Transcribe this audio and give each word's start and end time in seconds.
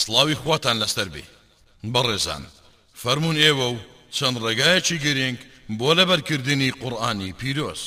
سڵاوی 0.00 0.34
خواتان 0.42 0.76
لەستەر 0.84 1.08
بێ 1.14 1.24
بەڕێزان 1.92 2.42
فەرمونون 3.02 3.36
ئێوە 3.44 3.66
و 3.74 3.76
چەند 4.16 4.36
ڕێگایەکی 4.44 4.98
گرنگ 5.04 5.38
بۆ 5.78 5.90
لەبەرکردنی 5.98 6.70
قورآانی 6.82 7.32
پیرۆس 7.40 7.82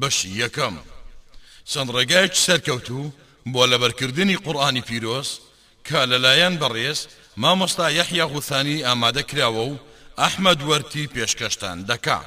بەش 0.00 0.16
یەکەم 0.40 0.76
چەند 1.70 1.88
ڕێگایك 1.96 2.34
سەرکەوتو 2.44 3.02
بۆ 3.52 3.62
لەبەرکردنی 3.72 4.36
قورآانی 4.44 4.82
پیرۆس 4.88 5.28
کە 5.86 5.98
لەلایەن 6.10 6.54
بەڕێز 6.62 7.00
مامۆستا 7.42 7.86
یەحیا 7.98 8.26
غوثانی 8.32 8.84
ئامادە 8.86 9.22
کراوە 9.30 9.64
و 9.70 9.76
ئەحمد 10.22 10.58
وەرتی 10.68 11.06
پێشکەشتان 11.14 11.78
دەکا 11.90 12.20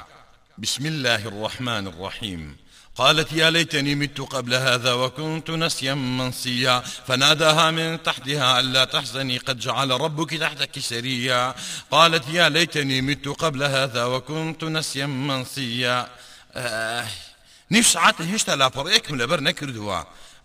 بسم 0.62 0.84
الله 0.92 1.22
الرحمن 1.26 1.84
الرحیم 1.92 2.44
قالت 2.96 3.32
يا 3.32 3.50
ليتني 3.50 3.94
مت 3.94 4.20
قبل 4.20 4.54
هذا 4.54 4.92
وكنت 4.92 5.50
نسيا 5.50 5.94
منسيا 5.94 6.80
فناداها 6.80 7.70
من 7.70 8.02
تحتها 8.02 8.60
ألا 8.60 8.84
تحزني 8.84 9.38
قد 9.38 9.58
جعل 9.58 9.90
ربك 9.90 10.34
تحتك 10.34 10.78
سريا 10.78 11.54
قالت 11.90 12.28
يا 12.28 12.48
ليتني 12.48 13.00
مت 13.00 13.28
قبل 13.28 13.62
هذا 13.62 14.04
وكنت 14.04 14.64
نسيا 14.64 15.06
منسيا 15.06 16.08
آه 16.52 17.06
نیف 17.70 17.86
سعات 17.86 18.14
هێشتا 18.20 18.54
لاپەڕەیەکم 18.60 19.14
لەبەر 19.20 19.40
نەکردووە 19.48 20.00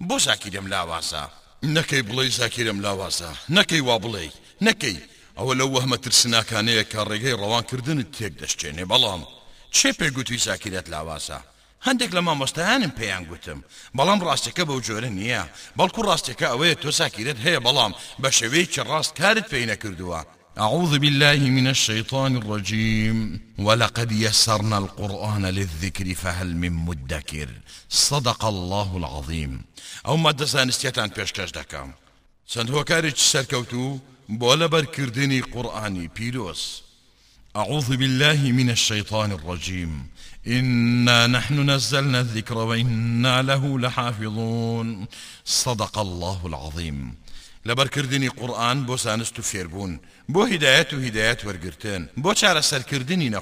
بۆ 0.08 0.16
ساکیرم 0.20 0.68
لاواسە 0.72 1.24
نەکەی 1.66 2.04
بڵێ 2.08 2.30
ساکیرم 2.32 2.78
نكي 2.80 3.36
نەکەی 3.50 3.84
وا 3.84 4.00
بڵێ 4.00 4.28
نەکەی 4.64 4.96
وهم 5.38 5.96
ترسنا 5.96 6.42
كاني 6.42 6.84
ترسناکانەیە 6.84 6.86
کە 6.94 7.08
ڕێگەی 7.08 7.34
ڕەوانکردنت 7.34 8.16
تێک 8.16 8.34
بالام 8.64 9.24
بەڵام 9.24 9.28
چێ 9.78 9.92
پێگوتوی 10.00 10.38
ساکرێت 10.38 10.90
لاواسا 10.90 11.40
هەندێک 11.88 12.12
لە 12.18 12.22
مامۆستایانم 12.28 12.92
پێیان 13.00 13.24
گوتم 13.30 13.60
بەڵام 13.98 14.20
ڕاستەکە 14.28 14.64
بەو 14.70 14.80
جۆرە 14.88 15.10
نییە 15.18 15.44
بەڵکو 15.78 16.02
ڕاستەکە 16.10 16.48
ئەوەیە 16.52 16.76
تۆ 16.84 16.90
ساکیرت 17.00 17.38
هەیە 17.46 17.60
بەڵام 17.66 17.92
بە 18.22 18.30
شێوەیەکی 18.38 18.82
ڕاست 18.90 19.12
کارت 19.22 19.46
پێی 19.52 19.66
نەکردووە 19.72 20.20
أعوذ 20.64 20.94
بالله 21.04 21.40
من 21.58 21.68
الشيطان 21.68 22.36
الرجيم 22.42 23.18
ولقد 23.66 24.12
يسرنا 24.12 24.78
القرآن 24.78 25.46
للذكر 25.46 26.14
فهل 26.14 26.54
من 26.56 26.74
مدكر 26.88 27.50
صدق 27.90 28.46
الله 28.46 28.96
العظيم 28.98 29.52
أو 30.08 30.16
ما 30.18 30.32
دزانستيتان 30.32 31.08
بيشكش 31.18 31.52
دكام 31.52 31.94
سندهوكارج 32.48 33.16
سركوتو 33.18 34.00
بولا 34.30 34.66
بركردني 34.68 35.42
قرآني 35.42 36.08
بيلوس 36.16 36.82
أعوذ 37.56 37.96
بالله 37.98 38.52
من 38.52 38.70
الشيطان 38.70 39.32
الرجيم 39.32 40.08
إنا 40.48 41.28
نحن 41.28 41.70
نزلنا 41.70 42.20
الذكر 42.20 42.58
وإنا 42.58 43.42
له 43.42 43.80
لحافظون 43.80 45.06
صدق 45.46 45.98
الله 46.00 46.42
العظيم 46.48 47.16
لبر 47.66 47.88
كردني 47.88 48.28
قرآن 48.28 48.86
بو 48.86 48.98
سانستو 48.98 49.42
فيربون 49.42 50.00
بو 50.30 50.44
هداية 50.44 50.88
و 50.94 50.98
هداية 51.00 51.38
ورقرتين 51.46 52.08
هیدایەت 52.16 52.22
وەرگتن 52.22 52.24
بۆ 52.24 52.34
چارەسەرکردنی 52.36 53.38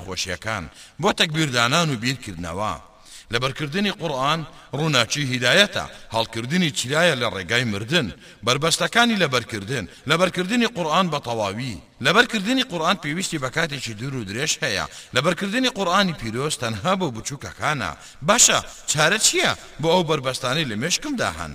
بو 0.99 1.11
تكبير 1.11 1.49
دانان 1.49 1.89
و 1.89 1.95
بير 1.97 2.15
بیرکردنەوە 2.15 2.94
لەبەرکردنی 3.33 3.91
قورآن 4.01 4.39
ڕووناچی 4.73 5.23
هیدایەتە 5.31 5.83
هەڵکردنی 6.15 6.69
چلایە 6.77 7.15
لە 7.21 7.27
ڕێگای 7.35 7.63
مردن 7.73 8.07
بربەستەکانی 8.45 9.15
لەبەرکردن 9.23 9.85
لەبەرکردنی 10.09 10.67
قورآن 10.77 11.05
بە 11.13 11.19
تەواوی 11.27 11.79
لەبەرکردنی 12.05 12.63
قورآن 12.71 12.95
پێویستی 13.03 13.37
بەکاتێکی 13.43 13.93
دوور 13.99 14.15
و 14.15 14.23
درێژ 14.29 14.53
هەیە 14.63 14.85
لەبەرکردنی 15.15 15.69
قورآانی 15.77 16.13
پیرۆست 16.21 16.59
تەنها 16.63 16.93
بۆ 16.99 17.07
بچووکەکانە 17.15 17.91
باشە 18.29 18.59
چارە 18.93 19.17
چییە 19.27 19.51
بۆ 19.81 19.87
ئەو 19.93 20.03
بربەستانی 20.09 20.65
لە 20.71 20.75
مێشکمدا 20.81 21.29
هەن 21.39 21.53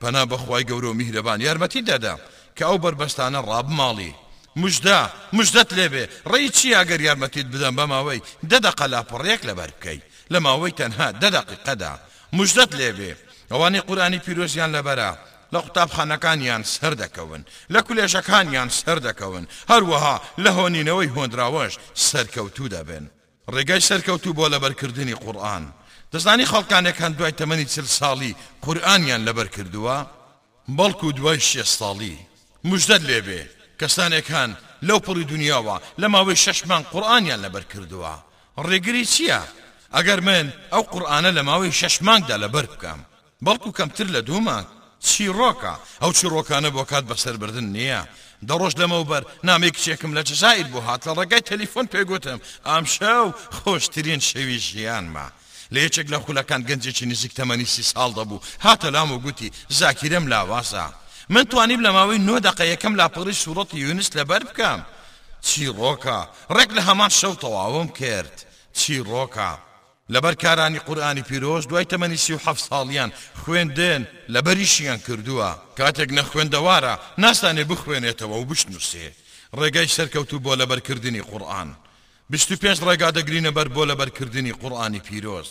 پەنا 0.00 0.22
بەخوای 0.30 0.64
گەورە 0.68 0.88
و 0.90 0.98
میهرەبان 0.98 1.38
یارمەتی 1.46 1.82
دەدا 1.90 2.14
کە 2.58 2.62
ئەو 2.68 2.78
بربەستانە 2.84 3.40
ڕابماڵی 3.48 4.12
مژدا 4.60 5.00
مژدەت 5.36 5.70
لێبێ 5.78 6.04
ڕێی 6.30 6.48
چی 6.56 6.68
ئەگەر 6.78 7.00
یارمەتیت 7.08 7.46
بدەم 7.54 7.74
بەماوەی 7.78 8.20
دەدەقە 8.50 8.86
لاپەڕێک 8.92 9.42
لەبەر 9.50 9.70
بکەیت 9.78 10.06
لە 10.30 10.38
ماوەی 10.46 10.70
تەنها 10.80 11.08
دەدەقیقەدا 11.22 11.92
مژدەت 12.38 12.70
لێبێ 12.80 13.10
ئەوانەی 13.52 13.80
قورانی 13.88 14.18
پیرۆزیان 14.26 14.70
لەبەرە 14.76 15.10
لە 15.52 15.58
قوتابخانەکانیان 15.64 16.62
سەر 16.74 16.92
دەکەون 17.02 17.42
لە 17.74 17.80
کولێژەکانیان 17.86 18.68
سەر 18.80 18.98
دەکەون 19.06 19.44
هەروەها 19.70 20.16
لە 20.44 20.50
هۆنینەوەی 20.58 21.12
هۆندراوەش 21.16 21.74
سەرکەوتوو 22.06 22.68
دەبن 22.74 23.04
ڕێگای 23.54 23.80
سەرکەوتوو 23.88 24.34
بۆ 24.38 24.46
لەبەرکردنی 24.54 25.14
قورآن 25.24 25.64
دەزانی 26.12 26.46
خەڵکانێکان 26.52 27.12
دوای 27.14 27.32
تەمەنی 27.40 27.64
چل 27.74 27.86
ساڵی 27.98 28.32
قورآانیان 28.64 29.22
لەبەر 29.28 29.48
کردووە 29.56 29.98
بەڵکو 30.78 31.08
دوای 31.18 31.40
شێ 31.50 31.62
ساڵی 31.76 32.16
مژدەت 32.68 33.02
لێبێ 33.10 33.40
کەسانێکان 33.80 34.50
لەو 34.88 34.98
پڕی 35.06 35.24
دنیاوە 35.32 35.76
لە 36.00 36.06
ماوەی 36.12 36.36
شەشمان 36.44 36.82
قورآانیان 36.92 37.40
لەبەر 37.44 37.64
کردووە 37.72 38.14
ڕێگری 38.66 39.04
چییە؟ 39.12 39.40
ئەگەر 39.96 40.20
من 40.28 40.46
ئەو 40.72 40.82
قورآانە 40.92 41.30
لە 41.36 41.42
ماوەی 41.48 41.72
شەش 41.80 41.94
مانگدا 42.06 42.36
لەبەر 42.44 42.66
بکەم 42.72 43.00
بەڵکو 43.46 43.70
کەمتر 43.78 44.06
لە 44.14 44.20
دوومان 44.28 44.64
چیرۆکە 45.06 45.74
ئەو 46.02 46.10
چیرۆکانە 46.18 46.70
بۆ 46.76 46.82
کات 46.90 47.04
بەسەربردن 47.10 47.64
نییە 47.76 48.00
دەڕۆژ 48.48 48.74
لەمەوبەر 48.80 49.22
نامی 49.48 49.70
کچێکم 49.74 50.12
لە 50.16 50.22
جزایر 50.28 50.66
بوو 50.72 50.80
هات 50.88 51.02
لە 51.08 51.12
ڕێگای 51.18 51.40
تەلیفۆن 51.50 51.86
پێگوتم 51.92 52.38
ئام 52.68 52.84
شەو 52.94 53.26
خۆشترین 53.56 54.20
شەوی 54.28 54.58
ژیانمە. 54.68 55.26
لەیەکێک 55.74 56.08
لە 56.12 56.18
خولەکان 56.24 56.60
گەنجێکی 56.68 57.06
نزیک 57.10 57.32
تەمەنی 57.38 57.66
سی 57.74 57.82
ساڵ 57.90 58.10
دەبوو 58.18 58.40
هاتە 58.64 58.84
لام 58.94 59.10
و 59.12 59.18
گوتی 59.24 59.52
زاکیرم 59.78 60.24
لاوازە 60.32 60.86
من 61.34 61.44
توانیم 61.50 61.80
لە 61.86 61.90
ماوەی 61.96 62.18
نۆ 62.28 62.36
دقەیەکەم 62.48 62.94
لاپەڕی 63.00 63.32
سوورەتی 63.42 63.78
یونس 63.84 64.08
لەبەر 64.18 64.42
بکەم 64.50 64.80
چی 65.46 65.64
ڕۆکە 65.78 66.18
ڕێک 66.54 66.70
لە 66.76 66.82
هەمان 66.88 67.10
شەو 67.18 67.34
تەواوم 67.42 67.88
کرد 68.00 68.34
چی 68.78 68.94
ڕۆکە. 69.10 69.50
لەبەر 70.14 70.34
کارانی 70.44 70.78
قورآانی 70.88 71.22
پیرۆز 71.30 71.68
دوای 71.68 71.84
تەمەنی 71.92 72.14
سی 72.24 72.32
و 72.34 72.38
حەف 72.44 72.58
ساڵیان 72.68 73.12
خوێندێن 73.44 74.02
لە 74.34 74.40
بەریشیان 74.46 74.98
کردووە 75.06 75.50
کاتێک 75.78 76.10
نەخوێندەوارە 76.18 76.94
ناستانێ 77.22 77.64
بخوێنێتەوە 77.70 78.36
و 78.40 78.44
بشنووسێ 78.50 79.08
ڕێگای 79.58 79.86
سەرکەوتو 79.96 80.38
بۆ 80.44 80.52
لەبەرکردنی 80.60 81.22
قورآن 81.30 81.68
بشت 82.30 82.50
و 82.52 82.56
پێنج 82.62 82.78
ڕێگا 82.86 83.08
دەگرینە 83.16 83.50
بەر 83.56 83.68
بۆ 83.74 83.82
لەبەرکردنی 83.90 84.52
قورآانی 84.60 85.00
پیرۆز 85.06 85.48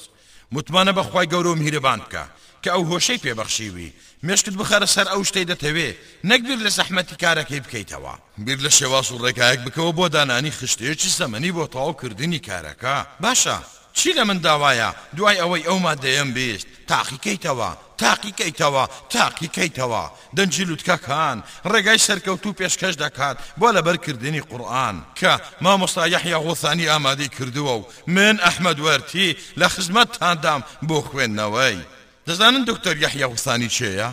متمانە 0.54 0.92
بەخوای 0.98 1.28
گەورە 1.32 1.50
و 1.52 1.56
میرەبان 1.62 2.00
بکە 2.06 2.24
کە 2.64 2.70
ئەو 2.74 2.84
هۆشەی 2.92 3.22
پێبەخشیوی 3.26 3.92
مشکت 4.28 4.54
بخەرە 4.60 4.86
سەر 4.96 5.08
ئەو 5.12 5.22
شتەی 5.30 5.50
دەتەوێ 5.52 5.88
نەک 6.30 6.42
بیر 6.48 6.60
لە 6.68 6.72
سەحمەتی 6.78 7.16
کارەکەی 7.24 7.64
بکەیتەوە 7.66 8.16
بیر 8.46 8.60
لە 8.66 8.72
شێواز 8.78 9.08
و 9.12 9.18
ڕێکایەک 9.24 9.60
بکەوە 9.66 9.92
بۆ 9.98 10.06
دانانی 10.16 10.52
خشتەیەکی 10.58 11.10
سەمەنی 11.20 11.52
بۆ 11.56 11.64
تەواوکردنی 11.74 12.40
کارەکە 12.48 12.96
باشە 13.24 13.60
چی 13.94 14.14
لە 14.14 14.24
من 14.24 14.38
داوایە 14.40 14.96
دوای 15.18 15.36
ئەوەی 15.38 15.64
ئەو 15.68 15.80
مادەیەم 15.86 16.30
بێست 16.36 16.68
تاقیکەیتەوە 16.92 17.70
تاقیکەیتەوە 18.02 18.84
تاقیکەیتەوە 19.14 20.04
دەنجی 20.36 20.64
لوتکەکان 20.70 21.38
ڕێگای 21.72 21.98
سەرکەوت 22.06 22.46
و 22.46 22.54
پێشکەش 22.60 22.96
دەکات 23.04 23.38
بۆ 23.60 23.68
لە 23.76 23.82
بەرکردنی 23.88 24.42
قورآن 24.50 24.96
کە 25.20 25.34
مامۆستا 25.64 26.08
یحیا 26.16 26.40
غۆثانی 26.46 26.88
ئامادەی 26.92 27.30
کردووە 27.38 27.74
و 27.80 27.84
من 28.08 28.36
ئەحمد 28.46 28.80
وەرتی 28.86 29.38
لە 29.60 29.64
خزمەتتاندام 29.74 30.62
بۆ 30.88 30.98
خوێندنەوەی 31.08 31.78
دەزانن 32.28 32.64
دکتۆر 32.70 32.96
یحیا 33.04 33.28
غوسانی 33.32 33.70
چێە؟ 33.78 34.10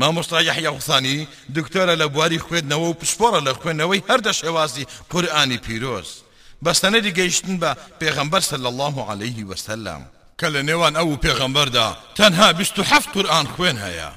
مامۆستا 0.00 0.38
یحیا 0.48 0.70
غوسانی 0.76 1.28
دکتۆرە 1.56 1.94
لە 2.00 2.04
بواری 2.12 2.38
خوێندنەوە 2.46 2.88
و 2.90 2.94
پسپۆرە 3.00 3.40
لە 3.46 3.52
خوێندنەوەی 3.60 4.04
هەردە 4.10 4.32
شێوازی 4.40 4.84
قورآانی 5.10 5.58
پیرۆست. 5.66 6.16
بستنه 6.62 6.98
دي 7.00 7.10
گشتن 7.12 7.58
با 7.58 7.76
پیغمبر 8.00 8.40
سەل 8.40 8.52
الله 8.66 9.10
عليه 9.10 9.44
وسلم 9.44 10.04
کە 10.42 10.44
لە 10.44 10.62
نێوان 10.62 10.96
ئەو 10.96 11.16
پێغەمبەردا 11.22 11.96
تەنها 12.18 12.52
27 12.52 13.08
قورآن 13.14 13.46
خوێن 13.56 13.76
هەیە 13.78 14.10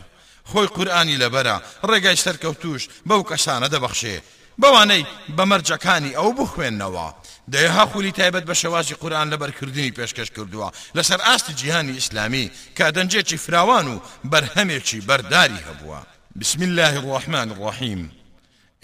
خۆی 0.51 0.67
قورآانی 0.77 1.17
لەبەرە 1.17 1.85
ڕێگای 1.87 2.15
سەرکەوتوش 2.19 2.87
بەو 3.09 3.23
کەسانە 3.29 3.69
دەبەخشێ 3.73 4.19
بەوانەی 4.61 5.05
بەمەرجەکانی 5.37 6.15
ئەو 6.15 6.33
بخوێندنەوە 6.37 7.13
دەیها 7.51 7.85
خولی 7.85 8.11
تایبەت 8.11 8.45
بە 8.47 8.53
شێوازی 8.53 8.93
قورآان 8.93 9.31
لەبەرکردنی 9.33 9.91
پێشکەش 9.99 10.31
کردووە 10.35 10.71
لەسەر 10.97 11.19
ئاستی 11.27 11.53
جیهانی 11.53 11.91
ئیسلامی 11.91 12.51
کە 12.77 12.83
دەنجێکی 12.95 13.35
فراوان 13.37 13.87
و 13.87 13.99
بەرهەمێکی 14.31 15.01
بەرداری 15.09 15.59
هبوا 15.69 15.99
بسم 16.35 16.61
الله 16.63 16.95
الرحمن 16.97 17.51
الرحيم 17.51 18.11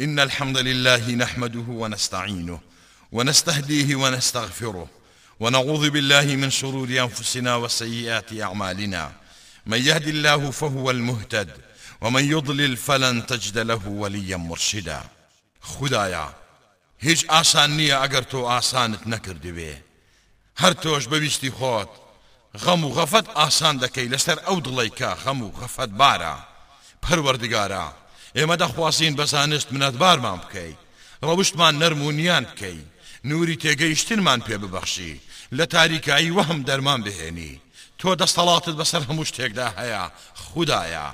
إن 0.01 0.19
الحمد 0.19 0.57
لله 0.57 1.07
نحمده 1.15 1.59
ونستعينه 1.59 2.59
ونستهديه 3.13 3.95
ونستغفره 3.95 4.87
ونعوذ 5.39 5.89
بالله 5.89 6.35
من 6.35 6.49
شرور 6.49 6.87
أنفسنا 6.89 7.55
وسيئات 7.55 8.39
أعمالنا 8.41 9.11
من 9.65 9.77
يهد 9.87 10.07
الله 10.07 10.51
فهو 10.51 10.91
المهتد 10.91 11.49
ومن 12.01 12.31
يضلل 12.31 12.77
فلن 12.77 13.25
تجد 13.25 13.57
له 13.57 13.87
وليا 13.87 14.37
مرشدا 14.37 15.01
خدایا 15.61 16.27
هیچ 17.05 17.25
ئاسان 17.29 17.69
نییە 17.77 17.95
ئەگەر 18.05 18.23
تۆ 18.31 18.37
ئاسانت 18.51 19.01
نەکردوێ 19.13 19.73
هر 20.61 20.71
توش 20.73 21.03
بەویستی 21.07 21.49
خۆت 21.59 21.89
غم 22.63 22.83
و 22.83 22.93
غەفەت 22.97 23.27
ئاسان 23.37 23.75
دەکەی 23.83 24.07
او 24.11 24.37
ئەو 24.47 24.57
دڵیکە 24.65 25.09
غم 25.25 25.41
و 25.41 25.51
غەفەت 25.59 25.91
بارە 26.01 26.35
پەروەردگارە 27.05 27.85
ئێمە 28.37 28.57
دەخواسین 28.61 29.15
بار 29.15 29.29
مام 29.39 29.59
منەتبارمان 29.71 30.39
روشت 30.41 30.75
ڕەوشتمان 31.55 31.73
نەرمونیان 31.81 32.43
بکەیت 32.51 32.90
نوری 33.23 33.55
تێگەیشتنمان 33.63 34.39
پێ 34.47 34.55
ببەخشی 34.63 35.19
لە 35.57 35.65
تاریکایی 35.73 36.31
وەهم 36.37 36.59
دەرمان 36.69 36.99
بهێنی 37.05 37.59
تۆ 37.99 38.09
دەستەڵاتت 38.21 38.75
بەسەر 38.79 39.01
هەموو 39.09 39.25
شتێکدا 39.29 39.67
هەیە 39.79 40.03
خوددایە 40.43 41.07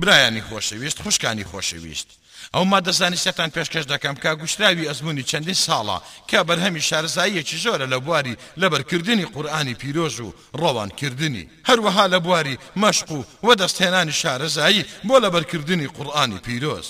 برایانی 0.00 0.42
خۆشەویست 0.48 1.02
خوشکانی 1.04 1.44
خۆشەویست 1.50 2.08
ئەو 2.54 2.64
مادەزانی 2.72 3.22
سێتان 3.24 3.50
پێشکەش 3.56 3.84
دەکەم 3.92 4.16
کا 4.22 4.32
گوشتراوی 4.40 4.88
ئەزمموی 4.88 5.22
چەندین 5.30 5.58
ساڵە 5.66 5.98
کە 6.30 6.38
بەرهەمی 6.48 6.80
شارزاییەکی 6.88 7.62
زۆرە 7.64 7.86
لە 7.92 7.96
بواری 8.04 8.36
لەبەرکردنی 8.60 9.24
قورآانی 9.34 9.74
پیرۆژ 9.80 10.14
و 10.26 10.32
ڕۆوانکردنی 10.60 11.48
هەروەها 11.68 12.04
لە 12.14 12.18
بواری 12.24 12.58
مەشق 12.82 13.08
و 13.16 13.24
وەدەستهێنانی 13.46 14.14
شارەزایی 14.22 14.84
بۆ 15.06 15.16
لەبەرکردنی 15.24 15.86
قورآانی 15.96 16.38
پیرۆز. 16.46 16.88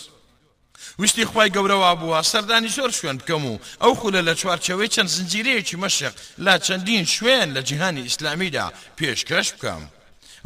وشتی 0.98 1.24
خی 1.30 1.48
گەورەوا 1.56 1.92
بووە 2.00 2.20
سەردانی 2.30 2.68
زۆر 2.76 2.90
شوێن 2.98 3.16
بکەم 3.20 3.44
و 3.50 3.58
ئەو 3.82 3.92
خولە 4.00 4.20
لە 4.28 4.32
چوارچەوەی 4.40 4.88
چەند 4.94 5.08
زنجیرەیەکی 5.16 5.76
مەشق 5.82 6.12
لا 6.44 6.54
چەندین 6.66 7.04
شوێن 7.14 7.48
لە 7.56 7.60
جیهانی 7.68 8.02
ئیسلامیدا 8.06 8.66
پێشکەش 9.00 9.48
بکەم 9.54 9.82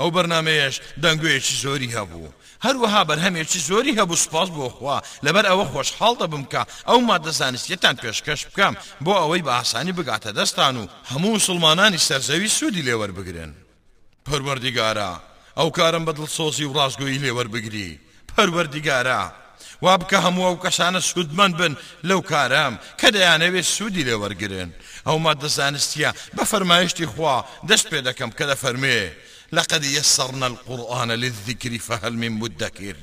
ئەو 0.00 0.10
بەرنمەیەش 0.14 0.74
دەنگوێکی 1.02 1.54
زۆری 1.64 1.94
هەبوو 1.96 2.28
هەروەها 2.64 3.02
بەرهەمێکی 3.08 3.58
زۆری 3.68 3.96
هەبوو 4.00 4.16
سپاس 4.24 4.48
بۆ 4.56 4.66
خوا 4.76 4.96
لەبەر 5.24 5.44
ئەوە 5.50 5.64
خۆشحاڵ 5.72 6.14
دەبم 6.22 6.44
کە 6.52 6.62
ئەو 6.88 6.98
مادەزانستیتان 7.08 7.94
پێشکەش 8.02 8.40
بکەم 8.48 8.74
بۆ 9.04 9.12
ئەوەی 9.20 9.42
بە 9.46 9.52
ئاسانی 9.58 9.92
بگاتە 9.98 10.30
دەستان 10.38 10.74
و 10.80 10.86
هەموو 11.10 11.34
مسلمانانی 11.38 11.98
سەرزەوی 12.08 12.48
سوودی 12.56 12.82
لێوەربگرن 12.88 13.52
پەروەردیگارە 14.28 15.10
ئەو 15.58 15.68
کارم 15.76 16.04
بەدڵ 16.06 16.28
سۆزی 16.36 16.64
و 16.66 16.72
ڕازگویی 16.78 17.18
لێوەربگری 17.24 17.88
پەروەردیگارە. 18.36 19.22
وا 19.82 19.96
بکە 20.00 20.14
هەموو 20.26 20.46
ئەو 20.48 20.56
کەسانە 20.64 21.00
سوودمەند 21.10 21.54
بن 21.60 21.72
لەو 22.08 22.20
کارام 22.30 22.76
کە 23.00 23.08
دەیانەوێت 23.14 23.64
سوودی 23.74 24.04
لێ 24.04 24.16
وەرگن 24.22 24.70
او 25.08 25.18
ما 25.18 25.32
بە 26.36 26.44
فەرمایشتی 26.52 27.06
خوا 27.06 27.34
دست 27.70 27.86
پێ 27.90 28.00
دەکەم 28.08 28.30
کە 28.38 28.44
دە 28.50 28.56
لقد 29.52 29.84
يسرنا 29.84 30.46
القرآن 30.46 31.10
للذكر 31.10 31.78
فهل 31.78 32.12
من 32.12 32.28
مدكر 32.28 32.96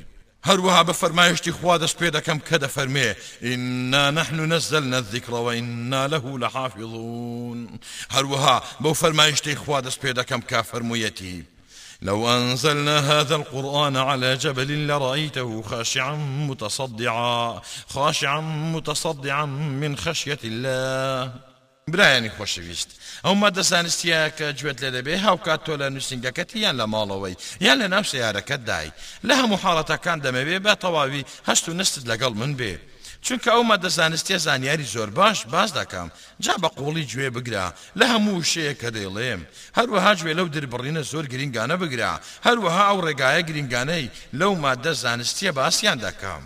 هروها 0.43 0.83
بە 0.83 0.93
فەرمایشتی 0.93 1.51
خوا 1.51 1.77
دست 1.77 1.97
پێ 1.99 2.09
كم 2.19 2.39
کە 2.49 2.55
دەفەرمێ 2.63 3.09
إنا 3.43 4.11
نحن 4.11 4.53
نزلنا 4.53 4.97
الذكر 4.97 5.33
وإنا 5.33 6.07
له 6.07 6.37
لحافظون 6.39 7.79
هروها 8.11 8.59
هەروەها 8.79 8.83
بەو 8.83 8.93
فەرمایشتی 8.93 9.55
خوا 9.55 9.79
دست 9.81 9.99
پێ 10.01 10.13
دەکەم 10.15 10.43
کا 10.51 10.61
فەرموویەتی 10.63 11.56
لو 12.01 12.29
أنزلنا 12.29 13.19
هذا 13.19 13.35
القرآن 13.35 13.97
على 13.97 14.35
جبل 14.35 14.87
لرأيته 14.87 15.61
خاشعا 15.61 16.15
متصدعا 16.49 17.61
خاشعا 17.89 18.41
متصدعا 18.75 19.45
من 19.45 19.97
خشية 19.97 20.39
الله 20.43 21.33
برایانی 21.89 22.29
خوشویست 22.29 22.87
او 23.25 23.35
مادە 23.41 23.61
زانستیە 23.69 24.29
کە 24.39 24.51
گوێت 24.61 24.81
لێ 24.83 24.91
دەبێ 24.91 25.09
هاوکات 25.17 25.63
تۆ 25.65 25.77
لە 25.79 25.87
نووسنگەکەت 25.89 26.55
یان 26.55 26.75
لە 26.81 26.85
ماڵەوەی 26.85 27.35
یا 27.61 27.75
لە 27.75 27.87
ناو 27.87 28.03
سیارەکەت 28.03 28.61
دای 28.67 28.91
لە 29.23 29.33
هەموو 29.35 29.57
حاڵەتەکان 29.57 30.21
دەمەوێ 30.21 30.59
بە 30.65 30.73
تەواوی 30.83 31.25
هەست 31.49 31.69
و 31.69 31.73
نستت 31.73 32.07
لگل 32.07 32.33
من 32.33 32.53
بی 32.55 32.77
چونکە 33.25 33.47
ئەو 33.53 33.63
مەدەزانستێ 33.71 34.37
زانیاری 34.45 34.83
زۆر 34.95 35.09
باش 35.19 35.45
باز 35.53 35.73
دەکەم 35.79 36.07
جا 36.43 36.53
بە 36.63 36.67
قوڵی 36.77 37.07
گوێ 37.11 37.29
بگرا 37.35 37.67
لە 37.99 38.05
هەموو 38.13 38.43
شەیە 38.51 38.73
کە 38.81 38.89
دەیڵێم 38.95 39.41
هەروەها 39.77 40.11
گوێ 40.19 40.33
لەو 40.39 40.47
دربڕینە 40.55 41.01
زۆر 41.11 41.25
گرنگانە 41.33 41.75
بگرا 41.81 42.13
هەروەها 42.47 42.83
ئەو 42.87 42.99
ڕێگایە 43.05 43.41
گرنگانەی 43.49 44.11
لەو 44.39 44.53
مادە 44.63 44.91
زانستیە 45.03 45.51
باسییان 45.57 45.99
دەکەم. 46.07 46.43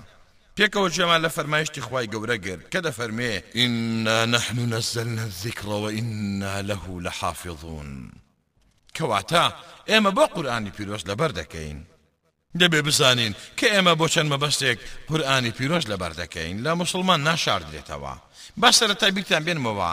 پێکەوە 0.57 0.89
جێمان 0.95 1.19
لە 1.25 1.29
فەرمایشتی 1.35 1.81
خی 1.85 2.07
گەورە 2.13 2.37
گرت 2.45 2.63
کە 2.71 2.79
دەفەرمێ 2.87 3.33
ئنا 3.59 4.19
نەحن 4.33 4.57
نەزلنا 4.73 5.23
الذکرەوە 5.29 5.89
ئنا 5.97 6.55
لەه 6.69 6.85
لە 7.05 7.09
حافظون 7.19 7.89
کەواتە 8.97 9.45
ئێمە 9.89 10.11
بۆ 10.17 10.25
قورآانی 10.33 10.71
پیرۆست 10.77 11.05
لەبەر 11.09 11.31
دەکەین 11.39 11.77
دەبێ 12.59 12.81
بزانین 12.87 13.33
کە 13.57 13.67
ئێمە 13.73 13.93
بۆ 13.99 14.07
چەند 14.13 14.31
مەبەستێک 14.33 14.77
قورآانی 15.09 15.51
پیرۆژ 15.57 15.83
لەبەر 15.91 16.11
دەکەین 16.21 16.55
لە 16.65 16.71
مسلمان 16.81 17.19
ناشاردرێتەوە 17.27 18.13
باسەرە 18.61 18.95
تایبیتان 19.01 19.41
بێنمەوە 19.47 19.91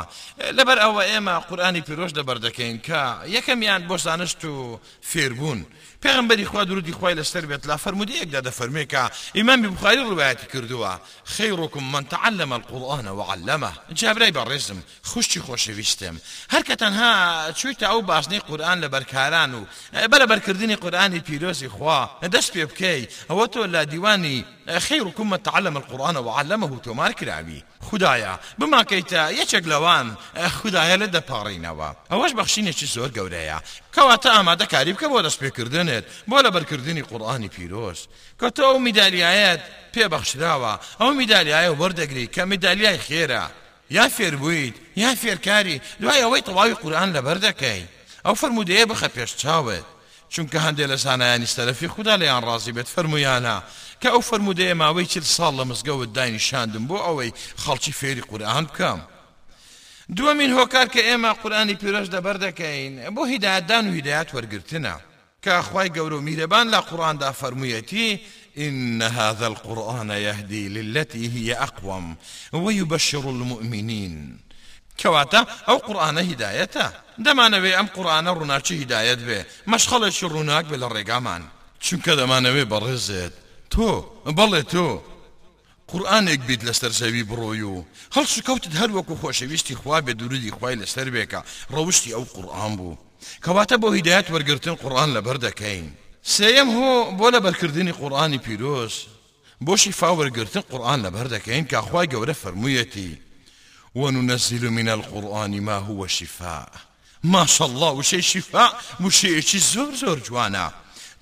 لەبەر 0.58 0.78
ئەوە 0.84 1.02
ئێمە 1.10 1.34
قورآانی 1.48 1.86
پیرۆژ 1.86 2.10
لەبەر 2.18 2.38
دەکەین 2.46 2.76
کە 2.86 3.02
یەکەمیان 3.36 3.80
بۆ 3.88 3.96
زانست 4.04 4.40
و 4.44 4.80
فێربوون 5.10 5.60
پێغمبەری 6.04 6.44
خوا 6.50 6.64
درودی 6.64 6.92
خی 6.92 7.14
لەسەر 7.22 7.44
بێت 7.50 7.66
لا 7.66 7.76
فرمودی 7.76 8.12
فەرمودی 8.12 8.22
یەکدا 8.22 8.42
دەفەرمێ 8.48 8.84
کە 8.92 9.10
ئیمامی 9.34 9.68
بخاری 9.68 10.04
ڕواەتی 10.10 10.46
کردووە 10.52 10.92
خەیڕکم 11.36 11.82
من 11.92 12.04
تعلم 12.04 12.52
القرآن 12.52 13.08
وعلمه 13.08 13.72
جابرای 13.94 14.32
بەڕێزم 14.32 14.78
خوشتی 15.02 15.40
خۆشەویستم 15.40 16.16
هەر 16.50 16.62
کە 16.68 16.76
تەنها 16.82 17.52
چویتە 17.58 17.82
ئەو 17.90 18.02
باشنەی 18.02 18.38
قورآن 18.38 18.78
لە 18.84 18.88
بەرکاران 18.88 19.54
و 19.54 19.64
بەرەبەرکردنی 20.12 20.76
قورآانی 20.82 21.20
پیرۆزی 21.20 21.68
خوا 21.68 22.10
دەست 22.34 22.50
پێ 22.52 22.64
بکەی 22.70 23.08
ئەوە 23.30 23.46
تۆ 23.52 23.58
لا 23.66 23.84
دیوانی 23.84 24.44
خەیڕکم 24.88 25.26
من 25.32 25.36
تعلم 25.36 25.76
القرآن 25.76 26.16
وعلمه 26.16 26.80
تۆمار 26.86 27.12
کراوی 27.18 27.62
بما 27.92 28.36
بماکەیتە 28.58 29.22
یەکێک 29.40 29.64
لەوان 29.72 30.06
خدایە 30.58 30.96
لە 31.02 31.06
دەپاڕینەوە 31.14 31.88
ئەوەش 32.12 32.32
بەخشینێکی 32.38 32.86
زۆر 32.94 33.10
گەورەیە 33.16 33.58
کەواتە 33.94 34.26
ئامادەکاری 34.36 34.92
بکە 34.92 35.06
بۆ 35.12 35.18
دەست 35.26 35.38
پێکردنت 35.42 36.04
بۆ 36.30 36.38
لە 36.44 36.50
بەرکردنی 36.54 37.02
قورآانی 37.10 37.48
پیرۆز 37.48 37.98
کە 38.40 38.48
تۆ 38.56 38.60
ئەو 38.68 38.78
میدالیایەت 38.86 39.60
پێبەخشراوە 39.94 40.72
ئەو 41.00 41.10
میدالیایە 41.18 41.72
وەردەگری 41.80 42.30
کە 42.34 42.40
میدالیای 42.52 42.98
خێرە 43.06 43.44
یا 43.90 44.08
فێربوویت 44.16 44.74
یا 45.02 45.10
فێرکاری 45.20 45.76
دوای 46.02 46.20
ئەوەی 46.24 46.46
تەواوی 46.48 46.74
قورآان 46.82 47.10
لەبەر 47.16 47.38
دەکەی 47.46 47.82
ئەو 48.26 48.34
فرموودەیە 48.40 48.84
بخە 48.90 49.06
پێش 49.16 49.30
چاوت 49.40 49.84
چونکە 50.32 50.56
هەندێک 50.66 50.90
لە 50.92 50.96
سانایانی 51.04 51.46
سەرەفی 51.54 51.86
خوددا 51.94 52.14
لەیان 52.22 52.42
ڕازی 52.48 52.72
بێت 52.76 52.86
فرمویانە 52.94 53.56
کە 54.02 54.06
ئەو 54.14 54.20
فرموودەیە 54.28 54.74
ماوەی 54.80 55.06
چل 55.12 55.22
ساڵ 55.36 55.52
لە 55.60 55.64
مزگەوت 55.70 56.10
داینیشاندم 56.16 56.84
بۆ 56.90 56.96
ئەوەی 57.06 57.34
خەڵکی 57.64 57.92
فێری 57.98 58.22
قورآان 58.30 58.64
بکەم. 58.70 59.00
دووەمین 60.16 60.50
هۆکار 60.58 60.86
کە 60.94 61.00
ئێمە 61.08 61.30
قورآانی 61.42 61.74
که 61.78 62.68
این 62.68 62.94
دەکەین 63.04 63.28
هدایت 63.34 63.66
دان 63.66 63.88
و 63.88 63.92
هیدایات 63.92 64.28
وەرگرتنە 64.34 64.94
کە 65.44 65.54
خی 65.68 65.88
گەورە 65.96 66.12
و 66.18 66.24
میرەبان 66.28 66.66
لە 66.72 66.76
قورآاندا 66.88 67.32
فەرموویەتی 67.40 68.20
إن 68.58 69.02
هذا 69.02 69.46
القرآن 69.46 70.10
يهدي 70.10 70.68
للتي 70.68 71.26
هي 71.28 71.54
أقوم 71.54 72.16
ويبشر 72.52 73.18
المؤمنين 73.26 74.38
كواتا 74.98 74.98
کەواتە 74.98 75.40
ئەو 75.70 75.74
قورآانە 75.86 76.18
هیدایەتە 76.30 76.82
دەمانەوێ 77.24 77.72
ئەم 77.78 77.86
قورآانە 77.96 78.30
ڕووناچی 78.36 78.74
هیدایەت 78.82 79.18
بێ 79.26 79.40
مەشخەڵێکی 79.70 80.26
ڕووناک 80.34 80.64
بێ 80.70 80.76
لە 80.82 80.88
ڕێگامان 80.94 81.42
چونکە 81.84 82.12
دەمانەوێ 82.20 82.64
بەڕێزێت 82.72 83.34
تۆ 83.72 83.88
بەڵێ 84.38 84.62
تۆ 84.72 84.88
قرآن 85.92 86.02
قورآانێک 86.02 86.40
بیت 86.40 86.62
لەسەر 86.68 86.92
زەوی 87.00 87.22
بڕۆی 87.30 87.62
و 87.62 87.82
هەڵسو 88.16 88.42
کەوتت 88.46 88.72
هەروەکو 88.80 89.14
خۆشەویستی 89.20 89.74
خوا 89.74 90.00
بێ 90.00 90.12
دووری 90.14 90.50
خی 90.60 90.74
لەسەر 90.82 91.08
بێکە 91.14 91.40
ڕەوشتی 91.72 92.12
ئەو 92.16 92.24
قورآان 92.36 92.76
بو 92.76 92.96
کەواتە 93.44 93.76
بۆ 93.82 93.88
هیدایەت 93.96 94.30
وەرگتن 94.30 94.74
قورآان 94.82 95.10
لەبەر 95.16 95.36
دەکەین 95.46 95.86
سێم 96.22 96.68
هۆ 96.68 97.10
بۆ 97.18 97.30
لە 97.34 97.40
بەرکردنی 97.44 97.92
قورآانی 97.92 98.38
پیرۆز 98.38 98.94
بۆشی 99.66 99.92
فاوەرگتن 100.00 100.60
قورآان 100.70 101.00
لەبەر 101.06 101.26
دەکەین 101.34 101.64
کاخوای 101.72 102.06
گەورە 102.12 102.34
فرموویەتی 102.42 103.18
وەنونەزیل 103.98 104.64
و 104.66 104.70
من 104.78 104.88
القرآن 104.88 105.60
ما 105.60 105.78
هو 105.80 106.06
شفاء 106.06 106.68
ما 107.24 107.46
شاء 107.46 107.68
الله 107.68 107.90
وشي 107.98 108.22
شفاء 108.22 108.72
وشي 109.00 109.42
شي 109.42 109.58
زور 109.58 109.94
زور 109.94 110.18
جوانا 110.20 110.68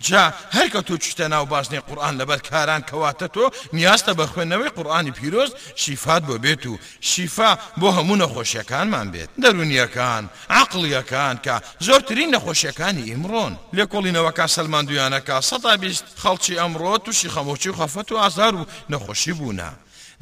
جا 0.01 0.35
هەرکە 0.57 0.81
تو 0.83 0.97
چتە 0.99 1.21
ناو 1.21 1.47
باشنێ 1.47 1.79
قورآن 1.89 2.21
لەبەر 2.23 2.49
کاران 2.51 2.83
کەواتە 2.91 3.29
تۆ 3.35 3.45
نیاستە 3.73 4.13
بە 4.17 4.27
خوێندنەوەی 4.33 4.71
قورآانی 4.77 5.11
پیرۆز 5.11 5.51
شیفات 5.77 6.23
بۆ 6.27 6.39
بێت 6.45 6.67
و 6.67 6.79
شیفا 7.01 7.59
بۆ 7.81 7.91
هەموو 7.97 8.17
نەخۆشیەکانمان 8.23 9.07
بێت 9.13 9.29
دەرونیەکان 9.43 10.25
عقلڵیەکان 10.63 11.37
کە 11.45 11.57
زۆرترین 11.87 12.29
نەخۆشیەکانی 12.35 13.09
ئیمڕۆن 13.09 13.53
لێ 13.77 13.87
کۆڵینەوەکە 13.93 14.47
سەلماندویانەکە 14.57 15.37
سە 15.49 15.77
بیست 15.83 16.05
خەڵکی 16.23 16.59
ئەمڕۆ 16.61 16.95
تووشی 17.05 17.29
خەمۆچی 17.35 17.67
و 17.71 17.77
خەفەت 17.81 18.13
و 18.13 18.17
ئازار 18.17 18.55
و 18.57 18.67
نەخۆشی 18.93 19.33
بوونا. 19.39 19.71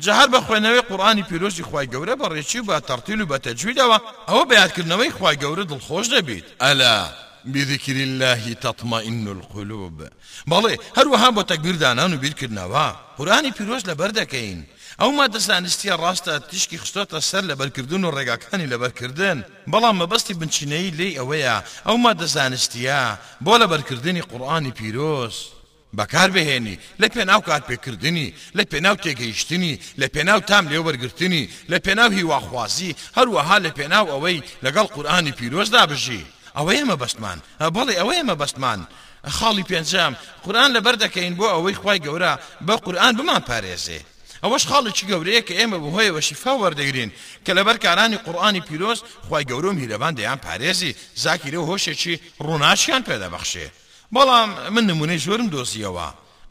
جهر 0.05 0.29
بە 0.33 0.39
خوێنەوەی 0.49 0.83
قورآانی 0.89 1.23
پیرۆزی 1.29 1.63
خی 1.69 1.87
گەورە 1.93 2.15
بە 2.21 2.27
ڕێکی 2.35 2.59
و 2.63 2.67
بە 2.71 2.77
تەرتیل 2.89 3.21
و 3.21 3.27
بە 3.31 3.39
تەجویدەوە 3.47 3.99
ئەوە 4.29 4.45
بەیادکردنەوەی 4.51 5.13
خی 5.19 5.37
گەورە 5.43 5.65
دڵخۆش 5.71 6.07
دەبیت 6.15 6.45
ئەلا 6.65 7.09
بذكر 7.53 7.93
الله 7.97 8.53
تطمئن 8.61 9.29
القلوب 9.37 10.03
بەڵێ 10.51 10.75
هەروەها 10.99 11.29
بۆ 11.37 11.43
تەکبیردانان 11.53 12.11
و 12.15 12.19
بیرکردنەوە 12.25 12.85
قورانی 13.19 13.53
پیرۆز 13.57 13.83
لەبەر 13.91 14.11
دەکەین 14.21 14.61
ئەو 15.01 15.11
مادەسانستیە 15.19 15.95
ڕاستە 16.05 16.35
تیشکی 16.51 16.79
خستۆتە 16.83 17.19
سەر 17.31 17.43
لەبەرکردن 17.51 18.03
و 18.05 18.11
ڕێگاکانی 18.17 18.67
لەبەرکردن 18.73 19.39
بەڵام 19.73 19.97
مەبەستی 20.03 20.35
بنچینەی 20.41 20.91
لێی 20.99 21.17
ئەوەیە 21.19 21.57
ئەو 21.87 21.97
مادەزانستیە 22.05 23.01
بۆ 23.45 23.55
لەبەرکردنی 23.63 24.23
قورآانی 24.31 24.73
پیرۆز 24.79 25.37
بەکار 25.99 26.29
بهێنی 26.37 26.77
لە 27.03 27.07
پێناو 27.15 27.41
کار 27.49 27.63
پێکردنی 27.69 28.29
لە 28.57 28.63
پێناو 28.73 28.97
تێگەیشتنی 29.05 29.75
لە 30.01 30.07
پێناو 30.15 30.41
تام 30.51 30.65
لێ 30.71 30.79
وەرگرتنی 30.87 31.45
لە 31.73 31.77
پێناو 31.87 32.11
هیواخوازی 32.19 32.97
هەروەها 33.17 33.57
لە 33.65 33.71
پێناو 33.79 34.07
ئەوەی 34.13 34.43
لەگەڵ 34.65 34.87
قورآانی 34.95 35.33
پیرۆزدا 35.39 35.83
بژی 35.91 36.25
ئەوەی 36.59 36.79
ئەمە 36.81 36.97
بەستمان 37.03 37.39
بەڵێ 37.75 37.95
ئەوەی 38.01 38.19
ئەمە 38.21 38.35
بەستمان 38.43 38.81
خاڵی 39.37 39.65
پێنجام 39.71 40.13
قورآن 40.45 40.71
لەبەر 40.77 40.97
دەکەین 41.05 41.35
بۆ 41.39 41.47
ئەوەی 41.55 41.79
خی 41.83 41.99
گەورە 42.07 42.33
بە 42.67 42.75
قورآن 42.85 43.13
بمان 43.19 43.43
پارێزێ 43.49 44.01
ئەوەش 44.45 44.63
خاڵێکی 44.71 45.05
گەورەیە 45.11 45.43
کە 45.49 45.55
ئێمە 45.61 45.79
بەهۆیەوە 45.83 46.21
شیفا 46.29 46.53
وەردەگرین 46.63 47.11
کە 47.45 47.53
لەبەر 47.59 47.77
کارانی 47.85 48.19
قورآانی 48.27 48.63
پیرۆز 48.69 48.99
خی 49.29 49.45
گەورە 49.51 49.71
میرەبان 49.79 50.13
دەیان 50.19 50.39
پارێزی 50.47 50.93
زاکیرە 51.25 51.61
هۆشێکی 51.71 52.15
ڕووناشیان 52.47 53.03
پێدەبەخشێ 53.09 53.67
بەڵام 54.15 54.49
من 54.75 54.85
نمونەی 54.91 55.23
زۆرم 55.27 55.49
دۆزیەوە. 55.55 56.09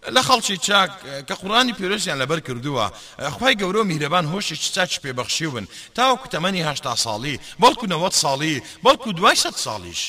لە 0.07 0.21
خەڵکی 0.27 0.55
چاک 0.67 0.91
کە 1.27 1.35
قوڕانی 1.41 1.73
پیرۆزیان 1.79 2.17
لەبەر 2.23 2.39
کردووە 2.47 2.85
خی 3.39 3.55
گەورە 3.61 3.83
میرەبان 3.91 4.25
هۆشی 4.33 4.55
چاچ 4.75 4.99
پێبەخشی 5.03 5.45
ون 5.53 5.65
تاوەکو 5.97 6.27
تەمەنیهشتا 6.33 6.95
ساڵی 7.05 7.37
بەڵکو 7.63 7.85
نەوە 7.93 8.09
ساڵی 8.21 8.55
بەڵکو 8.85 9.09
دوای 9.17 9.35
سە 9.43 9.51
ساڵیش 9.65 10.03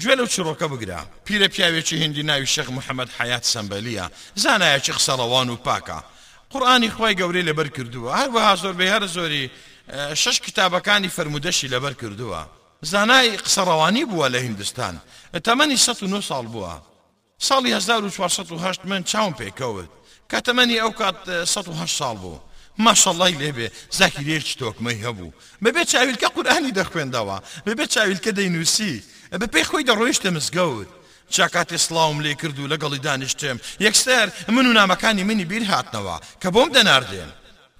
گوێ 0.00 0.14
لەو 0.18 0.26
چڕۆکە 0.34 0.66
بگرا 0.72 1.00
پیرە 1.26 1.48
پیاوێکی 1.54 1.96
هندی 2.04 2.22
ناوی 2.22 2.46
شەخ 2.46 2.68
محەممەد 2.76 3.10
حیات 3.18 3.44
سمبەلیە 3.52 4.06
زانایەکی 4.42 4.92
قسەڵەوان 4.96 5.48
و 5.50 5.56
پاکە 5.66 5.98
قڕانی 6.52 6.90
خی 6.94 7.14
گەورەی 7.20 7.42
لەبەر 7.48 7.68
کردووە 7.76 8.10
هەروەها 8.20 8.54
زۆر 8.62 8.72
بە 8.78 8.82
هەر 8.92 9.02
زۆری 9.16 9.44
شش 10.22 10.36
کتابەکانی 10.46 11.08
فرمودەشی 11.16 11.68
لەبەر 11.74 11.94
کردووە 12.00 12.42
زانای 12.92 13.36
قسەڕەوانی 13.44 14.04
بووە 14.10 14.26
لە 14.34 14.38
هندستان 14.46 14.94
تەمەنی 15.46 15.74
19 15.88 16.20
ساڵ 16.20 16.46
بووە 16.54 16.93
ساڵی 17.48 17.72
1940 17.72 18.78
من 18.86 19.04
چاوم 19.04 19.34
پێکەوت 19.38 19.88
کە 20.32 20.38
تەمەنی 20.46 20.80
ئەو 20.82 20.90
کات 21.00 21.16
1970 21.28 21.98
ساڵ 21.98 22.16
بوو 22.16 22.38
ماشەڵی 22.78 23.36
لێبێ 23.40 23.68
زاکی 23.92 24.24
لێر 24.24 24.44
تۆکمەی 24.58 25.02
هەبوو 25.04 25.30
بەبێ 25.64 25.84
چاویلکە 25.92 26.28
قورآانی 26.34 26.72
دەخوێندەوە 26.78 27.38
بەبێ 27.66 27.86
چاویلکە 27.94 28.30
دەینووسی 28.32 29.02
بە 29.34 29.46
پێی 29.52 29.64
خۆی 29.64 29.84
دەڕۆیشتە 29.88 30.28
مزگەوت 30.36 30.88
چاکاتی 31.34 31.78
سلااوم 31.78 32.20
لێ 32.24 32.34
کردو 32.42 32.66
لەگەڵی 32.68 32.98
دانیشتم 33.06 33.58
یەکسەر 33.86 34.26
من 34.50 34.66
و 34.66 34.72
نامەکانی 34.78 35.22
منی 35.28 35.44
بیر 35.44 35.62
هاتنەوە 35.72 36.16
کە 36.42 36.48
بۆم 36.54 36.70
دەناردێن 36.76 37.30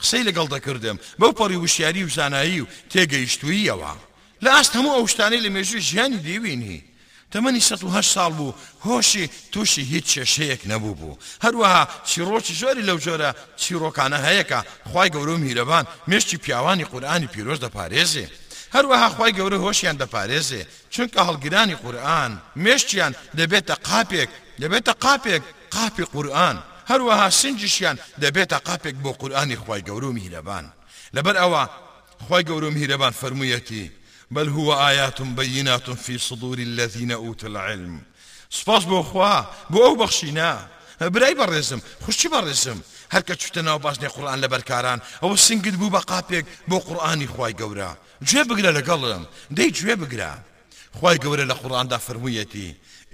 قسەی 0.01 0.23
لەگەڵ 0.29 0.47
دەکردم 0.55 0.97
بەو 1.21 1.33
پەڕی 1.39 1.57
وشیاری 1.65 2.05
و 2.05 2.09
زانایی 2.09 2.61
و 2.61 2.67
تێگەیشتوییەوە 2.93 3.93
لە 4.45 4.51
ئاست 4.57 4.73
هەموو 4.77 4.97
ئەو 4.97 5.07
شتانی 5.13 5.41
لە 5.45 5.49
مێژوی 5.57 5.85
ژیانی 5.91 6.17
دیوینی 6.29 6.85
تەمەنی 7.35 7.61
1970 7.61 8.03
ساڵ 8.15 8.33
بوو 8.37 8.55
هۆشی 8.85 9.31
تووشی 9.53 9.83
هیچ 9.83 10.19
کێشەیەک 10.19 10.61
نەبوو 10.71 10.95
بوو 11.01 11.19
هەروەها 11.45 11.83
چیرۆکی 12.09 12.55
زۆری 12.61 12.87
لەو 12.89 12.99
جۆرە 13.07 13.31
چیرۆکانە 13.63 14.19
هەیەکە 14.27 14.59
خی 14.93 15.09
گەورە 15.15 15.35
و 15.35 15.43
میرەبان 15.45 15.85
مشتی 16.09 16.37
پیاوانی 16.37 16.85
قورآانی 16.85 17.27
پیرۆز 17.27 17.59
دەپارێزێ 17.65 18.27
هەروەها 18.75 19.09
خی 19.17 19.33
گەورە 19.39 19.59
هۆشیان 19.65 19.97
دەپارێزێ 20.03 20.63
چونکە 20.93 21.21
هەڵگیرانی 21.29 21.75
قورآن 21.85 22.33
مشتیان 22.57 23.13
دەبێتە 23.39 23.75
قاپێک 23.89 24.31
دەبێتە 24.63 24.93
قاپێک 25.05 25.43
قاپی 25.75 26.05
قورآن 26.15 26.57
هەروەها 26.91 27.29
سنجشیان 27.41 27.97
دەبێتە 28.23 28.59
قاپێک 28.67 28.95
بۆ 29.05 29.11
قورآانی 29.21 29.57
خی 29.63 29.81
گەورە 29.89 30.07
و 30.11 30.17
میرەبان 30.19 30.65
لەبەر 31.17 31.37
ئەوە 31.43 31.63
خی 32.29 32.43
گەورە 32.49 32.67
و 32.69 32.75
میرەبان 32.79 33.13
فەرموویەتی 33.21 33.85
بل 34.31 34.49
هو 34.49 34.75
آيات 34.89 35.23
بينات 35.23 35.91
في 35.91 36.19
صدور 36.19 36.59
الذين 36.59 37.13
أوتوا 37.13 37.49
العلم 37.49 38.01
سپاس 38.61 38.71
بو 38.85 39.03
خوا 39.03 39.41
بو 39.71 39.85
او 39.87 39.97
بەخشینا 40.07 40.59
براي 41.01 41.35
بەڕێزم 41.35 41.81
خوشتی 42.07 42.29
بەڕێزم 42.29 42.77
هەرکە 43.15 43.35
چتە 43.35 43.59
ناو 43.63 43.79
باشنێ 43.79 44.05
قورآان 44.09 44.43
لە 44.45 44.49
بەرکاران 44.49 45.01
ئەوە 45.23 45.35
سنگت 45.37 45.75
بوو 45.75 45.91
بو 45.91 45.99
قاپێک 45.99 46.45
بو 46.69 46.79
قورآانی 46.79 47.27
خی 47.27 47.53
گەورە 47.53 47.93
گوێ 48.25 48.45
بگرە 48.45 48.77
لەگەڵم 48.79 49.23
دەی 49.57 49.71
گوێ 49.73 49.97
بگرە 49.97 50.39
خی 51.01 51.17
گەورە 51.17 51.45
لە 51.51 51.53
قورآاندا 51.55 52.01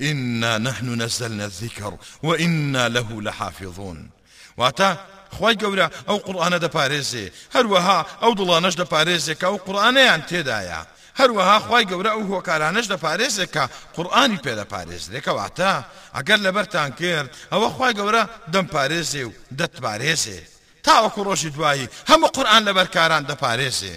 إنا 0.01 0.59
نحن 0.59 1.03
نزلنا 1.03 1.45
الذكر 1.45 1.95
وإنا 2.23 2.89
له 2.89 3.21
لحافظون 3.23 4.11
او 4.59 4.69
واتە 4.71 4.99
خی 5.39 5.55
گەورە 5.59 5.91
ئەو 6.09 6.19
قورآانە 6.19 6.59
دەپارێزێ 6.61 7.33
هەروەها 7.57 8.07
دا 8.21 8.35
دڵانەش 8.35 8.81
او 8.81 9.57
قرآن 9.57 9.57
قورآانەیان 9.65 10.23
تێدایە 10.29 11.00
هەروەها 11.21 11.59
خی 11.67 11.83
گەورە 11.91 12.11
ئەو 12.15 12.23
هۆکارانش 12.33 12.87
دەپارێزێک 12.93 13.51
کە 13.55 13.65
قورآانی 13.97 14.43
پێدەپارێزرێکەواتە 14.45 15.73
ئەگەر 16.17 16.39
لەبەرتان 16.47 16.91
کرد 17.01 17.29
ئەوە 17.53 17.69
خی 17.77 17.93
گەورە 17.99 18.23
دەم 18.55 18.67
پارێزێ 18.75 19.23
و 19.29 19.31
دەتپارێزێ 19.59 20.41
تاوەکو 20.87 21.21
ڕۆژی 21.29 21.51
دوایی 21.57 21.91
هەموو 22.11 22.33
قورآان 22.37 22.63
لەبەرکاران 22.69 23.23
دەپارێزێ 23.31 23.97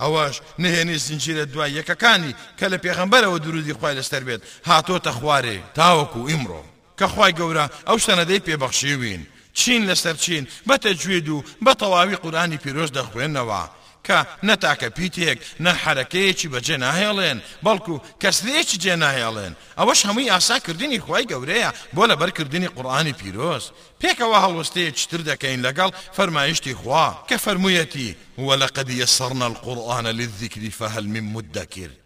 ئەوەش 0.00 0.34
نهێنی 0.62 0.98
زنجیرە 1.06 1.44
دوای 1.52 1.70
یەکەکانی 1.78 2.32
کە 2.58 2.66
لە 2.72 2.78
پێغمبەرەوە 2.84 3.38
درودی 3.44 3.74
خی 3.80 3.94
لەستەر 3.98 4.22
بێت 4.28 4.42
هاتۆتە 4.70 5.12
خوارێ 5.18 5.58
تاوەکو 5.78 6.20
ئیمڕۆ 6.30 6.62
کە 6.98 7.06
خی 7.14 7.32
گەورە 7.38 7.64
ئەو 7.88 7.96
شتەنەدەی 8.02 8.44
پێبەخشیوین 8.48 9.22
چین 9.58 9.82
لەسەر 9.90 10.16
چین 10.24 10.42
بەتەجوید 10.68 11.26
و 11.34 11.42
بە 11.64 11.72
تەواوی 11.80 12.16
قورانی 12.22 12.58
پیرۆز 12.64 12.90
دەخوێنەوە 12.98 13.62
کە 14.08 14.18
نەتاکە 14.48 14.88
پیتێک 14.96 15.38
نە 15.64 15.72
حرەکەیەکی 15.82 16.48
بەجێ 16.52 16.76
ناهێڵێن 16.84 17.38
بەڵکو 17.64 17.94
کەسێکی 18.22 18.78
جێ 18.84 18.94
ناهێڵێن 19.04 19.52
ئەوەش 19.78 20.00
هەمووی 20.08 20.30
ئاساکردنی 20.32 21.00
خی 21.06 21.24
گەورەیە 21.32 21.70
بۆ 21.94 22.02
لە 22.10 22.14
بەرکردنی 22.20 22.72
قورآانی 22.76 23.16
پیرۆز 23.20 23.64
پێکەوە 24.00 24.38
هەڵوەستەیە 24.44 24.90
چتر 24.98 25.20
دەکەین 25.30 25.60
لەگەڵ 25.66 25.90
فەرمایشتی 26.16 26.74
خوا 26.80 27.06
کە 27.28 27.36
فەرموویەتی 27.44 28.08
وە 28.46 28.54
لە 28.62 28.68
قەدیە 28.76 29.06
سەرنە 29.16 29.46
القورآانە 29.50 30.10
لذیکری 30.20 30.70
فەهلمی 30.78 31.22
مدەکرد. 31.34 31.96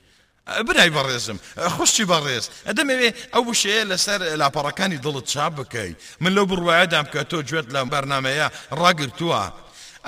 برای 0.69 0.91
بەڕێزم 0.97 1.39
خوشتی 1.77 2.05
بەڕێز 2.11 2.45
ئەدەمەوێ 2.69 3.11
ئەو 3.35 3.43
وشەیە 3.51 3.85
لەسەر 3.91 4.21
لاپەڕەکانی 4.41 4.99
دڵت 5.05 5.27
چاپ 5.33 5.53
بکەیت 5.59 5.97
من 6.23 6.33
لەو 6.37 6.47
بڕواایەدام 6.51 7.07
کە 7.13 7.21
تۆ 7.31 7.39
گوێت 7.51 7.67
لە 7.75 7.81
بەرنمەیە 7.93 8.49
ڕاگرتووە 8.81 9.43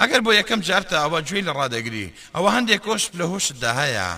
ئەگەر 0.00 0.20
بۆ 0.26 0.30
یەکەم 0.40 0.60
جارتە 0.68 0.96
ئەوە 1.02 1.18
گوێی 1.28 1.42
لە 1.48 1.52
ڕادەگری 1.58 2.06
ئەوە 2.34 2.50
هەندێک 2.56 2.80
کۆشت 2.86 3.10
لە 3.20 3.24
هۆشتدا 3.32 3.70
هەیە 3.80 4.08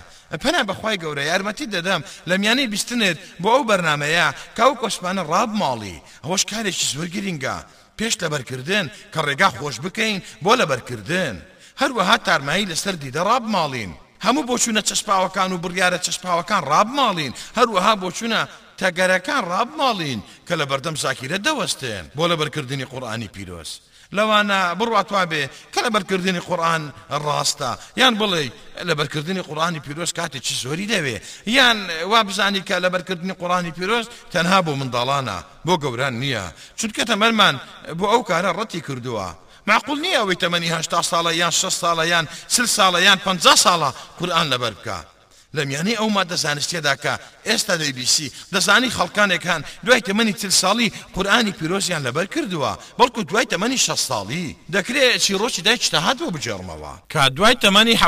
پەنا 0.42 0.62
بەخوای 0.68 1.00
گەورە 1.02 1.22
یارمەتی 1.30 1.70
دەدەم 1.74 2.00
لە 2.28 2.34
میانەی 2.42 2.70
بیستنت 2.72 3.16
بۆ 3.42 3.48
ئەو 3.54 3.64
بەرنمەیە 3.70 4.26
کاو 4.58 4.72
کۆسمانە 4.82 5.22
ڕاب 5.30 5.50
ماڵی 5.62 5.96
ئەوەش 6.24 6.42
کارێکی 6.50 6.86
زۆر 6.94 7.08
گرینگە 7.14 7.56
پێش 7.98 8.14
لەبەرکردن 8.22 8.86
کە 9.12 9.20
ڕێگا 9.26 9.48
خۆش 9.58 9.76
بکەین 9.84 10.18
بۆ 10.44 10.52
لەبەرکردن 10.60 11.34
هەروەها 11.80 12.16
تارمایی 12.26 12.68
لەسەر 12.72 12.94
دیدە 13.02 13.22
ڕاب 13.28 13.44
ماڵین 13.54 13.92
هەموو 14.26 14.46
بۆچوونە 14.50 14.82
چەسپاوەکان 14.88 15.50
و 15.52 15.58
بڕیاە 15.64 15.98
چەسپاوەکان 16.06 16.62
ڕاب 16.72 16.88
ماڵین 16.98 17.32
هەروەها 17.58 17.92
بۆچوونە 18.02 18.40
تەگەرەکان 18.80 19.42
ڕاب 19.52 19.68
ماڵین 19.80 20.20
کە 20.48 20.54
لە 20.60 20.64
بەردەم 20.70 20.94
زاکیرە 21.04 21.38
دەوەستێن 21.46 22.04
بۆ 22.16 22.24
لەبەرکردنی 22.30 22.86
قورآانی 22.92 23.28
پیرۆست. 23.36 23.80
لەوانە 24.14 24.60
بڕاتوا 24.80 25.24
بێ 25.30 25.44
کە 25.74 25.78
لە 25.84 25.90
بەرکردنی 25.94 26.40
قورآن 26.48 26.82
ڕاستە 27.26 27.70
یان 28.00 28.14
بڵێ 28.20 28.44
لە 28.88 28.94
بەرکردنی 28.98 29.42
قورانی 29.48 29.80
پیرۆست 29.80 30.14
کاتێک 30.18 30.42
چی 30.46 30.54
زۆری 30.62 30.86
دەوێ 30.92 31.16
یان 31.46 31.78
وا 32.10 32.22
بزانی 32.22 32.62
کە 32.68 32.74
لە 32.84 32.88
بەرکردنی 32.94 33.34
قورانی 33.40 33.70
پیرۆست 33.78 34.10
تەنها 34.32 34.58
بۆ 34.66 34.72
منداڵانە 34.80 35.38
بۆ 35.66 35.74
گەوران 35.82 36.14
نییە 36.22 36.44
چونکە 36.78 37.02
تەمەلمان 37.10 37.54
بۆ 37.98 38.06
ئەو 38.12 38.22
کارە 38.30 38.50
ڕەتی 38.58 38.80
کردووە. 38.86 39.28
معقول 39.66 39.98
نییە 40.04 40.18
ئەوەی 40.20 40.38
تەمەنی 40.42 40.72
هشتا 40.76 41.00
ساڵە 41.10 41.32
یان 41.40 41.50
6 41.52 41.80
ساڵە 41.82 42.04
یان 42.12 42.26
سل 42.54 42.66
ساڵە 42.76 43.00
یان 43.06 43.18
50 43.18 43.56
ساڵە 43.64 43.90
قورآان 44.18 44.46
لەبەر 44.52 44.74
بکە. 44.80 45.15
لە 45.54 45.62
میانەی 45.68 45.96
ئەو 45.96 46.08
مادە 46.16 46.34
زانستیدا 46.44 46.94
کە 46.96 47.14
ئێستا 47.46 47.74
دەیبیسی 47.80 48.30
دەزانی 48.54 48.90
خەڵکانێک 48.96 49.44
هەن 49.50 49.62
دوای 49.86 50.00
تەمەنی 50.08 50.32
تل 50.40 50.50
ساڵی 50.60 50.92
قورآانی 51.14 51.52
پیرۆزیان 51.58 52.02
لەبەر 52.06 52.24
کردووە 52.34 52.72
بەڵکو 52.98 53.20
دوای 53.28 53.44
تەمەنی 53.52 53.78
شە 53.86 53.96
ساڵی 54.08 54.48
دەکرێت 54.74 55.20
چیرۆکی 55.24 55.62
دای 55.66 55.76
چتەهات 55.84 56.16
بۆ 56.18 56.28
بجێڕمەوە 56.34 56.92
کا 57.12 57.28
دوای 57.28 57.54
تەمەنی 57.64 57.96
ه 58.02 58.06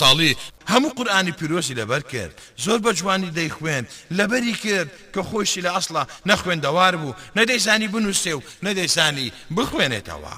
ساڵی 0.00 0.32
هەموو 0.72 0.94
قورآانی 0.98 1.32
پیرۆزی 1.38 1.74
لەبەر 1.80 2.02
کرد 2.12 2.34
زۆر 2.64 2.78
بە 2.84 2.92
جوانی 2.98 3.30
دەیخوێن 3.38 3.84
لەبەری 4.18 4.54
کرد 4.64 4.90
کە 5.14 5.20
خۆشی 5.30 5.60
لە 5.66 5.70
ئەسڵە 5.76 6.02
نەخوێندەوار 6.28 6.94
بوو 7.00 7.12
نەدەیزانی 7.38 7.88
بنووسێ 7.94 8.30
و 8.38 8.44
نەدەیزانی 8.66 9.32
بخوێنێتەوە 9.56 10.34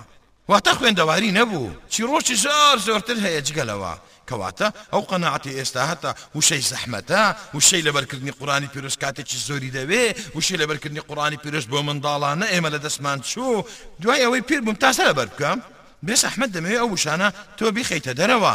واتە 0.51 0.73
خوێندەواری 0.79 1.31
نەبوو 1.39 1.71
چیرۆکی 1.93 2.35
زۆر 2.45 2.77
زۆرتر 2.87 3.17
هەیە 3.25 3.41
جگەلەوە 3.49 3.93
کەواتە 4.29 4.69
ئەو 4.93 5.03
قەنەعاتی 5.11 5.51
ئێستا 5.59 6.13
وشي 6.37 6.61
زحمتا 6.71 7.37
وشي 7.55 7.81
لبركني 7.83 8.31
قراني 8.31 8.69
بيروس 8.75 8.97
كاتي 8.97 9.23
کاتێکی 9.25 9.37
زۆری 9.49 9.71
دەوێ 9.77 10.37
وشی 10.37 10.57
لەبەرکردنی 10.61 11.03
قورانی 11.09 11.37
پیرۆست 11.43 11.69
بۆ 11.73 11.79
منداڵانە 11.89 12.47
ئێمە 12.53 12.69
لە 12.75 12.79
دەستمان 12.87 13.19
چوو 13.31 13.65
دوای 14.03 14.21
ئەوەی 14.25 14.43
پیر 14.49 14.61
بووم 14.61 14.77
تاسە 14.85 15.03
لەبەر 15.09 15.29
بکەم 15.33 15.59
بێ 16.07 16.15
زەحمەت 16.23 16.51
دەمەوێت 16.57 16.81
ئەو 16.83 16.91
وشانە 16.97 17.29
تۆ 17.59 17.67
بیخەیتە 17.77 18.13
دەرەوە 18.21 18.55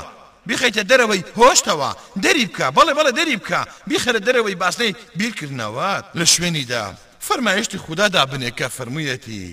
دروا 0.89 1.13
هوش 1.15 1.31
هۆشتەوە 1.39 1.89
دريبكا 2.23 2.67
بکە 2.75 2.75
بەڵێ 2.77 3.11
دريبكا 3.19 3.19
دەری 3.19 3.35
بکە 3.41 3.61
بیخەرە 3.89 4.19
دەرەوەی 4.27 4.55
باسنەی 4.63 4.93
بیرکردنەوە 5.19 5.91
لە 6.19 6.25
شوێنیدا 6.33 6.83
فەرمایشتی 7.27 7.77
خوددادا 7.83 8.23
بنێ 8.31 8.51
کە 8.59 8.63
فەرموویەتی 8.77 9.45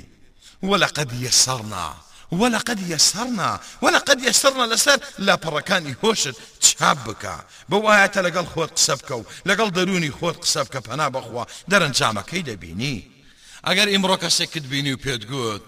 وەلقد 2.39 2.81
یەسەرنا 2.93 3.51
وەلقد 3.85 4.19
یەسەرنا 4.29 4.65
لەسەر 4.73 4.99
لاپەڕەکانی 5.27 5.99
هۆشت 6.03 6.37
چاپ 6.67 6.99
بکە 7.07 7.37
بەو 7.71 7.83
ئاەتە 7.91 8.19
لەگەڵ 8.27 8.47
خۆت 8.55 8.71
قسە 8.79 8.95
بکە 9.01 9.15
و 9.21 9.25
لەگەڵ 9.49 9.69
دەرونی 9.77 10.13
خۆت 10.19 10.37
قسە 10.45 10.61
بکە 10.67 10.81
پەنا 10.89 11.07
بەخوا 11.15 11.45
دەرەنجامەکەی 11.71 12.43
دەبینی 12.51 12.97
ئەگەر 13.67 13.87
ئیمڕۆ 13.93 14.17
کەسێکت 14.23 14.65
بینی 14.73 14.93
و 14.93 14.97
پێت 15.05 15.23
گوت 15.31 15.65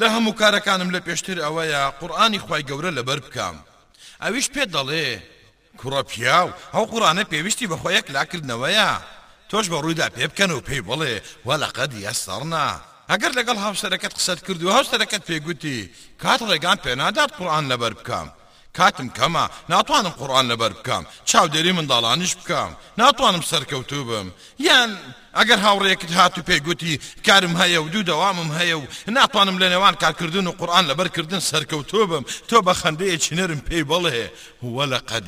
لە 0.00 0.06
هەموو 0.14 0.34
کارەکانم 0.40 0.88
لە 0.94 1.00
پێشتر 1.06 1.38
ئەوەیە 1.44 1.80
قورآانی 2.00 2.38
خی 2.44 2.62
گەورە 2.68 2.90
لەبەر 2.98 3.18
بکەم 3.26 3.56
ئەویش 4.22 4.48
پێ 4.54 4.64
دەڵێ 4.74 5.08
کوڕە 5.80 6.02
پیاو 6.10 6.48
ئەو 6.74 6.84
قورانە 6.92 7.24
پێویستی 7.32 7.66
بەخۆیەک 7.72 8.06
لاکردنەوەیە 8.14 8.90
تۆش 9.50 9.64
بە 9.72 9.76
ڕوویدا 9.82 10.06
پێ 10.16 10.24
بکەن 10.30 10.50
و 10.50 10.60
پێی 10.68 10.80
بڵێ 10.88 11.14
وە 11.46 11.54
لەقەد 11.62 11.92
یەسەرنا 12.06 12.68
لگل 13.10 13.32
لەگەڵ 13.38 13.56
سرکت 13.82 14.12
قصد 14.18 14.38
کردو 14.46 14.70
هاوسەرەکەت 14.76 15.22
پێگوتی 15.30 15.78
کات 16.22 16.40
ڕێگان 16.50 16.76
پێنادات 16.84 17.30
قرآن 17.38 17.64
لەبەر 17.72 17.92
بکام 18.00 18.28
کاتم 18.78 19.08
کما 19.18 19.44
ناتوانم 19.68 20.56
بکام 20.62 21.04
چاو 21.28 21.48
بکەم 21.54 21.66
من 21.78 21.86
دالانش 21.92 22.32
بکام 22.40 22.70
ناتوانم 22.98 23.42
سەرکەوتو 23.52 24.00
یعن 24.58 24.90
اگر 25.42 25.58
هاو 25.66 25.78
ریکت 25.84 26.10
هاتو 26.12 26.40
پێگوتی 26.50 26.92
کارم 27.26 27.54
هەیە 27.62 27.76
و 27.84 27.88
دوو 27.92 28.02
دەوامم 28.10 28.50
هەیە 28.60 28.72
و 28.80 28.86
ناتوانم 29.10 29.58
لنوان 29.58 29.94
کار 29.94 30.12
کردن 30.20 30.46
و 30.46 30.50
قورآن 30.60 31.08
کردن 31.08 31.40
سەرکەوتۆ 31.50 31.94
بم 32.10 32.24
تۆ 32.48 32.56
بە 32.66 32.74
خەندەیەکی 32.80 33.32
نرم 33.32 33.60
پێی 33.68 33.84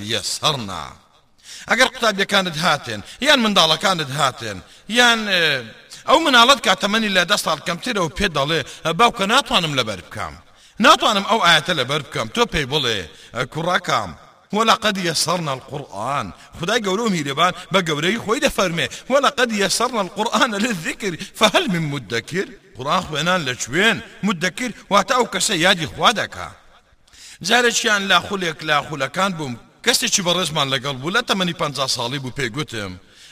یسرنا 0.01 0.83
اگر 1.69 1.87
لە 1.87 2.25
قەدیە 2.33 2.59
هاتن 2.59 3.01
یعن 3.21 3.39
من 3.41 3.53
دالا 3.55 3.77
کاند 3.77 4.01
هاتن 4.11 4.59
یعن 4.89 5.21
اه 5.29 5.65
ئەو 6.09 6.19
مناڵەت 6.25 6.61
کە 6.67 6.73
تەمەنی 6.83 7.09
لە 7.17 7.23
ده 7.31 7.37
ساڵ 7.45 7.59
کەمترەوە 7.67 8.11
پێ 8.17 8.27
دەڵێ 8.37 8.61
باوکە 8.99 9.25
ناتوانم 9.33 9.73
لەبەر 9.79 10.01
بکەم 10.07 10.35
ناتوانم 10.85 11.25
ئەو 11.31 11.41
ئاەتە 11.47 11.73
لەبەر 11.81 12.01
بکەم 12.07 12.27
تۆ 12.35 12.43
پێی 12.53 12.67
بڵێ 12.73 12.99
کوڕاکام 13.53 14.11
ولقد 14.57 14.97
يسرنا 15.09 15.53
القرآن 15.59 16.27
خداي 16.61 16.81
قولهم 16.87 17.13
هيربان 17.19 17.53
بقوري 17.73 18.19
خويدة 18.19 18.49
فرمي 18.49 18.87
ولقد 19.13 19.51
يسرنا 19.63 20.01
القرآن 20.07 20.55
للذكر 20.55 21.13
فهل 21.39 21.65
من 21.75 21.83
مدكر 21.93 22.49
قرآن 22.79 23.01
خوينان 23.07 23.41
لشوين 23.45 23.97
مدكر 24.23 24.71
واتاو 24.91 25.25
كسي 25.27 25.61
يادي 25.61 25.87
خوادكا 25.87 26.49
زارشيان 27.41 28.09
لا 28.09 28.19
خوليك 28.21 28.65
لا 28.65 28.83
خولكان 28.83 29.33
بوم 29.39 29.57
كسي 29.83 30.09
چي 30.09 30.21
برزمان 30.23 30.71
لقلبو 30.71 31.11
لا 31.11 31.21
تمني 31.21 31.55
پانزا 31.55 31.87
صالي 31.87 32.19
بو 32.19 32.31
پيگوتم 32.31 32.91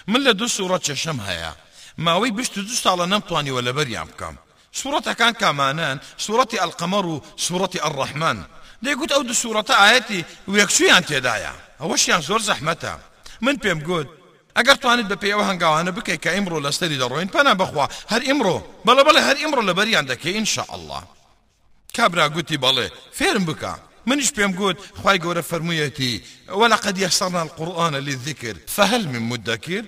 من 0.08 0.20
لدو 0.24 0.46
سورة 0.46 0.78
چشم 0.78 1.20
هيا 1.20 1.52
ماوەی 1.98 2.30
بشت 2.30 2.54
دو 2.58 2.74
ساڵە 2.74 3.32
ولا 3.50 3.70
بريام 3.72 4.08
كام 4.18 4.36
سورة 4.72 5.00
كان 5.12 5.30
كامانان 5.30 5.98
سورة 6.18 6.48
القمر 6.62 7.20
سورة 7.36 7.70
الرحمن 7.84 8.42
دي 8.82 8.94
دەیگوت 8.94 9.12
او 9.12 9.22
دو 9.22 9.62
ويكسو 10.48 10.84
يان 10.84 11.04
تيدايا 11.06 11.52
اوش 11.80 12.08
يان 12.08 12.20
زور 12.22 12.38
زحمتا 12.40 12.98
من 13.40 13.56
پێم 13.56 13.80
گوت 13.86 14.06
ئەگەر 14.58 14.74
توانیت 14.78 15.06
بپی 15.12 15.24
او 15.32 15.40
ئەوە 15.40 15.44
هەنگاوانە 15.44 15.90
بکەیت 15.96 16.20
کە 16.26 16.30
ئیمڕۆ 16.30 16.62
لەستەری 16.64 17.00
دەڕۆین 17.00 17.28
پەنا 17.36 17.52
بخوا 17.54 17.88
هر 18.08 18.22
امرو 18.30 18.62
بله 18.84 19.02
بله 19.02 19.20
هر 19.20 19.36
امرو 19.44 19.62
لبریان 19.62 20.06
دکی 20.06 20.32
دەکەی 20.32 20.36
ئینشاء 20.36 20.74
الله 20.74 21.02
کابرا 21.96 22.28
گوتی 22.28 22.58
بەڵێ 22.58 22.90
فێرم 23.18 23.46
بکە 23.46 23.78
منش 24.06 24.30
بيم 24.32 24.58
قلت 24.58 24.78
خواي 25.02 25.18
قورة 25.18 25.40
فرميتي 25.40 26.22
ولقد 26.48 26.98
يسرنا 26.98 27.42
القرآن 27.42 27.94
للذكر 27.94 28.56
فهل 28.66 29.08
من 29.08 29.20
مدكر 29.20 29.82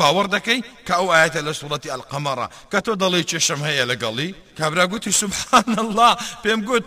باوەڕ 0.00 0.26
دەکەی 0.36 0.60
کە 0.86 0.92
ئەو 0.98 1.06
ئاەتە 1.14 1.40
لە 1.46 1.52
سوڵەتی 1.58 1.90
ئەلقەمەڕە 1.94 2.46
کە 2.70 2.78
تۆ 2.86 2.92
دەڵی 3.02 3.22
چێشم 3.30 3.60
هەیە 3.68 3.84
لەگەڵی 3.90 4.30
کابرا 4.58 4.84
گوتی 4.90 5.12
سوبحان 5.22 5.70
الله 5.82 6.12
پێم 6.42 6.60
گوت 6.68 6.84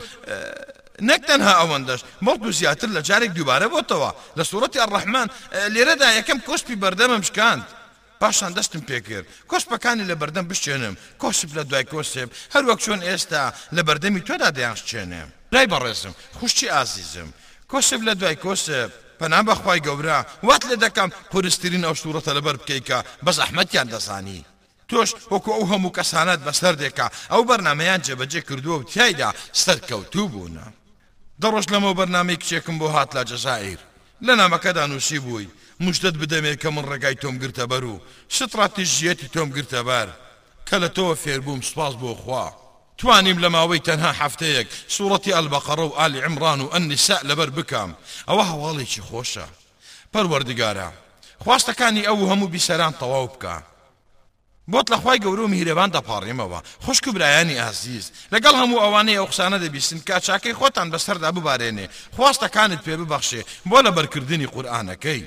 نەک 1.09 1.21
تەنها 1.29 1.53
ئەوەندەش 1.59 2.01
مەڵ 2.25 2.39
زیاتر 2.57 2.89
لە 2.97 3.01
جارێک 3.07 3.31
دووبارە 3.37 3.67
بۆتەوە 3.73 4.11
لە 4.37 4.43
سوورەتی 4.49 4.79
ئەڕەحمان 4.83 5.27
لێرەدا 5.73 6.07
یەکەم 6.19 6.39
کۆسپی 6.47 6.75
بەردەمم 6.83 7.23
شکاند. 7.29 7.65
پاشان 8.21 8.51
دەستم 8.57 8.81
پێکرد 8.89 9.27
کۆسپەکانی 9.51 10.05
لە 10.09 10.15
بەردەم 10.21 10.45
بشێنم 10.51 10.95
کۆسب 11.21 11.49
لە 11.57 11.63
دوای 11.69 11.85
کۆسێب 11.93 12.29
هەر 12.53 12.63
وەک 12.69 12.79
چۆن 12.85 13.01
ئێستا 13.07 13.43
لە 13.75 13.81
بەردەمی 13.87 14.21
تۆدا 14.27 14.49
دەیان 14.57 14.75
شچێنێم 14.81 15.29
لای 15.53 15.67
بەڕێزم 15.71 16.13
خوشتی 16.39 16.67
ئازیزم 16.73 17.29
کۆسب 17.71 17.99
لە 18.07 18.13
دوای 18.19 18.35
کۆسب 18.45 18.89
پەنا 19.19 19.39
بەخوای 19.47 19.81
گەورە 19.87 20.17
وات 20.45 20.63
لە 20.71 20.75
دەکەم 20.85 21.09
پرستترین 21.31 21.83
ئەو 21.87 21.95
شوورەتە 22.01 22.31
لەبەر 22.37 22.55
بکەیکە 22.61 22.99
بە 23.25 23.31
زەحمەتیان 23.37 23.87
دەزانی. 23.93 24.41
تۆش 24.89 25.09
وەکو 25.33 25.49
ئەو 25.55 25.65
هەموو 25.71 25.95
کەسانات 25.97 26.39
بەسەر 26.47 26.73
دێکا 26.81 27.07
ئەو 27.31 27.41
بەرنمەیان 27.49 28.01
جێبەجێ 28.07 28.41
کردووە 28.47 28.77
و 28.79 28.83
تایدا 28.93 29.29
سەرکەوتوو 29.61 30.27
بوون. 30.33 30.55
دەڕۆژ 31.41 31.65
لەمە 31.73 31.91
بەرنامی 31.99 32.35
کچێکم 32.41 32.75
بۆ 32.81 32.87
هات 32.95 33.09
لە 33.17 33.23
جەزائیر. 33.29 33.79
لە 34.25 34.33
نامەکەدا 34.39 34.83
نووسی 34.91 35.19
بووی 35.25 35.47
مشتت 35.83 36.13
بدەمێت 36.21 36.57
کە 36.63 36.69
من 36.75 36.85
ڕێگای 36.91 37.15
تۆم 37.21 37.35
گرتە 37.41 37.65
بەر 37.71 37.83
و 37.93 37.99
شتڕاتیژیەتی 38.35 39.27
تۆم 39.33 39.49
گرتەبار 39.55 40.07
کە 40.69 40.73
لە 40.83 40.87
تۆوە 40.95 41.15
فێربووم 41.23 41.61
سپاس 41.69 41.93
بۆ 42.01 42.11
خوا. 42.23 42.47
توانیم 42.97 43.37
لە 43.41 43.47
ماوەی 43.55 43.79
تەنها 43.85 44.11
هەفتەیەک 44.21 44.67
سوورەتی 44.87 45.31
ئەلبەقەڕە 45.33 45.81
و 45.89 45.95
ئالی 45.99 46.19
عمران 46.21 46.61
و 46.61 46.69
ئەنیسا 46.73 47.17
لەبەر 47.29 47.49
بکەم 47.57 47.91
ئەوە 48.27 48.43
هەواڵێکی 48.51 49.01
خۆشە 49.09 49.45
پەروەردگارە 50.13 50.89
خواستەکانی 51.43 52.05
ئەو 52.07 52.27
هەموو 52.31 52.47
بیسەران 52.53 52.93
تەواو 53.01 53.27
بکە 53.33 53.55
بۆت 54.71 54.89
لەخوای 54.93 55.19
گەورە 55.25 55.43
و 55.43 55.47
میهرەبان 55.53 55.89
دەپاڕێمەوە 55.91 56.59
خوشک 56.85 57.07
و 57.07 57.11
برایانی 57.11 57.59
ئازیز 57.61 58.11
لەگەڵ 58.33 58.55
هەموو 58.61 58.79
ئەوانەیە 58.83 59.19
ئەوخسانە 59.21 59.57
دەبیستن 59.63 59.99
کاچاکەی 60.07 60.53
خۆتان 60.59 60.87
بەسەردا 60.93 61.29
ببارێنێ 61.35 61.85
خواستەکانت 62.15 62.81
پێ 62.85 62.95
ببەخشێ 62.99 63.41
بۆ 63.69 63.79
لە 63.85 63.91
بەرکردنی 63.97 64.47
قورآانەکەی 64.53 65.23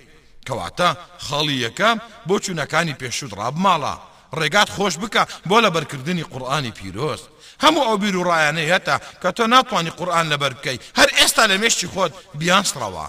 کەواتە 0.48 0.88
خەڵی 1.26 1.60
یەکە 1.68 1.90
بۆ 2.28 2.36
چوونەکانی 2.44 2.94
پێشود 3.00 3.32
ڕاب 3.38 3.56
ماڵە 3.64 3.94
ڕێگات 4.38 4.68
خۆش 4.76 4.94
بکە 5.02 5.22
بۆ 5.50 5.58
لە 5.64 5.70
بەرکردنی 5.74 6.22
قورآانی 6.32 6.70
پیرۆست 6.78 7.26
هەموو 7.64 7.84
ئەو 7.88 7.96
بیر 8.02 8.16
و 8.16 8.22
ڕایانەی 8.24 8.70
هەتا 8.74 8.96
کە 9.22 9.30
تۆ 9.36 9.44
ناتوانانی 9.52 9.90
قورآان 9.98 10.26
لەبەر 10.32 10.52
بکەی 10.58 10.78
هەر 10.98 11.08
ئێستا 11.18 11.44
لە 11.50 11.56
مێشتی 11.62 11.88
خۆت 11.92 12.12
بیانسڕەوە 12.40 13.06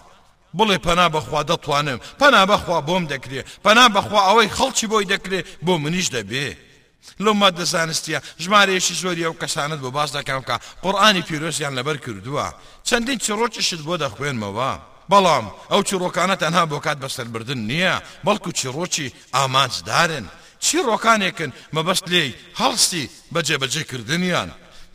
بڵێ 0.57 0.77
پەنا 0.87 1.07
بەخوا 1.15 1.41
دەتوانم 1.49 1.99
پەنا 2.21 2.41
بەخوا 2.49 2.77
بۆم 2.87 3.03
دەکرێ 3.13 3.41
پەنا 3.65 3.85
بەخوا 3.95 4.19
ئەوەی 4.27 4.49
خەڵکی 4.57 4.87
بۆی 4.91 5.05
دەکرێ 5.13 5.39
بۆ 5.65 5.73
منیش 5.83 6.07
دەبێ 6.17 6.47
لەو 7.23 7.33
مادە 7.41 7.63
زانستیە 7.73 8.19
ژمارەیەشی 8.43 8.99
زۆری 9.01 9.23
ئەو 9.27 9.33
کەسانت 9.41 9.79
بۆ 9.83 9.89
باس 9.97 10.09
دەکەم 10.17 10.41
کە 10.49 10.55
قورآانی 10.83 11.21
پیرۆسیان 11.27 11.73
لەبەر 11.79 11.97
کردووە 12.05 12.47
چەندین 12.87 13.17
چڕۆکیشت 13.25 13.81
بۆ 13.87 13.95
دەخوێنمەوە 14.03 14.71
بەڵام 15.11 15.45
ئەو 15.71 15.81
چیرۆکانە 15.87 16.35
تەنها 16.43 16.63
بۆ 16.71 16.77
کات 16.85 16.97
بەسەربردن 17.03 17.57
نییە 17.69 17.95
بەڵکو 18.25 18.49
چیرۆکی 18.59 19.13
ئامانجدارن 19.35 20.25
چی 20.65 20.78
ڕۆکانێکن 20.89 21.52
مەبەست 21.76 22.06
لێی 22.12 22.32
هەڵستی 22.62 23.04
بە 23.34 23.39
جێبەجێکردنیان 23.47 24.50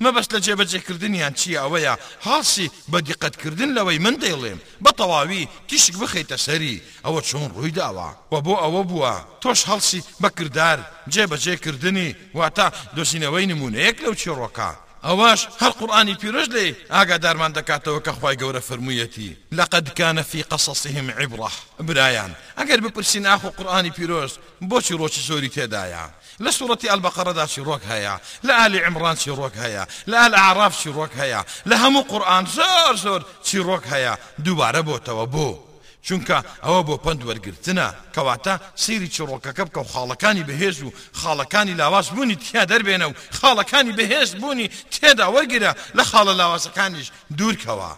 مەبەست 0.04 0.30
لە 0.34 0.40
جێبەجێکردنیان 0.46 1.32
چی 1.40 1.50
ئەوەیە 1.60 1.94
هاڵسی 2.26 2.66
بە 2.92 2.98
دیقەتکردن 3.08 3.70
لەوەی 3.76 3.98
من 4.04 4.16
دەیڵێم 4.22 4.60
بە 4.84 4.90
تەواوی 4.98 5.42
تیشک 5.68 5.94
بخەیتە 6.02 6.36
سەری 6.46 6.82
ئەوە 7.04 7.20
چۆن 7.28 7.46
ڕوویداوە 7.56 8.08
و 8.32 8.34
بۆ 8.46 8.54
ئەوە 8.62 8.82
بووە 8.90 9.14
تۆش 9.42 9.60
هەڵسی 9.70 10.00
بەکردار 10.22 10.78
جێبەجێکردنی 11.14 12.08
واتە 12.38 12.66
دۆزینەوەی 12.96 13.48
نمونەیەک 13.52 13.96
لەو 14.04 14.14
چی 14.20 14.30
ڕۆکە 14.40 14.70
اواش 15.06 15.46
هر 15.60 15.70
قرآنی 15.70 16.14
پیروز 16.14 16.48
لی 16.48 16.76
آگا 16.90 17.16
درمان 17.16 17.52
دکات 17.52 17.88
و 17.88 18.00
کخوای 18.00 18.36
جورا 18.36 18.60
فرمیتی 18.60 19.36
لقد 19.52 19.88
كان 19.98 20.22
في 20.22 20.42
قصصهم 20.42 21.10
عبره 21.10 21.50
برایان 21.80 22.34
اگر 22.56 22.76
بپرسین 22.80 23.26
آخو 23.26 23.48
قرآنی 23.48 23.90
پیروز 23.90 24.32
بوش 24.60 24.90
روش 24.90 25.12
سوری 25.20 25.48
تدایا 25.48 26.10
لسورة 26.40 26.78
البقرة 26.90 27.32
دا 27.32 27.46
شروك 27.46 27.80
هيا 27.90 28.20
لآل 28.42 28.78
عمران 28.80 29.16
شروك 29.16 29.56
هيا 29.56 29.86
لآل 30.06 30.34
أعراف 30.34 30.82
شروك 30.82 31.10
هيا 31.16 31.44
لهم 31.66 32.00
قرآن 32.00 32.46
زور 32.46 32.96
زور 32.96 33.22
شروك 33.44 33.86
هيا 33.86 34.18
دوباره 34.44 34.80
بو 34.80 34.96
توبو 34.98 35.65
چونکە 36.08 36.36
ئەوە 36.66 36.80
بۆ 36.88 36.94
پند 37.04 37.20
وەرگرتنە 37.28 37.88
کەواتە 38.14 38.54
سیری 38.82 39.08
چڕۆکەکە 39.14 39.62
بکە 39.68 39.80
و 39.82 39.90
خاڵەکانی 39.92 40.46
بەهێز 40.48 40.78
و 40.82 40.94
خاڵەکانی 41.20 41.78
لاوااز 41.80 42.06
بوونی 42.14 42.36
تیا 42.44 42.62
دەربێنە 42.70 43.06
و 43.10 43.14
خاڵەکانی 43.38 43.96
بەهێز 43.98 44.30
بوونی 44.40 44.68
تێدا 44.96 45.26
وەرگرە 45.34 45.72
لە 45.98 46.02
خاڵە 46.10 46.32
لاوازەکانیش 46.40 47.08
دوورکەوە. 47.38 47.92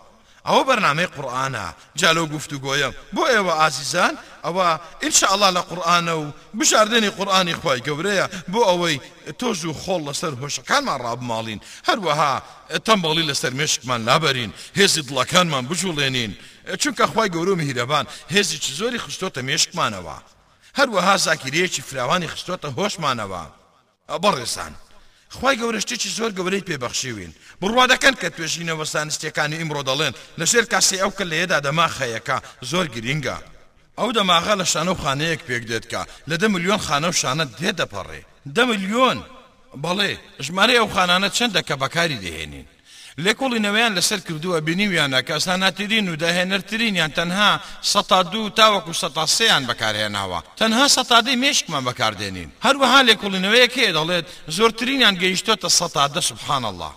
ئەوە 0.46 0.62
بەرنمەی 0.68 1.08
قورآانە 1.16 1.66
جالۆ 2.00 2.22
گفتو 2.32 2.56
گۆیە 2.64 2.88
بۆ 3.14 3.22
ئێوە 3.34 3.54
ئازیزان 3.60 4.14
ئەوە 4.44 4.66
ئینشاءله 5.02 5.48
لە 5.56 5.62
قورآانە 5.70 6.14
و 6.22 6.24
بشاردنی 6.58 7.10
قورآانی 7.18 7.54
خی 7.60 7.78
گەورەیە 7.86 8.26
بۆ 8.52 8.60
ئەوەی 8.70 8.96
تۆز 9.40 9.60
و 9.64 9.72
خۆڵ 9.82 10.00
لەسەر 10.08 10.32
هۆشەکانمان 10.40 10.98
ڕابماڵین 11.06 11.60
هەروەها 11.88 12.32
تەمبڵی 12.86 13.24
لەسەر 13.30 13.52
مێشکمان 13.60 14.00
لابەرین 14.08 14.50
هێزی 14.78 15.02
دڵەکانمان 15.08 15.64
بجوڵێنین 15.70 16.32
چونکە 16.82 17.04
خی 17.12 17.26
گەورم 17.34 17.60
هیرەبان 17.68 18.04
هێزی 18.34 18.58
چ 18.64 18.66
زۆری 18.78 18.98
خستۆتە 19.04 19.40
مێشکمانەوە 19.48 20.16
هەروەها 20.78 21.14
زاکرەیەکی 21.26 21.82
فراوانی 21.88 22.28
خستۆتە 22.32 22.68
هۆشمانەوە 22.78 23.44
بەڕێسان. 24.22 24.74
خی 25.36 25.56
گەورەشتێکی 25.60 26.08
زۆر 26.18 26.30
گەورەی 26.38 26.66
پێبەخشیوین 26.68 27.32
بڕوادەکەن 27.60 28.14
کە 28.20 28.28
توێژینەوە 28.36 28.84
سانستیەکانی 28.94 29.58
ئیمڕۆ 29.60 29.82
دەڵێن 29.88 30.14
لە 30.38 30.44
شێر 30.50 30.64
کاسی 30.72 31.00
ئەو 31.02 31.10
کە 31.18 31.24
لەیەدا 31.32 31.58
دەما 31.66 31.86
خەیەکە 31.96 32.36
زۆر 32.70 32.86
گرینگە 32.94 33.36
ئەو 33.98 34.10
دەماغا 34.18 34.54
لە 34.60 34.66
شانە 34.72 34.90
و 34.92 34.98
خانەیەک 35.02 35.40
پێک 35.48 35.62
دێتکە 35.70 36.02
لە 36.30 36.36
دە 36.42 36.46
میلیۆن 36.54 36.80
خانە 36.86 37.08
و 37.10 37.18
شانە 37.22 37.44
دێ 37.60 37.70
دەپەڕێ 37.80 38.20
دە 38.56 38.62
میلیۆن 38.70 39.18
بەڵێ 39.84 40.12
ژمارە 40.46 40.74
ئەو 40.78 40.88
خانانە 40.94 41.28
چەندە 41.36 41.60
کە 41.68 41.74
بەکاری 41.82 42.18
دەهێنین 42.24 42.66
لێ 43.24 43.32
کۆڵی 43.40 43.60
نەوەیان 43.66 43.92
لەسەر 43.98 44.20
کردووە 44.26 44.58
بینیویانە 44.66 45.20
کە 45.26 45.32
ئەساناترین 45.36 46.06
و 46.08 46.16
داهێنەرترینیان 46.22 47.10
تەنها 47.18 47.50
سەتا 47.92 48.18
دوو 48.32 48.48
تاوەکو 48.58 48.92
سەتا 49.02 49.24
سەیان 49.36 49.62
بەکارهێناوە 49.70 50.40
تەنها 50.60 50.86
سەتادەی 50.96 51.36
مێشکمان 51.42 51.84
بەکاردێنین 51.88 52.48
هەروەها 52.66 53.00
لێ 53.06 53.14
کۆڵینەوەیە 53.22 53.66
کێ 53.74 53.88
دەڵێت 53.98 54.24
زۆرترینیان 54.56 55.14
گەیشتۆتە 55.22 55.68
سەتادە 55.78 56.20
سبحان 56.30 56.64
الله 56.70 56.92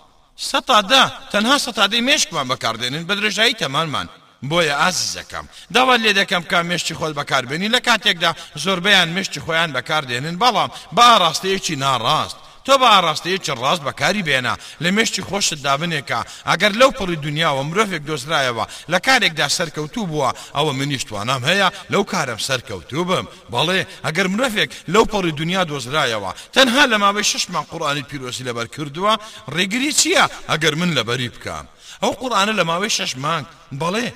سەتادا 0.52 1.04
تەنها 1.34 1.58
سەتادەی 1.66 2.02
مێشکمان 2.10 2.48
بەکاردێنین 2.52 3.04
بە 3.08 3.14
درێژایی 3.20 3.58
تەمانمان 3.62 4.08
بۆیە 4.50 4.76
ئازیزەکەم 4.82 5.46
داوا 5.76 5.96
لێ 6.04 6.12
دەکەم 6.20 6.44
کا 6.52 6.60
مشتی 6.70 6.94
خۆل 7.00 7.14
بەکاربێنی 7.20 7.70
لە 7.76 7.80
کاتێکدا 7.88 8.32
زۆربیان 8.64 9.10
مشتی 9.16 9.40
خۆیان 9.46 9.70
بەکاردێنن 9.78 10.36
بەڵام 10.42 10.70
با 10.98 11.08
ڕاستەیەکی 11.24 11.76
ناڕاست 11.84 12.38
تۆ 12.66 12.76
بە 12.80 12.86
ئاڕاستەیەکی 12.94 13.52
ڕاست 13.62 13.82
بەکاری 13.88 14.24
بێنە 14.30 14.54
لە 14.84 14.90
مێشتی 14.96 15.26
خۆشت 15.30 15.52
دابنێکە 15.66 16.20
ئەگەر 16.50 16.72
لەو 16.82 16.92
پڕی 16.98 17.16
دنیاوە 17.26 17.62
مرۆڤێک 17.70 18.04
دۆزرایەوە 18.10 18.66
لە 18.92 19.00
کارێکدا 19.06 19.48
سەرکەوتوو 19.58 20.08
بووە 20.12 20.30
ئەوە 20.56 20.72
منیشتوانام 20.80 21.42
هەیە 21.50 21.68
لەو 21.94 22.04
کارم 22.12 22.40
سەرکەوتوو 22.48 23.04
بم 23.10 23.26
بەڵێ 23.54 23.82
ئەگەر 24.06 24.28
مرۆڤێک 24.34 24.70
لەو 24.94 25.06
پڕی 25.12 25.32
دنیا 25.42 25.62
دۆزرایەوە 25.72 26.32
تەنها 26.56 26.84
لە 26.92 26.98
ماوەی 27.04 27.24
ششمان 27.32 27.66
قڕانی 27.72 28.04
پیرۆسی 28.10 28.44
لەبەر 28.50 28.68
کردووە 28.76 29.14
ڕێگری 29.56 29.92
چییە 30.00 30.26
ئەگەر 30.52 30.74
من 30.80 30.90
لەبەری 30.98 31.30
بکەم 31.36 31.66
ئەو 32.04 32.12
قورآانە 32.20 32.54
لە 32.60 32.64
ماوەی 32.70 32.94
شەش 32.98 33.12
مانگ 33.24 33.46
بەڵێ 33.82 34.08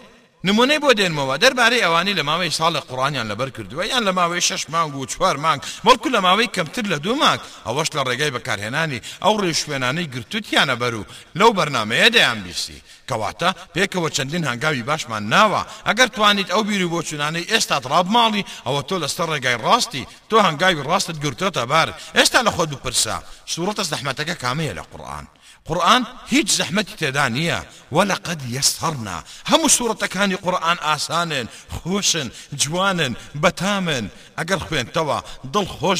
نمونەی 0.43 0.79
بۆ 0.83 0.91
دێنمەوە 0.99 1.35
دەربارەی 1.43 1.83
ئەوانی 1.85 2.17
لە 2.19 2.23
ماوەی 2.29 2.55
ساڵە 2.59 2.81
قڕانیان 2.89 3.27
لەبەر 3.31 3.49
کردووە 3.55 3.83
یان 3.85 4.03
لە 4.07 4.11
ماوەی 4.19 4.41
شش 4.47 4.63
مانگ 4.69 4.95
و 4.95 5.05
چوار 5.05 5.37
مانگ 5.45 5.61
مەڵکو 5.85 6.07
لە 6.15 6.19
ماوەی 6.25 6.53
کەمتر 6.55 6.85
لە 6.93 6.97
دوو 7.05 7.15
مانگ 7.23 7.39
ئەوەش 7.65 7.89
لە 7.95 8.01
ڕێگای 8.07 8.31
بەکارهێنانی 8.35 9.01
ئەو 9.23 9.33
ڕێشوێنانەی 9.43 10.11
گرتووتیانە 10.13 10.75
بەر 10.81 10.93
و 10.99 11.05
لەو 11.39 11.51
بەرنمەیە 11.57 12.09
دەیان 12.15 12.39
بیستی 12.43 12.81
کەواتە 13.09 13.49
پێکەوە 13.73 14.09
چەندین 14.15 14.43
هەنگاوی 14.49 14.83
باشمان 14.89 15.23
ناوە 15.33 15.61
ئەگەر 15.87 16.07
توانیت 16.15 16.49
ئەو 16.51 16.63
بیری 16.67 16.91
بۆ 16.93 16.99
چونانەی 17.09 17.47
ئێستا 17.51 17.77
ڕاب 17.91 18.07
ماڵی 18.15 18.45
ئەوە 18.65 18.81
تۆ 18.89 18.95
لەستەر 19.03 19.27
ڕێگای 19.33 19.57
ڕاستی 19.65 20.05
تۆ 20.29 20.35
هەنگاوی 20.47 20.85
ڕاستت 20.89 21.17
گرتوتە 21.23 21.63
بار 21.71 21.89
ئێستا 22.17 22.39
لە 22.47 22.51
خۆ 22.55 22.63
دووپرسە 22.71 23.15
سوورەتە 23.53 23.83
زەحمەتەکە 23.91 24.35
کامەیە 24.43 24.73
لە 24.79 24.83
قورآان 24.91 25.25
قورآن 25.69 26.01
هیچ 26.33 26.49
زەحمەتی 26.57 26.95
تێدا 27.01 27.25
نییە 27.35 27.59
وەلقد 27.95 28.39
یەسهڕنا 28.57 29.17
هەموو 29.51 29.69
سوورەتەکانی 29.77 30.37
قورآن 30.45 30.77
ئاسانن 30.87 31.45
خۆشن 31.77 32.27
جوانن 32.61 33.13
خوين 33.35 34.05
توا 34.45 34.57
خوێنتەوە 34.65 35.17
خوش 35.55 35.99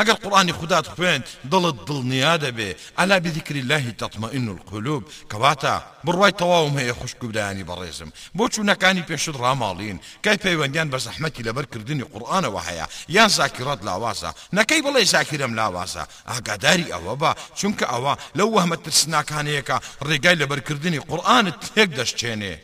اگر 0.00 0.12
قرآن 0.24 0.50
قورآانی 0.52 0.52
خوين 0.94 1.20
دل 1.52 1.64
دل 1.88 1.98
نيادة 2.12 2.50
بي 2.50 2.70
ألا 3.00 3.18
بذكر 3.18 3.56
الله 3.56 3.84
تطمئن 3.90 4.48
القلوب 4.56 5.02
كواتا 5.32 5.76
برواي 6.04 6.30
کەواتە 6.32 6.40
بڕوای 6.40 6.40
تەواوم 6.40 6.74
هەیە 6.80 6.92
خوشکبدایانی 7.00 7.64
بەڕێزم 7.70 8.10
بۆ 8.38 8.44
رامالين 8.46 9.04
پێشت 9.08 9.28
ڕاماڵین 9.42 9.98
کای 10.24 10.36
پەیوەندیان 10.44 10.90
بە 10.92 10.98
زەحمەتی 11.06 11.42
لەبەرکردنی 11.48 12.04
قرآن 12.12 12.44
وحيا 12.44 12.86
يان 13.08 13.28
زاکیڕەت 13.28 13.80
لاوازا 13.84 14.34
نكيف 14.52 14.86
الله 14.86 15.04
زاکیرم 15.04 15.54
لاوازا 15.54 16.06
اگا 16.26 16.56
داري 16.56 16.92
اوابا 16.92 17.30
چونك 17.62 17.82
اوا 17.82 18.16
لو 18.34 18.50
وهمت 18.50 18.97
سناکانەیەکە 19.02 19.76
ڕێگای 20.08 20.38
لەبەرکردنی 20.40 21.00
قورآانت 21.08 21.58
تێک 21.74 21.88
دەشتێنێ. 21.98 22.54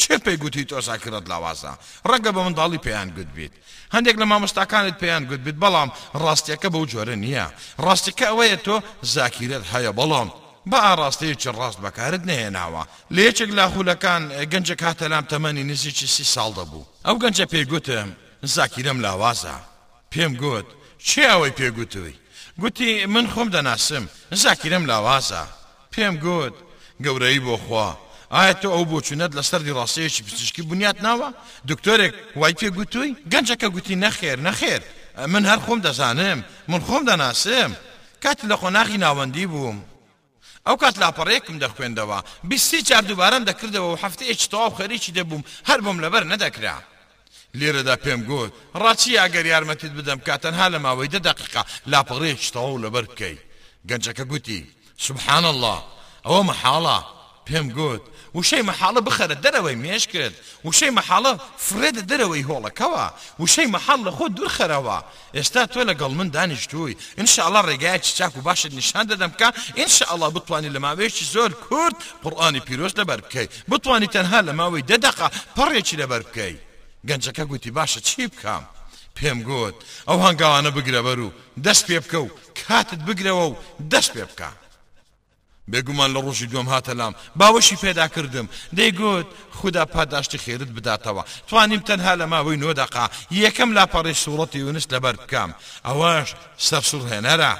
چێ 0.00 0.16
پێی 0.24 0.36
گوتی 0.42 0.64
تۆسا 0.70 0.96
کرد 1.02 1.24
لاوازە 1.32 1.72
ڕەنگە 2.10 2.30
بە 2.36 2.40
منداڵی 2.46 2.80
پێیان 2.86 3.08
گوت 3.16 3.30
بیت 3.36 3.54
هەندێک 3.94 4.16
لە 4.20 4.24
مامۆستاکانت 4.30 4.96
پێیان 5.02 5.24
گوت 5.30 5.40
بیت 5.46 5.56
بەڵام 5.62 5.88
ڕاستیەکە 6.24 6.68
بەو 6.74 6.84
جۆرە 6.92 7.16
نییە 7.24 7.46
ڕاستیەکە 7.86 8.26
ئەوەیە 8.30 8.56
تۆ 8.66 8.76
زاکیرت 9.14 9.64
هەیە 9.72 9.92
بەڵام 9.98 10.28
بە 10.70 10.78
ئاڕاستەیەکی 10.86 11.50
ڕاست 11.60 11.78
بەکارت 11.84 12.22
نهێناوە 12.28 12.82
لە 13.14 13.20
یەکێک 13.28 13.50
لاخولەکان 13.58 14.22
گەنجە 14.52 14.74
کاتەلام 14.82 15.24
تەمەنی 15.32 15.64
نزیکی 15.70 16.06
سی 16.14 16.24
ساڵ 16.34 16.50
دەبوو 16.58 16.84
ئەو 17.06 17.16
گەنجە 17.22 17.44
پێگوتم 17.52 18.08
زاکیرم 18.54 18.98
لاوازە 19.06 19.56
پێم 20.12 20.32
گوت 20.42 20.66
چی 21.06 21.20
ئەوەی 21.32 21.54
پێگوتوی 21.58 22.14
گوتی 22.60 22.90
من 23.14 23.26
خۆم 23.32 23.48
دەناسم 23.54 24.04
زاکیرم 24.42 24.84
لاوازە 24.90 25.44
پێم 25.98 26.16
گوت 26.24 26.54
گەورەی 27.04 27.38
بۆ 27.46 27.56
خوا 27.64 27.88
ئایا 28.34 28.54
تۆ 28.62 28.68
ئەو 28.74 28.84
بۆ 28.90 28.98
چونەت 29.06 29.32
لە 29.38 29.42
سەردی 29.48 29.72
ڕاستەیەکی 29.78 30.22
پزیشکی 30.26 30.62
بنیات 30.70 30.98
ناوە 31.06 31.28
دکتۆرێک 31.70 32.14
وای 32.40 32.54
پێ 32.60 32.68
گوتووی 32.76 33.16
گەنجەکە 33.32 33.68
گوتی 33.76 33.94
نەخێر 34.04 34.38
نەخێر 34.46 34.82
من 35.32 35.42
هەر 35.50 35.58
خۆم 35.64 35.78
دەزانم 35.86 36.38
من 36.70 36.80
خۆم 36.88 37.02
دەناسم 37.10 37.70
کات 38.22 38.38
لە 38.50 38.56
خۆناغی 38.60 38.96
ناوەندی 39.04 39.46
بووم 39.52 39.78
ئەو 40.66 40.76
کات 40.82 40.94
لاپەڕێکم 41.02 41.56
دەخوێندەوە 41.64 42.18
بیستی 42.48 42.80
چار 42.88 43.02
دووبارەم 43.10 43.42
دەکردەوە 43.48 43.88
و 43.92 43.96
هەفتەیەکی 44.02 44.48
تەواو 44.52 44.70
خەریکی 44.78 45.12
دەبووم 45.18 45.42
هەر 45.68 45.78
بۆم 45.84 45.98
لەبەر 46.04 46.24
نەدەکرا 46.32 46.76
لێرەدا 47.58 47.94
پێم 48.04 48.20
گوت 48.28 48.52
ڕاچی 48.82 49.18
ئەگەر 49.22 49.44
یارمەتیت 49.52 49.92
بدەم 49.98 50.20
کاتەنها 50.28 50.66
لە 50.74 50.78
ماوەی 50.86 51.12
دە 51.14 51.20
دقیقا 51.28 51.62
لاپەڕێکی 51.92 52.50
تەواو 52.54 52.78
لەبەر 52.84 53.04
بکەیت 53.10 53.40
گەنجەکە 53.88 54.24
گوتی 54.32 54.60
سبحان 55.06 55.44
الله 55.52 55.78
ئەوە 56.26 56.42
محاڵە 56.50 56.98
پێم 57.48 57.66
گوت 57.76 58.02
وشەی 58.38 58.62
مەحاڵە 58.70 59.00
بخەرە 59.08 59.36
دەرەوەی 59.44 59.74
مێش 59.84 60.04
کرد 60.12 60.34
وشەی 60.68 60.90
مەحاڵە 60.98 61.32
فرێدە 61.66 62.00
دەرەوەی 62.10 62.46
هۆڵەکەەوە 62.50 63.04
وشەی 63.42 63.66
مەحاڵ 63.74 64.00
لە 64.06 64.12
خۆ 64.16 64.24
دوورخەرەوە 64.36 64.96
ئێستا 65.36 65.62
تۆ 65.72 65.80
لەگەڵ 65.90 66.12
من 66.18 66.28
دانیشتووی 66.36 66.94
انشاءله 67.22 67.60
ڕێگایکی 67.68 68.12
چاک 68.18 68.34
و 68.36 68.40
باشت 68.46 68.72
نیشان 68.80 69.04
دەدەم 69.10 69.32
کە 69.40 69.48
ئینشاءله 69.78 70.28
بتوانانی 70.36 70.74
لە 70.76 70.80
ماوەیەکی 70.84 71.24
زۆر 71.34 71.50
کورد 71.66 71.96
پڕانی 72.22 72.60
پیرۆست 72.66 72.96
لەبەر 73.00 73.18
بکەی 73.24 73.48
بتوانی 73.70 74.06
تەنها 74.14 74.40
لە 74.48 74.52
ماوەی 74.60 74.82
دەدەقا 74.90 75.28
پەڕێکی 75.56 75.96
لەبەر 76.00 76.22
بکەی 76.28 76.56
گەنجەکە 77.08 77.44
گوتی 77.50 77.70
باشە 77.78 78.00
چی 78.08 78.22
بکەم 78.32 78.64
پێم 79.16 79.38
گوت 79.48 79.76
ئەو 80.08 80.18
هەنگاوانە 80.24 80.70
بگرە 80.76 81.02
بەر 81.06 81.18
و 81.26 81.30
دەست 81.64 81.82
پێ 81.88 81.98
بکە 82.04 82.18
و 82.24 82.28
کاتت 82.68 83.00
بگرەوە 83.08 83.44
و 83.50 83.54
دەست 83.92 84.12
پێ 84.16 84.24
بکە. 84.32 84.50
بێگومان 85.72 86.10
لە 86.14 86.20
ڕۆژی 86.26 86.46
دوم 86.52 86.66
هاتە 86.74 86.92
لام 86.98 87.14
باوەشی 87.38 87.76
پێدا 87.84 88.06
کردم 88.14 88.46
دەیگوت 88.78 89.26
خدا 89.58 89.84
پاداشتی 89.94 90.38
خێرت 90.44 90.68
بداتەوە 90.76 91.22
توانیم 91.48 91.80
تەنها 91.88 92.14
لە 92.20 92.26
ماوەی 92.32 92.58
نۆدەقا 92.62 93.06
یەکەم 93.42 93.70
لاپەڕی 93.76 94.14
سوڵەتی 94.22 94.58
یونس 94.62 94.86
لەبەر 94.92 95.14
بکەم 95.22 95.50
ئەوەش 95.86 96.28
سەرسوور 96.68 97.06
هێنەرە 97.12 97.52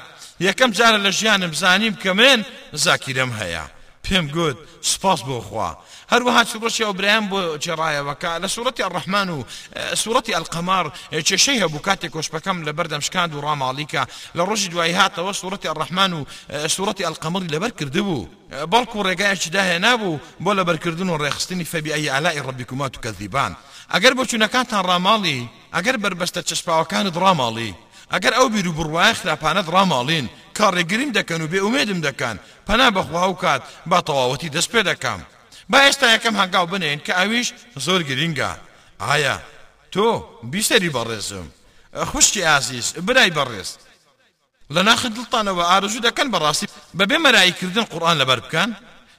یەکەم 0.49 0.71
جارە 0.79 0.99
لە 1.07 1.11
ژیانم 1.19 1.53
زانیم 1.63 1.95
کە 2.03 2.09
من 2.21 2.39
زاکیرم 2.85 3.31
هەیە 3.41 3.65
پێم 4.05 4.27
گوت 4.37 4.59
سپاس 4.91 5.21
بۆ 5.29 5.39
خوا 5.49 5.71
هەروەها 6.13 6.43
سوورەتی 6.53 6.85
أبراهيم 6.93 7.27
بۆ 7.33 7.41
جێڕایەوەکە 7.65 8.33
لە 8.43 8.47
سوورەتی 8.55 8.83
ئەڕحمان 8.87 9.29
و 9.31 9.39
آه، 9.45 9.95
سوورەتی 10.03 10.33
ئەلقەمار 10.37 10.87
کێشەی 11.29 11.57
آه، 11.61 11.69
هەبوو 11.69 11.81
کاتێک 11.87 12.11
کۆشپەکەم 12.15 12.57
لە 12.67 12.73
بەردەم 12.79 13.01
شکاند 13.07 13.33
و 13.35 13.41
ڕاماڵیکە 13.41 14.03
لە 14.37 14.43
ڕۆژی 14.49 14.69
دوای 14.73 14.93
هاتەوە 15.01 15.33
سوورەتی 15.41 15.69
ئەڕحمان 15.71 16.13
و 16.19 16.25
سوورەتی 16.75 17.05
ئەلقەمەڵی 17.09 17.51
لەبەر 17.55 17.71
کردبوو 17.79 18.29
بەڵکو 18.73 19.03
ڕێگایکی 19.09 19.51
داهێ 19.57 19.79
نابوو 19.79 20.19
بۆ 20.45 20.51
لەبەرکردن 20.59 21.09
و 21.11 21.17
ڕێخستنی 21.23 21.65
آه، 21.67 21.77
اگر 21.77 21.93
ئەی 21.97 22.09
ئالای 22.15 22.41
ڕبیکومات 22.47 22.93
و 22.99 23.03
کەذیبان 23.05 23.53
ئەگەر 23.95 24.15
بۆ 24.19 24.25
چوونەکانتان 24.31 24.83
ڕاماڵی 24.91 25.41
ئەگەر 25.77 25.97
علي 26.05 26.45
چەسپاوەکانت 26.51 27.15
ڕاماڵی 27.25 27.73
ئەگەر 28.13 28.33
ئەو 28.39 28.49
بیر 28.49 28.69
و 28.69 28.73
بڕواە 28.79 29.13
خراپانت 29.19 29.67
ڕاماڵین 29.75 30.27
کار 30.59 30.83
گریم 30.83 31.13
دەکەن 31.19 31.43
به 31.53 31.59
امیدم 31.67 32.01
دکان 32.07 32.37
پناه 32.67 32.67
پەنا 32.91 32.95
بەخوا 32.97 33.33
کات 33.43 33.63
با 33.87 33.99
تەواوەتی 34.09 34.49
دەست 34.55 34.71
پێ 34.73 34.83
دەکەم. 34.91 35.21
با 35.71 35.79
ئێستا 35.87 36.07
یەکەم 36.17 36.35
هەنگاو 36.41 36.67
بنێن 36.73 37.01
کە 37.07 37.13
ئەویش 37.15 37.53
زۆر 37.87 38.03
گرینگە 38.09 38.51
ئایا 39.01 39.37
تۆ 39.93 40.23
بیسەری 40.53 40.91
بەڕێزم 40.97 41.47
خوشتی 42.11 42.43
ئازیز 42.45 42.93
برای 42.93 43.31
بەڕێز 43.39 43.71
لە 44.75 44.83
ناخی 44.89 45.09
دڵتانەوە 45.17 45.65
ئارزوو 45.71 46.05
دەکەن 46.09 46.29
بەڕاستی 46.35 46.67
بەبێ 46.99 47.19
مەراییکردن 47.25 47.85
قورآان 47.93 48.17
لەبەر 48.23 48.41
بکەن 48.47 48.71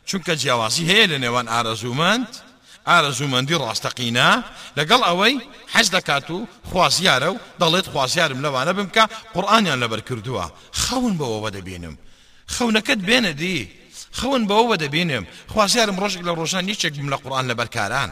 چونکە 0.10 0.34
جیاوازی 0.42 0.90
هەیە 0.92 1.08
لە 1.12 1.18
نێوان 1.24 1.48
ئارەزوومەند 1.54 2.30
ئارەزوومەندی 2.88 3.56
ڕاستەقینا 3.64 4.30
لەگەڵ 4.78 5.02
ئەوەی 5.08 5.36
حەز 5.74 5.88
دەکات 5.96 6.28
و 6.32 6.40
خوازیارە 6.72 7.30
و 7.32 7.38
دەڵێت 7.62 7.88
خوازیارم 7.94 8.40
لەوانە 8.46 8.72
بمکە 8.78 9.04
قورآانیان 9.34 9.80
لەبەر 9.84 10.02
کردووە 10.08 10.46
خەون 10.84 11.14
بەوەوە 11.20 11.50
دەبینم 11.58 11.96
خەونەکەت 12.56 13.00
بێنە 13.10 13.34
دی 13.42 13.58
خەون 14.20 14.44
بەوە 14.50 14.76
دەبینم 14.84 15.26
خوازیارم 15.54 15.98
ڕۆژێک 16.02 16.24
لە 16.28 16.34
ڕۆژان 16.40 16.64
نیچێکم 16.70 17.08
لە 17.14 17.18
قورآان 17.24 17.46
لەبەرکاران 17.52 18.12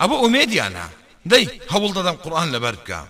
ئەوە 0.00 0.16
ئومێدیانە 0.22 0.86
دەی 1.30 1.44
هەوڵ 1.72 1.90
دەدەم 1.98 2.16
قورآان 2.22 2.48
لەبەر 2.54 2.74
بکە 2.80 3.00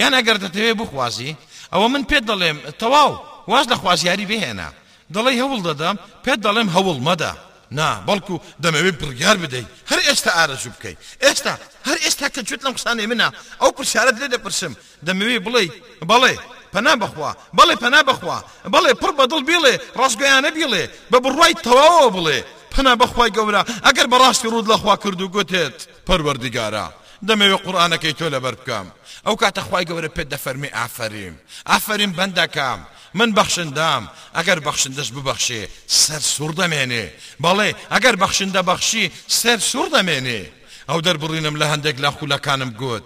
یان 0.00 0.12
ئەگەر 0.18 0.36
دەتەوێ 0.44 0.72
بخوازی 0.80 1.30
ئەوە 1.72 1.86
من 1.92 2.02
پێت 2.10 2.24
دەڵێم 2.30 2.58
تەواو 2.82 3.12
واز 3.50 3.66
لە 3.72 3.76
خوازیاری 3.82 4.26
بهێنا 4.32 4.68
دڵی 5.14 5.36
هەوڵ 5.42 5.60
دەدەم 5.68 5.96
پێت 6.24 6.38
دەڵێم 6.46 6.68
هەوڵ 6.76 6.98
مەدە 7.08 7.32
نا 7.78 7.88
بەڵکو 8.08 8.34
دەمەوێت 8.62 8.96
بڕیار 9.02 9.36
بدەیت 9.42 9.68
هەر 9.90 10.00
ئێستا 10.08 10.30
ئارەزوو 10.36 10.72
بکەیت 10.76 10.98
ئێستا 11.24 11.52
هەر 11.88 11.98
ئێستا 12.04 12.26
کە 12.34 12.40
چێت 12.48 12.60
لەم 12.64 12.74
قسانی 12.78 13.06
منە 13.12 13.28
ئەو 13.60 13.70
پرسیارەت 13.76 14.16
لێ 14.20 14.28
دەپرسم 14.34 14.72
دەمەوێ 15.06 15.38
بڵێ 15.46 15.64
بەڵێ 16.10 16.34
پنا 16.72 16.96
بخوا 16.96 17.32
بەڵێ 17.56 17.76
پنا 17.82 18.02
بخوا 18.02 18.40
بەڵێ 18.74 18.92
پڕ 19.00 19.10
بەدڵ 19.18 19.42
بیڵێ 19.48 19.74
ڕاستگویانە 19.98 20.50
بیڵێ 20.56 20.84
بە 21.10 21.18
بڕوای 21.24 21.54
تەواوە 21.64 22.08
بڵێ 22.16 22.38
پنا 22.74 22.96
بەخوای 22.96 23.30
گەورە 23.36 23.62
ئەگەر 23.86 24.06
بەڕاستی 24.12 24.48
ڕوود 24.52 24.68
لەخوا 24.72 24.94
کرد 25.02 25.20
و 25.22 25.28
گوتێت 25.34 25.76
پەروەردیگارە 26.06 26.86
دەمەوێ 27.28 27.56
قورآانەکەی 27.64 28.12
تۆ 28.18 28.26
لەبەر 28.34 28.54
بکەم 28.60 28.86
ئەو 29.26 29.34
کاتە 29.42 29.60
خی 29.70 29.84
گەورە 29.88 30.08
پێت 30.16 30.28
دەفەرمی 30.34 30.74
ئافریم 30.78 31.34
ئافرین 31.70 32.12
بەندەکەم 32.18 32.78
من 33.18 33.30
بەخشندام 33.38 34.02
ئەگەر 34.36 34.58
بەخشندەش 34.66 35.08
ببەخشێ 35.16 35.62
سەر 36.02 36.20
سوور 36.34 36.52
دەمێنێ 36.60 37.06
بەڵێ 37.44 37.70
ئەگەر 37.94 38.14
بەخشندە 38.22 38.60
بەخشی 38.70 39.04
سەر 39.40 39.58
سوور 39.70 39.88
دەمێنێ 39.96 40.42
ئەو 40.88 40.98
دەربڕینم 41.06 41.54
لە 41.60 41.66
هەندێک 41.72 41.96
لە 42.04 42.10
خولەکانم 42.16 42.70
گوت 42.80 43.04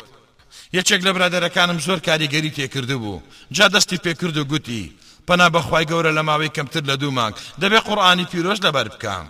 یەکێک 0.76 1.00
لە 1.06 1.12
برادەرەکانم 1.16 1.78
زۆر 1.86 1.98
کاریگەری 2.08 2.50
تێکرد 2.56 2.90
بوو 3.02 3.20
جا 3.56 3.66
دەستی 3.74 3.98
پێکرد 4.04 4.36
و 4.36 4.44
گوتی 4.50 4.92
پنا 5.28 5.46
بەخوای 5.54 5.84
گەورە 5.90 6.12
لە 6.18 6.22
ماوەی 6.28 6.54
کەمتر 6.56 6.82
لە 6.90 6.94
دوو 7.00 7.10
مانگ 7.18 7.34
دەبێ 7.62 7.78
قورآانی 7.88 8.24
پیرۆژ 8.32 8.58
لەبەر 8.66 8.86
بکەم 8.94 9.26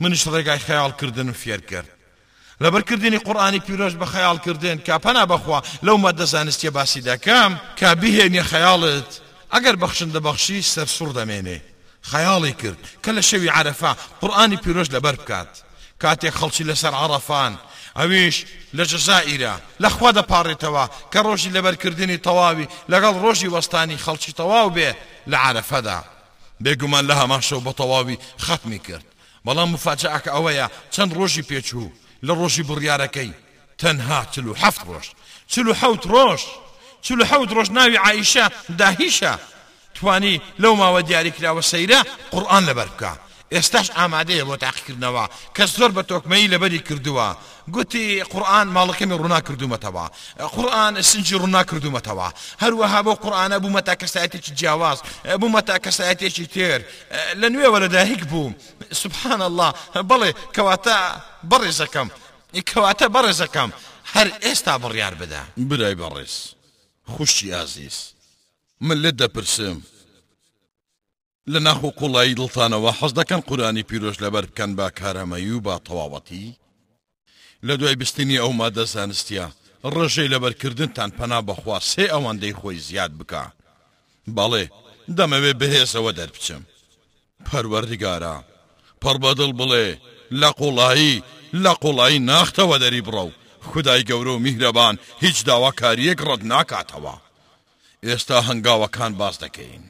منش 0.00 0.24
ڕێگای 0.32 0.58
خەیاڵکردن 0.66 1.28
فێر 1.40 1.60
کرد 1.70 1.88
لەبەرکردنی 2.64 3.18
قورآانی 3.26 3.60
پیرۆژ 3.66 3.92
بە 4.00 4.06
خەیاڵکردن 4.14 4.76
کا 4.86 4.96
پەنا 5.04 5.24
بەخوا 5.30 5.58
لەو 5.86 5.96
مادە 6.04 6.26
زانستیە 6.34 6.70
باسی 6.76 7.00
دەکەم 7.10 7.50
کا 7.80 7.88
بهێنی 8.00 8.42
خەیاڵت 8.50 9.10
ئەگەر 9.54 9.76
بەخشندە 9.82 10.20
بەخشی 10.26 10.60
سەرسوور 10.74 11.10
دەمێنێ 11.18 11.58
خەیاڵی 12.10 12.52
کرد 12.62 12.80
کە 13.04 13.08
لە 13.16 13.22
شەوی 13.30 13.50
عرەفا 13.56 13.92
قورآانی 14.20 14.56
پیرۆژ 14.62 14.88
لەبەر 14.94 15.16
بکات 15.20 15.52
کاتێک 16.02 16.34
خەڵکی 16.38 16.64
لەسەر 16.70 16.94
عرەفان 17.02 17.52
ئەویش 17.96 18.36
لە 18.76 18.84
جزائیرە 18.92 19.52
لەخوا 19.82 20.10
دەپارڕێتەوە 20.18 20.84
کە 21.12 21.20
ڕۆژی 21.26 21.54
لەبەرکردنی 21.56 22.16
تەواوی 22.26 22.68
لەگەڵ 22.92 23.14
ڕۆژی 23.24 23.52
وەستانی 23.54 23.96
خەڵکی 24.04 24.32
تەواو 24.40 24.70
بێ 24.76 24.90
لە 25.30 25.36
عرەفەدا 25.46 26.00
بێگومان 26.64 27.04
لە 27.10 27.14
هەماشەو 27.20 27.60
بە 27.66 27.72
تەواوی 27.80 28.18
خەتمی 28.44 28.78
کرد 28.86 29.06
بەڵام 29.46 29.70
مفاجعکە 29.74 30.30
ئەوەیە 30.34 30.66
چەند 30.94 31.10
ڕۆژی 31.18 31.42
پێچوو 31.50 31.92
لە 32.26 32.32
ڕۆژی 32.38 32.62
بڕیارەکەی 32.68 33.32
تەنها 33.80 34.20
چلو 34.32 34.52
هەفت 34.62 34.82
ڕۆژ 34.88 35.06
چلو 35.52 35.72
حوت 35.80 36.02
ڕۆژ 36.14 36.42
چلو 37.04 37.24
حوت 37.30 37.50
ڕۆژ 37.56 37.68
ناوی 37.78 37.98
عیشە 38.06 38.46
داهیشە 38.80 39.34
توانی 39.96 40.34
لەو 40.62 40.74
ماوە 40.80 41.00
دیاریکراوە 41.08 41.62
سەیرە 41.72 42.00
قورآان 42.32 42.62
لەبەر 42.68 42.88
بکە 42.96 43.12
استش 43.54 43.76
ئێستاش 43.88 43.88
ئامادەیە 43.96 44.44
بۆ 44.48 44.56
تاقیکردنەوە 44.64 45.24
کەس 45.56 45.70
زۆر 45.78 45.90
بە 45.96 46.02
تۆکمەی 46.10 46.50
لەبەری 46.52 46.80
کردووە 46.88 47.28
گوتی 47.74 48.24
قورآن 48.32 48.66
ماڵەکەمی 48.76 49.16
ڕوونا 49.18 49.40
کردومەتەوە 49.46 50.04
قورآن 50.56 51.02
سنجی 51.02 51.36
ڕوونا 51.40 51.62
کردومەتەوە 51.70 52.28
قرآن 52.60 52.94
ابو 52.94 53.14
قورآانە 53.14 53.56
بوومە 53.62 53.80
چی 53.88 53.94
کەسایەتێکی 54.02 54.64
ابو 54.66 55.02
بوومە 55.40 55.60
تا 55.62 55.78
چی 56.36 56.46
تیر 56.46 56.80
لنوی 57.36 57.52
نوێوە 57.64 57.78
لەداهیک 57.82 58.24
بووم 58.24 58.54
سبحان 58.92 59.40
الله 59.42 59.70
بله 60.10 60.28
برز 61.44 61.82
کم 61.82 62.08
بەڕێزەکەم 62.88 63.08
برز 63.14 63.42
کم 63.42 63.70
هر 64.14 64.28
ئێستا 64.44 64.68
بریار 64.82 65.14
بده 65.14 65.40
برای 65.56 65.94
برز 65.94 66.34
خوشی 67.16 67.50
عزیز 67.52 67.96
من 68.80 68.96
لە 69.02 69.10
دەپرسم 69.20 69.76
لە 71.52 71.58
ناخۆ 71.66 71.90
قوڵایی 72.00 72.34
دڵتانەوە 72.40 72.90
حەز 72.98 73.12
دەکەن 73.20 73.40
قورانی 73.48 73.82
پیرۆژ 73.88 74.16
لەبەر 74.24 74.44
بکەن 74.48 74.70
با 74.78 74.86
کارەمەی 74.98 75.52
و 75.52 75.64
با 75.66 75.76
تەواوەتی 75.86 76.46
لە 77.66 77.74
دوای 77.80 77.96
بستنی 78.00 78.38
ئەو 78.42 78.52
مادە 78.60 78.84
زانستیا 78.94 79.46
ڕژەی 79.94 80.32
لەبەرکردنتان 80.34 81.10
پەنا 81.18 81.40
بەخوا 81.46 81.78
سێ 81.90 82.04
ئەوەندەی 82.12 82.54
خۆی 82.60 82.78
زیاد 82.88 83.12
بکە 83.18 83.44
بەڵێ 84.36 84.64
دەمەوێ 85.16 85.52
بەهێزەوە 85.60 86.10
دەربچم 86.18 86.62
پەروەردیگارە 87.46 88.36
پڕبەدڵ 89.02 89.50
بڵێ 89.60 89.88
لە 90.40 90.50
قوڵایی 90.58 91.14
لە 91.62 91.72
قوڵایی 91.82 92.18
ناختەوە 92.30 92.76
دەری 92.82 93.00
بڕە 93.06 93.22
و 93.28 93.36
خدای 93.68 94.02
گەورە 94.08 94.32
و 94.34 94.38
میهرەبان 94.44 94.94
هیچ 95.24 95.36
داواکاریەک 95.48 96.18
ڕەت 96.28 96.42
ناکاتەوە 96.52 97.14
ئێستا 98.06 98.38
هەنگاوەکان 98.48 99.12
باز 99.20 99.36
دەکەین 99.44 99.82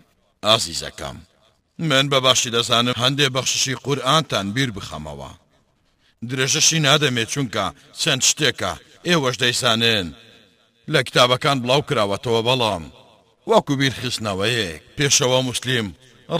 ئازیزەکەم 0.44 1.18
من 1.78 2.08
بە 2.08 2.20
باشی 2.20 2.50
دەزانم 2.50 2.94
هەندێ 3.02 3.26
بەخششی 3.34 3.74
قورآانتان 3.84 4.46
بیر 4.54 4.70
بخەمەوە 4.76 5.30
درێژەشی 6.28 6.82
نادەمێت 6.86 7.28
چونکە 7.34 7.64
چەند 8.00 8.22
شتێکە 8.30 8.72
ئێوەش 9.08 9.36
دەیسانێن 9.42 10.06
لە 10.92 11.00
کتابەکان 11.06 11.56
بڵاو 11.62 11.82
کراوەتەوە 11.88 12.40
بەڵام 12.48 12.84
وەکو 13.50 13.72
بیرخستنەوەیەک 13.80 14.80
پێشەوە 14.98 15.38
مسلیم 15.48 15.88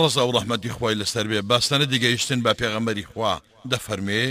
ڕزە 0.01 0.23
و 0.25 0.31
ڕحمەدی 0.35 0.73
خۆی 0.77 0.99
لەسەر 1.01 1.25
بێ 1.31 1.39
باستانە 1.49 1.85
دیگەیشتن 1.93 2.39
بە 2.45 2.51
پێغەمەری 2.59 3.07
خوا 3.11 3.33
دەفەرمێ 3.71 4.25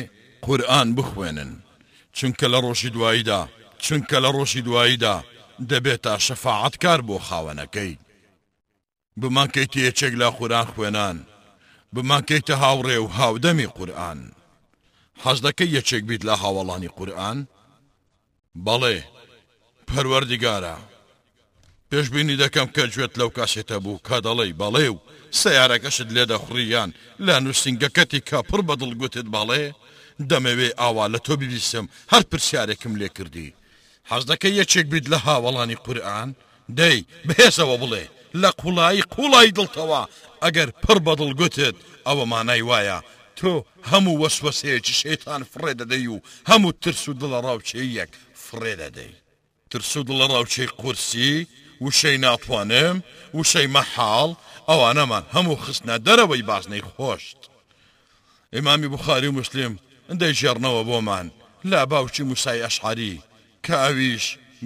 قورآن 0.44 0.88
بخوێنن 0.96 1.52
چونکە 2.16 2.46
لە 2.52 2.58
ڕۆژی 2.64 2.90
دواییدا 2.94 3.42
چونکە 3.84 4.16
لە 4.24 4.30
ڕۆژی 4.36 4.60
دواییدا 4.66 5.16
دەبێت 5.70 6.00
تا 6.04 6.14
شەفاعت 6.26 6.74
کار 6.82 7.00
بۆ 7.08 7.16
خاوەنەکەی 7.28 7.94
بمانکەیت 9.22 9.72
یەکێک 9.86 10.14
لە 10.22 10.28
قورآن 10.38 10.66
خوێنان 10.72 11.16
بمانکەیتە 11.94 12.54
هاوڕێ 12.62 12.98
و 13.00 13.06
هاودەمی 13.18 13.68
قورآن 13.76 14.20
حەزدەکە 15.24 15.64
یەکێک 15.76 16.02
بیت 16.08 16.22
لە 16.28 16.34
هاوەڵانی 16.42 16.90
قورآن 16.96 17.38
بەڵێ 18.66 18.96
پەروەردیگارە 19.88 20.76
پێشببینی 21.90 22.40
دەکەم 22.42 22.68
کە 22.74 22.84
گوێت 22.94 23.12
لەو 23.20 23.28
کاسێتە 23.36 23.76
بوو 23.84 23.98
کە 24.06 24.16
دەڵێ 24.26 24.46
بەڵێ 24.60 24.86
و 24.92 24.98
سیارەکەشت 25.40 26.08
لێ 26.14 26.24
دەخڕیان 26.32 26.90
لە 27.26 27.34
نووسنگەکەتی 27.44 28.20
کە 28.28 28.38
پڕ 28.48 28.60
بەدڵ 28.68 28.90
گوتت 29.00 29.26
بەڵێ 29.34 29.62
دەمەوێ 30.30 30.68
ئاوا 30.80 31.04
لە 31.14 31.18
تۆ 31.26 31.32
بیبیسم 31.40 31.86
هەر 32.12 32.22
پرسیارێکم 32.30 32.92
لێ 33.00 33.08
کردی 33.16 33.54
حەزدەکە 34.10 34.48
یەکێک 34.60 34.86
بیت 34.92 35.06
لە 35.12 35.18
هاوەڵانی 35.26 35.76
قورآن 35.86 36.28
دەی 36.78 36.98
بهێسەوە 37.28 37.76
بڵێ 37.82 38.04
لە 38.42 38.50
قوڵایی 38.60 39.02
قوڵای 39.14 39.50
دڵتەوە 39.56 40.02
ئەگەر 40.42 40.68
پڕ 40.82 40.96
بەدڵ 41.06 41.30
گوتت 41.40 41.76
ئەوە 42.06 42.24
مانای 42.32 42.62
وایە 42.70 42.98
تۆ 43.38 43.52
هەموو 43.90 44.18
وەسوەسەیەکی 44.22 44.94
شێتان 45.02 45.42
فڕێ 45.52 45.72
دەدەی 45.80 46.06
و 46.14 46.22
هەموو 46.50 46.72
ترس 46.82 47.02
و 47.08 47.12
دڵە 47.20 47.38
ڕاوچەی 47.46 47.88
یەک 47.98 48.10
فڕێ 48.46 48.74
دەدەی 48.82 49.12
ترس 49.70 49.92
و 49.98 50.02
دڵە 50.08 50.26
ڕاوچەی 50.32 50.68
قورسی 50.80 51.32
وشەی 51.84 52.16
ناتوانم 52.24 52.96
وشەی 53.38 53.68
مەحاڵ 53.76 54.30
ئەوانەمان 54.68 55.24
هەموو 55.34 55.56
خستنە 55.64 55.96
دەرەوەی 56.06 56.42
باسنەی 56.48 56.86
خۆشت 56.92 57.40
ئیمامی 58.54 58.88
بخاری 58.94 59.28
و 59.28 59.36
مسلیم 59.40 59.74
ئەندەی 60.08 60.34
ژێرنەوە 60.40 60.82
بۆمان 60.88 61.26
لا 61.70 61.80
باوکی 61.90 62.22
موسای 62.30 62.62
ئەشعری 62.66 63.14
کە 63.64 63.74
ئەویش 63.84 64.24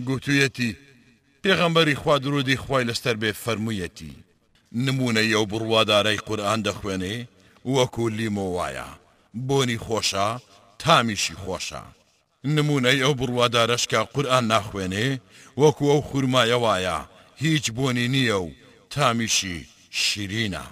گوتوویەتی 0.09 0.70
پێغەمبەری 1.49 1.95
خوا 2.01 2.17
درودی 2.25 2.57
خوای 2.63 2.85
لەستەر 2.89 3.15
بێ 3.23 3.31
فەرموویەتی 3.43 4.13
نمونە 4.87 5.21
یەو 5.35 5.45
بڕوادارەی 5.51 6.23
قورآان 6.29 6.61
دەخوێنێ 6.69 7.17
وەکو 7.77 8.05
لیمۆوایە 8.19 8.89
بۆنی 9.49 9.79
خۆشە 9.87 10.29
تامیشی 10.83 11.35
خۆشە 11.43 11.83
نمونە 12.57 12.93
ئەو 13.03 13.13
بڕوادارشکە 13.21 13.99
قورآان 14.15 14.45
ناخوێنێ 14.53 15.09
وەکو 15.63 15.85
ئەو 15.91 16.01
خورمایەوایە 16.09 16.99
هیچ 17.45 17.65
بۆنی 17.79 18.09
نییە 18.15 18.39
و 18.47 18.49
تامیشی 18.95 19.59
شیرینە 20.03 20.65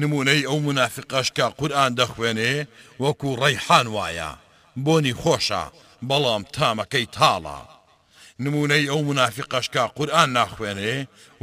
نمونەی 0.00 0.46
ئەو 0.48 0.58
منافقەشکە 0.66 1.46
قورآان 1.58 1.92
دەخوێنێ 2.00 2.52
وەکو 3.04 3.28
ڕەیحان 3.40 3.86
وایە 3.96 4.30
بۆنی 4.84 5.14
خۆشە 5.22 5.62
بەڵام 6.08 6.42
تامەکەی 6.56 7.06
تاڵە 7.16 7.58
نمونەی 8.44 8.88
ئەو 8.90 9.00
منافقەشکە 9.08 9.78
قورآن 9.96 10.28
ناخوێنێ 10.36 10.94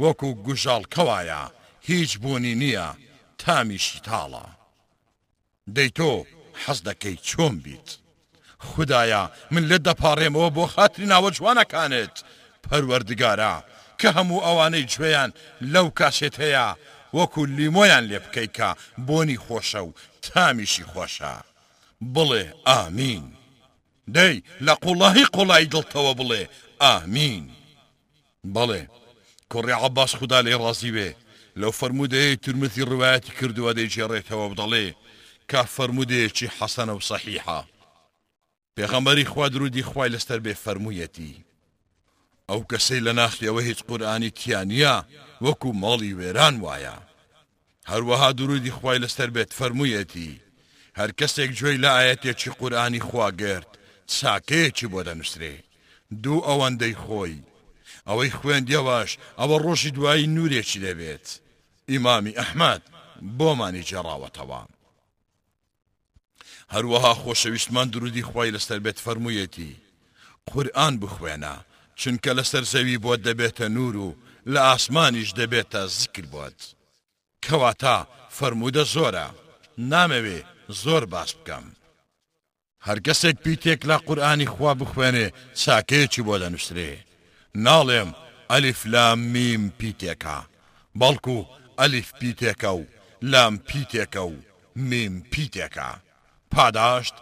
وەکو 0.02 0.28
گوژاڵ 0.44 0.82
کەوایە 0.94 1.42
هیچ 1.88 2.10
بوونی 2.22 2.54
نییە 2.62 2.88
تامیشی 3.42 4.00
تاڵە 4.06 4.46
دەی 5.76 5.88
تۆ 5.98 6.10
حەز 6.64 6.78
دەکەی 6.88 7.16
چۆن 7.28 7.54
بیت 7.64 7.88
خدایە 8.68 9.22
من 9.52 9.62
لە 9.70 9.76
دەپارێمەوە 9.86 10.48
بۆ 10.56 10.64
خاتری 10.74 11.06
ناوە 11.12 11.30
جوانەکانت 11.36 12.16
پەروەردگارە 12.68 13.54
کە 14.02 14.06
هەموو 14.16 14.44
ئەوانەی 14.46 14.86
گوێیان 14.96 15.30
لەو 15.72 15.86
کاسێت 15.98 16.36
هەیە 16.44 16.66
وەکو 17.18 17.40
لیمۆیان 17.56 18.04
لێ 18.10 18.18
بکەیکە 18.24 18.70
بۆنی 19.08 19.38
خۆشە 19.44 19.80
و 19.84 19.92
تامیشی 20.26 20.84
خۆشە 20.92 21.34
بڵێ 22.14 22.44
ئامین 22.68 23.24
دەی 24.16 24.36
لە 24.66 24.74
قوڵاهی 24.82 25.26
قوڵای 25.34 25.68
دڵتەوە 25.72 26.12
بڵێ 26.20 26.44
ئامین 26.82 27.50
بەڵێ 28.54 28.82
کوڕی 29.52 29.72
عباس 29.86 30.12
خوددا 30.16 30.38
لێ 30.46 30.54
ڕاستی 30.62 30.92
بێ 30.96 31.10
لەو 31.60 31.72
فرەرمودەیە 31.78 32.36
تورمەتی 32.42 32.86
ڕواەتی 32.90 33.32
کردووە 33.38 33.72
دەیجێڕێتەوە 33.78 34.46
بدەڵێ 34.52 34.86
کا 35.50 35.62
فرەرمودەیەکی 35.74 36.52
حەسەنە 36.56 36.94
و 36.96 37.00
سەحیحا 37.10 37.60
پێغەمەری 38.76 39.24
خوا 39.32 39.46
درودی 39.52 39.82
خوای 39.90 40.12
لەستەر 40.14 40.40
بێ 40.44 40.54
فەرموویەتی 40.64 41.34
ئەو 42.50 42.60
کەسەی 42.70 43.00
لە 43.06 43.12
ناخیەوە 43.18 43.60
هیچ 43.68 43.78
قورآانی 43.88 44.30
تیانە 44.38 44.96
وەکو 45.44 45.70
ماڵی 45.82 46.16
وێران 46.18 46.54
وایە 46.64 46.96
هەروەها 47.90 48.30
درودی 48.38 48.70
خوای 48.78 48.98
لەستەر 49.04 49.30
بێت 49.34 49.50
فەرموویەتی 49.58 50.30
هەر 50.98 51.10
کەسێک 51.18 51.50
گوێی 51.58 51.76
لە 51.84 51.90
ئاەتێکی 51.96 52.50
قورآانی 52.60 53.00
خواگرت 53.08 53.68
ساکەیەکی 54.18 54.86
بۆ 54.92 55.00
دەنووسێ 55.06 55.52
دوو 56.24 56.40
ئەوەندەی 56.48 56.94
خۆی 57.06 57.42
ئەوەی 58.08 58.30
خوێندیەوەش 58.38 59.10
ئەوە 59.38 59.56
ڕۆژی 59.64 59.90
دوایی 59.96 60.26
نورێکی 60.36 60.80
دەبێت 60.86 61.26
ئیمامی 61.90 62.36
ئەحمد 62.40 62.82
بۆمانی 63.38 63.82
جێڕاوەتەوە 63.88 64.62
هەروەها 66.74 67.12
خۆشەویستمان 67.22 67.88
درودی 67.90 68.22
خی 68.30 68.50
لەسەر 68.56 68.78
بێت 68.84 68.98
فەرموویەتی 69.04 69.72
قورآن 70.50 70.94
بخوێنە 71.02 71.54
چونکە 72.00 72.30
لەسەر 72.38 72.62
زەوی 72.72 72.98
بۆ 73.04 73.12
دەبێتە 73.26 73.66
نور 73.76 73.96
و 74.06 74.16
لە 74.52 74.60
ئاسمانیش 74.68 75.30
دەبێتە 75.40 75.82
زیکر 75.96 76.26
بۆت 76.32 76.58
کەواتە 77.44 77.96
فەرموودە 78.38 78.84
زۆرە 78.94 79.28
نامەوێ 79.92 80.40
زۆر 80.82 81.04
باس 81.12 81.30
بکەم 81.38 81.66
هەرگەسێک 82.88 83.36
پیتێک 83.44 83.80
لە 83.90 83.96
قورآانی 84.06 84.48
خوا 84.54 84.72
بخوێنێ 84.80 85.28
چاکەیەکی 85.62 86.22
بۆ 86.26 86.34
دەنووسێ 86.42 86.90
ناڵێم 87.66 88.10
ئەلیف 88.52 88.80
لام 88.92 89.20
میم 89.34 89.64
پیتێکە 89.78 90.38
بەڵکو 91.00 91.38
ئەلیف 91.80 92.08
پیتێکە 92.20 92.70
و 92.80 92.82
لام 93.32 93.54
پیتێکە 93.68 94.22
و 94.32 94.34
میم 94.88 95.14
پیتێکە 95.32 95.90
پاداشت 96.52 97.16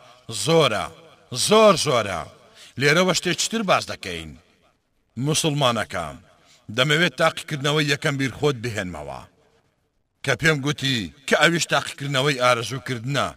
زۆرە 0.45 0.87
زۆر 1.49 1.75
زۆرە 1.87 2.21
لێرەوە 2.81 3.13
شتێکتر 3.19 3.63
باز 3.71 3.85
دەکەین 3.93 4.31
مسلمانەکەم 5.27 6.17
دەمەوێت 6.77 7.15
تاقیکردنەوەی 7.21 7.91
یەکەم 7.93 8.15
بیر 8.21 8.33
خۆت 8.39 8.57
بهێنمەوە 8.65 9.21
کە 10.25 10.33
پێم 10.41 10.59
گوتی 10.65 10.97
کە 11.29 11.37
ئەویش 11.43 11.65
تاقیکردنەوەی 11.73 12.41
ئارزوو 12.43 12.81
کردنە 12.89 13.29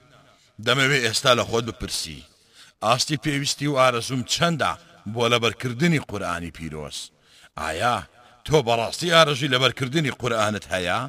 دەمەوێت 0.65 1.03
ئێستا 1.05 1.31
لە 1.39 1.43
خۆت 1.49 1.65
بپرسی 1.67 2.19
ئاستی 2.85 3.17
پێویستی 3.23 3.67
و 3.69 3.75
ئارەزوم 3.81 4.21
چەندە 4.33 4.71
بۆ 5.13 5.23
لەبەرکردنی 5.31 6.01
قورآانی 6.09 6.51
پیرۆز 6.57 6.97
ئایا 7.61 7.97
تۆ 8.45 8.57
بەڕاستی 8.67 9.13
ئارەژی 9.15 9.51
لەبەرکردنی 9.53 10.11
قورآانت 10.21 10.65
هەیە؟ 10.73 10.99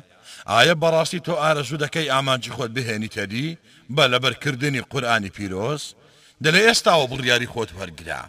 ئایا 0.50 0.74
بەڕاستی 0.82 1.20
تۆ 1.26 1.32
ئارەزوو 1.42 1.78
دەکەی 1.84 2.10
ئامانجی 2.12 2.50
خۆت 2.56 2.70
بهێنی 2.76 3.08
تەدی 3.16 3.48
بە 3.94 4.04
لەبەرکردنی 4.12 4.80
قورآانی 4.92 5.30
پیرۆز 5.36 5.82
دەلێ 6.44 6.60
ئێستاوە 6.68 7.06
بڕیاری 7.12 7.46
خۆت 7.52 7.68
وەرگرا 7.78 8.22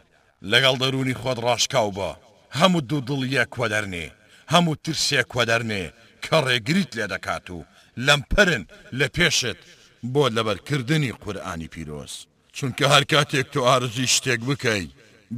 لەگەڵ 0.51 0.75
دەرونی 0.81 1.13
خۆت 1.21 1.37
ڕاشکاو 1.45 1.89
بە 1.97 2.11
هەموو 2.57 2.81
دوو 2.89 3.01
دڵیە 3.09 3.43
کۆدەرنێ 3.55 4.05
هەموو 4.53 4.75
ترسێ 4.83 5.21
کۆدەرنێ 5.33 5.83
کە 6.25 6.35
ڕێگریت 6.47 6.91
لێ 6.97 7.07
دەکات 7.13 7.47
و 7.55 7.59
لەمپەرن 8.05 8.63
لە 8.99 9.07
پێشت 9.15 9.59
بۆ 10.13 10.23
لەبەرکردنی 10.35 11.11
قورآانی 11.23 11.67
پیرۆز 11.73 12.13
چونکە 12.57 12.85
هەر 12.93 13.03
کاتێک 13.11 13.47
تۆ 13.53 13.61
ئارزی 13.67 14.07
شتێک 14.15 14.41
بکەی 14.49 14.85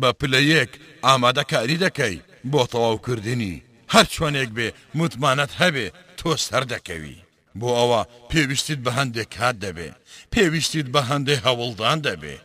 بە 0.01 0.09
پلەیەک 0.19 0.71
ئامادەکاری 1.05 1.81
دەکەی 1.85 2.17
بۆ 2.51 2.61
تەواوکردنی 2.71 3.61
هەر 3.93 4.05
چۆنێک 4.15 4.49
بێ 4.57 4.67
متمانەت 4.99 5.51
هەبێ 5.61 5.87
تۆ 6.19 6.31
سەر 6.45 6.63
دەکەوی 6.73 7.17
بۆ 7.59 7.69
ئەوە 7.79 8.01
پێویستیت 8.31 8.79
بە 8.85 8.91
هەندێک 8.99 9.29
کات 9.37 9.55
دەبێ 9.65 9.89
پێویستیت 10.33 10.87
بە 10.93 11.01
هەندێک 11.09 11.39
هەوڵدان 11.47 11.99
دەبێ 12.07 12.35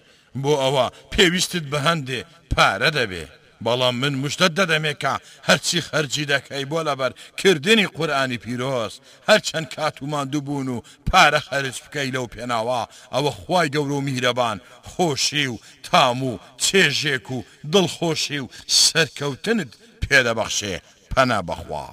بۆ 0.42 0.52
ئەوە 0.62 0.86
پێویستت 1.12 1.64
بە 1.72 1.78
هەندێ 1.88 2.20
پارە 2.54 2.90
دەبێ 2.98 3.24
بەڵام 3.66 3.94
من 4.02 4.14
مشتە 4.28 4.44
دەدەمێکە 4.58 5.14
هەرچی 5.48 5.80
خەرجی 5.88 6.24
دەکەی 6.32 6.64
بۆ 6.70 6.80
لەبەر 6.88 7.12
کردنی 7.40 7.86
قورآانی 7.96 8.38
پیرۆست 8.44 9.00
هەرچەند 9.28 9.66
کات 9.74 9.96
و 10.02 10.06
ماندوو 10.12 10.40
بوون 10.46 10.68
و 10.74 10.80
پارە 11.10 11.40
خەرج 11.48 11.76
بکەی 11.84 12.10
لەو 12.14 12.26
پێناوە 12.34 12.82
ئەوە 13.14 13.30
خی 13.40 13.68
گەور 13.74 13.90
و 13.96 14.00
میرەبان 14.06 14.56
خۆشی 14.90 15.46
و 15.52 15.58
تام 15.86 16.20
و 16.30 16.38
چێژێک 16.64 17.26
و 17.36 17.38
دڵخۆشی 17.72 18.38
و 18.44 18.48
سەرکەوتنت 18.82 19.72
پێدەبەخشێ 20.04 20.74
پەنا 21.14 21.40
بەخوا 21.48 21.86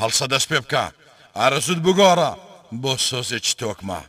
هەڵسە 0.00 0.24
دەست 0.32 0.48
پێ 0.52 0.58
بکە 0.64 0.84
ئارەزود 1.38 1.78
بگۆڕە 1.86 2.30
بۆ 2.82 2.92
سۆزێک 3.08 3.46
تۆکمە 3.60 4.00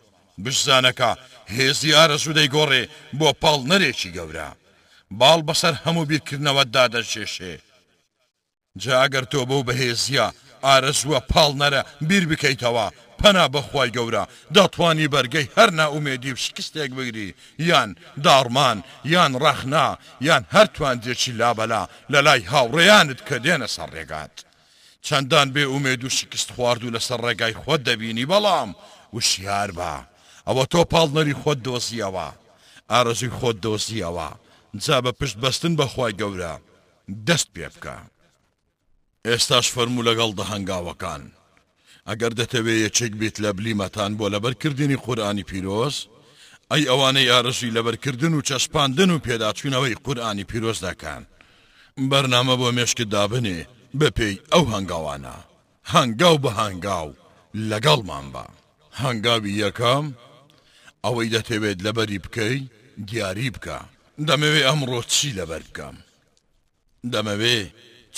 بشزانەکە 0.46 1.12
هێزی 1.58 1.94
ئارەزوو 1.98 2.34
دەیگۆڕێ 2.40 2.84
بۆ 3.20 3.30
پاڵ 3.42 3.60
نەرێکی 3.72 4.12
گەورە. 4.18 4.50
باڵ 5.12 5.40
بەسەر 5.50 5.74
هەموو 5.86 6.06
بیرکردنەوە 6.10 6.64
دادەچێشێ 6.76 7.56
جا 8.82 8.94
ئەگەر 9.02 9.26
تۆ 9.32 9.42
بەو 9.50 9.64
بەهێزیە 9.68 10.28
ئارەزوە 10.66 11.20
پاڵ 11.32 11.52
نەرە 11.62 11.82
بیر 12.08 12.26
بکەیتەوە 12.30 12.88
پەنا 13.20 13.46
بەخوای 13.54 13.90
گەورە 13.96 14.24
دەتوانی 14.56 15.08
بەرگەی 15.14 15.52
هەر 15.58 15.70
ناومێدی 15.80 16.36
شکستێک 16.46 16.92
بگری 16.98 17.36
یان 17.70 17.90
داڕمان 18.26 18.78
یان 19.14 19.34
ڕەخنا 19.44 19.88
یان 20.28 20.44
هەرتوان 20.54 20.98
جێکی 21.04 21.32
لابەلا 21.40 21.84
لە 22.12 22.20
لای 22.26 22.48
هاوڕێیانت 22.52 23.20
کە 23.28 23.36
دێنە 23.46 23.68
سەر 23.76 23.90
ڕێگات 23.96 24.36
چەندان 25.06 25.48
بێ 25.56 25.64
ئومێد 25.72 26.02
و 26.04 26.10
شکست 26.18 26.50
خوارد 26.54 26.82
و 26.84 26.90
لەسەر 26.96 27.20
ڕێگای 27.26 27.58
خۆت 27.62 27.82
دەبینی 27.88 28.26
بەڵام 28.32 28.70
وشیار 29.16 29.70
بە 29.78 29.94
ئەوە 30.48 30.64
تۆ 30.72 30.82
پاڵ 30.92 31.10
نەری 31.18 31.34
خۆت 31.42 31.60
دۆزیەوە 31.66 32.28
ئارەزوی 32.92 33.34
خۆت 33.40 33.58
دۆزیەوە 33.66 34.30
جا 34.84 34.98
بە 35.04 35.12
پشت 35.20 35.38
بەستن 35.44 35.74
بەخوای 35.80 36.14
گەورە 36.20 36.54
دەست 37.28 37.48
پێ 37.56 37.68
بکە 37.74 37.96
ئێستاش 39.28 39.68
فەرمو 39.76 40.02
لەگەڵ 40.10 40.32
دەهنگاوەکان 40.40 41.24
ئەگەر 42.10 42.32
دەتەوێت 42.40 42.82
یەچێک 42.86 43.12
بیت 43.20 43.36
لە 43.44 43.50
بلیمەتان 43.58 44.12
بۆ 44.18 44.26
لەبەرکردنی 44.34 44.96
قورآانی 45.06 45.44
پیرۆز 45.50 45.96
ئەی 46.72 46.88
ئەوانەی 46.90 47.30
ئارزی 47.32 47.76
لەبەرکردن 47.78 48.34
و 48.36 48.42
چەسپاندن 48.48 49.10
و 49.12 49.20
پێداچوونەوەی 49.26 49.96
قورآانی 50.06 50.44
پیرۆز 50.50 50.78
دەکەن 50.88 51.22
بەرنامە 52.12 52.56
بۆ 52.62 52.70
مێشک 52.78 53.00
دابنێ 53.14 53.60
بەپێی 54.00 54.36
ئەو 54.54 54.64
هەنگاوانە 54.74 55.38
هەنگاو 55.94 56.36
بە 56.44 56.52
هەنگاو 56.62 57.10
لەگەڵمان 57.70 58.26
بە 58.34 58.46
هەنگاوی 59.02 59.58
یەکەم 59.64 60.06
ئەوەی 61.06 61.30
دەتەوێت 61.36 61.80
لەبەری 61.86 62.20
بکەی 62.24 62.60
دیاری 63.08 63.50
بکە. 63.56 63.80
دەمەوێ 64.28 64.62
ئەمڕۆ 64.68 65.02
چی 65.14 65.30
لەبەر 65.40 65.62
بکەم 65.68 65.96
دەمەوێ 67.14 67.60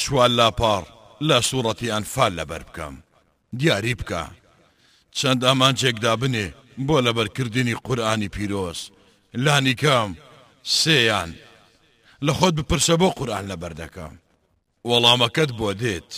چوال 0.01 0.31
لاپار 0.39 0.83
لە 1.27 1.37
سوورەتی 1.49 1.91
ئەنفال 1.93 2.31
لەبەر 2.39 2.63
بکەم 2.69 2.95
دیاری 3.59 3.95
بکە 3.99 4.23
چەند 5.17 5.41
ئەمانجێکدا 5.47 6.13
بنێ 6.21 6.47
بۆ 6.87 6.97
لەبەرکردنی 7.07 7.75
قورآانی 7.85 8.29
پیرۆز 8.35 8.79
لانیکەم 9.45 10.11
سێیان 10.79 11.31
لە 12.25 12.31
خۆت 12.37 12.53
بپرسە 12.57 12.93
بۆ 13.01 13.07
قورآان 13.17 13.45
لەبەر 13.51 13.73
دەکەم 13.81 14.13
وەڵامەکەت 14.89 15.51
بۆ 15.59 15.69
دێت 15.81 16.11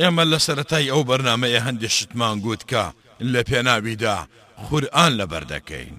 ئێمە 0.00 0.24
لە 0.32 0.38
سەتای 0.46 0.90
ئەو 0.92 1.02
بەرنمەیە 1.08 1.60
هەندێک 1.66 1.92
شتمان 1.98 2.36
گوت 2.44 2.62
کە 2.70 2.84
لە 3.32 3.40
پێناویدا 3.48 4.16
خورآان 4.64 5.12
لەبەر 5.20 5.44
دەکەین 5.54 5.94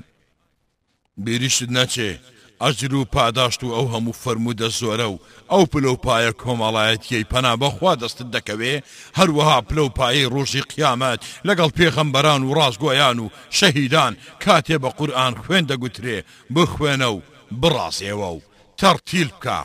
بیریشت 1.23 1.69
نەچێ 1.77 2.13
ئەجر 2.61 2.93
و 2.93 3.05
پاداشت 3.05 3.63
و 3.63 3.67
ئەو 3.73 3.87
هەموو 3.93 4.15
فرەرمودە 4.23 4.69
زۆرە 4.79 5.07
و 5.13 5.19
ئەو 5.51 5.63
پلوپایە 5.71 6.31
کۆمەڵایەتیەی 6.41 7.29
پەنا 7.31 7.53
بەخوا 7.61 7.93
دەستت 8.01 8.27
دەکەوێ 8.35 8.73
هەروەها 9.19 9.57
پلوپایی 9.69 10.29
ڕۆژی 10.33 10.63
قیامەت 10.73 11.19
لەگەڵ 11.47 11.69
پێخەمبەران 11.77 12.41
و 12.43 12.53
ڕاستگۆیان 12.57 13.17
و 13.19 13.29
شەهیدان 13.57 14.13
کاتێ 14.43 14.77
بە 14.83 14.89
قورآان 14.97 15.33
خوێن 15.43 15.63
دەگوترێ 15.71 16.17
بخوێنە 16.55 17.07
و 17.15 17.17
بڕاستێەوە 17.61 18.29
و 18.37 18.41
تەرتیل 18.81 19.29
بکە 19.35 19.59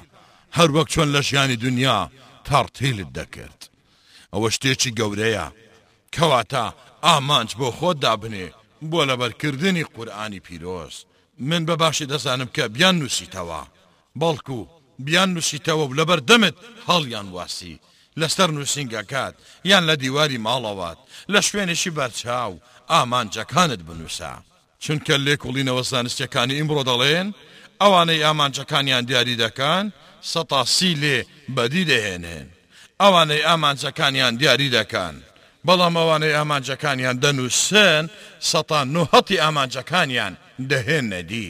هەر 0.57 0.69
وەک 0.75 0.89
چۆن 0.93 1.09
لە 1.15 1.21
ژیانی 1.29 1.57
دنیا 1.65 2.01
تارتیلت 2.49 3.09
دەکرد 3.19 3.61
ئەوە 4.35 4.49
شتێکی 4.57 4.91
گەورەیە 4.99 5.47
کەواتە 6.15 6.65
ئامانج 7.07 7.51
بۆ 7.59 7.69
خۆت 7.79 7.97
دابنێ 8.05 8.49
بۆ 8.91 9.01
لەبەرکردنی 9.09 9.85
قورآانی 9.95 10.41
پیرۆست 10.47 11.07
من 11.43 11.65
بەباشی 11.67 12.07
دەزانم 12.07 12.49
کە 12.57 12.61
بیان 12.77 12.95
نووسیتەوە 13.09 13.63
بەڵکو 14.23 14.61
بیان 14.99 15.29
نووسیتەوە 15.35 15.85
و 15.89 15.95
لەبەر 15.99 16.21
دەمت 16.31 16.55
هەڵیان 16.89 17.27
واسی 17.35 17.81
لەستەر 18.21 18.51
نووسنگەکات 18.57 19.35
یان 19.71 19.83
لە 19.91 19.95
دیواری 20.03 20.39
ماڵەوات 20.47 20.99
لە 21.33 21.41
شوێنێکی 21.47 21.91
بەرچاو 21.99 22.55
ئامانجەکانت 22.93 23.81
بنووسە 23.89 24.33
چونکە 24.85 25.13
لێ 25.25 25.35
کوڵینەوە 25.43 25.83
زانستیەکانی 25.93 26.55
ئیمڕۆ 26.59 26.83
دەڵێن 26.91 27.29
ئەوانەی 27.83 28.23
ئامانجەکانیان 28.25 29.05
دیاری 29.09 29.37
دەکەن 29.45 29.85
سەتاسی 30.33 30.93
لێ 31.03 31.19
بەدی 31.57 31.85
دەهێنێن 31.91 32.47
ئەوانەی 33.03 33.45
ئامانجەکانیان 33.49 34.35
دیاری 34.41 34.69
دەکەن 34.79 35.15
بەڵام 35.67 35.95
ئەوانەی 36.01 36.35
ئامانجەکانیان 36.37 37.17
دەنووسن 37.25 38.03
سەتان 38.51 38.87
نوهەتی 38.97 39.37
ئامانجەکانیان 39.43 40.35
دەهێنەدی 40.71 41.49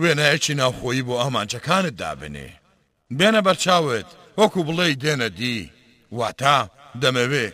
وێنایەکی 0.00 0.54
ناوخۆیی 0.60 1.06
بۆ 1.08 1.14
ئامانچەکانت 1.22 1.96
دابنێ 2.00 2.48
بێنە 3.18 3.40
بەرچاوت 3.46 4.08
وەکو 4.40 4.60
بڵێ 4.68 4.86
دێنەدی 5.02 5.58
واتە 6.18 6.58
دەمەوێ 7.02 7.46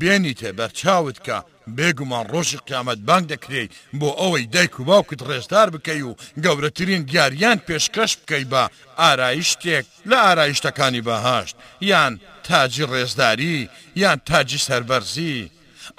بێنی 0.00 0.34
تێ 0.40 0.50
بەرچاوت 0.60 1.18
کە 1.26 1.38
بێگومان 1.76 2.24
ڕۆژی 2.32 2.60
قیامەت 2.66 2.98
بانگ 3.08 3.24
دەکرێت 3.32 3.70
بۆ 4.00 4.08
ئەوەی 4.20 4.46
دایک 4.54 4.74
و 4.80 4.84
باوکت 4.88 5.20
ڕێزدار 5.28 5.68
بکەی 5.74 6.02
و 6.08 6.14
گەورەترین 6.44 7.02
دیاریان 7.10 7.58
پێشکەش 7.66 8.12
بکەی 8.20 8.44
بە 8.52 8.62
ئارایی 9.00 9.46
شتێک 9.50 9.84
لە 10.10 10.18
ئارایشتەکانی 10.24 11.02
بەهاشت 11.08 11.56
یان 11.90 12.12
تاجی 12.46 12.84
ڕێزداری 12.92 13.58
یان 14.02 14.18
تاجی 14.28 14.58
سەربەرزی 14.66 15.50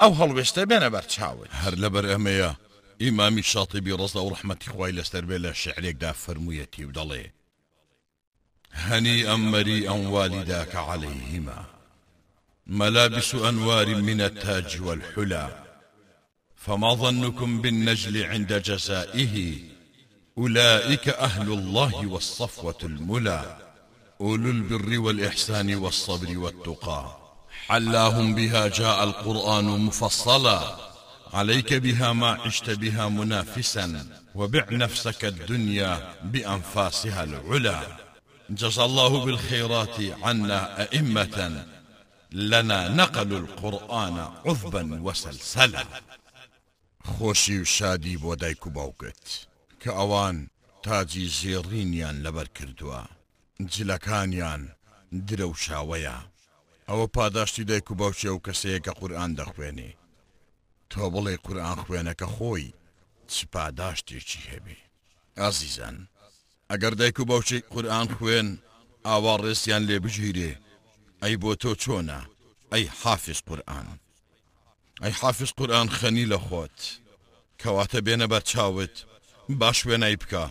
ئەو 0.01 0.11
هەڵوێستە 0.19 0.61
بێنە 0.69 0.89
بەرچاوت 0.95 1.49
هەر 1.61 1.73
لەبەر 1.83 2.05
ئەمەیە 2.11 2.51
إمام 3.01 3.37
الشاطبي 3.37 3.91
ڕست 3.93 4.15
ورحمة 4.15 4.55
ڕحمەتی 4.55 4.71
خی 4.71 4.91
لەسەر 4.91 5.25
بێ 5.25 5.91
دافر 5.91 6.37
ميتي 6.37 6.83
فرموویەتی 6.93 7.31
هنيئا 8.73 9.35
مريئا 9.35 9.91
والداك 9.91 10.75
عليهما 10.75 11.65
ملابس 12.67 13.35
أنوار 13.35 13.95
من 14.01 14.21
التاج 14.21 14.65
ئەنوار 14.75 14.79
والحلا 14.87 15.63
فما 16.55 16.93
ظنكم 16.95 17.61
بالنجل 17.61 18.23
عند 18.23 18.53
جزائه 18.53 19.53
أولئك 20.37 21.09
أهل 21.09 21.51
الله 21.51 22.07
والصفوة 22.07 22.77
الملا 22.83 23.57
أولو 24.21 24.49
البر 24.51 24.99
والإحسان 24.99 25.75
والصبر 25.75 26.37
والتقى 26.37 27.17
حلاهم 27.67 28.35
بها 28.35 28.67
جاء 28.67 29.03
القرآن 29.03 29.65
مفصلا 29.65 30.84
عليك 31.35 31.73
بها 31.73 32.13
ما 32.13 32.27
عشت 32.29 32.69
بها 32.69 33.07
منافسا 33.09 34.05
وبع 34.35 34.65
نفسك 34.71 35.25
الدنيا 35.25 36.13
بأنفاسها 36.23 37.23
العلا 37.23 37.81
جزى 38.49 38.83
الله 38.83 39.25
بالخيرات 39.25 39.97
عنا 40.25 40.81
أئمة 40.81 41.65
لنا 42.31 42.87
نقل 42.89 43.33
القرآن 43.33 44.17
عذبا 44.45 45.01
وسلسلا 45.01 45.83
خوشي 47.03 47.61
وشادي 47.61 48.11
شادی 48.19 48.55
بوقت 48.65 49.47
كأوان 49.79 50.47
تاجي 50.83 51.27
زيرينيان 51.27 52.23
لبر 52.23 52.47
كردوا 52.47 53.01
جلكانيان 53.61 54.69
دروشاويا 55.11 56.29
او 56.89 57.07
پاداشتی 57.07 57.59
دای 57.63 57.81
و 57.89 58.03
او 58.03 58.09
و 58.25 58.39
که 58.39 58.79
قرآن 58.79 59.35
قورآان 59.35 59.91
تۆ 60.91 60.97
بڵێ 61.13 61.33
قورآان 61.45 61.79
خوێنەکە 61.85 62.27
خۆی 62.35 62.65
سپاداشتێکی 63.35 64.39
هەبێ 64.51 64.77
ئازیزان 65.39 65.97
ئەگەر 66.71 66.93
دایک 66.99 67.17
و 67.19 67.25
باوچی 67.29 67.59
قورآان 67.73 68.07
خوێن 68.17 68.49
ئاوا 69.07 69.33
ڕێستیان 69.43 69.81
لێ 69.89 69.97
بژیرێ 70.03 70.51
ئەی 71.23 71.35
بۆ 71.41 71.51
تۆ 71.61 71.71
چۆنا 71.81 72.21
ئەی 72.73 72.85
حافظ 73.01 73.39
قورآن 73.47 73.87
ئەی 75.03 75.13
حافظ 75.19 75.49
قورآن 75.57 75.87
خەنی 75.97 76.25
لە 76.31 76.37
خۆت 76.47 76.77
کەواتە 77.61 77.99
بێنە 78.05 78.27
بە 78.31 78.39
چاوت 78.51 78.95
باش 79.59 79.77
وێنای 79.87 80.17
بکە 80.21 80.45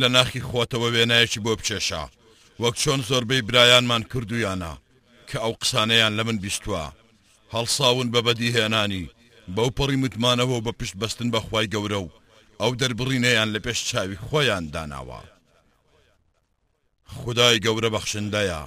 لە 0.00 0.06
ناخی 0.14 0.42
خۆتەوە 0.48 0.88
وێنایەکی 0.94 1.40
بۆ 1.44 1.52
بچێشا 1.58 2.04
وەک 2.62 2.74
چۆن 2.82 3.00
زۆربەی 3.08 3.42
برایانمان 3.46 4.02
کردویانە 4.10 4.72
کە 5.28 5.36
ئەو 5.44 5.52
قسانەیان 5.60 6.12
لە 6.18 6.22
من 6.26 6.38
بیستوە 6.44 6.84
هەڵساون 7.54 8.08
بە 8.12 8.20
بەدیهێنانی 8.26 9.04
بەو 9.54 9.70
پڕی 9.78 9.96
متمانەوە 10.02 10.58
بە 10.66 10.72
پشت 10.78 10.96
بەستن 11.00 11.28
بە 11.34 11.40
خی 11.46 11.66
گەورە 11.74 11.98
و 12.02 12.08
ئەو 12.60 12.72
دەربڕینەیان 12.80 13.48
لە 13.54 13.58
پێش 13.64 13.78
چاوی 13.88 14.16
خۆیان 14.26 14.64
داناوە 14.74 15.20
خدای 17.18 17.58
گەورە 17.64 17.88
بەخشندەیە 17.94 18.62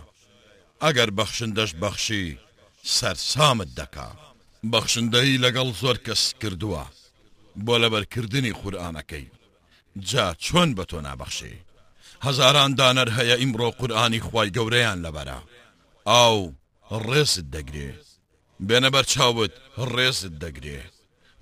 ئەگەر 0.83 1.09
بەخشندەش 1.19 1.71
بەخشی 1.83 2.25
سەرسامت 2.95 3.69
دەکا 3.79 4.09
بەخشندەی 4.71 5.37
لەگەڵ 5.45 5.67
زۆر 5.81 5.97
کەس 6.05 6.23
کردووە 6.41 6.83
بۆ 7.65 7.75
لەبەرکردنی 7.83 8.53
قورآانەکەی 8.59 9.27
جا 10.09 10.25
چۆن 10.45 10.69
بە 10.77 10.85
تۆ 10.89 10.99
نابەخشی 11.05 11.55
هەزاران 12.25 12.71
دانەر 12.79 13.09
هەیە 13.17 13.35
ئیمڕۆ 13.41 13.67
قورآانی 13.79 14.19
خی 14.27 14.47
گەورەیان 14.55 14.99
لەبەرە 15.05 15.39
ئاو 16.07 16.39
ڕێست 17.09 17.45
دەگرێت 17.55 18.05
بێنەبەر 18.67 19.03
چاوت 19.13 19.51
ڕێزت 19.91 20.33
دەگرێ 20.43 20.81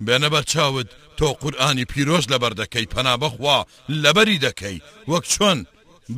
بێنەبەر 0.06 0.42
چاوت 0.52 0.88
تۆ 1.18 1.28
قورآانی 1.42 1.84
پیرۆز 1.92 2.24
لەبەر 2.32 2.52
دەکەی 2.62 2.90
پەنابەخوا 2.94 3.58
لەبەری 4.02 4.42
دەکەی 4.46 4.82
وەک 5.10 5.24
چۆن 5.32 5.58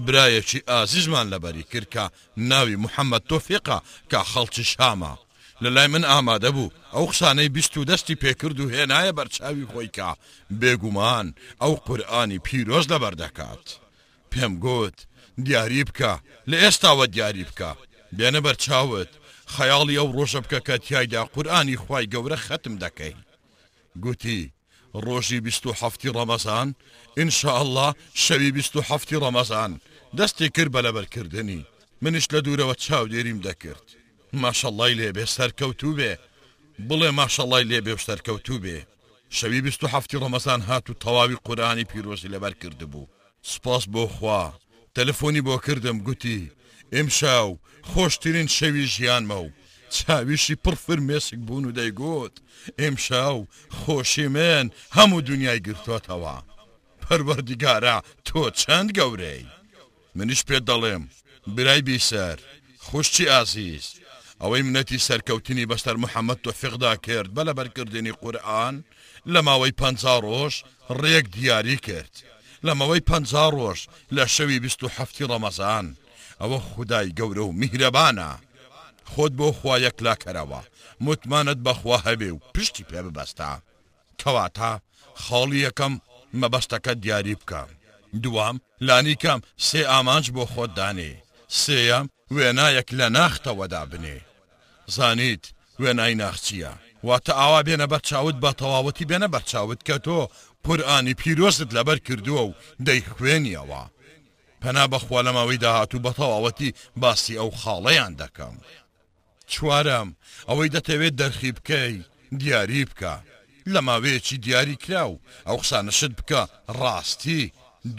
برایەکی 0.04 0.60
ئازیزمان 0.70 1.26
لەبەری 1.32 1.62
کردکە 1.72 2.04
ناوی 2.50 2.76
محەممەد 2.84 3.22
تۆفیقا 3.30 3.78
کە 4.10 4.18
خەڵکی 4.30 4.64
شامە 4.72 5.14
لەلای 5.62 5.86
من 5.94 6.04
ئامادە 6.10 6.50
بوو 6.54 6.70
ئەو 6.94 7.04
قسانەی 7.10 7.48
بیست 7.56 7.74
و 7.76 7.84
دەستی 7.90 8.14
پێکرد 8.22 8.56
و 8.60 8.70
هێنایە 8.74 9.12
بەرچاوی 9.18 9.66
خۆیکە 9.72 10.10
بێگومان 10.60 11.26
ئەو 11.62 11.72
قورآانی 11.86 12.38
پیرۆز 12.46 12.84
لەبەر 12.92 13.14
دەکات 13.22 13.66
پێم 14.30 14.52
گوت 14.64 14.98
دیاری 15.44 15.82
بکە 15.88 16.12
لە 16.50 16.56
ئێستاوە 16.62 17.04
دیاری 17.14 17.44
بکە 17.50 17.70
بێنە 18.16 18.40
بەر 18.44 18.54
چاوت 18.64 19.10
خەیاڵی 19.54 19.96
ئەو 19.98 20.08
ڕۆژە 20.16 20.40
بکە 20.44 20.60
کە 20.66 20.76
تایدا 20.84 21.22
قورآانی 21.34 21.76
خی 21.82 22.04
گەورە 22.12 22.36
ختم 22.46 22.74
دەکەی 22.84 23.14
گوتی 24.04 24.40
ڕۆژی 25.04 25.38
هفتی 25.82 26.08
ڕەمەزان 26.16 26.68
ئینشاءله 27.18 27.88
شەوی 28.24 28.50
هفتی 28.90 29.16
ڕەمەزان 29.24 29.72
دەستی 30.18 30.48
کرد 30.54 30.70
بە 30.74 30.80
لەبەرکردنی 30.86 31.60
منش 32.02 32.26
لە 32.34 32.40
دوورەوە 32.44 32.74
چاودێریم 32.84 33.38
دەکرد 33.46 33.86
ماشەڵی 34.42 34.92
لێبێ 35.00 35.24
سەرکەوتوو 35.36 35.96
بێ 35.98 36.12
بڵێ 36.88 37.10
ماشەڵی 37.18 37.64
لێبێ 37.70 37.92
سەرکەوتوو 38.06 38.62
بێ 38.64 38.78
شەوی 39.36 39.60
هفتی 39.94 40.20
ڕەمەزان 40.22 40.60
هات 40.68 40.84
و 40.90 40.94
تەواوی 41.02 41.38
قورانی 41.46 41.84
پیرۆزی 41.90 42.32
لەبەر 42.34 42.54
کرد 42.62 42.80
بوو 42.92 43.06
سپاس 43.52 43.84
بۆ 43.92 44.02
خوا 44.16 44.42
تەلەفۆنی 44.96 45.44
بۆ 45.46 45.56
کردم 45.66 45.96
گوتی 46.06 46.40
ئێمشاو 46.94 47.58
خۆشترین 47.90 48.46
شەوی 48.56 48.86
ژیانمە 48.94 49.34
و 49.46 49.54
چاویشی 49.94 50.54
پڕفر 50.64 50.96
مێسک 51.08 51.34
بوون 51.46 51.64
و 51.66 51.72
دەیگوت 51.78 52.34
ئێمشاو 52.80 53.46
خۆشی 53.78 54.26
من 54.36 54.66
هەموو 54.96 55.20
دنیای 55.30 55.60
گرتوتەوە 55.66 56.38
پەروەەر 57.02 57.40
دیگارە 57.50 57.96
تۆ 58.26 58.42
چەند 58.60 58.90
گەورەی 58.98 59.44
منیش 60.16 60.40
پێ 60.48 60.58
دەڵێم 60.68 61.02
برای 61.54 61.82
بیسەر 61.88 62.38
خوشتی 62.86 63.28
ئازیز 63.32 63.86
ئەوەی 64.40 64.62
منەتی 64.66 64.98
سەرکەوتنی 65.06 65.66
بەستەر 65.70 65.96
محەممەد 66.04 66.40
تۆ 66.44 66.52
فقدا 66.60 66.92
کرد 67.06 67.28
بە 67.36 67.42
لەبەرکردنی 67.48 68.10
قورآن 68.22 68.76
لە 69.32 69.40
ماوەی 69.46 69.72
پ 69.80 69.82
ڕۆژ 70.24 70.54
ڕێک 71.00 71.26
دیاری 71.34 71.76
کرد 71.86 72.12
لە 72.66 72.72
مەوەی 72.78 73.00
پ 73.08 73.10
ڕۆژ 73.56 73.78
لە 74.16 74.24
شەوی 74.34 74.58
27 74.64 75.22
ڕەمەزان 75.30 75.86
ئەوە 76.40 76.58
خدای 76.72 77.08
گەورە 77.18 77.44
و 77.46 77.52
میهرەبانە 77.60 78.30
خۆت 79.12 79.32
بۆ 79.38 79.48
خوا 79.58 79.74
یەکلا 79.86 80.14
کەرەوە 80.24 80.60
متمانت 81.04 81.58
بەخوا 81.66 81.98
هەبێ 82.06 82.30
و 82.34 82.38
پشتی 82.54 82.84
پێ 82.90 83.00
ببەستە 83.06 83.50
کەواتە 84.22 84.70
خاڵی 85.22 85.64
یەکەم 85.66 85.92
مەبەستەکە 86.40 86.92
دیاری 87.02 87.36
بکە 87.40 87.62
دوام 88.24 88.56
لانی 88.86 89.16
کەم 89.22 89.40
سێ 89.66 89.80
ئامانج 89.92 90.26
بۆ 90.36 90.44
خۆتدانێ 90.52 91.12
سێەم 91.62 92.06
وێنایەک 92.34 92.88
لە 92.98 93.06
ناختەوەدا 93.16 93.82
بنێ 93.90 94.18
زانیت 94.94 95.44
وێنای 95.82 96.14
ناخچیە 96.22 96.72
واتە 97.08 97.32
ئاوا 97.40 97.60
بێنە 97.66 97.86
بەرچاوت 97.92 98.36
بە 98.44 98.50
تەواوەتی 98.60 99.08
بێنە 99.10 99.28
بەرچاوت 99.34 99.80
کە 99.88 99.96
تۆ 100.06 100.20
پورآانی 100.64 101.14
پیرۆست 101.20 101.70
لەبەر 101.76 101.98
کردووە 102.06 102.42
و 102.48 102.52
دەیخوێنیەوە 102.86 103.82
پەنا 104.62 104.84
بەخوا 104.92 105.20
لە 105.26 105.32
ماوەی 105.36 105.56
داهاتوو 105.64 106.00
بە 106.04 106.12
تەواوەتی 106.18 106.72
باسی 107.02 107.36
ئەو 107.40 107.50
خاڵەیان 107.60 108.12
دەکەم. 108.22 108.56
چوارم 109.52 110.08
ئەوەی 110.48 110.68
دەتەوێت 110.74 111.14
دەرخی 111.20 111.52
بکەی 111.56 111.94
دیاری 112.40 112.84
بکە 112.90 113.12
لە 113.72 113.80
ماوەیەکی 113.88 114.36
دیاری 114.44 114.76
کراو 114.84 115.20
ئەو 115.46 115.56
قسانەشت 115.62 116.10
بکە 116.18 116.40
ڕاستی 116.80 117.42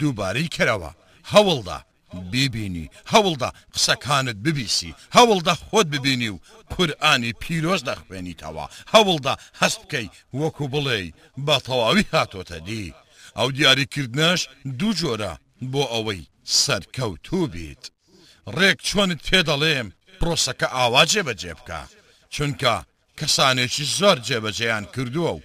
دووبارەی 0.00 0.48
کرەوە 0.56 0.90
هەوڵدا 1.32 1.78
بیبینی 2.32 2.90
هەوڵدا 3.12 3.50
قسەکانت 3.74 4.36
ببیسی 4.46 4.94
هەوڵدا 5.16 5.54
خۆت 5.66 5.86
ببینی 5.94 6.28
و 6.32 6.38
قورآانی 6.76 7.32
پیرۆز 7.42 7.80
دەخوێنیتەوە 7.88 8.66
هەوڵدا 8.94 9.34
هەست 9.60 9.78
بکەی 9.82 10.10
وەکو 10.40 10.66
بڵێ 10.72 11.02
بە 11.46 11.56
تەواوی 11.66 12.04
هاتۆتە 12.14 12.52
دی 12.68 12.94
ئەو 13.38 13.48
دیاریکردنەش 13.56 14.40
دوو 14.80 14.92
جۆرە 15.00 15.32
بۆ 15.72 15.82
ئەوەی 15.92 16.24
سەرکەوتوو 16.62 17.42
بیت 17.52 17.82
ڕێک 18.58 18.78
چۆنت 18.88 19.20
پێ 19.26 19.40
دەڵێم 19.48 19.88
پرۆسەکە 20.20 20.68
ئاوا 20.76 21.02
جێبەجێ 21.12 21.52
بکە 21.58 21.82
چونکە 22.34 22.74
کەسانێکی 23.18 23.84
زۆر 23.98 24.18
جێبەجێیان 24.28 24.84
کردووە 24.94 25.30
و 25.36 25.42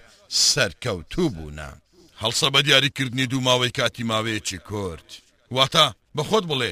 سەرکەوتوو 0.49 1.29
بوونە 1.35 1.69
هەڵسە 2.21 2.47
بە 2.53 2.59
دیاریکردنی 2.65 3.25
دوو 3.31 3.45
ماوەی 3.47 3.71
کاتی 3.77 4.07
ماوەیەکی 4.11 4.59
کورد 4.69 5.09
واتە 5.57 5.85
بەخۆت 6.17 6.43
بڵێ 6.51 6.71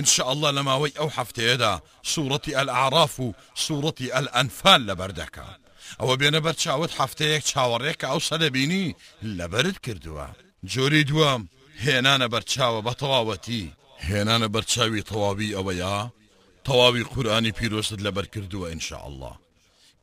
انشاءله 0.00 0.48
لە 0.56 0.62
ماوەی 0.68 0.96
ئەو 0.98 1.08
هەفتەیەدا 1.18 1.72
سوورەتی 2.12 2.56
ئەلعراف 2.58 3.14
و 3.24 3.34
سوورەتی 3.64 4.12
ئەلئەنفال 4.14 4.80
لەبەردەکە 4.88 5.48
ئەوە 6.00 6.14
بێنە 6.20 6.40
بەر 6.46 6.54
چاوت 6.64 6.92
هەفتەیەک 7.00 7.42
چاوەڕێک 7.50 8.00
ئەو 8.08 8.18
سەدەبینی 8.28 8.86
لەبرت 9.38 9.78
کردووە 9.86 10.28
جۆری 10.72 11.04
دووەم 11.10 11.42
هێنانە 11.84 12.26
بەرچاوە 12.32 12.80
بە 12.86 12.92
تەواوەتی 13.00 13.64
هێنانە 14.08 14.46
بەرچاوی 14.54 15.02
تەواوی 15.10 15.54
ئەوەیە 15.56 15.96
تەواوی 16.66 17.08
قورآانی 17.12 17.52
پیرۆست 17.58 17.98
لەبەر 18.06 18.26
کردووە 18.34 18.66
ئینشاء 18.70 19.04
الله 19.10 19.32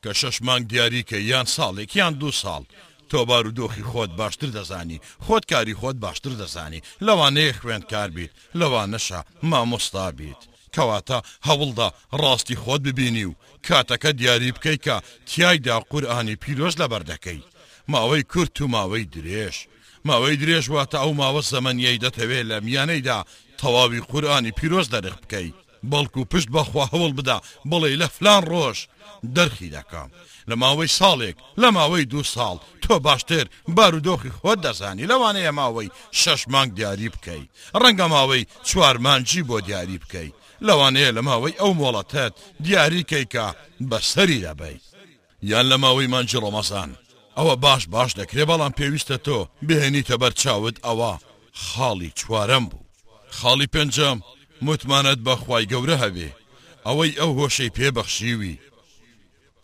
کە 0.03 0.09
شەش 0.21 0.38
مانگ 0.47 0.63
دیاری 0.71 1.03
کە 1.09 1.15
یان 1.30 1.45
ساڵێک 1.55 1.91
یان 1.99 2.13
دو 2.21 2.30
ساڵ 2.41 2.63
تۆبار 3.11 3.43
و 3.47 3.51
دۆخی 3.57 3.84
خۆت 3.91 4.09
باشتر 4.19 4.47
دەزانی 4.57 5.03
خۆت 5.25 5.43
کاری 5.53 5.73
خۆت 5.80 5.95
باشتر 6.05 6.32
دەزانی 6.41 6.82
لەوانەیە 7.07 7.53
خوێند 7.61 7.86
کار 7.91 8.09
بیت 8.15 8.32
لەوانەشە 8.59 9.19
مامۆستا 9.49 10.07
بیت 10.19 10.41
کەواتە 10.78 11.17
هەوڵدا 11.47 11.88
ڕاستی 12.21 12.55
خۆت 12.63 12.82
ببینی 12.88 13.25
و 13.30 13.34
کاتەکە 13.67 14.09
دیاری 14.19 14.51
بکەی 14.55 14.80
کە 14.86 14.95
تیایدا 15.30 15.75
قورآانی 15.91 16.36
پیرۆز 16.43 16.75
لەبەردەکەی 16.82 17.41
ماوەی 17.91 18.23
کورت 18.34 18.57
و 18.61 18.67
ماوەی 18.75 19.07
درێژ 19.15 19.55
ماوەی 20.08 20.36
درێژ 20.41 20.66
وە 20.72 20.82
تا 20.91 20.98
ئەو 21.04 21.14
ماوە 21.20 21.41
سەمەنیەی 21.52 21.98
دەتەوێت 22.06 22.45
لە 22.52 22.58
میانەیدا 22.68 23.20
تەواوی 23.60 24.02
قورآانی 24.10 24.52
پیرۆز 24.58 24.88
دەرخ 24.93 25.16
بکەی 25.24 25.54
بەڵکو 25.91 26.26
پشت 26.32 26.50
بەخوا 26.56 26.86
هەوڵ 26.93 27.12
بدا 27.20 27.38
بڵێ 27.70 27.91
لە 28.02 28.08
فلان 28.18 28.41
ڕۆژ 28.52 28.78
دەرخی 29.36 29.70
دەکەم 29.78 30.10
لە 30.50 30.56
ماوەی 30.64 30.88
ساڵێک 31.00 31.38
لە 31.62 31.70
ماوەی 31.78 32.06
دو 32.12 32.22
ساڵ 32.34 32.56
تۆ 32.84 32.95
باشتر 33.08 33.45
بارودۆخی 33.76 34.32
خۆت 34.39 34.60
دەزانی 34.66 35.08
لەوانەیە 35.12 35.52
ماوەی 35.60 35.91
شەش 36.22 36.41
مانگ 36.54 36.72
دیاری 36.78 37.10
بکەی 37.16 37.43
ڕەنگە 37.82 38.08
ماوەی 38.16 38.48
چوارمانجی 38.68 39.43
بۆ 39.50 39.58
دیاری 39.68 40.00
بکەی 40.04 40.30
لەوانەیە 40.68 41.12
لە 41.18 41.22
ماوەی 41.30 41.58
ئەو 41.62 41.72
مۆڵەتەت 41.82 42.34
دیاریکەی 42.66 43.26
کە 43.34 43.45
بەسەری 43.91 44.39
دەبی 44.48 44.76
یان 45.50 45.66
لە 45.72 45.78
ماوەی 45.84 46.08
مانجی 46.14 46.39
ڕۆمەسان 46.43 46.89
ئەوە 47.38 47.56
باش 47.66 47.84
باش 47.96 48.12
دەکرێ 48.20 48.44
بەڵام 48.50 48.72
پێویستە 48.80 49.18
تۆ 49.26 49.40
بهێنیتە 49.68 50.16
بەر 50.22 50.34
چاوت 50.42 50.76
ئەوە 50.86 51.12
خاڵی 51.66 52.12
چوارەم 52.20 52.66
بوو 52.70 52.84
خاڵی 53.38 53.68
پێنجەم 53.74 54.18
متمانەت 54.68 55.20
بەخوای 55.28 55.66
گەورە 55.72 55.96
هەبێ 56.04 56.30
ئەوەی 56.86 57.12
ئەو 57.20 57.32
هۆشەی 57.40 57.74
پێبەخشیوی 57.78 58.62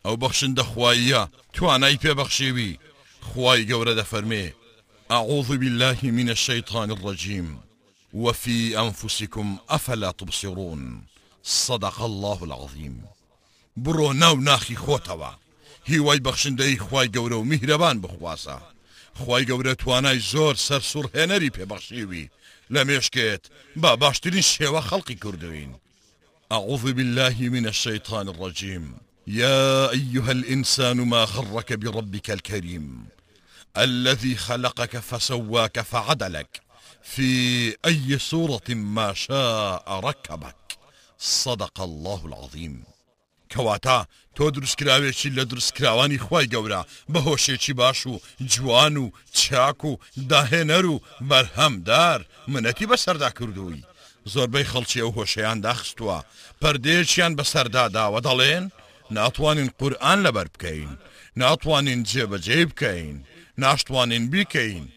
ئەو 0.05 0.15
بەخشندە 0.23 0.63
خواییە 0.71 1.21
توانای 1.55 1.99
پێبەخشیوی 2.03 2.79
خوای 3.27 3.67
گەورە 3.69 3.93
دەفەرمێ 3.99 4.45
أعوذ 5.17 5.47
بالله 5.61 5.97
من 6.17 6.27
الشيطان 6.35 6.87
الرجيم 6.91 7.47
وفي 8.23 8.59
أنفسكم 8.85 9.47
أفلا 9.69 10.11
تبصرون 10.11 10.81
صدق 11.43 12.01
الله 12.01 12.43
العظيم 12.43 12.95
برو 13.77 14.13
ناو 14.13 14.35
ناخي 14.35 14.75
خوتوا 14.75 15.33
هیوای 15.85 16.17
بەخشندەی 16.27 16.79
خوای 16.81 17.07
گوره 17.07 17.35
و 17.35 17.43
مهربان 17.43 18.01
بخواسه 18.01 18.55
خوای 19.15 19.45
گوره 19.45 19.75
توانای 19.75 20.19
زۆر 20.19 20.55
سەر 20.67 20.81
سوورهێنەری 20.91 21.49
پێبەخشیوی 21.57 22.29
لە 22.73 22.81
مێشکێت 22.87 23.43
با 23.75 23.95
باشترین 23.95 24.41
شێوە 24.41 24.81
خلقی 24.89 25.15
کردوین 25.15 25.75
أعوذ 26.51 26.81
بالله 26.83 27.49
من 27.49 27.65
الشیطان 27.65 28.27
الرجیم 28.27 28.95
يا 29.27 29.89
أيها 29.91 30.29
الإنسان 30.31 31.01
ما 31.01 31.25
غرك 31.25 31.73
بربك 31.73 32.29
الكريم 32.31 33.07
الذي 33.77 34.35
خلقك 34.35 34.97
فسواك 34.99 35.81
فعدلك 35.81 36.61
في 37.03 37.67
أي 37.87 38.19
صورة 38.19 38.67
ما 38.73 39.13
شاء 39.13 39.99
ركبك 40.03 40.55
صدق 41.19 41.79
الله 41.81 42.21
العظيم 42.25 42.83
کەواتە 43.53 43.99
تۆ 44.35 44.45
دروستکراوێکی 44.55 45.29
لە 45.37 45.43
دروستکراوانی 45.51 46.17
خی 46.25 46.45
گەورە 46.53 46.81
بە 47.13 47.19
هۆشێکی 47.27 47.73
باش 47.81 47.99
و 48.11 48.13
جوان 48.51 48.95
و 49.03 49.05
چاک 49.39 49.81
و 49.89 49.91
داهێنەر 50.29 50.85
و 50.93 50.99
بەرهەمدار 51.29 52.19
منەتی 52.51 52.85
بەسەردا 52.91 53.29
کردووی 53.39 53.83
زۆربەی 54.33 54.67
خەڵکی 54.73 55.01
ئەو 55.01 55.11
هۆشەیان 55.17 55.59
داخستووە 55.67 56.17
پردێکیان 56.61 57.33
بەسەردا 57.39 57.85
داوە 57.95 58.19
دەڵێن 58.27 58.65
ناتوانین 59.17 59.69
قورآن 59.79 60.19
لەبەر 60.25 60.47
بکەین 60.57 60.89
ناتوانین 61.41 61.99
جێبەجێ 62.11 62.59
بکەین 62.71 63.17
ناشتوانین 63.63 64.23
بیکەین 64.31 64.87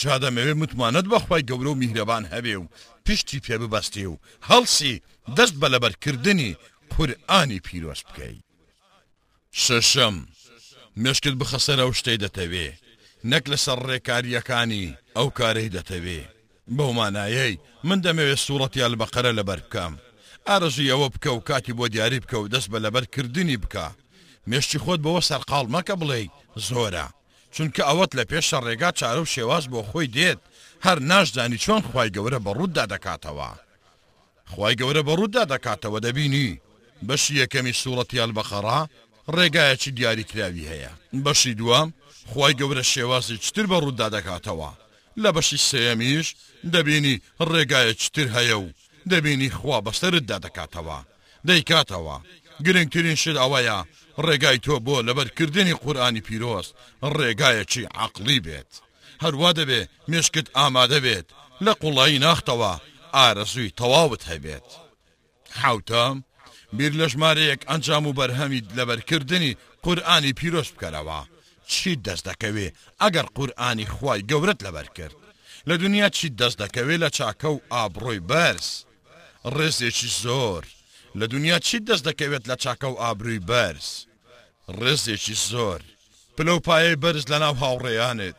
جا 0.00 0.14
دەمەوێت 0.22 0.56
متمانەت 0.62 1.04
بەخوای 1.12 1.46
گەورە 1.50 1.70
و 1.70 1.74
میهرەبان 1.80 2.24
هەبێ 2.32 2.54
و 2.58 2.66
پشتی 3.06 3.38
پێ 3.44 3.56
ببەستێ 3.60 4.04
و 4.12 4.16
هەڵسی 4.48 4.94
دەست 5.36 5.54
بە 5.60 5.68
لەبەرکردنی 5.74 6.52
قورئانی 6.98 7.58
پیرۆست 7.66 8.04
بکەیت 8.08 8.44
ششم 9.64 10.14
مشکل 11.04 11.34
بخەسەر 11.40 11.78
ئەو 11.82 11.92
شتەی 12.00 12.18
دەتەوێ 12.24 12.68
نەک 13.30 13.44
لەسەر 13.52 13.78
ڕێکاریەکانی 13.88 14.86
ئەو 15.16 15.28
کارەی 15.38 15.68
دەتەوێ 15.76 16.20
بەو 16.76 16.90
مانایەی 16.98 17.58
من 17.88 17.98
دەمەوێت 18.04 18.38
سوورەتیان 18.44 18.94
بەقەرە 19.00 19.32
لەبەر 19.38 19.60
بکەم 19.66 19.94
ئارزی 20.48 20.90
ئەوە 20.92 21.08
بکە 21.14 21.28
و 21.32 21.40
کاتی 21.48 21.72
بۆ 21.78 21.86
دیاری 21.92 22.20
بکە 22.24 22.34
و 22.38 22.48
دەست 22.54 22.68
بە 22.72 22.78
لەبەرکردنی 22.84 23.56
بکە 23.62 23.86
مێشتی 24.50 24.78
خۆت 24.84 25.00
بەوە 25.04 25.20
سەرقاڵ 25.28 25.66
مەکە 25.76 25.94
بڵێ 26.00 26.20
زۆرە 26.68 27.06
چونکە 27.56 27.82
ئەوەت 27.88 28.12
لە 28.18 28.24
پێش 28.30 28.46
ڕێگا 28.66 28.90
چارە 29.00 29.20
و 29.22 29.32
شێواز 29.34 29.64
بۆ 29.72 29.80
خۆی 29.90 30.06
دێت 30.16 30.38
هەر 30.86 30.98
ناشدانی 31.10 31.58
چۆن 31.64 31.82
خی 31.90 32.08
گەورە 32.16 32.38
بە 32.44 32.50
ڕوودا 32.58 32.84
دەکاتەوە. 32.92 33.50
خی 34.52 34.74
گەورە 34.80 35.02
بە 35.08 35.12
ڕوودا 35.18 35.42
دەکاتەوە 35.52 35.98
دەبینی 36.06 36.50
بەشی 37.08 37.34
یەکەمی 37.42 37.72
سوڵەتی 37.82 38.18
ئەلبەخەڕا 38.22 38.80
ڕێگایەکی 39.36 39.90
دیاریکراوی 39.96 40.68
هەیە 40.72 40.92
بەشی 41.24 41.54
دووەم 41.60 41.88
خی 42.32 42.52
گەورە 42.60 42.84
شێوازی 42.92 43.36
چتر 43.44 43.66
بە 43.70 43.76
ڕوودا 43.82 44.08
دەکاتەوە 44.16 44.70
لە 45.22 45.30
بەشی 45.36 45.56
سەیەمیش 45.68 46.26
دەبینی 46.74 47.20
ڕێگایە 47.50 47.92
چتر 48.02 48.28
هەیە 48.36 48.56
و 48.64 48.68
دەبینی 49.10 49.50
خوا 49.58 49.78
بەسەرتدا 49.86 50.38
دەکاتەوە 50.46 50.98
دەیکاتەوە 51.48 52.16
گرنگترین 52.64 53.14
شت 53.22 53.36
ئەوەیە 53.40 53.78
ڕێگای 54.26 54.58
تۆ 54.64 54.76
بۆ 54.86 54.96
لەبەرکردنی 55.08 55.74
قورآانی 55.82 56.20
پیرۆست 56.26 56.72
ڕێگایەکی 57.18 57.84
عقلی 58.04 58.40
بێت 58.46 58.72
هەروە 59.22 59.50
دەبێ 59.58 59.80
مشکت 60.12 60.46
ئامادە 60.56 60.98
بێت 61.04 61.26
لە 61.64 61.72
قوڵایی 61.80 62.18
ناختەوە 62.26 62.72
ئارەزووی 63.16 63.70
تەواوت 63.80 64.22
هەبێت 64.30 64.68
حوتم 65.60 66.16
بیر 66.76 66.92
لە 67.00 67.06
ژمارەیەک 67.12 67.62
ئەنجام 67.70 68.04
و 68.06 68.12
بەرهەمید 68.18 68.66
لەبەرکردنی 68.78 69.56
قورآانی 69.84 70.32
پیرۆست 70.38 70.72
بکەرەوە 70.74 71.20
چی 71.72 71.92
دەست 72.08 72.24
دەکەوێ 72.28 72.68
ئەگەر 73.02 73.26
قورآانی 73.36 73.84
خی 73.94 74.20
گەورت 74.30 74.58
لەبەر 74.66 74.88
کرد 74.96 75.16
لە 75.68 75.74
دنیا 75.82 76.08
چی 76.16 76.28
دەست 76.40 76.58
دەکەوێ 76.62 76.96
لە 77.04 77.08
چاکە 77.16 77.46
و 77.54 77.60
ئابڕۆی 77.74 78.20
بەرز 78.30 78.68
ڕێزێکی 79.56 80.08
زۆر 80.22 80.62
لە 81.18 81.26
دنیا 81.32 81.58
چی 81.66 81.78
دەست 81.88 82.04
دەکەوێت 82.08 82.44
لە 82.50 82.56
چاکە 82.62 82.86
و 82.92 82.96
ئابرووی 83.02 83.38
بەرز 83.50 83.88
ڕێزێکی 84.80 85.34
زۆر 85.50 85.80
پلەپایە 86.36 86.96
بەرز 87.02 87.24
لە 87.32 87.38
ناو 87.44 87.54
هاوڕێیانت 87.62 88.38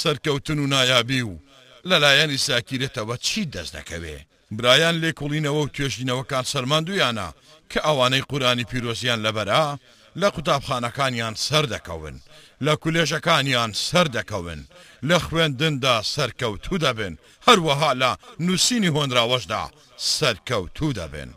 سەرکەوتن 0.00 0.58
و 0.60 0.66
نایابی 0.74 1.22
و 1.30 1.34
لەلایەنی 1.88 2.36
ساکیرێتەوە 2.46 3.16
چی 3.26 3.42
دەست 3.54 3.72
دەکەوێ 3.76 4.16
برایان 4.56 4.96
لێ 5.02 5.10
کوڵینەوە 5.18 5.62
و 5.64 5.68
توێژینەوەکان 5.74 6.44
سەرماندویانە 6.52 7.28
کە 7.70 7.80
ئەوانەی 7.86 8.20
قورانی 8.30 8.64
پیرۆزیان 8.70 9.20
لەبەرا 9.26 9.66
لە 10.20 10.26
قوتابخانەکانیان 10.34 11.34
سەر 11.46 11.64
دەکەون 11.74 12.14
لە 12.66 12.74
کولێژەکانیان 12.82 13.70
سەر 13.88 14.06
دەکەون 14.16 14.60
لە 15.08 15.18
خوێندندا 15.26 15.96
سەرکەوتو 16.14 16.76
دەبن 16.84 17.14
هەروەها 17.48 17.90
لە 18.02 18.10
نووسینی 18.46 18.88
هۆنراوەشدا 18.96 19.62
سەرکەوتو 20.16 20.88
دەبن 20.98 21.30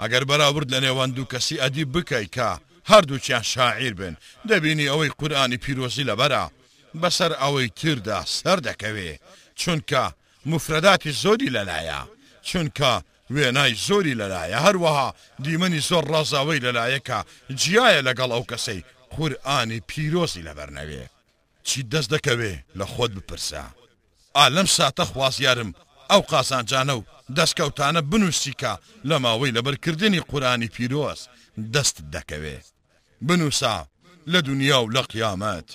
ئەگەر 0.00 0.24
بەراورد 0.30 0.68
لە 0.74 0.78
نێوان 0.84 1.10
دوو 1.14 1.24
کەسی 1.32 1.60
ئەدی 1.62 1.84
بکەیت 1.94 2.30
کە 2.36 2.48
هەردووچیان 2.90 3.42
شاعیر 3.52 3.94
بن 4.00 4.14
دەبینی 4.50 4.88
ئەوەی 4.90 5.10
قورانی 5.20 5.56
پیرۆزی 5.64 6.06
لەبەرە 6.10 6.44
بەسەر 7.00 7.32
ئەوەی 7.42 7.68
تردا 7.78 8.20
سەر 8.36 8.58
دەکەوێ 8.66 9.10
چونکە 9.60 10.02
مفرەداتی 10.50 11.10
زۆری 11.22 11.50
لەلایە 11.56 12.00
چونکە 12.46 12.92
وێنای 13.34 13.74
زۆری 13.86 14.14
لەلایە 14.20 14.58
هەروەها 14.66 15.08
دیمەنی 15.44 15.80
زۆر 15.88 16.04
ڕازاوی 16.12 16.60
لەلایەکە 16.66 17.18
جیایە 17.60 18.00
لەگەڵ 18.08 18.30
ئەو 18.34 18.44
کەسەی 18.50 18.84
خورئانی 19.14 19.80
پیرۆسی 19.88 20.46
لەبەرنەوێ 20.48 21.04
چی 21.66 21.80
دەست 21.92 22.10
دەکەوێ 22.14 22.54
لە 22.78 22.86
خۆت 22.92 23.10
بپرسە 23.16 23.64
ئالەم 24.38 24.66
ساتە 24.76 25.04
خوازیارم 25.10 25.70
ئەو 26.10 26.22
قاسانجانە 26.30 26.90
و 26.96 27.04
دەستکەوتانە 27.36 28.00
بنووسیکە 28.10 28.72
لە 29.08 29.16
ماوەی 29.24 29.54
لەبەرکردنی 29.56 30.20
قورانی 30.30 30.68
پیرۆز 30.74 31.20
دەست 31.74 31.96
دەکەوێ 32.14 32.56
بنووسا 33.26 33.76
لە 34.32 34.38
دنیا 34.48 34.78
و 34.82 34.90
لە 34.96 35.02
قیامەت 35.12 35.68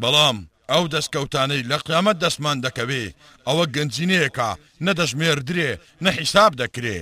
بەڵام 0.00 0.38
ئەو 0.72 0.84
دەستکەوتانەی 0.94 1.62
لە 1.70 1.78
قیامەت 1.86 2.16
دەستمان 2.24 2.58
دەکەوێ 2.66 3.04
ئەوە 3.48 3.64
گەنجینەیەکە 3.76 4.50
نەدەژمێردرێ 4.86 5.70
نەحیساب 6.04 6.52
دەکرێ 6.62 6.98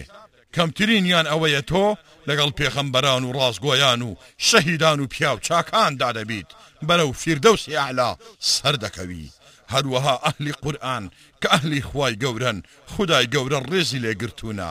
کەمترین 0.55 1.05
یان 1.15 1.27
ئەوەیە 1.33 1.61
تۆ 1.71 1.87
لەگەڵ 2.29 2.51
پێخەمبەران 2.59 3.23
و 3.25 3.33
ڕاستگۆیان 3.39 4.01
و 4.09 4.11
شەهیددان 4.49 4.99
و 5.01 5.07
پیاو 5.13 5.39
چاکاندا 5.47 6.11
دەبیت 6.17 6.51
بەرەو 6.89 7.13
فیردەوسی 7.23 7.75
ئالا 7.81 8.11
سەر 8.53 8.75
دەکەوی 8.85 9.33
هەروەها 9.73 10.15
ئەهلی 10.25 10.55
قورآن 10.63 11.05
کە 11.43 11.49
ئەهلی 11.53 11.83
خوای 11.89 12.15
گەورن 12.23 12.59
خدای 12.93 13.27
گەورە 13.33 13.61
ڕێزی 13.71 14.03
لێگرتوونە 14.05 14.71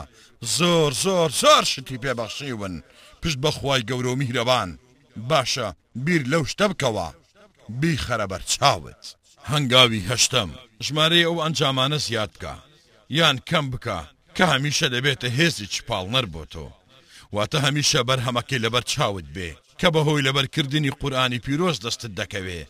زۆر 0.56 0.92
زۆر 1.04 1.30
زۆر 1.42 1.64
شتی 1.72 1.98
پێبەخشیون 2.04 2.74
پشت 3.22 3.38
بەخوای 3.44 3.82
گەورە 3.90 4.10
و 4.12 4.16
میهرەبان 4.20 4.70
باشە 5.30 5.66
بیر 6.04 6.22
لەو 6.32 6.42
شتە 6.52 6.66
بکەوە. 6.70 7.08
بیخەرە 7.80 8.26
بەر 8.32 8.42
چاوت 8.52 9.04
هەنگاوی 9.50 10.06
هەشتم 10.10 10.48
ژمارەی 10.86 11.24
ئەو 11.26 11.36
ئەنجامانە 11.44 11.96
زیاد 12.06 12.30
بکە 12.34 12.54
یان 13.18 13.36
کەم 13.48 13.66
بکە 13.72 13.98
کە 14.36 14.44
هەمیشە 14.52 14.86
دەبێتە 14.94 15.26
هێزی 15.38 15.66
چپاڵنەر 15.74 16.26
بۆ 16.34 16.44
تۆ 16.52 16.66
واتە 17.34 17.58
هەمیشە 17.66 18.00
بەر 18.08 18.20
هەمەکەی 18.26 18.58
لەبەر 18.64 18.80
چاوت 18.92 19.24
بێ 19.36 19.50
کە 19.80 19.88
بەهۆی 19.94 20.22
لەبەرکردنی 20.26 20.90
قورآانی 21.00 21.38
پیرۆز 21.44 21.76
دەستت 21.84 22.12
دەکەوێ 22.18 22.62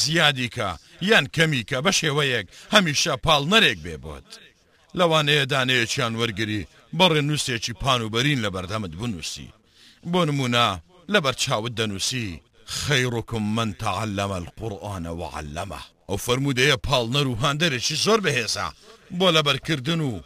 زیادی 0.00 0.48
کە 0.56 0.68
یان 1.10 1.24
کەمی 1.36 1.62
کە 1.70 1.76
بە 1.84 1.92
شێوەیەک 2.00 2.46
هەمیشە 2.74 3.12
پاڵ 3.24 3.42
نەرێک 3.54 3.78
بێ 3.84 3.96
بۆت 4.04 4.28
لەوانەیە 4.98 5.44
دانەیەکیان 5.52 6.12
وەرگری 6.20 6.62
بەڕێ 6.98 7.20
نووسێکی 7.28 7.72
پان 7.82 8.00
و 8.02 8.08
بەرین 8.14 8.40
لە 8.44 8.50
بەردەمت 8.54 8.90
بنووسی 9.00 9.48
بۆ 10.12 10.20
نمونە 10.28 10.66
لەبەر 11.14 11.32
چاوت 11.42 11.72
دەنووسی 11.78 12.28
خيركم 12.66 13.54
من 13.54 13.72
تعلم 13.76 14.30
القرآن 14.32 15.06
و 15.06 15.30
عەلەمە 15.30 15.80
ئەو 16.10 16.16
فەرمودەیە 16.16 16.76
پاڵنەر 16.88 17.26
و 17.26 17.36
هەندەرێکی 17.42 17.94
زۆر 18.04 18.20
بەهێسا 18.20 18.68
بۆ 19.10 19.30
لەبەرکردن 19.36 20.00
و 20.00 20.20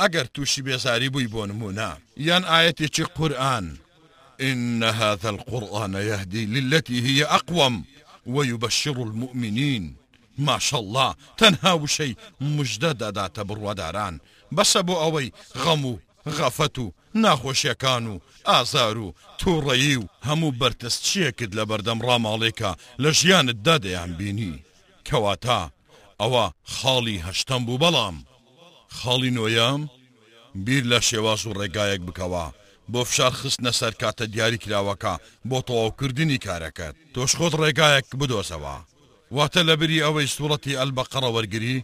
ئەگەر 0.00 0.24
تووشی 0.34 0.62
بێزاری 0.62 1.08
بووی 1.10 1.26
بون 1.26 1.50
مونا. 1.50 1.96
یان 2.16 2.42
ئاەتێکی 2.44 3.02
قرآن 3.18 3.76
إن 4.40 4.82
هذا 4.82 5.28
القرآن 5.30 5.92
يهدي 5.94 6.46
للتي 6.46 6.98
هي 7.00 7.24
أقوم 7.24 7.84
ويبشر 8.26 9.02
المؤمنين 9.02 9.96
ما 10.38 10.58
شاء 10.58 10.80
الله 10.80 11.14
تنهاو 11.36 11.86
شيء 11.86 12.16
مجدد 12.40 13.12
داتا 13.12 13.42
برواداران 13.42 14.20
بس 14.52 14.76
ابو 14.76 15.00
اوي 15.00 15.32
غمو 15.58 15.98
غەفەت 16.26 16.78
و 16.78 16.92
ناخۆشیەکان 17.22 18.04
و 18.12 18.18
ئازار 18.50 18.98
و 19.04 19.14
تووڕەیی 19.40 19.96
و 20.02 20.04
هەموو 20.28 20.52
بەرتەستچیەکت 20.60 21.50
لە 21.58 21.64
بەردەم 21.70 21.98
ڕاماڵێکە 22.08 22.70
لە 23.02 23.10
ژیانت 23.18 23.58
دادەیان 23.66 24.10
بینی 24.18 24.62
کەواتە 25.08 25.60
ئەوە 26.20 26.44
خاڵی 26.74 27.24
هەشتم 27.26 27.62
بوو 27.66 27.78
بەڵام 27.82 28.16
خاڵی 28.96 29.30
نۆیەم 29.36 29.82
بیر 30.64 30.84
لە 30.92 31.00
شێواز 31.08 31.42
و 31.46 31.54
ڕێگایەک 31.58 32.00
بکەوە 32.08 32.46
بۆ 32.92 33.00
فشار 33.08 33.30
خستنە 33.38 33.70
سەر 33.80 33.92
کاتە 34.00 34.24
دیاریکراوەکە 34.32 35.14
بۆ 35.50 35.58
تەواوکردنی 35.66 36.38
کارەکەت 36.46 36.94
تۆش 37.14 37.32
خۆت 37.38 37.54
ڕێگایەک 37.62 38.06
بدۆزەوە 38.20 38.76
واتە 39.36 39.60
لەبری 39.68 40.02
ئەوەی 40.04 40.26
سوڵەتی 40.34 40.76
ئەلبەقەڕە 40.80 41.28
وەرگری 41.36 41.76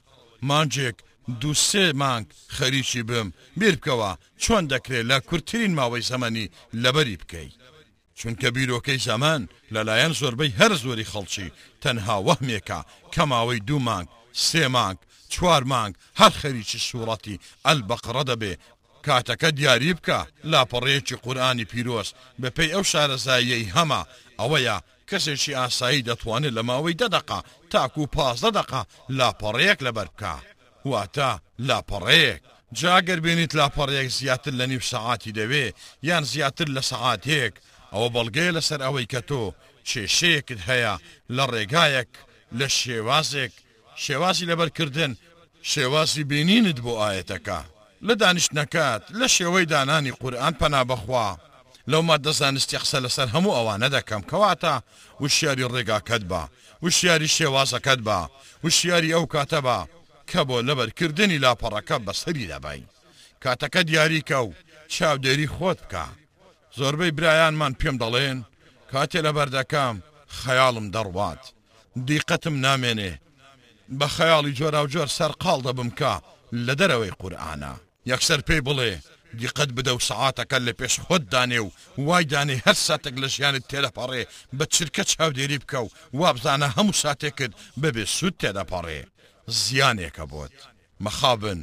مانجێک 0.49 0.97
دووسێ 1.41 1.87
مانگ 2.03 2.27
خەریکی 2.57 3.03
بم 3.09 3.29
بیر 3.61 3.75
بکەوە 3.79 4.13
چۆن 4.45 4.63
دەکرێت 4.73 5.07
لە 5.11 5.19
کورتترین 5.29 5.73
ماوەی 5.79 6.07
زەمەنی 6.11 6.51
لەبەری 6.83 7.17
بکەیت 7.23 7.55
چونکە 8.19 8.47
بیرۆکەی 8.57 8.99
زەمان 9.09 9.43
لەلایەن 9.75 10.13
زۆربەی 10.21 10.55
هەر 10.61 10.73
زۆری 10.85 11.05
خەڵکی 11.13 11.51
تەنها 11.83 12.17
وەهمێکە 12.27 12.81
کە 13.13 13.23
ماوەی 13.33 13.61
دوو 13.69 13.79
مانگ 13.89 14.09
سێ 14.47 14.65
مانگ 14.77 14.99
چوار 15.35 15.63
مانگ 15.73 15.95
هەر 16.21 16.31
خەریکی 16.41 16.79
سوورەتی 16.87 17.41
ئەل 17.67 17.79
بەقڕە 17.89 18.25
دەبێ 18.31 18.55
کاتەکە 19.07 19.49
دیاری 19.59 19.95
بکە 19.99 20.21
لاپەڕێکی 20.51 21.17
قورآانی 21.25 21.65
پیرۆست 21.73 22.15
بەپی 22.43 22.73
ئەو 22.75 22.83
شارەزاییەی 22.93 23.71
هەما 23.77 24.03
ئەوەیە 24.41 24.77
کەسێکی 25.09 25.55
ئاسایی 25.57 26.03
دەتوانێت 26.09 26.55
لە 26.59 26.63
ماوەی 26.69 26.95
دەدەقا 27.03 27.39
تاکو 27.71 28.03
و 28.03 28.07
پازدە 28.17 28.51
دەقا 28.59 28.83
لاپەڕەیەک 29.19 29.79
لەبەر 29.89 30.09
بکە. 30.15 30.37
واتە 30.91 31.31
لاپەڕەیەک 31.69 32.43
جاگەر 32.81 33.19
بێنیت 33.25 33.53
لاپەڕەیەک 33.59 34.09
زیاتر 34.19 34.53
لە 34.61 34.67
نیو 34.71 34.83
سەعاتی 34.93 35.37
دەوێ 35.39 35.67
یان 36.09 36.25
زیاتر 36.33 36.67
لە 36.77 36.83
سەعاتێک 36.91 37.55
ئەوە 37.93 38.09
بەڵگەیە 38.15 38.53
لەسەر 38.57 38.81
ئەوەی 38.85 39.07
کە 39.13 39.21
تۆ 39.29 39.43
کێشەیەکت 39.89 40.61
هەیە 40.69 40.95
لە 41.37 41.45
ڕێگایەک 41.53 42.11
لە 42.59 42.67
شێوازێک 42.79 43.53
شێوازی 44.05 44.49
لەبەرکردن 44.51 45.13
شێوازی 45.73 46.25
بینینت 46.31 46.79
بۆ 46.85 46.93
ئاەتەکە 47.03 47.61
لە 48.07 48.15
دانیشتەکەات 48.21 49.03
لە 49.21 49.27
شێوەی 49.37 49.65
دانانی 49.73 50.13
قورآان 50.21 50.55
پەنا 50.61 50.83
بەخوا 50.91 51.29
لەومە 51.91 52.17
دەزانستی 52.27 52.79
قسە 52.83 52.99
لەسەر 53.05 53.29
هەموو 53.35 53.57
ئەوانە 53.57 53.89
دەکەم 53.97 54.23
کەواتە 54.31 54.75
وشیاری 55.23 55.71
ڕێگاکەت 55.73 56.23
بە 56.31 56.43
وشیاری 56.85 57.29
شێوازەکەت 57.37 58.01
بە 58.09 58.19
وشیاری 58.65 59.15
ئەو 59.17 59.25
کاتە 59.35 59.61
بە 59.67 59.79
کە 60.31 60.41
بۆ 60.49 60.59
لەبەرکردنی 60.69 61.39
لاپەڕەکە 61.45 61.97
بەسەری 62.07 62.51
دەبین 62.53 62.85
کاتەکە 63.45 63.81
دیاریکە 63.89 64.39
و 64.47 64.49
چاودێری 64.95 65.49
خۆت 65.55 65.79
بکە 65.85 66.05
زۆربەی 66.79 67.13
برایانمان 67.17 67.73
پێم 67.81 67.97
دەڵێن 68.03 68.39
کاتێ 68.93 69.19
لە 69.27 69.33
بەردەکەم 69.37 69.97
خەیاڵم 70.39 70.87
دەڕوات 70.95 71.43
دیقەتم 72.09 72.55
نامێنێ 72.67 73.13
بە 73.99 74.07
خەیاڵی 74.17 74.57
جۆرا 74.59 74.81
و 74.85 74.91
جۆر 74.95 75.09
سەرقاڵ 75.19 75.61
دەبم 75.67 75.91
کە 75.99 76.13
لە 76.67 76.75
دەرەوەی 76.81 77.15
قورآانە 77.21 77.73
یەکسەر 78.11 78.41
پێی 78.49 78.61
بڵێ 78.69 78.93
دیقەت 79.41 79.71
بدە 79.77 79.91
و 79.95 80.01
سعاتەکە 80.09 80.59
لە 80.67 80.73
پێش 80.79 80.95
خۆت 81.05 81.23
دانێ 81.35 81.61
و 81.65 81.71
وای 82.07 82.25
دانێ 82.33 82.57
هەر 82.67 82.77
ساتێک 82.87 83.15
لە 83.23 83.29
ژیانت 83.35 83.65
تێدەپەڕێ 83.71 84.23
بە 84.59 84.65
چرکە 84.75 85.05
چاودێری 85.13 85.59
بکە 85.63 85.79
و 85.85 85.89
وابزانە 86.21 86.69
هەموو 86.77 86.97
ساتێکت 87.03 87.53
بەبێ 87.83 88.05
سوود 88.17 88.35
تێدەپەڕێ 88.41 89.03
زیانێکە 89.61 90.25
بۆت 90.33 90.53
مەخابن 91.05 91.61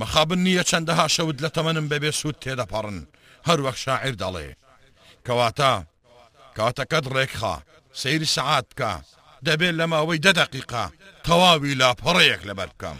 مەخابن 0.00 0.38
نییە 0.46 0.62
چەندەها 0.70 1.06
شەوت 1.16 1.36
لە 1.44 1.48
تەمەنم 1.56 1.86
بەبێ 1.92 2.10
سوود 2.20 2.36
تێدەپەڕن 2.42 2.98
هەروەک 3.48 3.76
شاعر 3.84 4.14
دەڵێ 4.22 4.48
کەواتە 5.26 5.72
کاتەکەت 6.56 7.04
ڕێکخا 7.14 7.56
سەیری 8.02 8.26
سعات 8.36 8.66
بکە 8.70 8.92
دەبێت 9.46 9.74
لە 9.80 9.86
ماوەی 9.92 10.22
دە 10.26 10.32
دقیقا 10.40 10.86
تەواوی 11.26 11.74
لاپەڕەیەک 11.80 12.42
لەبەر 12.48 12.68
بکەم 12.74 12.98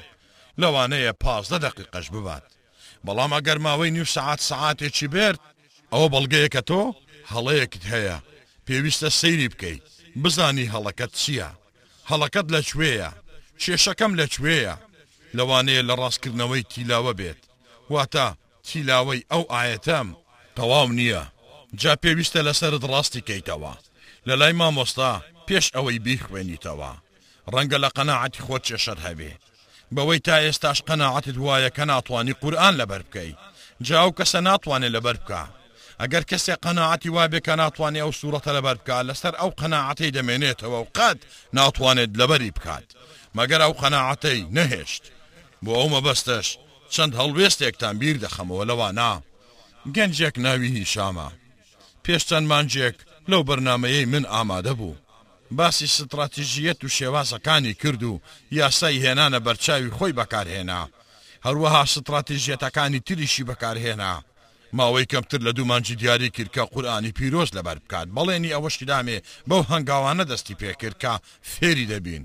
لەوانەیە 0.61 1.13
پازدە 1.23 1.59
دقیقەش 1.67 2.07
ببات 2.15 2.45
بەڵام 3.07 3.31
ئەگەر 3.37 3.59
ماوەی 3.67 3.91
نیو 3.97 4.05
سعات 4.17 4.41
سعاتێکی 4.51 5.09
بێت 5.15 5.39
ئەوە 5.93 6.09
بەڵگەیەکە 6.13 6.63
تۆ 6.71 6.83
هەڵەیەکت 7.33 7.83
هەیە 7.93 8.17
پێویستە 8.67 9.09
سەیری 9.21 9.49
بکەیت 9.53 9.85
بزانی 10.23 10.71
هەڵەکەت 10.75 11.13
چییە 11.21 11.51
هەڵەکەت 12.11 12.47
لەکوێیە 12.55 13.11
کێشەکەم 13.65 14.13
لەکوێیە 14.21 14.75
لەوانەیە 15.37 15.83
لە 15.89 15.95
ڕاستکردنەوەی 16.01 16.63
تیلاوە 16.73 17.13
بێت 17.21 17.41
واتە 17.93 18.27
تیلاوەی 18.69 19.23
ئەو 19.33 19.43
ئاەتەم 19.53 20.09
تەواو 20.57 20.89
نییە 20.99 21.23
جا 21.83 21.93
پێویستە 22.03 22.41
لەسرت 22.47 22.85
ڕاستی 22.93 23.25
کەیتەوە 23.29 23.73
لە 24.29 24.35
لای 24.41 24.53
مامۆستا 24.61 25.13
پێش 25.47 25.67
ئەوەی 25.75 25.99
بیخوێنیتەوە 26.07 26.93
ڕەنگە 27.55 27.79
لە 27.85 27.89
قەنەعەتی 27.97 28.43
خۆت 28.47 28.63
چێشەر 28.69 28.99
هەبێ 29.07 29.33
بەوەی 29.95 30.19
تا 30.27 30.37
ئێستاش 30.45 30.79
قەنەعەتت 30.89 31.37
وایە 31.47 31.71
کە 31.77 31.85
ناتوانانی 31.91 32.35
قورآان 32.43 32.75
لەبەر 32.81 33.03
بکەیت 33.09 33.39
جاو 33.89 34.09
کەسە 34.19 34.39
ناتوانێت 34.49 34.93
لەبەر 34.97 35.17
بکە 35.23 35.43
ئەگەر 36.01 36.25
کەسێک 36.31 36.59
قەنەعەتی 36.67 37.13
وابێ 37.17 37.41
کە 37.47 37.55
ناتوانێت 37.63 38.03
ئەو 38.05 38.13
سوورەتە 38.21 38.51
لەبەر 38.57 38.77
بکات 38.81 39.07
لەسەر 39.11 39.35
ئەو 39.41 39.51
قەنەعەتی 39.61 40.11
دەمێنێتەوە 40.17 40.79
و 40.83 40.87
قەت 40.97 41.19
ناتوانێت 41.59 42.11
لەبەری 42.21 42.51
بکات 42.57 42.87
مەگەر 43.39 43.61
ئەو 43.65 43.73
قەنەعەتەی 43.81 44.41
نەهێشت 44.57 45.03
بۆ 45.65 45.71
ئەو 45.79 45.89
مەبەستەش 45.95 46.49
چەند 46.95 47.13
هەڵوێستێکتان 47.21 47.95
بیر 48.01 48.17
دەخەمەوە 48.25 48.65
لەوە 48.71 48.89
نا 49.01 49.13
گەنجێک 49.97 50.35
ناوی 50.47 50.69
هیشامە 50.79 51.29
پێش 52.05 52.23
چەند 52.29 52.47
مانجێک 52.53 52.97
لەو 53.31 53.43
بەرنمەیەی 53.49 54.05
من 54.13 54.25
ئامادە 54.33 54.75
بوو 54.79 54.97
باسی 55.59 55.87
ستراتیژیەت 55.97 56.79
و 56.85 56.89
شێوازەکانی 56.99 57.75
کرد 57.83 58.03
و 58.11 58.21
یاسای 58.59 59.03
هێنانە 59.05 59.39
بەرچاوی 59.47 59.95
خۆی 59.97 60.13
بەکارهێنا 60.19 60.83
هەروەها 61.47 61.83
ستراتیژیەتەکانی 61.95 63.01
تریشی 63.07 63.45
بەکارهێنا 63.51 64.13
ماوەی 64.79 65.07
کەمتر 65.13 65.41
لە 65.47 65.53
دوومانجی 65.57 65.95
دیاری 66.01 66.31
کرد 66.37 66.51
کە 66.57 66.61
قورآانی 66.73 67.13
پیرۆز 67.19 67.49
لەبەر 67.57 67.79
بکات 67.85 68.09
بەڵێنی 68.17 68.53
ئەوەشیدامێ 68.55 69.19
بەو 69.51 69.63
هەنگاوانە 69.73 70.25
دەستی 70.31 70.55
پێکرد 70.61 70.97
کە 71.03 71.13
فێری 71.51 71.87
دەبین. 71.93 72.25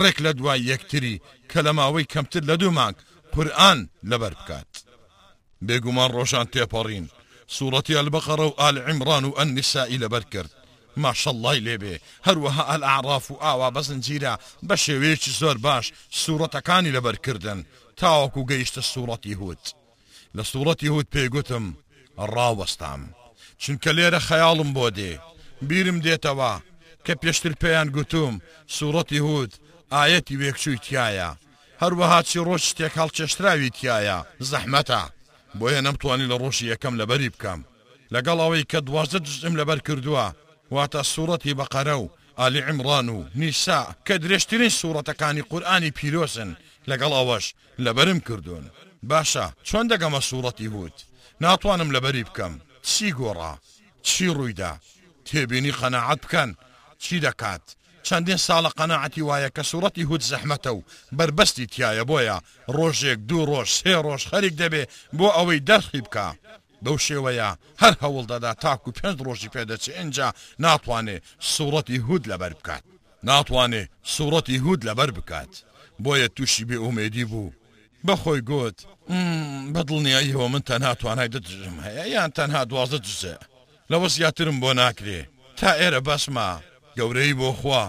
ڕێک 0.00 0.18
لە 0.26 0.32
دوای 0.38 0.60
یەکتری 0.70 1.14
کە 1.50 1.58
لە 1.66 1.72
ماوەی 1.78 2.08
کەمتر 2.12 2.42
لە 2.50 2.54
دوو 2.60 2.70
مانگ 2.78 2.96
قورآن 3.34 3.78
لەبەر 4.10 4.32
بکات 4.40 4.72
بێگومان 5.66 6.10
ڕۆژان 6.16 6.46
تێپەڕین 6.52 7.06
سوورەتی 7.56 7.96
ئەلبەقەرە 7.98 8.44
و 8.50 8.54
ئال 8.60 8.76
عیمران 8.88 9.24
و 9.24 9.36
ئەن 9.38 9.48
نیسایی 9.56 10.02
لەبەر 10.04 10.24
کرد 10.32 10.50
ماشەڵی 11.02 11.58
لێبێ 11.66 11.94
هەروەها 12.26 12.62
ئەل 12.70 12.82
و 12.84 13.42
ئاوا 13.44 13.68
بە 14.68 14.74
شێوەیەکی 14.84 15.30
زۆر 15.40 15.56
باش 15.66 15.86
سوورەتەکانی 16.22 16.94
لەبەرکردن 16.96 17.58
تاوەکو 18.00 18.46
گەیشتە 18.50 18.80
سوورەتی 18.90 19.34
هوت 19.40 19.64
لە 20.36 20.42
سوورەتی 20.50 20.88
هوت 20.92 21.08
پێگوتم 21.16 21.64
ڕاوەستام 22.34 23.00
چونکە 23.62 23.90
لێرە 23.96 24.20
خەیاڵم 24.28 24.70
بۆ 24.76 24.86
دێ 24.98 25.12
بیرم 25.68 25.98
دێتەوە 26.04 26.52
کە 27.06 27.12
پێشتر 27.22 27.52
پێیان 27.62 27.88
گوتوم 27.96 28.34
سوورەتی 28.78 29.20
هوت 29.26 29.52
ئاەتی 29.94 30.36
وێکچوی 30.40 30.78
تایە 30.88 31.30
هەروەها 31.82 32.20
چی 32.28 32.38
ڕۆژ 32.46 32.62
شتێک 32.70 32.92
هەڵچێشتراوی 33.00 33.70
تایە 33.76 34.18
زەحمەتە 34.50 35.02
بۆیە 35.58 35.80
نەمتوانی 35.86 36.30
لە 36.32 36.36
ڕۆژی 36.42 36.70
یەکەم 36.72 36.94
لەبەری 37.00 37.32
بکەم 37.34 37.60
لەگەڵ 38.14 38.38
ئەوەی 38.42 38.64
کە 38.70 38.78
دوازدە 38.86 39.18
جزم 39.26 39.54
لەبەر 39.60 39.78
کردووە 39.86 40.26
واتە 40.74 41.00
سوورەتی 41.12 41.54
بەقەرە 41.58 41.96
و 42.02 42.10
ئالی 42.38 42.60
عمران 42.70 43.08
و 43.16 43.18
نیسا 43.40 43.80
کە 44.08 44.14
درێژترین 44.24 44.72
سوورەتەکانی 44.80 45.42
قورآانی 45.50 45.90
پیرۆسن 45.98 46.50
لەگەڵ 46.90 47.12
ئەوەش 47.16 47.46
لەبەرم 47.84 48.18
کردوون 48.26 48.64
باشە 49.10 49.46
چۆن 49.68 49.84
دەگەمە 49.92 50.20
سوورەتی 50.28 50.68
بوت 50.74 50.96
ناتوانم 51.44 51.90
لەبەری 51.96 52.24
بکەم 52.28 52.52
چی 52.88 53.08
گۆڕا 53.18 53.52
چی 54.08 54.26
ڕوویدا 54.36 54.72
تێبینی 55.26 55.72
خەنەعات 55.78 56.20
بکەن 56.24 56.50
چی 57.02 57.16
دەکات 57.26 57.62
چەندین 58.06 58.36
ساڵە 58.46 58.70
قەنەعەتی 58.78 59.22
وایە 59.28 59.50
کە 59.56 59.62
سوورەتی 59.70 60.02
هوت 60.08 60.22
زەحمەتە 60.30 60.68
و 60.76 60.80
بربەستی 61.18 61.66
تایە 61.72 62.04
بۆیە 62.10 62.38
ڕۆژێک 62.76 63.18
دوو 63.28 63.44
ڕۆژ 63.50 63.68
سێ 63.78 63.94
ڕۆژ 64.06 64.22
خەریک 64.30 64.54
دەبێ 64.62 64.82
بۆ 65.18 65.28
ئەوەی 65.36 65.58
دەرخی 65.68 66.00
بکە. 66.06 66.28
بەو 66.84 66.98
شێوەیە 67.06 67.50
هەر 67.82 67.94
هەوڵ 68.02 68.24
دەدا 68.32 68.52
تاکو 68.62 68.90
و 68.90 68.94
پێنج 68.98 69.16
ڕۆژی 69.26 69.48
پێدەچێ 69.54 69.92
ئەجا 69.98 70.28
ناتوانێ 70.64 71.16
سوورەتی 71.52 71.98
هود 72.06 72.22
لەبەر 72.30 72.52
بکات. 72.58 72.84
ناتوانێ 73.28 73.84
سوورەتی 74.14 74.56
هود 74.64 74.80
لەبەر 74.88 75.10
بکات. 75.16 75.52
بۆیە 76.04 76.28
تووشی 76.36 76.64
بێ 76.68 76.74
ئومێدی 76.84 77.24
بوو. 77.30 77.50
بەخۆی 78.06 78.40
گوت 78.50 78.78
بەدڵنیاییەوە 79.74 80.46
من 80.52 80.60
تەنها 80.68 80.92
توانای 81.00 81.28
دەژم 81.34 81.76
هەیە 81.86 82.04
یان 82.14 82.30
تەنها 82.38 82.62
دوازە 82.70 82.98
جزێ. 83.06 83.36
لەوە 83.92 84.08
زیاترم 84.14 84.56
بۆ 84.62 84.70
ناکرێ 84.80 85.20
تا 85.58 85.70
ئێرە 85.80 86.00
بەسمە. 86.06 86.50
گەورەی 86.98 87.32
بۆ 87.40 87.48
خوا 87.60 87.84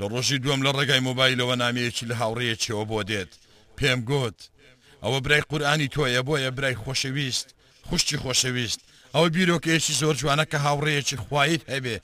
لە 0.00 0.04
ڕۆژی 0.12 0.38
دووەم 0.42 0.60
لە 0.66 0.70
ڕێگای 0.76 1.00
مۆبایلەوە 1.08 1.54
نامەیەکی 1.62 2.08
لە 2.10 2.14
هاوڕەیەکیەوە 2.20 2.84
بۆ 2.90 2.98
دێت 3.08 3.32
پێم 3.78 4.00
گوت 4.08 4.38
ئەوە 5.02 5.18
برای 5.24 5.42
قورآانی 5.50 5.88
تۆیە 5.94 6.22
بۆیە 6.28 6.50
برای 6.56 6.78
خۆشەویست 6.82 7.48
خوشتی 7.88 8.16
خۆشەویست 8.22 8.80
ئەوە 9.14 9.28
بیرۆکەیەکی 9.34 9.92
زۆر 10.00 10.14
جوانە 10.20 10.44
کە 10.52 10.56
هاوڕەیەکی 10.66 11.16
خوایت 11.24 11.62
هەبێ 11.72 11.96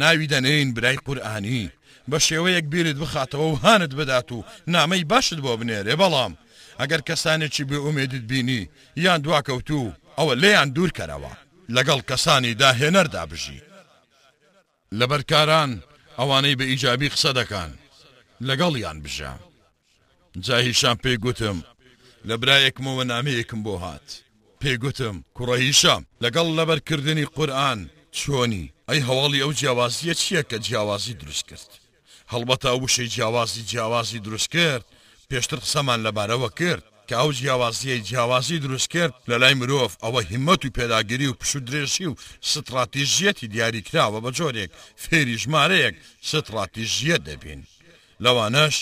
ناوی 0.00 0.26
دەنین 0.32 0.68
برای 0.76 0.96
قورآانی 1.06 1.70
بە 2.10 2.16
شێوەیەک 2.28 2.64
بیرت 2.72 2.96
بخاتەوە 3.02 3.44
و 3.52 3.60
هانت 3.64 3.92
بدات 3.98 4.28
و 4.32 4.44
نامەی 4.74 5.04
باشت 5.10 5.34
بۆ 5.44 5.52
بنێرێ 5.60 5.94
بەڵام 6.00 6.32
ئەگەر 6.80 7.00
کەسانێکی 7.08 7.64
بێومێدت 7.70 8.24
بینی 8.30 8.68
یان 9.04 9.20
دواکەوتو 9.24 9.92
ئەوە 10.18 10.34
لێیان 10.42 10.68
دوور 10.74 10.90
کەرەوە 10.98 11.32
لەگەڵ 11.76 12.00
کەسانی 12.10 12.54
داهێنەردا 12.62 13.24
بژیت 13.30 13.66
لەبەرکاران 14.98 15.70
ئەوانەی 16.18 16.58
بە 16.58 16.64
ئیجابی 16.70 17.08
قسە 17.14 17.30
دەکان 17.40 17.70
لەگەڵیان 18.48 18.98
بژە 19.04 19.32
جاهیشان 20.44 20.96
پێگوتم 21.04 21.58
لە 22.28 22.34
برایەکمەوە 22.40 23.04
نامەیەکم 23.12 23.60
بۆ 23.66 23.74
هات 23.82 24.08
پێگوتم 24.62 25.16
کوڕەهیشە 25.36 25.96
لەگەڵ 26.24 26.46
لەبەرکردنی 26.58 27.26
قورآن 27.36 27.80
چۆنی 28.18 28.70
ئەی 28.88 29.00
هەواڵی 29.08 29.42
ئەو 29.42 29.52
جیاوازیە 29.58 30.14
چییە 30.22 30.42
کە 30.50 30.56
جیاوازی 30.66 31.14
دروست 31.22 31.44
کرد 31.50 31.70
هەڵبەتە 32.32 32.70
وشەی 32.82 33.08
جیاوازی 33.14 33.62
جیاوازی 33.70 34.18
دروست 34.26 34.48
کرد 34.54 34.84
پێشتر 35.30 35.56
قسەمان 35.64 36.00
لەبارەوە 36.06 36.50
کرد 36.60 36.84
کە 37.08 37.14
ئەو 37.20 37.30
جیاوازیەی 37.38 38.04
جیاوازی 38.08 38.58
دروست 38.64 38.88
کرد 38.94 39.14
لە 39.30 39.36
لای 39.42 39.54
مرۆڤ 39.60 39.90
ئەوە 40.04 40.20
هیممەت 40.30 40.62
و 40.66 40.70
پێداگیری 40.78 41.28
و 41.30 41.36
پشو 41.40 41.60
درێژی 41.68 42.04
و 42.10 42.14
ستراتیژیەتی 42.52 43.44
دیاری 43.54 43.82
کراوە 43.88 44.18
بە 44.24 44.30
جۆرێک 44.38 44.70
فێری 45.02 45.36
ژمارەیەک 45.42 45.94
ستراتیژیە 46.30 47.16
دەبین 47.26 47.60
لەوانەش 48.24 48.76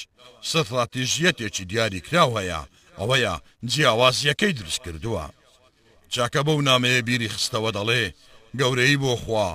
ستراتیژیەتێکی 0.51 1.63
دیاری 1.71 2.01
کراو 2.07 2.35
هەیە 2.41 2.61
ئەوەیە 2.99 3.35
جیاوازیەکەی 3.71 4.53
دروست 4.59 4.81
کردووە 4.85 5.27
چاکە 6.15 6.41
بەو 6.47 6.63
نامەیە 6.69 7.03
بیری 7.09 7.29
خستەوە 7.35 7.71
دەڵێ 7.77 8.05
گەورەی 8.61 8.97
بۆ 9.03 9.13
خوا 9.25 9.51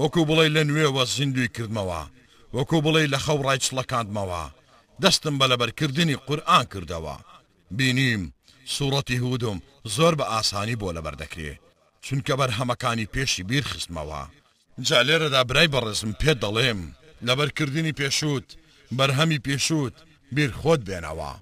وەکو 0.00 0.20
بڵێ 0.28 0.46
لە 0.56 0.62
نوێوە 0.68 1.04
زیندوی 1.14 1.48
کردمەوە 1.56 2.02
وەکو 2.56 2.76
بڵێ 2.84 3.02
لە 3.12 3.18
خەو 3.24 3.38
ڕایچڵەکاندمەوە 3.46 4.42
دەستم 5.02 5.34
بە 5.38 5.46
لەبەرکردنی 5.50 6.16
قورآان 6.26 6.66
کردەوە 6.74 7.16
بینیم 7.70 8.34
سوورەتی 8.66 9.12
هودم 9.22 9.62
زۆر 9.96 10.14
بە 10.18 10.24
ئاسانی 10.32 10.76
بۆ 10.78 10.88
لە 10.96 11.00
بەردەکرێ 11.04 11.52
چونکە 12.06 12.32
بەرهەمەکانی 12.40 13.10
پێشی 13.14 13.42
بیر 13.50 13.64
خستمەوە 13.70 14.22
جا 14.86 15.00
لێرەدا 15.06 15.42
برای 15.48 15.70
بەڕزم 15.74 16.12
پێ 16.20 16.32
دەڵێم 16.42 16.80
لەبەرکردنی 17.26 17.96
پێشوت 18.00 18.48
بەرهەمی 18.98 19.42
پێشوت 19.46 19.94
بیر 20.34 20.50
خۆت 20.60 20.80
بێنەوە 20.88 21.32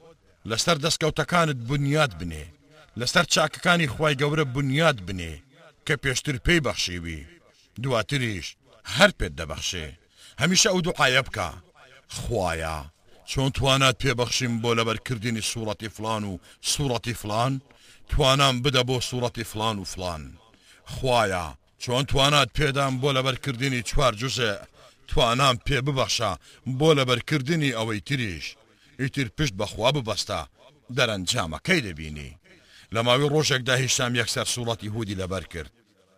لەسەر 0.51 0.77
دەستکەوتەکانت 0.85 1.57
بنیاد 1.69 2.13
بنێ 2.21 2.47
لەسەر 3.01 3.25
چاکەکانی 3.35 3.89
خی 3.95 4.15
گەورە 4.21 4.45
بنیاد 4.55 4.99
بنێ 5.07 5.35
کە 5.87 5.95
پێشتر 6.03 6.37
پێی 6.47 6.61
بەخشیوی 6.67 7.23
دواتریش 7.83 8.47
هەر 8.97 9.11
پێت 9.19 9.33
دەبەخشێ 9.41 9.87
هەمیشە 10.41 10.69
ئەو 10.73 10.81
دوقاە 10.87 11.23
بکە 11.27 11.49
خوایە 12.17 12.79
چۆن 13.31 13.51
توانات 13.57 13.97
پێبەخشیم 14.03 14.55
بۆ 14.63 14.71
لەبەرکردنی 14.79 15.41
سوورەتی 15.51 15.89
فلان 15.97 16.25
و 16.25 16.39
سوورەتی 16.73 17.11
فلان 17.23 17.61
توانام 18.09 18.63
بدە 18.63 18.83
بۆ 18.89 18.99
سوورەتی 19.09 19.43
فلان 19.53 19.79
و 19.79 19.85
فلان 19.85 20.23
خویە 20.93 21.47
چۆن 21.83 22.05
توانات 22.11 22.49
پێدام 22.59 22.93
بۆ 23.03 23.11
لەبەرکردنی 23.17 23.81
چوار 23.89 24.15
جوزێ 24.21 24.55
توانام 25.09 25.57
پێ 25.67 25.79
ببەخشە 25.87 26.33
بۆ 26.79 26.91
لەبەرکردنی 26.99 27.73
ئەوەی 27.77 28.01
تریش 28.07 28.47
ئیتر 29.01 29.29
پشت 29.37 29.55
بەخوا 29.61 29.91
ببەستە 29.97 30.41
دەرەنجامەکەی 30.97 31.81
دەبینی 31.87 32.37
لە 32.95 32.99
ماوی 33.07 33.29
ڕۆژێکدا 33.35 33.75
هیچام 33.83 34.13
یەکسەر 34.21 34.45
سوڵەتی 34.55 34.87
هودی 34.95 35.15
لەبەر 35.23 35.45
کرد 35.53 35.73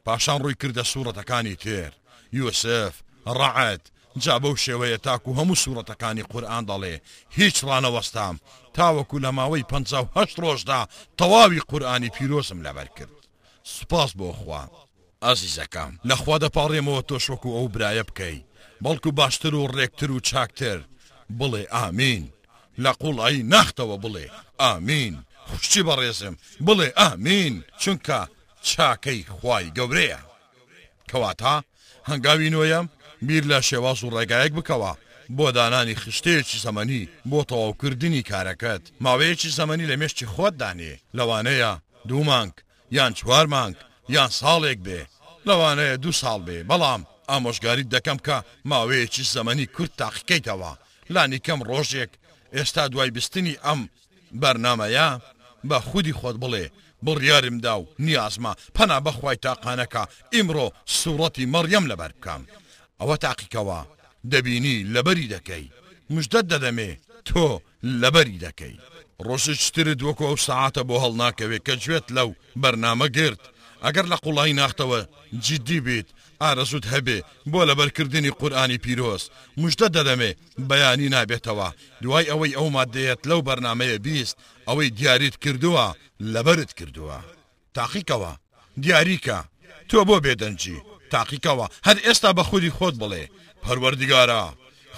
پاشان 0.04 0.38
ڕووی 0.42 0.54
کردە 0.64 0.82
سوورەتەکانی 0.92 1.56
تێر 1.62 1.92
یوسف 2.38 2.94
ڕعەت 3.38 3.84
جا 4.22 4.36
بەو 4.42 4.56
شێوەیە 4.64 4.98
تاکو 5.06 5.34
هەموو 5.38 5.60
سوورەتەکانی 5.62 6.24
قورآان 6.32 6.64
دەڵێ 6.70 6.94
هیچ 7.38 7.56
ڕانەوەستام 7.68 8.36
تاوەکو 8.76 9.18
لە 9.24 9.30
ماوەی 9.38 9.64
1970 9.72 10.40
ڕۆژدا 10.44 10.80
تەواوی 11.18 11.60
قورآانی 11.70 12.10
پیرۆسم 12.16 12.58
لەبەر 12.66 12.88
کرد 12.96 13.16
سوپاس 13.74 14.10
بۆ 14.18 14.28
خوا 14.40 14.62
ئازیزەکەم 15.24 15.92
لەخوا 16.08 16.36
دەپاڕێمەوە 16.44 17.02
تۆشوەکو 17.08 17.50
ئەو 17.56 17.66
برایە 17.74 18.04
بکەی 18.08 18.36
بەڵکو 18.84 19.10
باشتر 19.18 19.54
و 19.54 19.66
ڕێکتر 19.76 20.10
و 20.10 20.20
چاکتر 20.28 20.78
بڵێ 21.40 21.64
ئامین 21.74 22.22
لە 22.82 22.90
قوڵایی 23.00 23.42
نختەوە 23.52 23.96
بڵێ 24.04 24.26
ئامین 24.62 25.14
خوشتی 25.48 25.82
بەڕێزم 25.88 26.34
بڵێ 26.66 26.88
ئامین 26.98 27.54
چونکە 27.80 28.18
چاکەی 28.68 29.20
خوای 29.36 29.66
گەورەیە 29.78 30.20
کەواتە 31.10 31.54
هەنگاوی 32.10 32.50
نوۆیم 32.54 32.86
بیر 33.26 33.44
لە 33.52 33.60
شێواز 33.68 33.98
و 34.04 34.10
ڕێگایەک 34.14 34.52
بکەوە 34.58 34.92
بۆ 35.36 35.46
دانانی 35.56 35.94
خشتەیەکی 36.02 36.58
زەمەنی 36.66 37.02
بۆ 37.30 37.40
تەواوکردنی 37.50 38.22
کارەکەت 38.30 38.82
ماوەیەکی 39.04 39.50
زەمەنی 39.58 39.86
لە 39.90 39.96
مێشتی 40.00 40.26
خۆت 40.34 40.54
دانێ 40.62 40.94
لەوانەیە 41.18 41.72
دوو 42.08 42.24
مانگ 42.30 42.54
یان 42.96 43.12
چوار 43.18 43.46
مانگ 43.54 43.76
یان 44.14 44.30
ساڵێک 44.40 44.78
بێ 44.86 45.00
لەوانەیە 45.48 45.96
دوو 46.02 46.12
ساڵ 46.20 46.38
بێ 46.46 46.58
بەڵام 46.70 47.02
ئامۆژگاریت 47.30 47.88
دەکەم 47.94 48.18
کە 48.26 48.36
ماوەیەکی 48.70 49.22
زەمەنی 49.34 49.66
کورد 49.76 49.92
تاقیکەیتەوە 50.00 50.72
لانی 51.14 51.38
کەم 51.46 51.60
ڕۆژێک 51.70 52.12
ئێستا 52.56 52.84
دوای 52.92 53.10
بستنی 53.16 53.56
ئەم 53.66 53.80
بەرنمەیە 54.42 55.08
بە 55.68 55.78
خودی 55.88 56.14
خۆت 56.20 56.36
بڵێ 56.42 56.66
بڕیارمدا 57.06 57.74
و 57.80 57.86
نیازمە 58.06 58.52
پەنا 58.76 58.98
بەخوای 59.06 59.36
تاقانەکە 59.44 60.00
ئیمڕۆ 60.34 60.66
سوورەتی 61.00 61.46
مەڕەم 61.54 61.84
لەبەر 61.90 62.12
بکەم. 62.20 62.42
ئەوە 63.00 63.16
تاقیکەوە 63.24 63.80
دەبینی 64.32 64.76
لەبەری 64.94 65.30
دەکەی 65.34 65.70
مژدەت 66.14 66.44
دەدەمێ 66.52 66.90
تۆ 67.28 67.44
لەبەری 68.02 68.42
دەکەی 68.46 68.74
ڕۆژشترت 69.26 70.00
وەکو 70.06 70.24
ئەو 70.28 70.36
ساعتە 70.46 70.82
بۆ 70.88 70.96
هەڵ 71.04 71.12
ناکەوێت 71.22 71.62
کە 71.68 71.74
جوێت 71.84 72.06
لەو 72.16 72.28
بەرنامە 72.62 73.08
گرت 73.18 73.42
ئەگەر 73.84 74.04
لە 74.12 74.16
قوڵی 74.24 74.52
ناختەوە 74.60 75.00
جددی 75.46 75.80
بیت 75.86 76.08
ئارەزود 76.42 76.84
هەبێ 76.92 77.18
بۆ 77.52 77.60
لەبەرکردنی 77.68 78.32
قورآانی 78.40 78.78
پیرۆز 78.84 79.22
مژدە 79.62 79.88
دەدەمێ 79.96 80.30
بەیانی 80.68 81.08
نابێتەوە 81.14 81.68
دوای 82.02 82.24
ئەوەی 82.30 82.56
ئەو 82.56 82.66
مادەیەت 82.76 83.20
لەو 83.30 83.40
بەرنمەیە 83.48 83.98
بیست 84.06 84.36
ئەوەی 84.68 84.90
دیاریت 84.98 85.36
کردووە 85.44 85.86
لەبەرت 86.34 86.72
کردووە 86.78 87.18
تاقیکەوە 87.76 88.32
دیاریکە 88.84 89.38
تۆ 89.90 89.98
بۆ 90.08 90.16
بێدەنجی 90.24 90.78
تاقیکەوە 91.12 91.66
هەر 91.88 91.98
ئێستا 92.06 92.30
بە 92.38 92.42
خودی 92.50 92.70
خۆت 92.76 92.94
بڵێ 93.02 93.24
پەروەردیگارە 93.64 94.44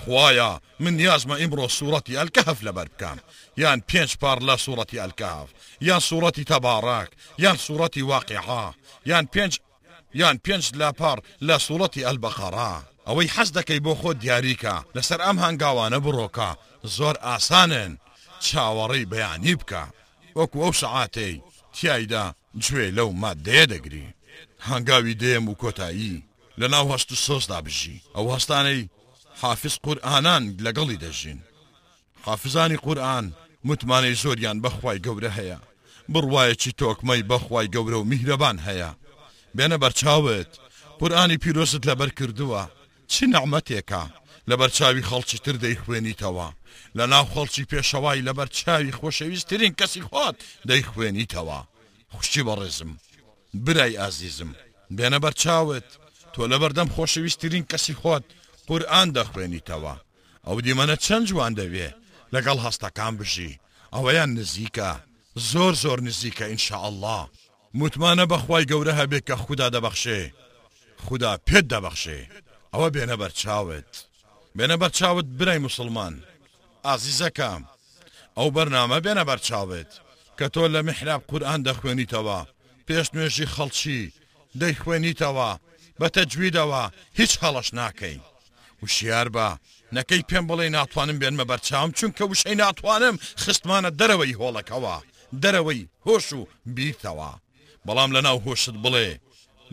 خوایە 0.01 0.51
من 0.83 0.93
نیازمە 1.01 1.35
ئیمڕۆ 1.41 1.67
سوورەتی 1.79 2.19
ئەلکە 2.21 2.43
هەف 2.49 2.59
لەبەر 2.67 2.89
بکەم 2.93 3.19
یان 3.63 3.79
پێنج 3.89 4.11
پار 4.21 4.39
لە 4.49 4.55
سوورەتی 4.65 5.01
ئەلکاف 5.03 5.49
یان 5.89 6.01
سوورەتی 6.09 6.45
تەباڕاک 6.53 7.09
یان 7.45 7.57
سوورەتی 7.65 8.03
واقعها 8.13 8.67
یان 9.11 9.27
پێنج 9.35 9.55
یان 10.21 10.37
پێنج 10.45 10.65
لاپار 10.81 11.19
لە 11.49 11.57
سوورەتی 11.67 12.05
ئەلبەقەرا 12.07 12.75
ئەوەی 13.09 13.29
حەز 13.35 13.49
دەکەی 13.57 13.81
بۆ 13.87 13.93
خۆ 14.01 14.11
دیاریکە 14.23 14.77
لەسەر 14.97 15.21
ئەم 15.27 15.37
هەنگاوانە 15.45 15.99
بڕۆکە 16.05 16.51
زۆر 16.97 17.17
ئاسانن 17.27 17.93
چاوەڕی 18.47 19.05
بەیانی 19.13 19.55
بکە 19.61 19.85
وەکو 20.39 20.59
ئەو 20.65 20.73
سعاتەی 20.83 21.35
تایدا 21.81 22.25
گوێ 22.65 22.87
لەو 22.97 23.11
مادەیە 23.23 23.67
دەگری 23.73 24.07
هەنگاوی 24.67 25.15
دێم 25.23 25.45
و 25.49 25.55
کۆتایی 25.63 26.23
لە 26.61 26.67
ناو 26.75 26.87
هەست 26.95 27.11
و 27.13 27.17
سۆزدا 27.25 27.61
بژی 27.65 28.03
ئەو 28.15 28.27
هەستانەی 28.37 28.89
حافز 29.41 29.75
قورآانان 29.87 30.43
لەگەڵی 30.65 30.97
دەژین 31.03 31.39
حافزانی 32.27 32.77
قورآن 32.85 33.27
متمانەی 33.69 34.15
زۆریان 34.23 34.59
بەخوای 34.65 35.03
گەورە 35.07 35.29
هەیە 35.39 35.59
بڕواایەکی 36.13 36.73
تۆکمەی 36.81 37.23
بەخوای 37.31 37.69
گەورە 37.75 37.97
و 37.99 38.05
میهرەبان 38.11 38.57
هەیە 38.67 38.91
بێنە 39.57 39.77
بەرچاوت 39.83 40.51
قورآانی 41.01 41.37
پیرۆست 41.43 41.83
لەبەر 41.89 42.11
کردووە 42.19 42.63
چی 43.13 43.25
نەعمەتێکە 43.33 44.03
لە 44.51 44.55
بەرچاوی 44.61 45.07
خەڵکی 45.11 45.39
تر 45.45 45.57
دەی 45.65 45.77
خوێنیتەوە 45.85 46.49
لە 46.99 47.05
ناو 47.13 47.25
خەڵکی 47.35 47.65
پێشەوای 47.71 48.21
لەبەر 48.29 48.47
چاوی 48.59 48.93
خۆشەویستترین 48.99 49.73
کەسی 49.81 50.03
خۆت 50.09 50.37
دەی 50.69 50.83
خوێنیتەوە 50.91 51.61
خوشتی 52.13 52.43
بەڕێزم 52.47 52.91
برای 53.55 53.97
ئازیزم 53.97 54.51
بێنە 54.97 55.19
بەر 55.25 55.31
چاوت 55.43 55.85
تۆ 56.35 56.41
لەبەردەم 56.51 56.93
خۆشەویستترین 56.95 57.65
کەسی 57.71 57.95
خۆت 58.01 58.25
قورآان 58.69 59.09
دەخوێنیتەوە 59.19 59.95
ئەو 60.47 60.57
دیمەنە 60.65 60.97
چەند 61.05 61.25
جوان 61.29 61.53
دەوێ 61.61 61.89
لەگەڵ 62.35 62.59
هەستەکان 62.67 63.15
بژی 63.19 63.59
ئەوەیان 63.95 64.31
نزیکە 64.39 64.91
زۆر 65.51 65.75
زۆر 65.83 65.99
نزیکە 66.09 66.43
ئینشاء 66.49 66.81
الله 66.91 67.23
متمانە 67.79 68.25
بەخوای 68.33 68.65
گەورە 68.71 68.93
هەبێت 69.01 69.25
کە 69.33 69.37
خوددا 69.45 69.69
دەبەخشێ 69.77 70.23
خدا 71.07 71.33
پێت 71.47 71.65
دەبەخشێ 71.73 72.21
ئەوە 72.75 72.89
بێنە 72.95 73.17
بەر 73.21 73.31
چاوت 73.41 73.91
بێنە 74.59 74.77
بەر 74.83 74.89
چاوت 74.99 75.27
برای 75.39 75.59
مسلمان 75.67 76.15
ئازیزەکەم 76.87 77.63
ئەو 78.39 78.49
بەرنامە 78.57 78.99
بێنە 79.05 79.25
بەر 79.29 79.39
چاوت 79.47 79.91
کە 80.39 80.47
تۆ 80.55 80.65
لە 80.75 80.81
محراب 80.89 81.23
قورآان 81.31 81.61
دەخوێنیتەوە 81.69 82.41
پێش 82.89 83.09
نوێژی 83.15 83.47
خەڵچی 83.55 84.01
دەیخوێنیتەوە 84.61 85.51
بە 86.01 86.09
تەجویدەوە 86.17 86.83
هیچ 87.19 87.33
هەڵەش 87.43 87.69
ناکەین 87.79 88.21
وشیار 88.83 89.29
بە 89.37 89.47
نەکەی 89.97 90.27
پێم 90.31 90.45
بڵێ 90.51 90.67
ناتوانم 90.77 91.19
بێنمە 91.23 91.45
بەرچاوم 91.51 91.91
چونکە 91.99 92.23
وشەی 92.33 92.57
ناتوانم 92.63 93.17
خستمانە 93.43 93.91
دەرەوەی 94.01 94.37
هۆڵەکەوە 94.41 94.97
دەرەوەی 95.43 95.83
هۆش 96.07 96.27
و 96.39 96.41
بیرتەوە 96.77 97.33
بەڵام 97.87 98.11
لە 98.17 98.21
ناو 98.27 98.39
هۆشت 98.47 98.75
بڵێ 98.85 99.11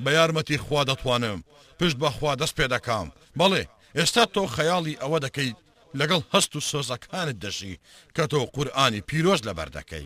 بە 0.04 0.12
یارمەتی 0.18 0.58
خوا 0.66 0.82
دەتوانم 0.90 1.40
پشت 1.80 1.98
بەخوا 2.02 2.32
دەست 2.42 2.56
پێ 2.58 2.66
دەکەم 2.74 3.08
بەڵێ 3.40 3.64
ئێستا 3.98 4.24
تۆ 4.34 4.42
خەیاڵی 4.56 5.00
ئەوە 5.02 5.18
دەکەیت 5.26 5.58
لەگەڵ 6.00 6.22
هەست 6.34 6.52
و 6.56 6.62
سۆزەکانت 6.70 7.36
دەشی 7.44 7.74
کە 8.16 8.24
تۆ 8.32 8.40
قورآانی 8.56 9.02
پیرۆز 9.10 9.42
لەبەر 9.48 9.70
دەکەی 9.78 10.06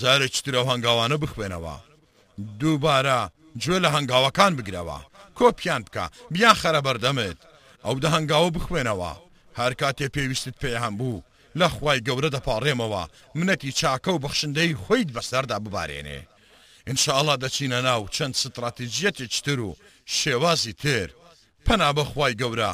جارێک 0.00 0.32
چترە 0.36 0.60
هەنگاوانە 0.70 1.16
بخوێنەوە 1.22 1.76
دووبارە 2.60 3.20
گوێ 3.66 3.78
لە 3.84 3.88
هەنگاوەکان 3.94 4.52
بگرەوە 4.58 4.98
کۆپیان 5.38 5.82
بکە 5.86 6.04
بیان 6.34 6.56
خەرە 6.62 6.80
بەردەمت 6.86 7.38
ئەو 7.84 7.94
دە 8.02 8.08
هەنگاوە 8.14 8.50
بخوێنەوە 8.56 9.12
هەر 9.58 9.72
کاتێ 9.80 10.06
پێویستت 10.14 10.56
پێ 10.62 10.72
هەم 10.84 10.94
بوو 11.00 11.22
لە 11.58 11.66
خی 11.74 11.98
گەورە 12.08 12.28
دەپاڕێمەوە 12.36 13.02
منەتی 13.38 13.72
چاکە 13.80 14.10
و 14.12 14.18
بەخشندەی 14.24 14.76
خۆیت 14.84 15.08
بەسەردا 15.16 15.56
ببارێنێ 15.64 16.20
انشاءله 16.90 17.34
دەچینە 17.42 17.80
ناو 17.88 18.02
چەند 18.16 18.34
ستراتیجیەتێک 18.42 19.34
تر 19.44 19.58
و 19.68 19.76
شێوازی 20.18 20.72
تر 20.82 21.08
پەنا 21.66 21.90
بەخوای 21.96 22.34
گەورە 22.40 22.72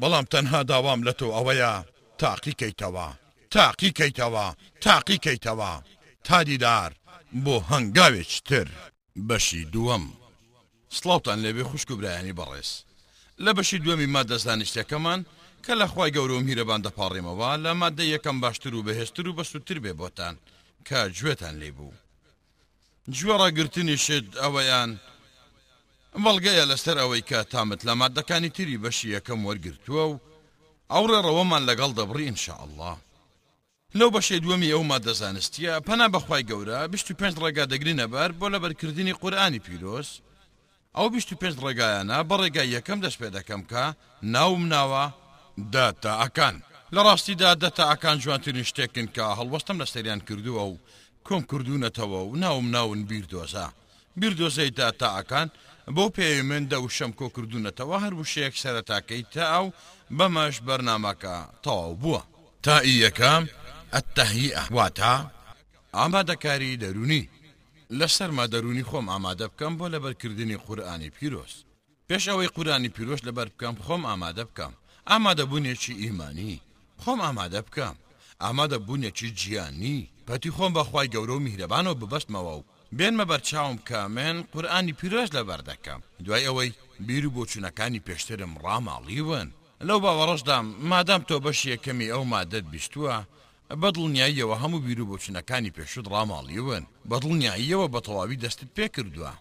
بەڵام 0.00 0.24
تەنها 0.32 0.60
داوام 0.70 1.00
لە 1.08 1.12
تۆ 1.18 1.26
ئەوەیە 1.36 1.72
تاقیکەیتەوە 2.20 3.08
تاقیکەیتەوە 3.54 4.46
تاقیکەیتەوە 4.84 5.72
تادیدار 6.26 6.90
بۆ 7.44 7.56
هەنگاوێک 7.70 8.32
تر. 8.48 8.68
بەشی 9.28 9.64
دووەم 9.72 10.04
سلااوان 10.98 11.38
لەبێ 11.44 11.64
خوشک 11.70 11.90
و 11.90 11.96
برایانی 11.98 12.36
بەڕێز 12.38 12.70
لە 13.44 13.50
بەشی 13.56 13.82
دووەمی 13.84 14.12
مادەزانشتەکەمان 14.14 15.20
کە 15.64 15.72
لە 15.80 15.86
خی 15.92 16.10
گەورم 16.16 16.44
هیرەبان 16.48 16.80
دەپاڕێمەوە 16.86 17.50
لە 17.64 17.72
مادە 17.82 18.04
یەکەم 18.14 18.36
باشتر 18.42 18.74
و 18.74 18.84
بەهێشتر 18.86 19.26
و 19.28 19.36
بەسووتر 19.38 19.78
بێ 19.84 19.92
بۆتان 20.00 20.34
کە 20.88 20.98
گوێتان 21.18 21.54
لێ 21.62 21.70
بوو 21.76 21.94
جوێڕاگررتنی 23.16 23.96
شت 24.04 24.26
ئەوەیان 24.42 24.90
بەڵگەیە 26.24 26.64
لەسەر 26.70 26.96
ئەوەی 27.02 27.22
کە 27.30 27.38
تامت 27.52 27.80
لە 27.88 27.92
مادەکانی 28.00 28.50
تری 28.56 28.78
بەشی 28.84 29.08
یەکەم 29.16 29.40
وەرگرتووە 29.46 30.04
و 30.10 30.18
ئەو 30.92 31.04
ڕێڕەوەمان 31.12 31.62
لەگەڵ 31.68 31.90
دەبڕی 31.98 32.28
انشاء 32.32 32.60
الله 32.66 32.92
لەو 33.98 34.10
بەشێ 34.16 34.36
دووەمی 34.42 34.72
ئەو 34.74 34.82
مادەزانستیە 34.90 35.72
پەنا 35.86 36.06
بەخوای 36.14 36.46
گەورە 36.50 36.78
25 36.88 37.34
ڕێگا 37.42 37.64
دەگرینەبار 37.72 38.30
بۆ 38.38 38.46
لە 38.54 38.58
بەرکردنی 38.62 39.12
قورآانی 39.20 39.58
پیرۆز 39.66 40.08
ئەو 40.96 41.06
25 41.10 41.54
ڕێگایانە 41.64 42.22
بە 42.28 42.36
ڕێگای 42.40 42.68
یەکەم 42.76 43.00
دەست 43.00 43.18
پێ 43.20 43.30
دەکەم 43.36 43.62
کە 43.70 43.94
ناوم 44.22 44.68
ناوە 44.68 45.04
دەتەعکان 45.74 46.56
لە 46.94 47.00
ڕاستیدا 47.06 47.54
دەتەعکان 47.64 48.16
جوانترین 48.22 48.62
شتێکن 48.70 49.06
کە 49.14 49.22
هەڵوەستم 49.38 49.76
لە 49.82 49.86
سەریان 49.92 50.20
کردووە 50.28 50.62
و 50.70 50.76
کۆم 51.26 51.42
کردوونەتەوە 51.52 52.20
و 52.28 52.36
ناوم 52.44 52.66
ناون 52.76 53.00
بیردۆزە 53.10 53.66
بیردۆزەی 54.20 54.70
داتەعکان 54.80 55.48
بۆ 55.94 56.04
پێی 56.16 56.42
من 56.48 56.62
دە 56.70 56.76
وشەم 56.86 57.12
کۆکردونەتەوە 57.20 57.96
هەربوشەیەک 58.04 58.54
سەرەتاکەی 58.62 59.24
تا 59.32 59.44
ئەو 59.54 59.66
بەمەش 60.18 60.56
بەرنمەکە 60.66 61.36
تەواو 61.64 61.94
بووە 62.02 62.20
تائی 62.64 62.96
یەکەم 63.08 63.44
ئەتەهی 63.94 64.50
ئەواتە 64.58 65.12
ئامادەکاری 65.96 66.80
دەرونی 66.82 67.24
لەسەرما 67.98 68.46
دەرونی 68.52 68.84
خۆم 68.90 69.06
ئامادە 69.12 69.46
بکەم 69.52 69.72
بۆ 69.78 69.86
لەبەرکردنی 69.94 70.58
قورآانی 70.66 71.10
پیرۆست 71.16 71.58
پێش 72.08 72.24
ئەوەی 72.30 72.48
قورانی 72.56 72.88
پیرۆش 72.96 73.20
لەبەر 73.28 73.48
بکەم 73.52 73.74
خۆم 73.86 74.02
ئامادە 74.10 74.44
بکەم 74.50 74.72
ئامادەبوونێکی 75.10 75.92
ئیمانی 76.04 76.54
خۆم 77.02 77.18
ئامادە 77.26 77.60
بکەم 77.68 77.96
ئامادە 78.44 78.78
بوونێکی 78.86 79.26
جیانی 79.40 79.98
پەتی 80.28 80.50
خۆم 80.56 80.72
بەخوای 80.76 81.08
گەورە 81.14 81.32
و 81.36 81.44
میهرەبانەوە 81.46 81.98
ببەستمەوە 82.00 82.54
و 82.58 82.62
بێنمە 82.98 83.24
بەرچاوم 83.30 83.76
کامێن 83.88 84.36
قورآانی 84.52 84.92
پیرۆش 85.00 85.28
لەبەر 85.36 85.60
دەکەم 85.70 86.00
دوای 86.24 86.46
ئەوەی 86.48 86.70
بیر 87.06 87.24
و 87.26 87.30
بۆچوونەکانی 87.36 88.00
پێشترم 88.06 88.52
ڕاماڵیون 88.64 89.48
لەو 89.86 89.98
باوەڕشدام 90.04 90.66
مادام 90.90 91.22
تۆ 91.28 91.36
بەش 91.44 91.58
یەکەمی 91.72 92.08
ئەو 92.14 92.24
مادەت 92.32 92.64
بیستووە 92.72 93.14
بەدڵنیاییەوە 93.80 94.56
هەموو 94.62 94.78
بیر 94.86 95.00
و 95.00 95.06
بۆچنەکانی 95.10 95.70
پێشت 95.76 96.06
ڕاماڵیون 96.12 96.84
بەدڵنیاییەوە 97.10 97.86
بە 97.94 98.00
تەواوی 98.06 98.36
دەستت 98.44 98.70
پێ 98.76 98.86
کردووە 98.94 99.32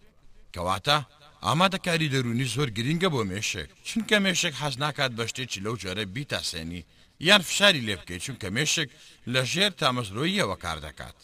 کەواتە 0.53 0.97
ئامادەکاری 1.45 2.11
دەرونی 2.13 2.43
زۆر 2.55 2.69
گرینگە 2.77 3.09
بۆ 3.13 3.21
مێشێک 3.31 3.69
چونکە 3.87 4.17
مێشێک 4.25 4.53
حەز 4.61 4.75
ناکات 4.83 5.11
بە 5.17 5.23
شتێکی 5.29 5.59
لەو 5.65 5.75
جۆرە 5.81 6.05
بیتاسێنی 6.13 6.81
یان 7.27 7.41
فشاری 7.47 7.85
لێ 7.87 7.95
بکەیت 7.99 8.23
چونکە 8.25 8.47
مێشێک 8.55 8.89
لە 9.31 9.41
ژێر 9.51 9.71
تامەزرۆییەوە 9.79 10.55
کار 10.63 10.77
دەکات 10.87 11.15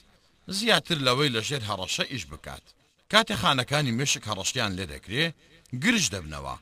زیاتر 0.57 0.97
لەوەی 1.07 1.29
لە 1.35 1.41
ژێر 1.47 1.63
هەڕەشە 1.69 2.03
ئیش 2.11 2.23
بکات 2.31 2.63
کاتێ 3.13 3.35
خانەکانی 3.41 3.95
مێشک 3.99 4.23
هەڕەشتیان 4.29 4.71
لێ 4.77 4.85
دەکرێ 4.93 5.25
گرش 5.83 6.05
دەبنەوە 6.13 6.55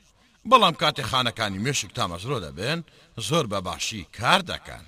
بەڵام 0.50 0.76
کاتێ 0.82 1.04
خانەکانی 1.10 1.64
مێشک 1.66 1.90
تامەزرۆ 1.98 2.38
دەبێن 2.48 2.80
زۆر 3.28 3.46
بە 3.52 3.60
باشی 3.68 4.02
کار 4.18 4.42
دەکەن 4.52 4.84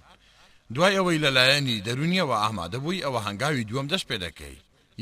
دوای 0.74 0.96
ئەوەی 0.98 1.20
لەلایەنی 1.26 1.82
دەرونیەوە 1.86 2.36
ئامادەبووی 2.44 3.04
ئەوە 3.06 3.20
هەنگاوی 3.28 3.68
دووەم 3.70 3.88
دەست 3.94 4.06
پێ 4.10 4.18
دەکەی 4.26 4.58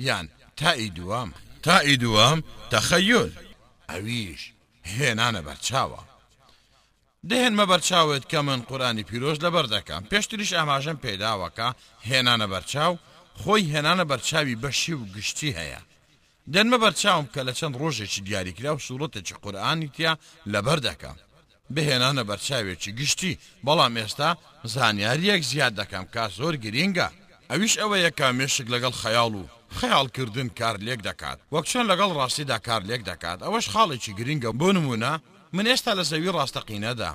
یان 0.08 0.26
تائی 0.60 0.90
دوام 0.98 1.30
تائی 1.66 1.98
دوام 2.04 2.40
تەخەیل 2.72 3.32
ئەویش 3.90 4.42
هێنانە 4.98 5.42
بەرچاوە 5.48 6.02
دەهێنمە 7.30 7.66
بەرچاوت 7.72 8.24
کە 8.32 8.38
من 8.48 8.60
قورانی 8.70 9.04
پیرۆز 9.10 9.38
لەبەر 9.46 9.66
دەکەم 9.76 10.04
پێشتریش 10.12 10.52
ئاماژەم 10.56 10.98
پێداوەکە 11.06 11.68
هێنانە 12.10 12.48
بەرچاو 12.54 12.94
خۆی 13.42 13.72
هێنانە 13.74 14.06
بەرچاوی 14.12 14.60
بەشی 14.64 14.94
و 15.00 15.04
گشتی 15.16 15.52
هەیە 15.60 15.82
دەنمە 16.54 16.78
بەرچاوم 16.84 17.26
کە 17.34 17.40
لە 17.48 17.54
چەند 17.60 17.76
ڕۆژێکی 17.82 18.22
دیاریکرا 18.28 18.72
و 18.76 18.80
سوڵەتێکی 18.88 19.34
قورآانی 19.44 19.88
تیا 19.96 20.14
لەبەر 20.54 20.80
دەکەم 20.88 21.18
بهێنانە 21.76 22.24
بەرچاوێکی 22.30 22.92
گشتی 23.00 23.40
بەڵام 23.66 23.94
ئێستا 24.00 24.30
زانیاریەک 24.74 25.42
زیاد 25.52 25.74
دەکەم 25.80 26.06
کا 26.14 26.26
زۆر 26.38 26.56
گرینگە 26.66 27.08
ئەویش 27.52 27.74
ئەوەیە 27.82 28.12
کامێشک 28.20 28.68
لەگەڵ 28.74 28.94
خەیاڵ 29.02 29.34
و 29.42 29.48
خەیاڵکردن 29.80 30.50
کار 30.60 30.76
لێک 30.86 31.00
دەکات 31.10 31.40
وەکچەند 31.54 31.90
لەگەڵ 31.92 32.12
ڕاستیدا 32.18 32.58
کار 32.68 32.82
لێک 32.90 33.02
دەکات 33.12 33.40
ئەوەش 33.46 33.66
خاڵێکی 33.74 34.14
گرینگە 34.20 34.52
بۆ 34.60 34.70
نمونە 34.78 35.14
من 35.56 35.66
ئێستا 35.72 35.92
لە 36.00 36.04
زەوی 36.10 36.30
ڕاستەقینەدا 36.38 37.12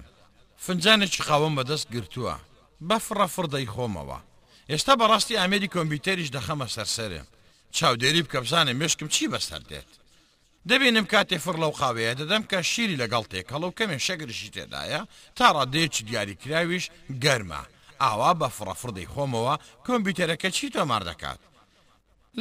فنجانێکی 0.64 1.22
خاوەم 1.26 1.54
بەدەست 1.58 1.88
گرتووە 1.94 2.36
بەفڕەفر 2.88 3.46
دەیخۆمەوە 3.54 4.18
ئێستا 4.70 4.92
بەڕاستی 5.00 5.36
ئامری 5.38 5.72
کۆمپیوتەریش 5.74 6.28
دەخەمە 6.36 6.66
سەرسەرێ 6.76 7.22
چاودێری 7.76 8.22
بکە 8.26 8.38
بزانێ 8.44 8.72
مشکم 8.80 9.08
چی 9.14 9.26
بەسەر 9.32 9.62
دێت 9.70 9.90
دەبێنم 10.70 11.06
کاتێ 11.12 11.36
فڕ 11.44 11.56
لەو 11.62 11.72
خاوەیە 11.80 12.12
دەدەم 12.20 12.42
کە 12.50 12.58
شیری 12.72 13.00
لەگەڵ 13.02 13.24
تێک 13.30 13.46
هەڵو 13.54 13.70
کەمێ 13.78 13.98
شەگرشی 14.06 14.50
تێدایە 14.54 15.02
تا 15.38 15.46
ڕادێکی 15.56 16.04
دیاریکراویش 16.08 16.84
گەرمە 17.24 17.62
ئاوا 18.02 18.32
بە 18.40 18.48
فڕەفڕدەی 18.56 19.10
خۆمەوە 19.12 19.54
کۆمپیوتەرەکە 19.86 20.48
چی 20.56 20.66
تۆمار 20.76 21.02
دەکات 21.10 21.40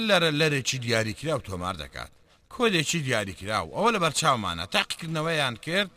لەرە 0.07 0.29
لەرێکی 0.39 0.77
دیاریکرااو 0.85 1.39
تۆمار 1.47 1.75
دەکات 1.83 2.11
کۆدێکی 2.53 2.99
دیاریکرااو 3.07 3.65
ئەوە 3.75 3.89
لە 3.95 3.99
بەرچاومانە 4.03 4.65
تاقیکردنەوەیان 4.75 5.55
کرد 5.65 5.89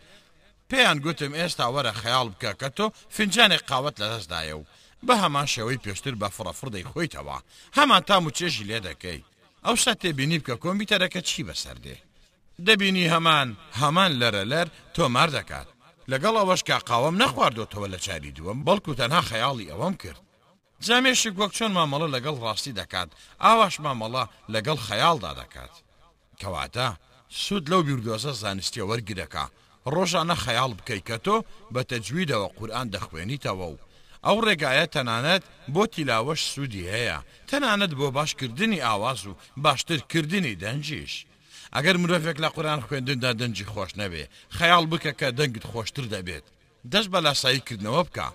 پێیان 0.70 0.98
گوتم 1.04 1.32
ئێستا 1.38 1.66
وەرە 1.74 1.92
خەیاڵ 2.02 2.26
بکە 2.32 2.52
کە 2.60 2.68
تۆ 2.76 2.86
فنجانێک 3.16 3.62
قاوت 3.70 3.94
لە 4.02 4.06
دەستدایە 4.12 4.54
و 4.60 4.64
بە 5.06 5.14
هەمان 5.22 5.46
شێوەی 5.54 5.82
پێشتر 5.84 6.14
بە 6.20 6.28
فڕەفڕدەی 6.36 6.88
خۆیتەوە 6.92 7.36
هەمان 7.78 8.02
تام 8.08 8.22
و 8.26 8.30
چێژی 8.38 8.66
لێ 8.70 8.78
دەکەی 8.88 9.20
ئەوستا 9.66 9.92
تێبینی 10.02 10.38
بکە 10.42 10.56
کۆمپیوتەرەکە 10.64 11.20
چی 11.28 11.42
بەسەردێ 11.48 11.96
دەبینی 12.66 13.06
هەمان 13.14 13.48
هەمان 13.80 14.10
لەرە 14.20 14.42
لەر 14.52 14.68
تۆمار 14.96 15.28
دەکات 15.38 15.68
لەگەڵ 16.12 16.34
ئەوەشکا 16.38 16.78
قاوەم 16.88 17.16
نەخواردۆتەوە 17.22 17.88
لە 17.94 17.98
چاری 18.06 18.34
دووەم 18.36 18.58
بەڵکو 18.66 18.94
تەنها 19.00 19.20
خەیاڵی 19.30 19.70
ئەوەم 19.70 19.94
کرد 20.02 20.20
جامێشی 20.86 21.30
گۆک 21.38 21.52
چۆن 21.56 21.72
مامەڵە 21.76 22.08
لەگەڵ 22.14 22.36
ڕاستی 22.44 22.72
دەکات 22.80 23.08
ئاواش 23.44 23.74
مامەڵە 23.84 24.24
لەگەڵ 24.54 24.78
خەیاڵدا 24.86 25.30
دەکات 25.40 25.74
کەواتە 26.40 26.88
سوود 27.42 27.64
لەو 27.70 27.82
بیردۆزە 27.86 28.32
زانستی 28.42 28.80
وەرگرەکە 28.90 29.44
ڕۆژانە 29.94 30.34
خەیاڵ 30.44 30.70
بکەیت 30.78 31.04
کە 31.08 31.16
تۆ 31.24 31.36
بە 31.74 31.82
تەجویدەوە 31.90 32.46
قورآان 32.58 32.86
دەخوێنیتەوە 32.94 33.66
و 33.72 33.76
ئەو 34.26 34.38
ڕێگایە 34.46 34.86
تەنانەت 34.94 35.42
بۆ 35.74 35.82
تیلاوەش 35.92 36.40
سوودی 36.54 36.88
هەیە 36.94 37.18
تەنانەت 37.48 37.92
بۆ 37.98 38.06
باشکردنی 38.16 38.80
ئاواز 38.86 39.22
و 39.26 39.34
باشترکردنی 39.64 40.56
دەنجیش. 40.62 41.14
ئەگەر 41.76 41.96
مرۆڤێک 42.02 42.38
لە 42.44 42.48
قورآان 42.54 42.80
خوێندندا 42.86 43.30
دەنجی 43.40 43.68
خۆش 43.72 43.90
نەبێ 44.00 44.24
خەیاڵ 44.56 44.84
بکە 44.92 45.12
کە 45.20 45.28
دەنگت 45.38 45.64
خۆشتر 45.72 46.04
دەبێت 46.14 46.46
دەست 46.92 47.08
بە 47.12 47.18
لاساییکردنەوە 47.24 48.02
بکە 48.08 48.28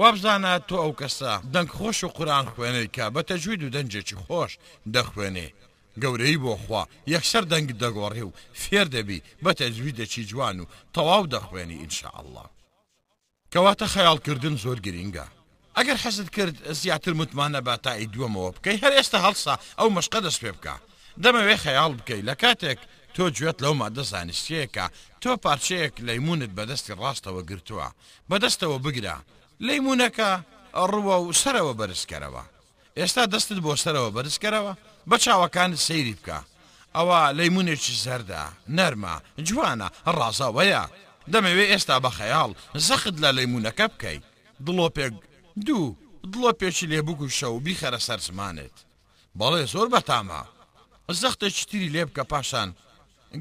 وابزانە 0.00 0.52
تۆ 0.68 0.76
ئەو 0.82 0.92
کەسە 1.00 1.32
دەنگ 1.54 1.70
خۆش 1.78 1.98
و 2.04 2.08
قورآان 2.16 2.46
خوێنەی 2.54 2.88
کە 2.96 3.04
بەتەجوید 3.14 3.60
و 3.64 3.72
دەنجێکی 3.74 4.18
خۆش 4.26 4.52
دەخوێنێ 4.94 5.48
گەورەی 6.02 6.40
بۆخوا 6.44 6.82
یەکسەر 7.14 7.44
دەنگ 7.52 7.68
دەگۆڕێ 7.82 8.24
و 8.28 8.32
فێر 8.62 8.86
دەبی 8.94 9.18
بەتەجویدەچی 9.44 10.22
جوان 10.30 10.56
و 10.60 10.66
تەواو 10.94 11.26
دەخوێنی 11.34 11.78
ئینشاء 11.80 12.16
الله 12.22 12.44
کەواتە 13.52 13.86
خەیاڵکردن 13.94 14.54
زۆر 14.64 14.78
گرینگە 14.86 15.26
ئەگەر 15.76 15.98
حەزت 16.04 16.30
کرد 16.36 16.56
زیاتر 16.80 17.12
متمانە 17.18 17.60
با 17.66 17.74
تای 17.84 18.10
دووەمەوە 18.12 18.50
بکەی 18.56 18.78
هەر 18.82 18.92
ئێستا 18.98 19.18
هەڵسا 19.26 19.54
ئەو 19.78 19.88
مشقە 19.98 20.20
دەست 20.26 20.40
پێ 20.44 20.52
بکە 20.56 20.74
دەمەوێ 21.20 21.56
خەیاڵ 21.64 21.92
بکەی 21.98 22.26
لە 22.28 22.34
کاتێک 22.42 22.78
تۆ 23.14 23.24
گوێت 23.38 23.58
لەو 23.64 23.74
مادە 23.80 24.02
زانستیەکە 24.12 24.86
تۆ 25.22 25.30
پارچەیەک 25.44 25.94
لەیمونت 26.08 26.50
بەدەستی 26.56 26.94
ڕاستەوە 27.00 27.42
گرتووە 27.50 27.88
بەدەستەوە 28.30 28.76
بگرە 28.84 29.16
لەیمونونەکە 29.66 30.30
ڕووە 30.90 31.16
و 31.20 31.32
سەرەوە 31.40 31.72
بەرزکەرەوە 31.80 32.44
ئێستا 32.98 33.24
دەستت 33.32 33.58
بۆ 33.64 33.72
سەرەوە 33.84 34.10
بەرزکەرەوە 34.16 34.72
بە 35.10 35.16
چاوەکانت 35.24 35.74
سەیری 35.86 36.16
بکە 36.18 36.38
ئەوە 36.96 37.20
لەیمونێکی 37.38 37.94
زەردا 38.04 38.44
نەرمە 38.76 39.14
جوانە 39.48 39.88
ڕازاوەیە 40.18 40.84
دەمەوێ 41.32 41.64
ئێستا 41.72 41.96
بە 42.04 42.10
خەیاڵ 42.18 42.50
زەخت 42.88 43.16
لە 43.24 43.30
لەیمونونەکە 43.36 43.84
بکەیت 43.92 44.24
دڵۆپێک 44.66 45.14
دوو 45.66 45.88
دڵۆ 46.32 46.50
پێچی 46.60 46.86
لێبووکو 46.92 47.28
شەو 47.38 47.54
بیخەرە 47.66 48.00
سەرسمانێت 48.08 48.76
بەڵێ 49.38 49.62
زۆر 49.72 49.86
بەتامە 49.94 50.42
زەختێکی 51.20 51.64
تری 51.70 51.88
لێ 51.94 52.02
بکە 52.08 52.24
پاشان 52.30 52.68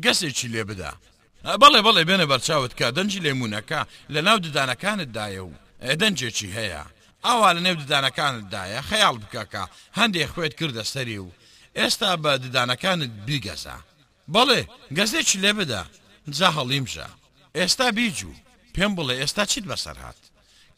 گەسێکی 0.03 0.47
لێ 0.53 0.63
بدا 0.69 0.91
بەڵێ 1.61 1.79
بەڵێ 1.85 2.03
بێنە 2.09 2.25
بەرچاوت 2.31 2.73
کە 2.79 2.87
دەنجی 2.97 3.23
لێمونونەکە 3.25 3.79
لە 4.13 4.19
ناو 4.27 4.37
ددانەکانتدایە 4.45 5.43
و 5.49 5.51
دەنجێکی 6.01 6.49
هەیە 6.57 6.83
ئاوا 7.25 7.49
لە 7.55 7.61
نێو 7.65 7.75
ددانەکانتدایە 7.81 8.79
خەیاڵ 8.89 9.15
بکەکە 9.23 9.63
هەندێک 9.97 10.29
خوێت 10.33 10.53
کردە 10.59 10.83
سەری 10.93 11.19
و 11.25 11.29
ئێستا 11.79 12.11
بە 12.23 12.31
ددانەکانت 12.43 13.11
بیگەزە 13.27 13.77
بەڵێ 14.33 14.61
گەزێکی 14.97 15.37
لێ 15.43 15.51
بدا 15.59 15.83
جا 16.37 16.49
هەڵیمشە 16.57 17.07
ئێستا 17.57 17.87
بیجوو 17.97 18.35
پێم 18.75 18.91
بڵێ 18.97 19.15
ئێستا 19.21 19.43
چیت 19.51 19.65
بەسەر 19.71 19.97
هاات 20.03 20.21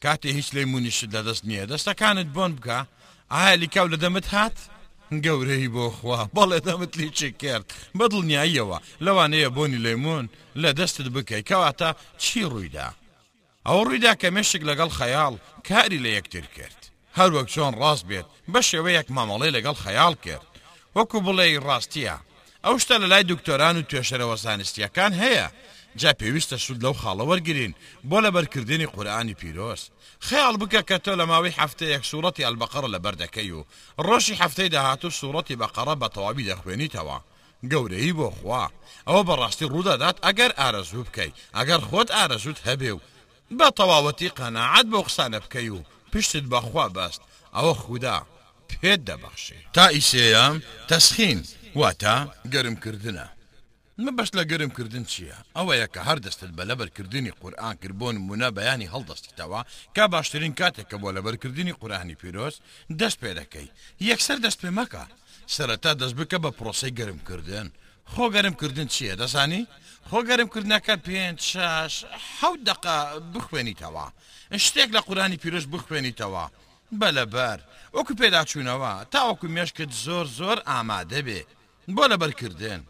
کاتێ 0.03 0.29
هیچ 0.37 0.47
لێمونیشت 0.55 1.01
لەدەست 1.15 1.43
نییە 1.49 1.65
دەستەکانت 1.71 2.27
بۆن 2.35 2.51
بکە 2.57 2.79
ئایا 3.33 3.55
لیکاو 3.61 3.87
لە 3.93 3.97
دەمت 4.03 4.27
هات؟ 4.33 4.55
گەورەی 5.25 5.67
بۆ 5.75 5.85
خوا 5.97 6.19
بەڵێ 6.35 6.59
دەمتلی 6.67 7.09
چ 7.17 7.21
کرد 7.41 7.65
بە 7.97 8.05
دڵنیاییەوە 8.11 8.77
لەوانەیە 9.05 9.49
بۆنی 9.55 9.83
لەمون 9.85 10.25
لە 10.61 10.69
دەستت 10.79 11.07
بکەی 11.15 11.47
کەواتە 11.49 11.89
چی 12.21 12.39
ڕوویدا 12.51 12.87
ئەوە 13.67 13.81
ڕوویدا 13.85 14.13
کە 14.21 14.27
مێشک 14.35 14.61
لەگەڵ 14.69 14.89
خەیاڵ 14.99 15.33
کاری 15.67 16.03
لە 16.05 16.09
یەکتر 16.17 16.45
کرد 16.55 16.79
هەروەک 17.17 17.47
چۆن 17.53 17.73
ڕاست 17.81 18.05
بێت 18.09 18.27
بە 18.51 18.59
شێوەیەک 18.69 19.07
مامەڵی 19.15 19.53
لەگەڵ 19.55 19.75
خەیاڵ 19.83 20.13
کرد 20.25 20.47
وەکو 20.97 21.17
بڵێ 21.25 21.47
ڕاستیە 21.67 22.15
ئەو 22.65 22.75
شتە 22.83 22.95
لە 23.03 23.07
لای 23.11 23.23
دکتۆران 23.31 23.75
و 23.77 23.83
توێشەرەوە 23.89 24.35
زانستیەکان 24.45 25.11
هەیە 25.21 25.47
جا 25.95 26.11
پێویستە 26.19 26.57
سود 26.65 26.83
لەو 26.85 26.93
خاڵە 27.01 27.23
وەرگین 27.31 27.73
بۆ 28.09 28.17
لە 28.25 28.29
بەرکردنی 28.35 28.85
قورآانی 28.93 29.33
پیرۆز 29.41 29.81
خیاڵ 30.27 30.55
بکە 30.61 30.81
کە 30.89 30.97
تۆ 31.05 31.13
لە 31.19 31.25
ماوەی 31.31 31.55
هەفتە 31.59 31.85
یەک 31.93 32.03
سوورەتی 32.09 32.45
ئەلبەقڕ 32.45 32.85
لە 32.93 32.99
بەردەکەی 33.03 33.51
و 33.57 33.63
ڕۆژی 34.05 34.39
هەفتەی 34.41 34.69
داهاتوو 34.75 35.09
سوورەتی 35.19 35.55
بەقەڕە 35.61 35.95
بە 36.01 36.07
تەواوی 36.15 36.43
دەخوێنیتەوە 36.49 37.17
گەورەی 37.71 38.13
بۆ 38.19 38.29
خوا 38.37 38.63
ئەوە 39.07 39.23
بەڕاستی 39.27 39.65
ڕوودەدات 39.73 40.17
ئەگەر 40.25 40.51
ئارەزوو 40.59 41.03
بکەیت 41.07 41.33
ئەگەر 41.57 41.79
خۆت 41.89 42.09
ئارەزوت 42.15 42.59
هەبێ 42.67 42.91
و 42.95 42.99
بە 43.57 43.67
تەواوەتی 43.77 44.29
قەنەعات 44.37 44.87
بۆ 44.91 44.99
قسانە 45.07 45.39
بکەی 45.45 45.69
و 45.75 45.79
پشتت 46.13 46.45
بەخوا 46.51 46.85
بەست 46.95 47.21
ئەوە 47.55 47.73
خوددا 47.83 48.17
پێت 48.69 48.99
دەبەخشێ 49.09 49.57
تا 49.75 49.85
ئیسەیە 49.95 50.45
تەسخین 50.89 51.39
واتە 51.79 52.15
گەرمکردە. 52.53 53.27
مە 54.01 54.11
بەش 54.17 54.29
لە 54.37 54.43
گەرم 54.51 54.69
کردن 54.77 55.05
چییە؟ 55.11 55.35
ئەوەیە 55.57 55.87
کە 55.93 56.01
هەر 56.07 56.19
دەستت 56.25 56.51
بە 56.57 56.63
لەبەرکردنی 56.69 57.31
قورآان 57.41 57.75
کردبوون 57.81 58.15
منە 58.27 58.49
بەیانی 58.57 58.91
هەڵدەستیتەوە 58.93 59.61
کا 59.95 60.05
باشترین 60.13 60.53
کاتێکە 60.59 60.95
بۆ 61.01 61.09
لەبەرکردنی 61.15 61.73
قورانی 61.81 62.15
پیرۆست 62.21 62.59
دەست 62.99 63.17
پێ 63.21 63.31
دەکەی 63.39 63.69
یەکسەر 64.09 64.37
دەست 64.45 64.59
پێ 64.61 64.69
مەکە 64.79 65.03
سەرەتا 65.55 65.91
دەست 66.01 66.15
بکە 66.19 66.37
بە 66.43 66.51
پرۆسی 66.57 66.91
گەرمکردن 66.99 67.67
خۆ 68.11 68.25
گەرمکردن 68.35 68.87
چییە 68.93 69.13
دەزانی؟ 69.21 69.63
خۆ 70.09 70.19
گەرمکردنەکە 70.29 70.95
پێ 71.05 71.21
شش 71.51 71.93
حەوت 72.39 72.61
دقا 72.69 72.97
بخوێنیتەوە 73.33 74.07
شتێک 74.65 74.89
لە 74.95 75.01
قورانی 75.07 75.37
پیرۆست 75.43 75.69
بخوێنیتەوە. 75.73 76.45
بەلەبەر 77.01 77.59
وەکو 77.95 78.13
پێداچوونەوە 78.21 78.93
تاوەکو 79.13 79.47
مێشکت 79.55 79.91
زۆر 80.05 80.25
زۆر 80.39 80.57
ئامادە 80.69 81.19
بێ 81.27 81.41
بۆ 81.95 82.03
لەبەرکردن 82.11 82.81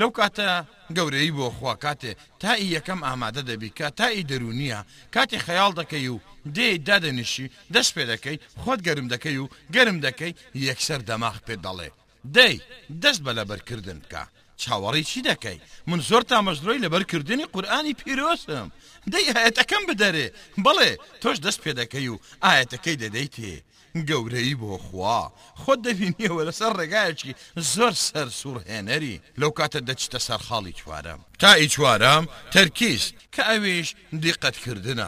لەو 0.00 0.10
کاتە 0.18 0.48
گەورەی 0.96 1.34
بۆ 1.36 1.46
خوا 1.56 1.72
کاتێ 1.84 2.12
تایی 2.42 2.72
یەکەم 2.76 3.00
ئامادە 3.06 3.42
دەبی 3.50 3.70
کە 3.78 3.86
تایی 3.98 4.26
دەرونیە 4.30 4.80
کاتی 5.14 5.38
خەیاڵ 5.46 5.72
دەکەی 5.80 6.08
و 6.14 6.18
دێ 6.56 6.68
دادەنیشی 6.88 7.46
دەست 7.74 7.92
پێ 7.96 8.04
دەکەی 8.12 8.36
خۆت 8.62 8.80
گەرم 8.86 9.06
دەکەی 9.12 9.38
و 9.42 9.48
گەرم 9.74 9.98
دەکەی 10.06 10.36
یەکسەر 10.66 11.00
دەماخ 11.08 11.36
پێ 11.46 11.56
دەڵێ 11.64 11.88
دەی 12.36 12.54
دەست 13.02 13.20
بە 13.24 13.32
لەبەرکردن 13.38 13.98
بکە 14.04 14.22
چاوەڕی 14.60 15.04
چی 15.10 15.20
دەکەی 15.30 15.58
من 15.88 16.00
زۆر 16.08 16.22
تامەزرۆی 16.30 16.82
لەبەرکردنی 16.84 17.46
قورآانی 17.54 17.94
پیرۆسم 18.00 18.68
دەی 19.12 19.26
ئاەتەکەم 19.36 19.82
بدەرێ 19.88 20.26
بڵێ 20.64 20.90
تۆش 21.22 21.36
دەست 21.44 21.60
پێ 21.64 21.72
دەکەی 21.80 22.08
و 22.14 22.18
ئاەتەکەی 22.44 22.96
دەدەیتێ 23.02 23.56
گەورەی 24.06 24.54
بۆ 24.62 24.78
خوا 24.86 25.20
خۆت 25.64 25.78
دەبینیەوە 25.86 26.42
لەسەر 26.48 26.72
ڕێگایەکی 26.78 27.32
زۆر 27.72 27.94
سەر 28.08 28.28
سوورهێنەری 28.38 29.20
لەو 29.40 29.50
کاتە 29.58 29.80
دەچتە 29.88 30.18
سەر 30.26 30.40
خاڵی 30.46 30.72
چوارەم 30.80 31.20
تا 31.40 31.50
ئی 31.56 31.68
چوارەم 31.74 32.24
تەرکیست 32.54 33.12
کە 33.34 33.42
ئەویش 33.50 33.88
دیقەتکردە 34.22 35.02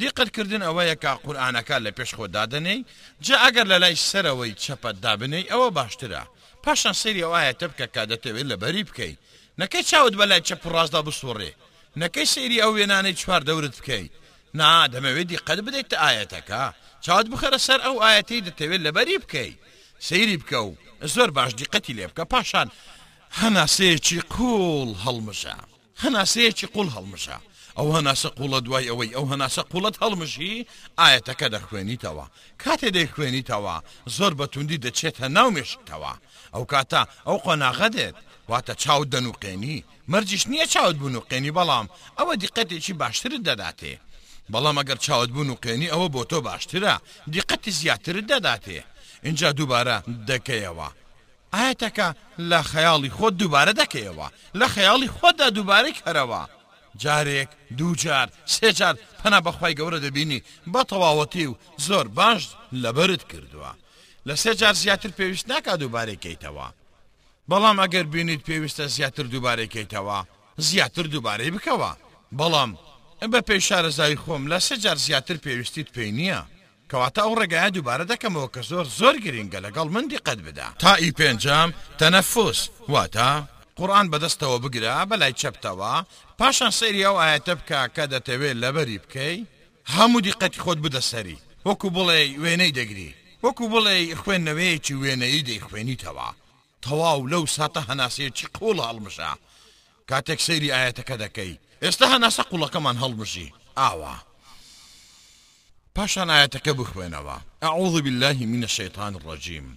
دیقتکردن 0.00 0.62
ئەوەیە 0.64 0.94
کا 1.02 1.12
قورآانەکە 1.24 1.76
لە 1.86 1.90
پێش 1.96 2.10
خۆدادنەی 2.18 2.84
جا 3.24 3.36
ئەگەر 3.44 3.66
لە 3.72 3.76
لای 3.82 3.96
سەرەوەی 4.08 4.54
چەپەت 4.64 4.96
دابنەی 5.04 5.48
ئەوە 5.50 5.68
باشترە 5.76 6.22
پاشان 6.62 6.92
سری 7.02 7.22
ئەوایە 7.24 7.52
تبکە 7.60 7.86
کا 7.94 8.02
دەتەوێت 8.10 8.46
لە 8.50 8.56
بەری 8.62 8.84
بکەیت 8.88 9.18
نەکەی 9.60 9.82
چاوت 9.90 10.14
بەلای 10.20 10.40
چەپ 10.48 10.60
ڕاستدا 10.74 11.00
بسوڕێ 11.06 11.52
نەکەی 12.00 12.24
سری 12.34 12.58
ئەو 12.62 12.72
وێنانەی 12.78 13.16
چوار 13.20 13.42
دەورت 13.48 13.74
بکەیت 13.80 14.12
نا 14.58 14.86
دەمەوێت 14.92 15.28
دیقەت 15.32 15.58
بدەیت 15.66 15.92
ئاەتەکە 16.02 16.62
چاوت 17.04 17.26
بخەرە 17.32 17.58
سەر 17.66 17.80
ئەو 17.86 17.96
ئاەتی 18.02 18.44
دەتەوێت 18.46 18.80
لەبەری 18.86 19.20
بکەیت 19.22 19.58
سەیری 20.08 20.36
بکە 20.42 20.60
و 20.68 20.72
زۆر 21.14 21.30
باش 21.36 21.52
دیقەتی 21.60 21.96
لێ 21.98 22.06
بکە 22.10 22.24
پاشان 22.32 22.68
هەناسەیەکی 23.40 24.18
قوڵ 24.34 24.88
هەڵمشە 25.04 25.56
هەناسەیەکی 26.02 26.66
قوڵ 26.74 26.88
هەڵمشە 26.96 27.38
ئەو 27.78 27.88
هەناسە 27.96 28.28
قوڵە 28.38 28.58
دوای 28.66 28.88
ئەوەی 28.90 29.14
ئەو 29.16 29.24
هەناسە 29.32 29.62
قوڵەت 29.72 29.96
هەڵمشی 30.02 30.54
ئاەتەکە 30.98 31.46
دەخوێنیتەوە 31.54 32.26
کاتێ 32.62 32.88
دەیخوێنیتەوە 32.96 33.76
زۆر 34.16 34.32
بەتوندی 34.40 34.78
دەچێتە 34.84 35.26
ناومێشتەوە 35.36 36.12
ئەو 36.54 36.64
کاتە 36.72 37.00
ئەو 37.26 37.36
قۆناغەدێت 37.44 38.14
واتە 38.50 38.74
چاود 38.82 39.08
دەنوقێنی 39.14 39.78
مەرجش 40.12 40.42
نییە 40.50 40.66
چاوت 40.72 40.96
بوون 41.00 41.16
و 41.16 41.20
قێنی 41.30 41.52
بەڵام 41.58 41.86
ئەوە 42.18 42.34
دیقەتێکی 42.42 42.92
باشترت 43.00 43.42
دەداتێ 43.48 43.94
بەڵام 44.52 44.76
ئەگەر 44.78 44.96
چاوت 45.04 45.30
بوون 45.34 45.48
و 45.50 45.54
قێنی 45.64 45.90
ئەوە 45.92 46.08
بۆ 46.14 46.22
تۆ 46.30 46.38
باشترە 46.48 46.94
دیقەتی 47.34 47.70
زیاتر 47.80 48.16
دەداتێ 48.30 48.78
اینجا 49.26 49.48
دووبارە 49.58 49.96
دەکەیەوە 50.30 50.88
ئاەتەکە 51.54 52.08
لە 52.50 52.60
خەیاڵی 52.70 53.10
خۆت 53.16 53.34
دووبارە 53.40 53.72
دەکەیەوە 53.80 54.26
لە 54.60 54.66
خەیاڵی 54.74 55.08
خۆتدا 55.16 55.48
دووبارەی 55.56 55.98
کەرەوە 56.00 56.42
جارێک 57.02 57.50
دووجار 57.78 58.28
سێجار 58.54 58.94
پەنا 59.22 59.38
بەخوای 59.46 59.74
گەورە 59.78 59.98
دەبینی 60.04 60.42
بە 60.72 60.82
تەواوەتی 60.90 61.46
و 61.50 61.54
زۆر 61.86 62.06
باش 62.18 62.42
لەبرت 62.82 63.22
کردووە 63.30 63.72
لە 64.28 64.34
سێ 64.42 64.52
جار 64.60 64.74
زیاتر 64.82 65.10
پێویست 65.18 65.46
ناکات 65.52 65.78
دووبارەکەیتەوە 65.82 66.66
بەڵام 67.50 67.76
ئەگەر 67.82 68.02
بینیت 68.12 68.40
پێویستە 68.48 68.84
زیاتر 68.96 69.26
دووبارەکەیتەوە 69.32 70.18
زیاتر 70.68 71.06
دووبارەی 71.12 71.52
بکەوە 71.56 71.90
بەڵام 72.38 72.70
بە 73.30 73.40
پێی 73.46 73.60
شارەزای 73.68 74.16
خۆم 74.22 74.42
لە 74.50 74.58
سە 74.66 74.74
جار 74.82 74.96
زیاتر 75.06 75.36
پێویستیت 75.44 75.88
پێی 75.96 76.10
نییە 76.18 76.40
کەواتە 76.90 77.20
ئەو 77.24 77.34
ڕێگایە 77.40 77.70
دووبارە 77.74 78.04
دەکەمەوە 78.12 78.48
کە 78.54 78.62
زۆر 78.70 78.86
زۆر 78.98 79.14
گرنگە 79.24 79.60
لەگەڵ 79.66 79.86
من 79.94 80.04
دیقەت 80.12 80.38
بدا 80.48 80.68
تا 80.82 80.92
ئی 80.98 81.12
پێنجام 81.18 81.70
تەنەفوس 81.98 82.60
واتە 82.92 83.28
قورآان 83.78 84.06
بەدەستەوە 84.12 84.58
بگرا 84.64 84.98
بەلای 85.10 85.34
چەپتەوە 85.40 85.94
پاشان 86.38 86.70
سەیری 86.78 87.04
ئەو 87.06 87.16
ئاەتە 87.22 87.54
بکە 87.60 87.80
کە 87.96 88.04
دەتەوێت 88.12 88.56
لەبەری 88.62 89.02
بکەی 89.04 89.36
هەموو 89.94 90.20
دیقەتی 90.26 90.60
خۆت 90.64 90.78
بدەسەری 90.84 91.38
وەکو 91.66 91.88
بڵێ 91.96 92.20
وێنەی 92.42 92.72
دەگری 92.78 93.10
وەکو 93.44 93.64
بڵێ 93.72 93.94
خوێندنەوەیەکی 94.22 94.94
وێنەی 95.02 95.42
دەیخوێنیتەوە 95.48 96.28
تەواو 96.84 97.20
لەو 97.32 97.44
ساتە 97.56 97.80
هەناسەیەکی 97.88 98.46
قوڵ 98.56 98.78
هەڵمشە 98.86 99.30
کاتێک 100.10 100.40
سەیری 100.46 100.72
ئاەتەکە 100.74 101.16
دەکەی 101.24 101.52
ئێستا 101.84 102.04
كمان 102.08 102.30
قوڵەکەمان 102.50 103.24
اوا 103.76 104.14
باشا 105.96 106.22
انا 106.22 106.32
ئاەتەکە 106.44 106.70
بخوێنەوە 106.76 107.40
اعوذ 107.62 108.00
بالله 108.02 108.32
من 108.46 108.62
الشيطان 108.64 109.14
الرجيم 109.16 109.76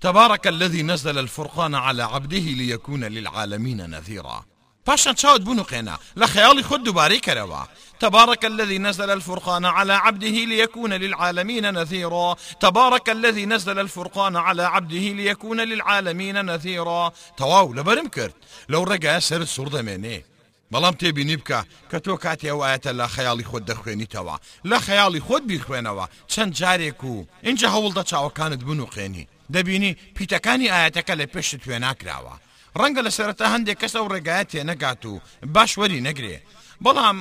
تبارك 0.00 0.46
الذي 0.46 0.82
نزل 0.82 1.18
الفرقان 1.18 1.74
على 1.74 2.02
عبده 2.02 2.38
ليكون 2.38 3.04
للعالمين 3.04 3.80
نذيرا 3.90 4.44
باشا 4.86 5.12
تشاود 5.12 5.44
بونو 5.44 5.62
قينا 5.62 5.98
لخيالي 6.16 6.62
خد 6.62 6.88
باري 6.88 7.20
روا 7.28 7.64
تبارك 8.00 8.44
الذي 8.44 8.78
نزل 8.78 9.10
الفرقان 9.10 9.64
على 9.64 9.92
عبده 9.94 10.28
ليكون 10.50 10.92
للعالمين 10.92 11.74
نذيرا 11.74 12.36
تبارك 12.60 13.10
الذي 13.10 13.46
نزل 13.46 13.78
الفرقان 13.78 14.36
على 14.36 14.62
عبده 14.64 14.98
ليكون 15.18 15.60
للعالمين 15.60 16.44
نذيرا 16.46 17.12
تواو 17.36 17.72
لبرمكرت 17.72 18.34
لو 18.68 18.82
رجع 18.84 19.18
سر 19.18 19.44
سرد 19.44 19.76
مني 19.76 20.29
بەڵام 20.72 20.94
تێبینی 21.00 21.36
بکە 21.40 21.60
کە 21.90 21.98
تۆ 22.04 22.14
کاتی 22.22 22.50
ئەوایەتە 22.52 22.90
لە 23.00 23.06
خەیاڵی 23.14 23.48
خۆت 23.50 23.64
دەخوێنیتەوە 23.70 24.34
لە 24.70 24.78
خەیاڵی 24.86 25.24
خۆت 25.26 25.42
بیخوێنەوە 25.50 26.04
چەند 26.32 26.52
جارێک 26.58 27.00
و 27.12 27.24
اینجا 27.46 27.68
هەوڵدە 27.74 28.02
چاوەکانت 28.10 28.60
بن 28.68 28.78
و 28.80 28.86
خێنی 28.94 29.26
دەبینی 29.54 29.92
پیتەکانی 30.16 30.68
ئاەتەکە 30.72 31.14
لە 31.20 31.26
پێشت 31.32 31.52
توێ 31.64 31.78
ناکراوە 31.84 32.34
ڕەنگە 32.80 33.02
لە 33.06 33.10
سەرەتا 33.16 33.46
هەندێک 33.54 33.78
کەس 33.82 33.92
ئەو 33.96 34.06
ڕێگایەت 34.12 34.48
تێ 34.52 34.62
نەگات 34.70 35.02
و 35.10 35.12
باشوەری 35.54 36.04
نەگرێ 36.08 36.36
بەڵام 36.84 37.18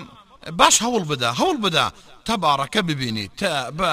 باش 0.59 0.75
هەوڵ 0.85 1.03
بدە 1.11 1.29
هەوڵ 1.39 1.57
بدە 1.65 1.87
تەبارەکە 2.27 2.81
ببینی 2.89 3.27
بە 3.77 3.91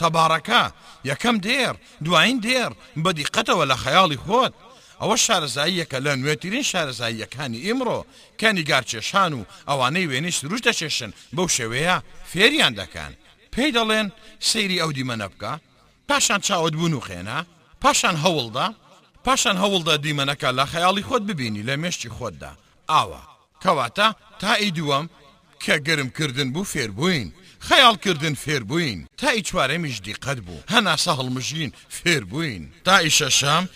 تەبارەکە 0.00 0.62
یەکەم 1.10 1.36
دێر 1.46 1.74
دوایین 2.04 2.38
دێر 2.46 2.72
بەدیقەتەوە 3.04 3.64
لە 3.70 3.76
خەیاڵی 3.82 4.20
خۆت 4.26 4.54
ئەوە 5.02 5.16
شارەزاییەکە 5.26 5.98
لە 6.06 6.12
نوێترین 6.20 6.64
شارەزاییەکانی 6.70 7.62
ئیمڕۆ 7.66 8.00
کە 8.40 8.48
نیگارچێشان 8.56 9.30
و 9.34 9.42
ئەوانەی 9.68 10.08
وێنی 10.10 10.32
سروش 10.38 10.60
دەچێشن 10.66 11.10
بەو 11.36 11.48
شێوەیە 11.56 11.96
فێریان 12.32 12.72
دەکەن 12.80 13.12
پێی 13.52 13.72
دەڵێن 13.76 14.06
سەیری 14.48 14.80
ئەو 14.82 14.90
دیمەنە 14.96 15.26
بکە 15.32 15.52
پاشان 16.08 16.40
چاوت 16.46 16.74
بوون 16.78 16.94
و 16.94 17.00
خێنە 17.06 17.38
پاشان 17.82 18.16
هەوڵدا 18.24 18.68
پاشان 19.24 19.56
هەوڵدا 19.62 19.94
دیمەنەکە 20.04 20.48
لە 20.58 20.64
خەیاڵی 20.72 21.06
خۆت 21.08 21.22
ببینی 21.30 21.62
لە 21.68 21.74
مێشتی 21.82 22.10
خۆتدا 22.16 22.52
ئاوە 22.92 23.22
کەواتە 23.62 24.08
تا 24.40 24.52
ئی 24.60 24.70
دووەم 24.78 25.06
کە 25.64 25.74
گەرمکردن 25.86 26.48
بوو 26.54 26.64
فێربووین 26.72 27.28
خیال 27.68 27.96
کردن 27.96 28.34
فیر 28.34 28.58
بوین 28.60 29.06
تا 29.16 29.28
ایچواره 29.28 29.78
ئی 29.78 29.94
چوارەمیش 29.94 30.26
بو 30.46 30.52
هنه 30.68 30.96
سهل 30.96 31.16
هەڵمژین 31.30 31.72
فیر 31.88 32.24
بوین 32.24 32.70
تا 32.84 32.96
ایششم 32.96 33.68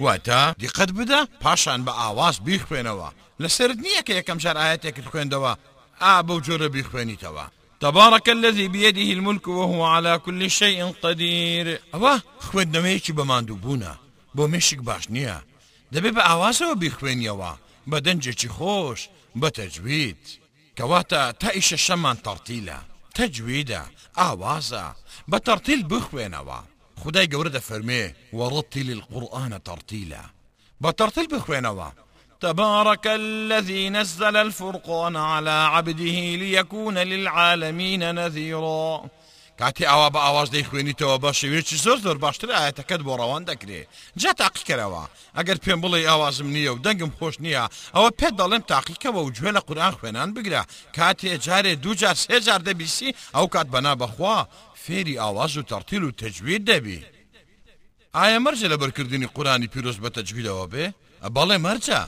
و 0.00 0.16
تا 0.16 0.54
ئیشەشام 0.54 1.28
پاشن 1.40 1.82
با 1.84 1.92
آواز 1.92 2.36
بدە 2.36 2.50
پاشان 2.60 3.10
لسرد 3.40 3.76
نیه 3.78 4.02
که 4.06 4.14
یکم 4.14 4.38
جر 4.38 4.52
کە 4.54 4.56
یەکەم 4.56 4.56
شارایەتێکی 4.88 5.00
بخوێندەوە 5.02 5.56
ئا 6.02 6.22
بەو 6.22 6.40
جۆرە 6.40 7.20
توا 7.20 7.46
تبارك 7.80 8.28
الذي 8.28 8.68
بيده 8.68 9.00
الملك 9.00 9.48
وهو 9.48 9.84
على 9.86 10.18
كل 10.24 10.48
شيء 10.50 10.84
قدير 11.02 11.76
ئەوە 11.76 12.22
خوێندنەوەیەکی 12.44 13.12
بەماندوو 13.14 13.58
بوونە 13.64 13.94
بۆ 14.36 14.40
مشک 14.40 14.76
باش 14.78 15.04
نییە 15.08 15.36
دەبێت 15.94 16.14
بە 16.14 16.22
ئاوازەوە 16.28 16.74
بیخوێنیەوە 16.82 17.52
بە 17.90 17.96
دەنجێکی 18.04 18.48
خۆش 18.56 19.00
بە 19.40 19.48
تەجوید 19.50 20.38
کەواتە 20.76 21.22
تا 21.40 21.48
ئیشە 21.58 21.76
شەمان 21.86 22.16
ترتيله 22.26 22.78
تجويدا 23.18 23.82
اوازا 24.18 24.94
بترتيل 25.28 25.82
بخوينوا 25.82 26.54
خداي 27.04 27.26
جورد 27.26 27.58
فرمي 27.58 28.12
ورتل 28.32 28.90
القران 28.90 29.62
ترتيلا 29.62 30.20
بترتيل 30.80 31.26
بخوينوا 31.26 31.86
تبارك 32.40 33.06
الذي 33.06 33.90
نزل 33.90 34.36
الفرقان 34.36 35.16
على 35.16 35.50
عبده 35.50 36.36
ليكون 36.36 36.98
للعالمين 36.98 38.14
نذيرا 38.14 39.04
کاتی 39.62 39.84
ئاوا 39.90 40.08
بە 40.14 40.18
ئاواز 40.26 40.48
دەی 40.54 40.64
خوێنیتەوە 40.68 41.16
بە 41.24 41.30
شێوێکی 41.40 41.76
زۆر 41.84 41.98
زۆر 42.06 42.18
باشتر 42.24 42.48
ئاەتەکەت 42.56 43.00
بۆ 43.06 43.12
ڕەوان 43.20 43.42
دەکرێ 43.50 43.80
جا 44.20 44.30
تاقیکەرەوە 44.42 45.04
ئەگەر 45.36 45.58
پێم 45.64 45.78
بڵێ 45.82 46.00
ئاوازم 46.10 46.48
نییە 46.54 46.70
و 46.74 46.78
دەنگم 46.86 47.12
خۆش 47.18 47.34
نییە 47.44 47.64
ئەوە 47.94 48.10
پێ 48.18 48.28
دەڵێم 48.38 48.62
تاقیکەوە 48.72 49.20
و 49.24 49.28
گوێ 49.36 49.50
لە 49.56 49.60
قورآان 49.68 49.94
خوێنان 49.98 50.28
بگرە 50.36 50.62
کاتێ 50.96 51.32
جارێ 51.44 51.72
دوجار 51.84 52.16
سێجار 52.24 52.60
دەبیسی 52.68 53.08
ئەو 53.36 53.46
کات 53.54 53.68
بەنا 53.74 53.92
بەخوا 54.00 54.36
فێری 54.84 55.18
ئاواز 55.22 55.52
و 55.56 55.62
تەرتیل 55.70 56.02
و 56.04 56.10
تەجوید 56.20 56.62
دەبی 56.70 56.98
ئایا 58.16 58.38
مەرجە 58.44 58.66
لە 58.72 58.76
بەرکردنی 58.82 59.28
قورانی 59.36 59.68
پیرۆز 59.72 59.96
بە 60.04 60.08
تەجویدەوە 60.16 60.64
بێ 60.72 60.86
بەڵێ 61.36 61.58
مەرجە 61.66 62.00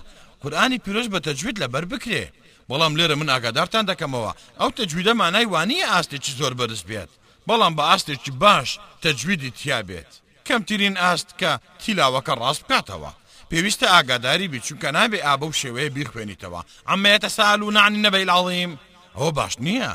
قورآانی 0.42 0.78
پیرۆز 0.84 1.06
بە 1.14 1.20
تەجوید 1.28 1.56
لە 1.62 1.66
بەر 1.74 1.84
بکرێ 1.92 2.24
بەڵام 2.70 2.92
لێرە 2.98 3.14
من 3.20 3.28
ئاگادارتان 3.32 3.84
دەکەمەوە 3.90 4.32
ئەو 4.60 4.70
تەجویدە 4.78 5.12
مانای 5.20 5.46
وانی 5.52 5.84
ئاستێکی 5.90 6.32
زۆر 6.40 6.54
بەرز 6.60 6.82
بێت 6.90 7.10
بەڵام 7.48 7.72
بە 7.76 7.82
ئاستێکی 7.90 8.30
باش 8.42 8.68
تەجویدی 9.02 9.50
تیابێت 9.58 10.10
کەمترین 10.48 10.94
ئاست 11.02 11.28
کە 11.40 11.50
تیلاوەکە 11.84 12.32
ڕاست 12.40 12.62
بکاتەوە 12.64 13.10
پێویستە 13.50 13.86
ئاگاداری 13.90 14.48
بچووکە 14.52 14.88
نابێ 14.98 15.18
ئابە 15.26 15.44
و 15.46 15.56
شێوەیە 15.60 15.90
بیرخوێنیتەوە 15.96 16.60
ئەمەیەتە 16.90 17.28
سال 17.38 17.60
و 17.62 17.70
نانی 17.76 18.02
نەبەی 18.06 18.28
لاڵیم 18.30 18.72
ئەوە 19.16 19.30
باش 19.38 19.54
نییە 19.66 19.92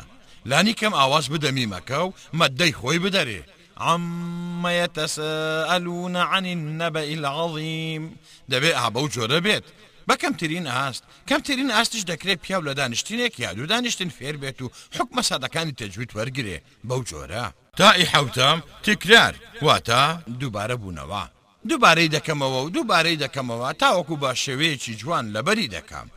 لانی 0.50 0.74
کەم 0.80 0.92
ئاواز 1.00 1.26
بدەمیمەکە 1.32 1.98
و 2.04 2.12
مەدەی 2.40 2.72
خۆی 2.80 2.98
بدەرێ 3.04 3.42
عما 3.90 4.70
يتساءلون 4.82 6.16
عن 6.30 6.44
النبأ 6.54 7.00
العظيم 7.16 8.02
دبي 8.50 8.72
أبو 8.86 9.02
جربت 9.14 9.64
بە 10.08 10.14
کەمترین 10.22 10.66
ئاست 10.74 11.02
کەمترین 11.28 11.70
ئاستش 11.72 12.02
دەکرێت 12.10 12.38
پیاو 12.46 12.62
لە 12.68 12.74
دانیشتینێک 12.78 13.34
یا 13.40 13.52
دوو 13.56 13.66
دانیشتن 13.72 14.08
فێر 14.18 14.36
بێت 14.42 14.58
و 14.62 14.70
حکمە 14.96 15.22
سادەکانی 15.30 15.74
تەجویت 15.80 16.10
وەرگێ 16.16 16.58
بەو 16.88 17.00
جۆرە 17.08 17.46
تائی 17.78 18.04
حوتم 18.12 18.58
تکرار 18.88 19.34
واتە 19.66 20.02
دووبارە 20.40 20.76
بوونەوە 20.82 21.24
دووبارەی 21.70 22.12
دەکەمەوە 22.16 22.58
و 22.66 22.70
دووبارەی 22.76 23.20
دەکەمەوە 23.24 23.68
تاوەکو 23.80 24.16
با 24.22 24.30
شێوەیەکی 24.44 24.94
جوان 25.00 25.24
لەبەری 25.36 25.72
دەکەم 25.76 26.08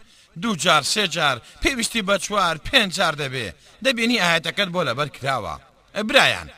دوو 0.42 0.56
جار 0.64 0.84
سێ 0.94 1.06
جار 1.16 1.38
پێویستی 1.64 2.02
بە 2.08 2.16
چوار 2.26 2.56
پێنج 2.68 2.92
جار 2.98 3.16
دەبێ 3.24 3.48
دەبینی 3.86 4.20
ئاهەتەکەت 4.22 4.70
بۆ 4.74 4.82
لەبەر 4.90 5.10
کراوە 5.16 5.56
برایان 6.08 6.50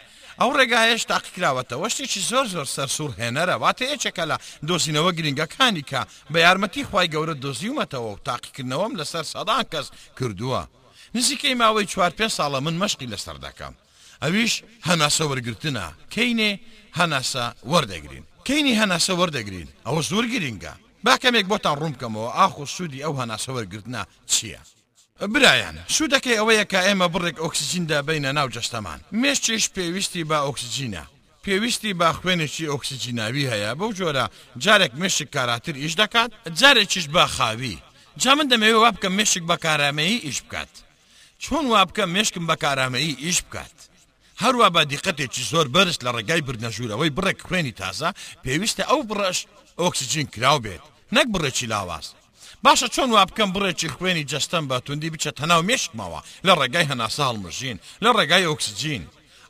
ئەو 0.42 0.52
ڕێگایش 0.60 1.04
تاقیراوەتەوە 1.14 1.88
شتێکی 1.94 2.22
زۆر 2.32 2.46
زۆر 2.54 2.68
سەرسوور 2.76 3.12
هێنەرە 3.22 3.56
واتە 3.64 3.86
یەکێکە 3.94 4.24
لە 4.32 4.38
دۆزینەوە 4.68 5.12
گرنگەکانی 5.18 5.84
کە 5.90 6.02
بە 6.32 6.40
یارمەتی 6.46 6.88
خی 6.90 7.08
گەورە 7.14 7.36
دۆزیومەتەوە 7.44 8.10
و 8.14 8.22
تاقیکردنەوەم 8.28 8.94
لەسەر 9.00 9.26
سەدان 9.34 9.64
کەس 9.74 9.88
کردووە 10.18 10.62
نزیکەی 11.16 11.58
ماوەی 11.62 11.90
چوار 11.92 12.12
پێ 12.20 12.28
ساڵە 12.38 12.60
من 12.66 12.76
مەشقی 12.82 13.12
لەسەر 13.14 13.38
دەکەم 13.46 13.74
ئەویش 14.24 14.54
هەناسە 14.88 15.24
وەرگرتنە 15.32 15.86
کەینێ 16.14 16.52
هەناسە 17.00 17.46
وەردەگرین 17.72 18.26
کەینی 18.48 18.78
هەناسە 18.82 19.14
وەردەگرین 19.20 19.70
ئەوە 19.86 20.02
زۆر 20.12 20.24
گرینگە 20.34 20.74
باکەمێک 21.06 21.46
بۆتان 21.52 21.76
ڕوومکەمەوە 21.82 22.30
ئاخۆ 22.38 22.66
سوودی 22.76 23.04
ئەو 23.06 23.14
هەناسە 23.22 23.50
وەرگرتنا 23.58 24.02
چییە؟ 24.34 24.62
برایەن 25.28 25.76
شو 25.94 26.06
دەکەی 26.14 26.38
ئەوەیە 26.40 26.66
کە 26.72 26.80
ئێمە 26.86 27.08
بڕێک 27.14 27.38
ئۆکسسیجیندا 27.44 28.00
بینە 28.08 28.32
ناو 28.38 28.48
جەستەمان 28.56 29.00
مێشتێش 29.22 29.64
پێویستی 29.76 30.24
با 30.30 30.38
ئۆکسسیجینە 30.46 31.04
پێویستی 31.46 31.92
با 32.00 32.08
خوێنێکی 32.18 32.66
ئۆکسسیجیناوی 32.72 33.50
هەیە 33.52 33.72
بەو 33.80 33.92
جۆرە 33.98 34.26
جارێک 34.64 34.94
مشک 35.02 35.28
کاراتر 35.36 35.76
ئیش 35.80 35.94
دەکات 36.02 36.32
جارێکیش 36.60 37.06
با 37.16 37.26
خاوی 37.36 37.78
جا 38.22 38.32
من 38.36 38.48
دەمەوێت 38.52 38.80
وا 38.84 38.92
بکە 38.96 39.10
مشک 39.18 39.42
بە 39.50 39.56
کارامەیی 39.66 40.24
ئیش 40.26 40.40
بکات 40.42 40.74
چۆن 41.44 41.66
وا 41.74 41.84
بکە 41.90 42.04
مشکم 42.16 42.46
بە 42.50 42.56
کارامەیی 42.64 43.20
ئیش 43.26 43.40
بکات 43.46 43.76
هەروە 44.44 44.68
بە 44.76 44.82
دیقەتێکی 44.92 45.44
زۆر 45.52 45.68
بەرز 45.76 45.98
لە 46.06 46.10
ڕێگای 46.18 46.42
برنەژوورەوەی 46.48 47.12
بڕێک 47.18 47.40
خوێنی 47.48 47.74
تازە 47.82 48.10
پێویستە 48.44 48.84
ئەو 48.90 49.02
بڕەش 49.10 49.38
ئۆکسسیجین 49.82 50.28
کرااو 50.34 50.60
بێت 50.66 50.84
نەک 51.16 51.28
بڕێکی 51.34 51.68
لاواست 51.74 52.14
باشە 52.64 52.88
چۆن 52.96 53.10
وا 53.12 53.24
بکەم 53.30 53.50
بڕێکی 53.56 53.90
خوێنی 53.96 54.26
جەستەم 54.32 54.64
بە 54.70 54.78
توندی 54.86 55.10
بچێت 55.14 55.38
هەناو 55.44 55.64
مێشتمەوە 55.70 56.20
لە 56.48 56.54
ڕێگای 56.60 56.90
هەناسە 56.92 57.22
هەڵمژین 57.30 57.78
لە 58.04 58.10
ڕێگای 58.18 58.48
ئۆکسجین 58.50 59.04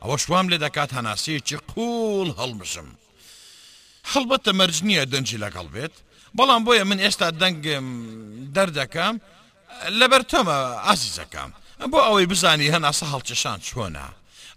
ئەوە 0.04 0.16
شوام 0.24 0.46
لێ 0.52 0.58
دەکات 0.66 0.90
هەناسیەکی 0.98 1.58
قوڵ 1.72 2.28
هەڵمژم 2.40 2.90
هەڵبەتە 4.12 4.52
مەرج 4.60 4.78
نییە 4.88 5.04
دەنجی 5.14 5.42
لەگەڵ 5.44 5.68
بێت 5.76 5.94
بەڵام 6.38 6.62
بۆیە 6.66 6.84
من 6.90 7.00
ئێستا 7.04 7.28
دەنگم 7.42 7.88
دەردەکەم 8.56 9.16
لەبەر 10.00 10.22
تۆمە 10.32 10.58
ئازیزەکەم 10.86 11.50
بۆ 11.92 12.00
ئەوەی 12.08 12.26
بزانی 12.32 12.72
هەناسە 12.76 13.06
هەڵچەشان 13.14 13.60
چۆنا 13.68 14.08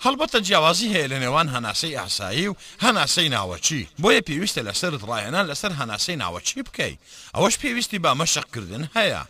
هەڵبەتە 0.04 0.38
جیاوازی 0.46 0.88
هەیە 0.94 1.06
لە 1.12 1.18
نێوان 1.24 1.46
هەناسەی 1.54 1.96
ئاسایی 2.00 2.46
و 2.50 2.54
هەناسەی 2.84 3.32
ناوەچی 3.36 3.80
بۆیە 4.02 4.20
پێویستە 4.28 4.60
لەسەر 4.68 4.92
ڕایەنان 5.08 5.44
لەسەر 5.50 5.72
هەناسەی 5.80 6.20
ناوەچی 6.22 6.62
بکەیت 6.68 6.98
ئەوەش 7.34 7.54
پێویستی 7.62 7.98
با 8.04 8.12
مەشقکردن 8.20 8.84
هەیە. 8.96 9.22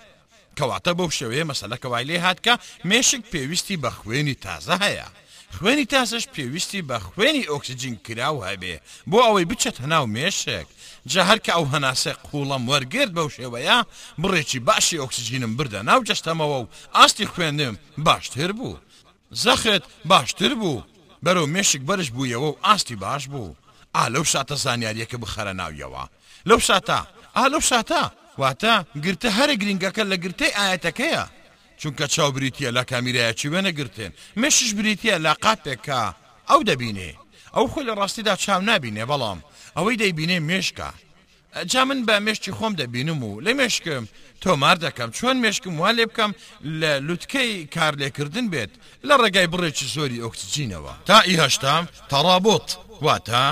کەواتە 0.59 0.93
بەو 0.99 1.11
شێوەیە 1.19 1.45
مەسەلەکەوای 1.51 2.05
لێ 2.11 2.17
هاتکە 2.27 2.55
مێشک 2.91 3.23
پێویستی 3.33 3.77
بە 3.83 3.91
خوێنی 3.99 4.37
تازە 4.45 4.77
هەیە. 4.85 5.09
خوێنی 5.59 5.85
تاسەش 5.95 6.25
پێویستی 6.35 6.81
بە 6.89 6.97
خوێنی 7.07 7.49
ئۆکسسیجین 7.51 7.97
کراو 8.07 8.45
هەبێ 8.49 8.75
بۆ 9.11 9.19
ئەوەی 9.27 9.45
بچێت 9.51 9.77
هەناو 9.85 10.05
مێشێک 10.17 10.69
جە 11.11 11.21
هەرکە 11.29 11.53
ئەو 11.57 11.65
هەناسە 11.75 12.13
قوڵەم 12.29 12.63
وەرگرت 12.71 13.13
بەو 13.17 13.29
شێوەیە 13.37 13.79
بڕێکی 14.23 14.59
باشی 14.69 15.01
ئۆکسسیجینم 15.03 15.53
بردە 15.59 15.81
ناو 15.89 16.01
جەستەمەوە 16.09 16.57
و 16.61 16.67
ئاستی 16.95 17.27
خوێندم 17.33 17.75
باشتر 18.07 18.53
بوو 18.59 18.77
زەخت 19.43 19.83
باشتر 20.11 20.53
بوو 20.61 20.83
بەرەو 21.27 21.47
مێشک 21.55 21.81
بەرش 21.89 22.09
بوویەوە 22.17 22.49
و 22.53 22.59
ئاستی 22.65 22.97
باش 23.05 23.23
بوو 23.33 23.55
ئا 23.97 24.03
لەو 24.15 24.23
شاتە 24.33 24.55
زانیاریەکە 24.65 25.17
بخەرە 25.23 25.53
ناویەوە 25.61 26.05
لەو 26.49 26.59
شاتە 26.69 27.01
ئا 27.37 27.45
لەو 27.53 27.61
شاتە 27.71 28.03
واتە 28.41 28.75
گرتە 29.05 29.29
هەرە 29.39 29.55
گرنگەکە 29.61 30.03
لە 30.11 30.17
گرتەی 30.25 30.55
ئاەتەکەیە 30.59 31.25
چونکە 31.81 32.05
چاو 32.15 32.31
بریتە 32.37 32.69
لە 32.77 32.83
کامیرایەکی 32.91 33.51
وێنەگرتن 33.53 34.11
مشش 34.41 34.71
بریتە 34.79 35.15
لە 35.27 35.33
قاتێکە 35.45 36.03
ئەو 36.51 36.61
دەبینێ 36.69 37.11
ئەو 37.55 37.67
خۆی 37.73 37.85
لە 37.89 37.95
ڕاستیدا 37.99 38.35
چاو 38.45 38.61
نبینێ 38.71 39.05
بەڵام 39.11 39.39
ئەوەی 39.77 39.97
دەیبینێ 40.03 40.37
مێشکە 40.49 40.89
جا 41.71 41.83
من 41.89 42.01
بە 42.07 42.17
مێشتی 42.27 42.53
خۆم 42.57 42.73
دەبینم 42.81 43.21
و 43.29 43.41
لە 43.45 43.51
مێشکم 43.59 44.05
تۆمار 44.45 44.77
دەکەم 44.87 45.09
چۆن 45.19 45.37
مێشکم 45.45 45.75
وا 45.81 45.91
لێ 45.97 46.05
بکەم 46.11 46.33
لە 46.81 46.93
لوتکەی 47.07 47.51
کارلێکردن 47.75 48.47
بێت 48.53 48.71
لە 49.09 49.15
ڕێگای 49.23 49.47
بڕێکی 49.53 49.87
زۆری 49.95 50.23
ئۆکسسیجینەوە 50.25 50.93
تا 51.09 51.17
ئیهشتام 51.29 51.85
تەڕابۆت 52.11 52.69
واتە 53.07 53.43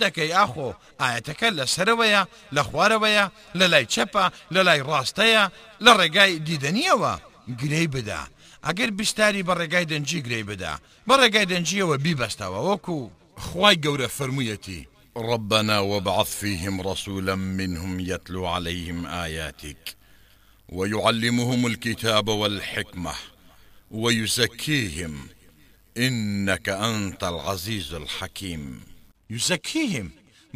دەکەی 0.00 0.34
آخو 0.34 0.72
دەکەی 1.00 1.34
کل 1.34 1.64
سر 1.66 1.94
ویا 1.98 2.26
لخوار 2.52 2.98
ویا 3.02 3.30
خوارەوەیە 3.56 3.84
چپا 3.88 4.30
لای 4.50 4.80
راستیا 4.82 5.50
لرجای 5.80 6.38
دیدنیا 6.38 6.94
و 6.96 7.16
لە 7.48 7.86
بد. 7.88 8.28
اگر 8.66 8.90
بیشتری 8.90 9.42
بر 9.42 9.54
رجای 9.54 9.84
دنچی 9.84 10.22
بە 10.22 10.44
بد 10.48 10.80
بر 11.06 11.16
رجای 11.20 11.44
دنچی 11.44 11.80
و 11.80 11.96
بی 11.98 12.14
بست 12.14 12.40
و 12.42 12.74
وەکو 12.76 13.10
خوای 13.40 13.74
گەورە 13.76 14.06
فرمیتی 14.06 14.86
ربنا 15.16 15.80
وابعث 15.84 16.36
فيهم 16.36 16.80
رسولا 16.88 17.36
منهم 17.36 18.00
يتلو 18.00 18.46
عليهم 18.46 19.06
آياتك 19.06 19.94
ويعلمهم 20.68 21.66
الكتاب 21.66 22.28
والحكمه 22.28 23.14
ويزكيهم 23.90 25.28
إنك 25.96 26.68
أنت 26.68 27.24
العزيز 27.24 27.94
الحكيم 27.94 28.80
يزكيهم 29.30 30.10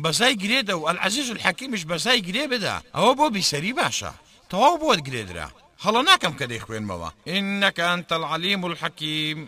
بەزای 0.05 0.37
گرێدە 0.39 0.71
و 0.79 0.87
ئەلعزیز 0.89 1.31
و 1.31 1.35
حەکیمش 1.43 1.83
بەزای 1.91 2.23
گرێ 2.29 2.47
بدە 2.53 2.75
ئەوە 2.97 3.13
بۆ 3.19 3.27
بیسەری 3.37 3.73
باشە 3.81 4.13
تەواو 4.51 4.79
بۆت 4.83 5.01
گرێدرا 5.09 5.47
هەڵە 5.85 6.01
ناکەم 6.11 6.35
کە 6.39 6.47
دەی 6.51 6.61
خوێنمەوە 6.65 7.09
ئینەکان 7.29 8.01
تەلعالیم 8.09 8.61
و 8.65 8.75
حەکیم 8.83 9.39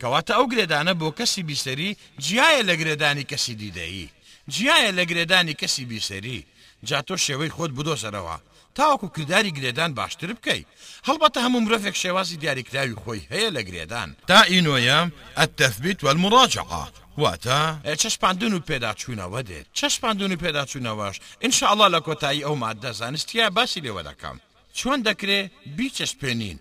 کەواتە 0.00 0.30
ئەو 0.36 0.46
گرێدانە 0.52 0.92
بۆ 1.00 1.08
کەسی 1.18 1.42
بیسەری 1.48 1.90
جیایە 2.24 2.62
لە 2.68 2.74
گرێدانی 2.80 3.24
کەسی 3.30 3.54
دیدایی 3.62 4.08
جیایە 4.52 4.90
لە 4.98 5.04
گرێدانی 5.10 5.54
کەسی 5.60 5.84
بیسەری 5.90 6.40
جا 6.88 7.00
تۆ 7.08 7.14
شێوەی 7.26 7.52
خۆت 7.56 7.70
بدۆسەرەوە 7.76 8.36
تاوەکو 8.76 9.08
کردداری 9.16 9.50
گرێدان 9.58 9.90
باشتر 9.98 10.30
بکەیت 10.38 10.66
هەڵبەتە 11.08 11.38
هەموو 11.44 11.60
مرۆڤێک 11.64 11.96
شێوازی 12.02 12.36
دیاریکراوی 12.42 13.00
خۆی 13.02 13.26
هەیە 13.32 13.50
لە 13.56 13.62
گرێدان 13.68 14.08
تا 14.28 14.38
ئینۆیە 14.50 15.00
ئەتەفبیت 15.38 16.00
وەمڕاجعە 16.06 16.84
واتە 17.20 17.60
چەشپاندون 18.02 18.52
و 18.54 18.60
پێداچوونەوە 18.68 19.40
دێت 19.48 19.66
چەشپاندون 19.78 20.32
و 20.32 20.36
پێداچوونەوەش 20.42 21.16
ئینشاءله 21.42 21.88
لە 21.94 22.00
کۆتایی 22.06 22.44
ئەو 22.46 22.54
مادە 22.62 22.90
زانستیە 23.00 23.46
باسی 23.56 23.80
لێوە 23.84 24.02
دەکەم 24.08 24.36
چۆن 24.78 24.98
دەکرێ 25.08 25.40
بیچەشپێنین 25.78 26.58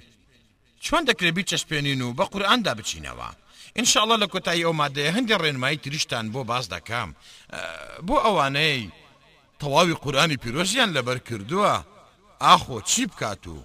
چۆن 0.85 1.03
دەکرێت 1.09 1.33
بیچەشپێنین 1.37 1.99
و 2.01 2.13
بە 2.17 2.25
قورئاندا 2.31 2.73
بچینەوە. 2.77 3.29
انشاءله 3.79 4.17
لە 4.23 4.27
کۆتایی 4.33 4.65
ئەو 4.65 4.73
مادەیە 4.81 5.15
هەندێک 5.17 5.41
ڕێنمایی 5.43 5.77
تریشتان 5.83 6.25
بۆ 6.33 6.41
باز 6.51 6.65
دەکەم 6.73 7.09
بۆ 8.07 8.15
ئەوانەی 8.25 8.91
تەواوی 9.61 9.93
قورانی 10.03 10.37
پیرۆژیان 10.43 10.89
لەبەر 10.97 11.19
کردووە 11.29 11.75
ئاخۆ 12.43 12.77
چی 12.91 13.05
بکات 13.09 13.47
و 13.53 13.55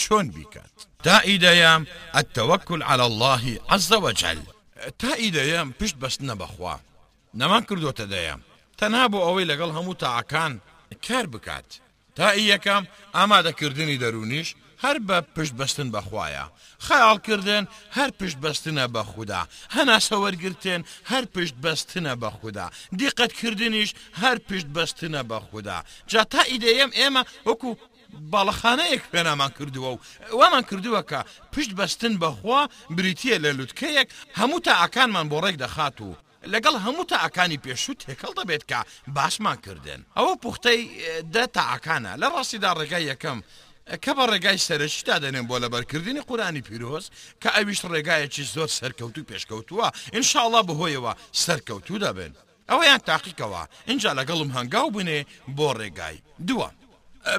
چۆن 0.00 0.26
بیکات 0.34 0.74
تا 1.04 1.14
ئیدەیەم 1.28 1.82
ئەتەوەکل 2.16 2.80
على 2.88 3.02
اللهی 3.10 3.60
عزەوەجل 3.74 4.38
تا 5.00 5.10
ئیدەیەم 5.22 5.68
پشت 5.80 5.96
بەستنە 6.02 6.34
بەخوا 6.40 6.74
نەمان 7.38 7.62
کردوتە 7.68 8.06
دەیەم 8.12 8.40
تەنها 8.78 9.06
بۆ 9.12 9.18
ئەوەی 9.26 9.44
لەگەڵ 9.50 9.70
هەموو 9.76 9.94
تاعاکان 10.02 10.52
کار 11.08 11.26
بکات 11.32 11.68
تا 12.16 12.26
ئی 12.32 12.44
یەکەم 12.56 12.82
ئامادەکردنی 13.16 13.98
دەرونیش 14.02 14.48
هەر 14.84 14.96
بە 15.08 15.18
پشت 15.36 15.54
بەستن 15.58 15.88
بەخوایە 15.94 16.44
خەیاڵکردن 16.86 17.64
هەر 17.96 18.10
پشت 18.18 18.38
بەستنە 18.44 18.86
بە 18.94 18.98
خوددا 19.12 19.40
هەناسەوەرگتن 19.76 20.80
هەر 21.10 21.24
پشت 21.34 21.54
بەستنە 21.64 22.14
بە 22.22 22.30
خوددا 22.38 22.66
دیقەتکردنیش 22.98 23.90
هەر 24.22 24.38
پشت 24.48 24.66
بەستنە 24.76 25.22
بە 25.30 25.38
خوددا 25.50 25.78
جا 26.10 26.22
تا 26.32 26.42
ئیدەیەم 26.52 26.90
ئێمە 26.98 27.22
وەکو 27.46 27.70
باڵەخانەیەک 28.32 29.02
پێنامان 29.12 29.50
کردووە 29.58 29.88
و 29.92 29.98
وامان 30.40 30.62
کردووە 30.70 31.00
کە 31.10 31.20
پشت 31.52 31.70
بەستن 31.78 32.14
بەخوا 32.22 32.60
بریتە 32.96 33.36
لە 33.44 33.50
لوتکەیەک 33.56 34.08
هەموو 34.38 34.60
تا 34.66 34.72
ئاکانمان 34.80 35.26
بۆ 35.32 35.38
ڕێک 35.44 35.56
دەخات 35.64 35.96
و 36.06 36.10
لەگەڵ 36.52 36.74
هەموو 36.84 37.04
تا 37.10 37.16
ئاکانی 37.22 37.60
پێشوو 37.64 37.94
تێکەڵ 38.02 38.32
دەبێت 38.40 38.62
کە 38.70 38.78
باشمان 39.16 39.56
کردن 39.66 40.00
ئەوە 40.16 40.34
پوختەی 40.42 40.82
دە 41.34 41.44
تا 41.54 41.60
ئاکانە 41.70 42.12
لە 42.22 42.26
ڕاستیدا 42.36 42.70
ڕێگای 42.78 43.04
یەکەم. 43.12 43.38
کە 44.04 44.10
بە 44.16 44.24
ڕێگای 44.32 44.58
سەرشیدا 44.66 45.16
دەنێن 45.24 45.46
بۆ 45.48 45.56
لەبەرکردنی 45.62 46.20
قورانی 46.28 46.60
پیرۆز 46.68 47.04
کە 47.44 47.48
ئەویش 47.58 47.80
ڕێگایەکی 47.92 48.42
زۆر 48.54 48.68
سەرکەوتو 48.78 49.22
پێشکەوتووە 49.30 49.88
ئینشاءڵا 50.14 50.60
بەهۆیەوە 50.68 51.12
سەرکەوتو 51.42 51.96
دەبن 52.04 52.32
ئەوەیان 52.70 53.00
تاقیکەوە 53.08 53.62
اینجا 53.90 54.10
لەگەڵم 54.18 54.50
هەنگاو 54.56 54.90
بنێ 54.96 55.20
بۆ 55.56 55.70
ڕێگای 55.80 56.18
دووە 56.48 56.68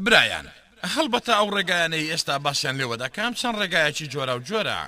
برایانە 0.05 0.53
هەڵبەتە 0.95 1.33
ئەو 1.37 1.47
ڕێگایانەی 1.55 2.09
ئێستا 2.11 2.35
باسییان 2.45 2.75
لێوەدا 2.79 3.07
کام 3.15 3.33
چەند 3.39 3.59
ڕێگایەکی 3.61 4.09
جۆرە 4.13 4.33
و 4.37 4.43
جۆرە. 4.47 4.79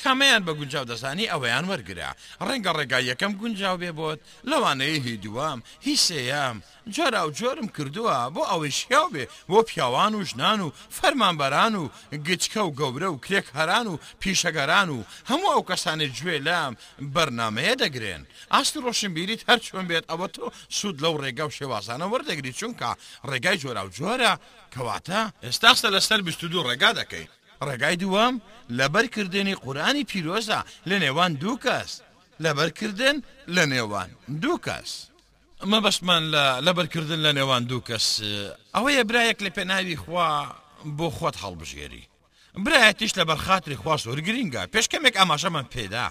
کامیان 0.00 0.42
بە 0.46 0.52
گونجاو 0.58 0.84
دەزانی 0.90 1.26
ئەوەیان 1.32 1.64
وەرگرا 1.70 2.10
ڕەنگە 2.48 2.70
ڕێگای 2.78 3.06
یەکەم 3.12 3.32
گونجاو 3.40 3.76
بێ 3.82 3.90
بۆت 3.98 4.20
لەوانەیە 4.50 4.98
هی 5.06 5.16
دوام 5.24 5.58
هی 5.84 5.96
سەیەم 6.08 6.56
جارا 6.94 7.22
و 7.26 7.30
جۆرم 7.38 7.68
کردووە 7.76 8.16
بۆ 8.34 8.42
ئەوەی 8.50 8.70
شیاو 8.78 9.10
بێ 9.14 9.24
بۆ 9.50 9.58
پیاوان 9.68 10.12
و 10.14 10.24
ژنان 10.30 10.60
و 10.64 10.70
فەرمانبەران 11.00 11.74
و 11.80 11.84
گچکە 12.26 12.56
و 12.66 12.74
گەورە 12.78 13.08
و 13.14 13.18
کرێک 13.24 13.46
هەران 13.56 13.86
و 13.90 13.96
پیشەگەران 14.20 14.88
و 14.94 14.98
هەموو 15.30 15.52
ئەو 15.54 15.66
کەسانی 15.70 16.10
گوێ 16.16 16.36
لام 16.46 16.72
بەرنمەیە 17.14 17.74
دەگرێن 17.82 18.22
ئاستی 18.52 18.80
ڕۆشن 18.84 19.12
بیریت 19.16 19.42
هەر 19.48 19.58
چۆن 19.64 19.84
بێت 19.90 20.04
ئەوە 20.10 20.28
تۆ 20.34 20.44
سوود 20.76 20.96
لەو 21.04 21.16
ڕێگە 21.22 21.44
و 21.46 21.50
شێوازانە 21.58 22.06
وەردەگری 22.12 22.52
چونکە 22.60 22.90
ڕێگای 23.30 23.56
جۆرا 23.62 23.82
و 23.86 23.90
جۆرە 23.98 24.32
کەواتە 24.74 25.20
ئێستاستە 25.44 25.88
لەسەر 25.94 26.20
22 26.28 26.58
ڕێگا 26.68 26.92
دەکەیت. 27.00 27.32
ڕێگای 27.68 27.96
دووەم 28.02 28.34
لەبەرکردنی 28.78 29.54
قورانی 29.62 30.04
پیرۆزە 30.10 30.60
لە 30.88 30.96
نێوان 31.04 31.32
دوو 31.42 31.54
کەس 31.64 31.90
لەبەرکردن 32.44 33.16
لە 33.56 33.64
نێوان 33.72 34.10
دوو 34.42 34.58
کەس. 34.64 34.92
مەبەشمان 35.70 36.22
لە 36.34 36.44
لەبەرکردن 36.66 37.18
لە 37.26 37.32
نێوان 37.38 37.62
دوو 37.70 37.80
کەس 37.88 38.06
ئەوەیە 38.74 39.02
برایەک 39.08 39.38
لە 39.44 39.50
پێناوی 39.56 39.96
خوا 40.04 40.28
بۆ 40.98 41.08
خۆت 41.16 41.36
هەڵبژێری. 41.42 42.04
برایەتیش 42.64 43.12
لە 43.18 43.24
بەرخاتری 43.28 43.76
خوا 43.80 43.94
سۆرگرینگە 44.04 44.62
پێشکەمێک 44.74 45.14
ئاماژەمان 45.18 45.66
پێدا 45.74 46.06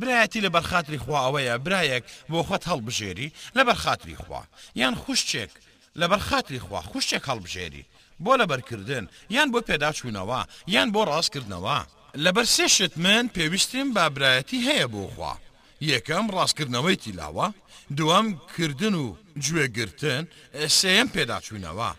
برایەتی 0.00 0.40
لە 0.46 0.50
بەرخاتری 0.54 0.98
خوا 1.04 1.18
ئەوەیە 1.28 1.54
برایەک 1.66 2.04
بۆ 2.30 2.40
خۆت 2.46 2.64
هەڵبژێری 2.70 3.28
لە 3.56 3.62
بەرخاتری 3.68 4.16
خوا 4.22 4.42
یان 4.80 4.94
خوشتێک 5.02 5.50
لە 6.00 6.06
بەرخاتری 6.12 6.60
خوا 6.66 6.80
خوشتێک 6.90 7.24
هەڵبژێری 7.30 7.84
بۆ 8.24 8.32
لەبەرکردن 8.40 9.04
یان 9.36 9.48
بۆ 9.52 9.58
پێداچوونەوە 9.68 10.40
یان 10.74 10.88
بۆ 10.94 11.02
ڕاستکردنەوە 11.10 11.78
لەبەر 12.24 12.46
سێشت 12.56 12.92
من 13.04 13.24
پێویستیم 13.36 13.88
بابرایەتی 13.96 14.64
هەیە 14.68 14.86
بۆخوا 14.94 15.34
یەکەم 15.92 16.26
ڕاستکردنەوەی 16.36 16.96
تیلاوە 17.04 17.46
دوم 17.98 18.26
کردن 18.56 18.94
و 19.02 19.06
گوێگرتن 19.44 20.22
سێم 20.80 21.08
پێداچوونەوە 21.14 21.90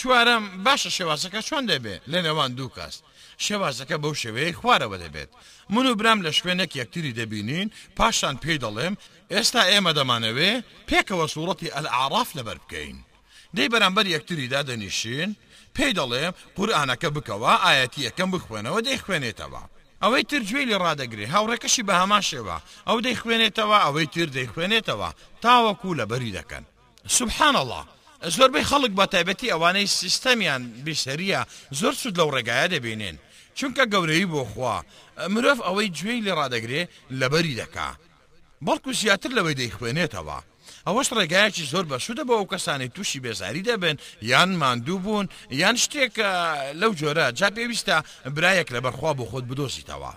چوارم 0.00 0.44
باشە 0.64 0.90
شێوازەکە 0.98 1.40
چۆن 1.48 1.64
دەبێت 1.72 2.02
لە 2.12 2.18
نێوان 2.26 2.50
دوو 2.58 2.74
کەس 2.76 2.94
شێوازەکە 3.46 3.96
بەو 4.02 4.14
شێوەیە 4.22 4.52
خوارەوە 4.60 4.96
دەبێت 5.04 5.30
من 5.74 5.86
و 5.90 5.94
برام 5.98 6.18
لە 6.26 6.30
شوێنێک 6.38 6.70
یەکتری 6.80 7.16
دەبینین 7.18 7.68
پاشان 7.96 8.36
پێی 8.42 8.58
دەڵێم 8.64 8.94
ئێستا 9.32 9.62
ئێمە 9.70 9.92
دەمانەوێ 9.98 10.50
پێکەوە 10.88 11.26
سوورەتی 11.34 11.72
ئەلعراف 11.74 12.28
لەبەر 12.38 12.58
بکەین 12.64 12.96
دەی 13.56 13.68
بەرامبەر 13.72 14.06
یەکتریدا 14.14 14.60
دەنیشین 14.68 15.30
پێی 15.76 15.92
دەڵێم 15.98 16.34
قورآانەکە 16.56 17.08
بکەوە 17.16 17.52
ئاەتی 17.64 18.04
یەکەم 18.08 18.28
بخوێنەوە 18.34 18.80
دەی 18.86 18.98
خوێنێتەوە. 19.04 19.62
ئەوەی 20.02 20.22
تر 20.30 20.42
گوێ 20.48 20.62
لێ 20.70 20.76
ڕدەگرێ 20.84 21.26
هاوڕێکەشی 21.34 21.82
بە 21.88 21.94
هەماشێوە 22.02 22.56
ئەو 22.88 22.98
دەی 23.06 23.16
خوێنێتەوە 23.20 23.78
ئەوەی 23.84 24.06
تر 24.14 24.28
دەی 24.36 24.48
خوێنێتەوە 24.52 25.08
تاوەکو 25.42 25.90
لە 26.00 26.04
بەری 26.10 26.34
دەکەن. 26.38 26.64
سبحان 27.18 27.56
الله. 27.62 27.82
زۆربەی 28.36 28.66
خەڵک 28.70 28.92
بە 28.98 29.06
تایبەتی 29.12 29.52
ئەوانەی 29.52 29.86
سیستەمیان 29.98 30.62
بیسەریە 30.84 31.40
زۆر 31.80 31.94
سود 32.00 32.14
لەو 32.20 32.28
ڕێگایە 32.34 32.68
دەبێنێن 32.74 33.16
چونکە 33.58 33.84
گەورەی 33.92 34.26
بۆ 34.32 34.42
خوا 34.52 34.76
مرۆڤ 35.34 35.58
ئەوەی 35.66 35.88
گوێی 35.98 36.24
لێ 36.26 36.32
ڕدەگرێ 36.40 36.82
لەبەری 37.20 37.54
دەکا. 37.60 37.88
بەڵکو 38.66 38.90
زیاتر 39.00 39.30
لەوەی 39.36 39.58
دەیخوێنێتەوە 39.60 40.38
ئەوەش 40.88 41.08
ڕێگایەکی 41.18 41.66
زۆر 41.72 41.84
بەسوودە 41.90 42.22
بە 42.28 42.32
ئەو 42.38 42.46
کەسانی 42.52 42.88
تووشی 42.94 43.20
بێزاری 43.24 43.62
دەبن 43.68 43.96
یان 44.30 44.50
ماندوو 44.60 44.98
بوون 45.04 45.26
یان 45.60 45.76
شتێک 45.82 46.14
لەو 46.80 46.92
جۆرە 47.00 47.28
جا 47.38 47.48
پێویستە 47.56 47.96
برایەک 48.36 48.68
لە 48.74 48.80
بەرخوا 48.84 49.12
بۆ 49.18 49.24
خۆت 49.30 49.44
بدۆزیتەوە. 49.50 50.12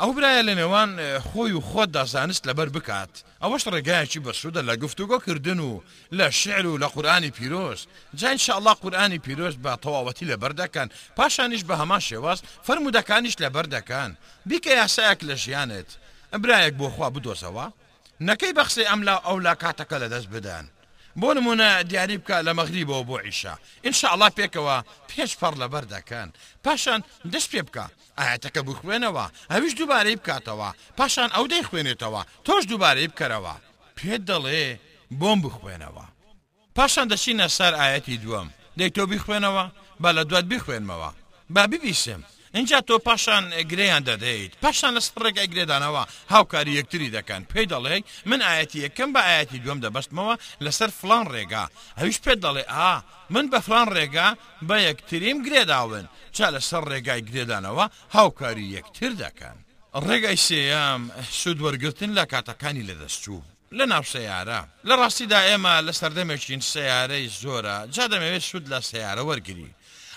ئەو 0.00 0.10
برایە 0.16 0.42
لە 0.48 0.54
نێوان 0.60 0.90
خۆی 1.26 1.52
و 1.56 1.60
خۆت 1.68 1.88
دازانست 1.96 2.46
لەبەر 2.48 2.68
بکات 2.76 3.12
ئەوەش 3.42 3.62
ڕێگایەکی 3.72 4.18
بەسوودە 4.26 4.62
لە 4.68 4.74
گفتوگۆکردن 4.82 5.58
و 5.68 5.72
لە 6.18 6.26
شعر 6.40 6.64
و 6.66 6.78
لە 6.82 6.88
قورآانی 6.94 7.30
پیرۆز 7.36 7.80
جان 8.20 8.36
شله 8.44 8.72
قورآانی 8.82 9.18
پیرۆز 9.24 9.54
بە 9.64 9.72
تەواوەتی 9.82 10.24
لە 10.30 10.36
بەردەکەن 10.42 10.88
پاشانیش 11.16 11.60
بە 11.68 11.72
هەمان 11.80 12.00
شێواز 12.08 12.38
فرمودەکانیش 12.66 13.34
لە 13.42 13.48
بەردەکان 13.54 14.10
بیکە 14.48 14.70
یاسایەک 14.80 15.20
لە 15.28 15.34
ژیانت 15.44 15.86
برایەک 16.42 16.74
بۆ 16.80 16.88
خوا 16.94 17.08
بدۆزەوە 17.14 17.66
نەکەی 18.28 18.52
بەخسی 18.58 18.84
ئەملا 18.90 19.16
ئەولا 19.26 19.54
کاتەکە 19.62 19.96
لە 20.02 20.08
دەست 20.14 20.28
بدەن 20.34 20.64
بۆ 21.20 21.28
نمونە 21.36 21.70
دیاری 21.90 22.18
بکە 22.20 22.36
لە 22.46 22.52
مەغریبەوە 22.58 23.02
بۆ 23.08 23.16
ئیشا 23.26 23.54
ئینشاءله 23.84 24.28
پێکەوە 24.38 24.76
پێش 25.10 25.30
پەڕ 25.40 25.54
لەبەر 25.62 25.84
دەکەن 25.94 26.28
پاشان 26.64 27.00
دەست 27.32 27.48
پێ 27.52 27.60
بکە 27.68 27.84
ئاەتەکە 28.18 28.60
بخوێنەوە 28.68 29.26
هەویش 29.52 29.72
دووبارەی 29.78 30.16
بکاتەوە 30.20 30.68
پاشان 30.98 31.28
ئەو 31.34 31.44
دەی 31.52 31.62
خوێنێتەوە 31.68 32.22
تۆش 32.46 32.62
دووبارەی 32.70 33.08
بکەرەوە 33.12 33.54
پێ 33.96 34.14
دەڵێ 34.28 34.64
بۆم 35.20 35.38
بخوێنەوە 35.44 36.04
پاشان 36.76 37.06
دەچینە 37.12 37.46
سەر 37.58 37.72
ئاەتی 37.80 38.16
دووەم 38.22 38.48
دەی 38.78 38.90
تۆ 38.96 39.02
بیخوێنەوە 39.12 39.64
با 40.02 40.10
لە 40.16 40.22
دوات 40.30 40.44
بخوێنمەوە 40.52 41.10
با 41.54 41.62
ببیسم 41.72 42.22
اینجا 42.54 42.78
تۆ 42.80 42.98
پاشان 43.02 43.44
گرەیان 43.72 44.02
دەدەیت 44.08 44.52
پاشان 44.62 44.94
لە 44.98 45.02
سڕێک 45.06 45.36
ئەگرێدانەوە 45.42 46.04
هاوکاری 46.34 46.72
یەکتری 46.78 47.14
دەکەن 47.16 47.42
پێی 47.52 47.66
دەڵێ 47.72 47.98
من 48.30 48.40
ئاەتی 48.42 48.78
یەکەم 48.86 49.10
بە 49.14 49.22
ئاەتی 49.30 49.58
دوم 49.64 49.78
دەبستمەوە 49.84 50.34
لەسەر 50.64 50.90
فلان 51.00 51.24
ڕێگا 51.34 51.64
هەویش 52.00 52.18
پێ 52.24 52.34
دەڵێ 52.44 52.64
ئا 52.74 52.92
من 53.30 53.46
بە 53.52 53.58
فلان 53.66 53.88
ڕێگا 53.96 54.28
بە 54.68 54.76
یەکتریم 54.88 55.38
گرێداون 55.46 56.04
چا 56.36 56.46
لەسەر 56.54 56.82
ڕێگای 56.90 57.20
گرێدانەوە 57.28 57.86
هاوکاری 58.16 58.66
یەکتر 58.76 59.12
دەکەن 59.24 59.56
ڕێگای 60.06 60.36
سێیام 60.46 61.02
سوود 61.40 61.58
وەرگتن 61.64 62.10
لە 62.18 62.24
کاتەکانی 62.32 62.86
لەدەستچوو 62.88 63.42
لە 63.78 63.84
ناو 63.92 64.02
سیارە 64.12 64.60
لە 64.88 64.94
ڕاستیدا 65.00 65.40
ئێمە 65.48 65.74
لە 65.86 65.92
سەردەمێکین 66.00 66.60
سیارەی 66.70 67.26
زۆرە 67.42 67.76
جا 67.94 68.04
دەمەوێت 68.12 68.44
سوود 68.50 68.66
لە 68.72 68.80
سیارە 68.88 69.22
وەرگری 69.30 69.70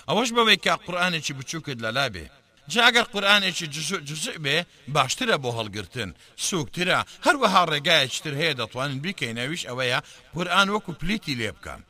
ئەوەش 0.08 0.30
بەوەی 0.36 0.56
کا 0.64 0.74
قورآانێکی 0.86 1.34
بچووکت 1.38 1.78
لە 1.84 1.90
لابێ 1.98 2.26
جاگەر 2.74 3.06
قورآانێکی 3.12 3.66
جزء 4.10 4.36
بێ 4.44 4.56
باشترە 4.94 5.36
بۆ 5.42 5.50
هەڵگرتن 5.58 6.10
سوکترە 6.46 6.98
هەروەها 7.26 7.62
ڕێگایەکتر 7.70 8.34
هەیە 8.40 8.54
دەتوانن 8.60 8.98
بیکەینەویش 9.04 9.62
ئەوەیە 9.68 9.98
قورآان 10.34 10.68
وەکو 10.74 10.92
پلیتی 11.00 11.34
لێ 11.40 11.50
بکەم 11.56 11.80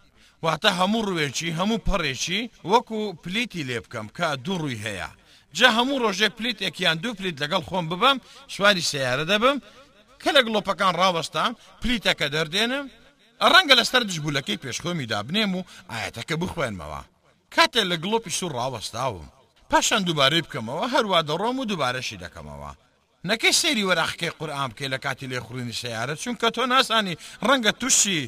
واتە 0.44 0.70
هەموو 0.78 1.06
ڕوێکی 1.09 1.55
هەموو 1.59 1.82
پەڕێکی 1.88 2.40
وەکو 2.72 2.98
پلیتی 3.22 3.62
لێ 3.68 3.78
بکەم 3.84 4.06
کە 4.16 4.26
دوو 4.44 4.56
ڕووی 4.60 4.82
هەیە 4.86 5.09
جا 5.59 5.68
هەموو 5.78 6.02
ڕۆژێ 6.05 6.28
پلیتێکیان 6.38 6.97
دوو 7.02 7.12
پلیت 7.18 7.36
لەگەڵ 7.43 7.62
خۆم 7.70 7.84
ببم 7.93 8.16
سواری 8.55 8.86
سیارە 8.90 9.24
دەبم 9.32 9.59
کە 10.22 10.30
لە 10.36 10.40
گڵۆپەکان 10.47 10.93
ڕاوەستام 11.01 11.52
پلیتەکە 11.82 12.26
دەردێنم 12.34 12.86
ڕەنگە 13.52 13.74
لەستەر 13.80 14.02
دژبوولەکەی 14.09 14.60
پێشخۆمی 14.64 15.06
دابنێم 15.12 15.52
و 15.59 15.62
ئاەتەکە 15.93 16.34
بخوێنمەوە. 16.43 17.02
کاتێ 17.55 17.82
لە 17.90 17.97
گڵۆپی 18.05 18.31
سوور 18.39 18.52
ڕاوەستاوم 18.59 19.27
پاشان 19.70 20.02
دووبارەی 20.06 20.43
بکەمەوە 20.47 20.85
هەروە 20.94 21.18
دەڕۆم 21.28 21.56
و 21.59 21.64
دووبارەشی 21.70 22.20
دەکەمەوە 22.24 22.73
نەکەی 23.28 23.52
سێری 23.60 23.86
وەراخکەی 23.89 24.35
قورئام 24.39 24.70
بکەی 24.73 24.89
لە 24.94 24.98
کاتی 25.05 25.27
لێخڕوونی 25.32 25.73
سیارە 25.81 26.14
چونکە 26.23 26.48
تۆ 26.56 26.62
ناسانی 26.73 27.18
ڕەنگە 27.48 27.73
تووشی 27.81 28.20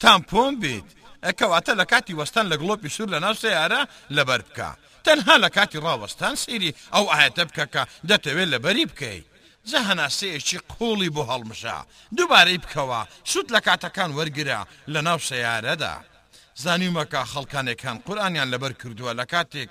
تامپۆم 0.00 0.52
بیت 0.62 0.86
ئەکەواتە 1.26 1.72
لە 1.80 1.84
کاتی 1.92 2.16
وەستان 2.20 2.46
لە 2.52 2.56
گڵۆپی 2.60 2.88
سوور 2.94 3.08
لە 3.14 3.18
ناو 3.24 3.34
سیارە 3.42 3.80
لەبەر 4.16 4.40
بکە 4.48 4.70
تەنها 5.04 5.36
لە 5.44 5.48
کاتی 5.56 5.78
ڕاوەستان 5.84 6.34
سێری 6.44 6.70
ئەو 6.94 7.06
ئاەتە 7.12 7.42
بکە 7.48 7.64
کە 7.74 7.82
دەتەوێت 8.08 8.48
لەبەری 8.54 8.88
بکەیت 8.92 9.26
زە 9.70 9.78
هەناسەیەکی 9.88 10.58
قوڵی 10.72 11.08
بۆ 11.14 11.22
هەڵمشە 11.30 11.76
دووبارەی 12.16 12.62
بکەوە 12.64 13.00
سوود 13.30 13.48
لە 13.54 13.60
کاتەکان 13.66 14.10
وەرگرە 14.18 14.60
لە 14.92 15.00
ناو 15.06 15.18
سیارەدا. 15.28 15.94
زانیمەکە 16.62 17.20
خەڵکانێکان 17.32 17.96
قورآانیان 18.06 18.48
لەبەر 18.54 18.72
کردووە 18.80 19.12
لە 19.20 19.24
کاتێک 19.32 19.70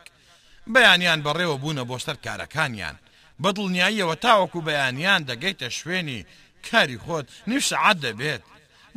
بەیانیان 0.74 1.20
بەڕێوە 1.26 1.56
بوونە 1.64 1.84
بۆشتەر 1.90 2.16
کارەکانیان 2.26 2.96
بەدڵنیاییەوە 3.44 4.16
تاوەکو 4.24 4.62
بەیانیان 4.68 5.22
دەگەیتە 5.30 5.68
شوێنی 5.80 6.26
کاری 6.70 6.98
خۆت 7.06 7.28
نیشعات 7.50 7.98
دەبێت 8.06 8.42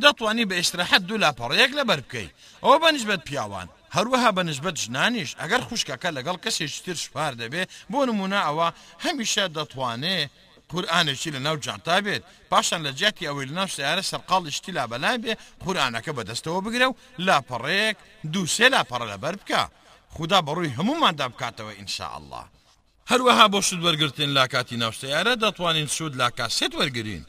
دەتوانی 0.03 0.45
بە 0.49 0.53
ئیسراحەت 0.57 1.01
دوو 1.07 1.17
لاپەڕەیەک 1.23 1.71
لەبەر 1.79 1.99
بکەیت 2.07 2.31
ئەوە 2.63 2.77
بەنسبەت 2.83 3.21
پیاوان 3.27 3.67
هەروەها 3.95 4.29
بە 4.37 4.43
نسبەت 4.49 4.75
ژنانیش 4.83 5.31
ئەگەر 5.41 5.61
خوشکەکە 5.69 6.09
لەگەڵ 6.17 6.37
کەسێک 6.43 6.73
تر 6.85 6.95
شپار 7.05 7.33
دەبێ 7.41 7.63
بۆ 7.91 7.99
نمونە 8.09 8.39
ئەوە 8.45 8.67
هەمیشە 9.05 9.45
دەتوانێت 9.57 10.29
قورآانێکی 10.71 11.29
لە 11.35 11.39
ناو 11.45 11.55
جانتا 11.65 11.97
بێت 12.05 12.23
پاشان 12.51 12.81
لە 12.87 12.91
جاتی 12.99 13.27
ئەوەی 13.27 13.47
لە 13.49 13.53
ناو 13.59 13.67
سیارە 13.75 14.01
سەرقاڵشتی 14.09 14.71
لا 14.77 14.83
بەلای 14.91 15.17
بێ 15.23 15.33
قورآانەکە 15.63 16.11
بەدەستەوە 16.17 16.59
بگرە 16.65 16.85
و 16.89 16.93
لاپەڕەیەک 17.27 17.97
دووسێ 18.33 18.67
لاپەڕە 18.73 19.05
لەبەر 19.11 19.35
بکە 19.41 19.61
خدا 20.15 20.39
بەڕووی 20.45 20.75
هەموماندا 20.77 21.25
بکاتەوە 21.33 21.71
ئینشاء 21.79 22.13
الله 22.19 22.43
هەروەها 23.11 23.45
بۆ 23.53 23.59
سود 23.67 23.81
وەرگتن 23.85 24.29
لا 24.37 24.45
کاتی 24.53 24.77
ناوسیارە 24.83 25.33
دەتوانین 25.43 25.89
سود 25.95 26.13
لا 26.21 26.29
کاسێت 26.37 26.73
وەرگین 26.79 27.23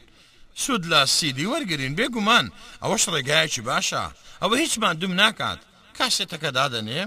سود 0.63 0.83
لا 0.91 1.01
سیدی 1.15 1.47
وەرگین 1.53 1.93
بێگومان 1.99 2.45
ئەوەش 2.83 3.03
ڕێگایەکی 3.13 3.61
باشە 3.69 4.03
ئەوە 4.41 4.55
هیچمان 4.61 4.95
دوم 5.01 5.13
ناکات 5.21 5.59
کاسێتەکە 5.97 6.49
دادەنێ؟ 6.57 7.01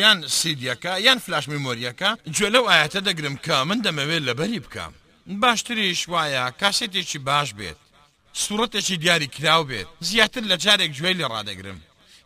یان 0.00 0.18
سیدیەکە 0.36 0.92
یان 1.06 1.18
فلاش 1.24 1.44
میمۆریەکە 1.52 2.10
گوێ 2.36 2.48
لەو 2.54 2.64
ئاەتە 2.70 3.00
دەگرم 3.08 3.36
کە 3.44 3.50
من 3.68 3.78
دەمەوێت 3.84 4.22
لەبەری 4.28 4.60
بکەم. 4.66 4.94
باشتریش 5.26 6.04
وایە 6.08 6.52
کاسێتێکی 6.60 7.18
باش 7.18 7.48
بێت 7.58 7.76
سوورەتێکی 8.40 8.96
دیاری 9.02 9.26
کرااو 9.26 9.64
بێت 9.70 9.86
زیاتر 10.08 10.42
لە 10.50 10.56
جارێک 10.64 10.92
گوێی 10.98 11.14
لە 11.20 11.26
ڕادەگرم 11.32 11.78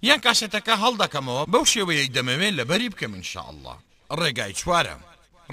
یان 0.09 0.21
کاسێتەکە 0.25 0.75
هەڵدەکەمەوە 0.83 1.47
بەو 1.53 1.65
شێوەیەک 1.73 2.11
دەمەوێت 2.17 2.55
لە 2.59 2.65
بەری 2.71 2.89
بکەم 2.93 3.13
انشاءله 3.15 3.75
ڕێگای 4.21 4.53
چوارە 4.61 4.97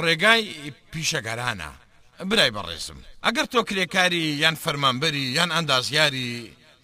ڕێگای 0.03 0.43
پیشەگەرانە 0.91 1.71
برای 2.29 2.51
بەڕێزم 2.55 2.99
ئەگەر 3.25 3.45
تۆ 3.53 3.61
کرێکاری 3.69 4.25
یان 4.43 4.55
فەرمانبەری 4.63 5.25
یان 5.37 5.49
ئەندازیاری 5.55 6.31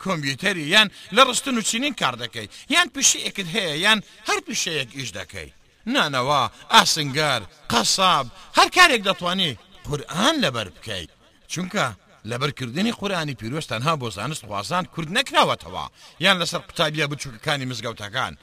کۆمپیوتەری 0.04 0.66
یان 0.76 0.88
لە 1.16 1.22
ڕستن 1.28 1.56
و 1.58 1.62
چینین 1.70 1.94
کار 2.02 2.16
دەکەی 2.24 2.48
یان 2.74 2.88
پیشەیەکت 2.96 3.48
هەیە 3.56 3.76
یان 3.86 4.00
هەر 4.28 4.40
پیشەیەک 4.48 4.90
ئیش 4.98 5.10
دەکەی 5.20 5.50
نانەوە 5.94 6.44
ئاسنگار 6.74 7.42
قەساب 7.72 8.26
هەر 8.58 8.70
کارێک 8.78 9.02
دەتوانی 9.10 9.54
قورآن 9.88 10.36
لەبەر 10.44 10.68
بکەیت 10.76 11.10
چونکە 11.52 11.86
لەبەرکردنی 12.30 12.92
قورانی 13.00 13.34
پیرۆستانها 13.42 13.94
بۆ 14.02 14.10
زانست 14.16 14.46
خوازان 14.46 14.84
کورد 14.94 15.10
نەکراوەتەوە 15.18 15.86
یان 16.24 16.36
لەسەر 16.42 16.58
قوتابیە 16.68 17.06
بچووکەکانی 17.12 17.70
مزگەوتەکان 17.72 18.34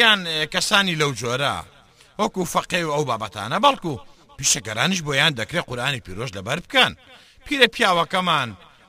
یان 0.00 0.20
کەسانی 0.52 0.94
لەو 1.00 1.12
جۆرە 1.20 1.56
وەکو 2.20 2.44
فەقی 2.54 2.84
و 2.84 2.94
ئەو 2.94 3.04
بابەتانە 3.10 3.58
بەڵکو 3.64 3.92
پیشەگەرانش 4.38 5.00
بۆیان 5.06 5.32
دەکرێت 5.40 5.66
قورانی 5.70 6.00
پیرۆژ 6.06 6.30
لەبەر 6.38 6.58
بکەن 6.64 6.92
پیرە 7.46 7.66
پیاوەکەمان 7.74 8.48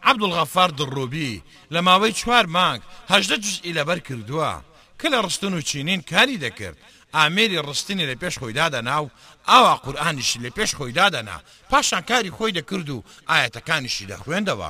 عبدولغەفار 0.09 0.69
دڕوبی 0.79 1.41
لە 1.73 1.79
ماوەی 1.87 2.11
چوار 2.19 2.45
مانگهدە 2.55 3.37
جزئی 3.43 3.73
لەبەر 3.79 3.99
کردووە 4.07 4.53
کە 4.99 5.07
لە 5.13 5.19
ڕستن 5.25 5.53
و 5.55 5.61
چینین 5.69 6.01
کاری 6.11 6.37
دەکرد 6.45 6.77
ئامێری 7.17 7.57
ڕستنی 7.67 8.05
لە 8.11 8.15
پێش 8.21 8.35
خۆی 8.41 8.53
دادەنا 8.59 8.97
و 9.03 9.09
ئاوا 9.49 9.75
قورآانیشی 9.85 10.39
لە 10.45 10.49
پێش 10.57 10.71
خۆی 10.77 10.93
دادەنا 10.99 11.37
پاشان 11.69 12.01
کاری 12.09 12.31
خۆی 12.37 12.51
دەکرد 12.57 12.89
و 12.95 13.03
ئاەتەکانیشی 13.29 14.09
دەخوێندەوە 14.11 14.69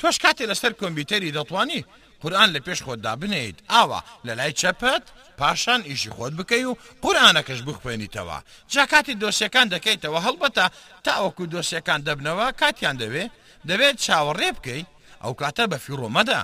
تۆش 0.00 0.16
کاتێ 0.24 0.44
لەسەر 0.50 0.72
کۆمپیوتەری 0.80 1.32
دەتوانی 1.36 1.84
قورآن 2.22 2.48
لە 2.54 2.58
پێش 2.66 2.78
خۆتدا 2.86 3.12
بنیت 3.20 3.56
ئاوا 3.72 4.00
لە 4.26 4.32
لای 4.38 4.52
چەپەت 4.60 5.04
پاشان 5.38 5.80
ئیشی 5.88 6.10
خۆت 6.16 6.32
بکەی 6.38 6.64
و 6.70 6.76
قورآانەکەش 7.02 7.60
بخوێنیتەوە 7.66 8.38
جا 8.72 8.84
کاتی 8.92 9.14
دۆسیەکان 9.22 9.66
دەکەیتەوە 9.74 10.20
هەڵبەتە 10.26 10.64
تاوەکو 11.04 11.46
دۆسیەکان 11.52 12.00
دەبنەوە 12.06 12.46
کاتیان 12.60 12.96
دەوێ 13.02 13.24
دەبێت 13.68 13.96
چاوەڕێ 14.04 14.50
بکەیت 14.56 14.86
ئەو 15.24 15.32
کاتە 15.42 15.64
بە 15.72 15.76
فیڕۆمەدا 15.84 16.40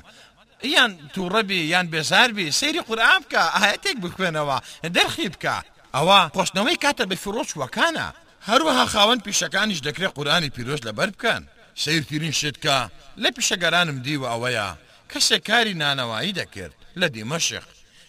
یان 0.64 0.98
تووڕەبی 1.14 1.62
یان 1.72 1.90
بێزاربی 1.90 2.51
سەیری 2.60 2.80
قورآام 2.89 3.22
بکە 3.26 3.43
ئاەتێک 3.59 3.97
بکوێنەوە 4.05 4.56
دەرخی 4.97 5.28
بکە 5.34 5.56
ئەوە 5.97 6.18
خۆشنەوەی 6.34 6.76
کاتە 6.84 7.05
بە 7.10 7.14
فرۆچوەکانە 7.22 8.06
هەروەها 8.48 8.84
خاوەن 8.93 9.18
پیشەکانیش 9.26 9.80
دەکرێت 9.86 10.12
قورانی 10.18 10.51
پیرۆژ 10.56 10.80
لەبەر 10.89 11.09
بکەن 11.14 11.43
سیرترین 11.82 12.32
شتکە 12.40 12.78
لە 13.22 13.28
پیشەگەرانم 13.36 13.98
دیوە 14.05 14.28
ئەوەیە 14.32 14.68
کەسێک 15.12 15.43
کاری 15.48 15.74
نانەوایی 15.82 16.36
دەکرد 16.40 16.74
لە 17.01 17.06
دیمەشق 17.14 17.64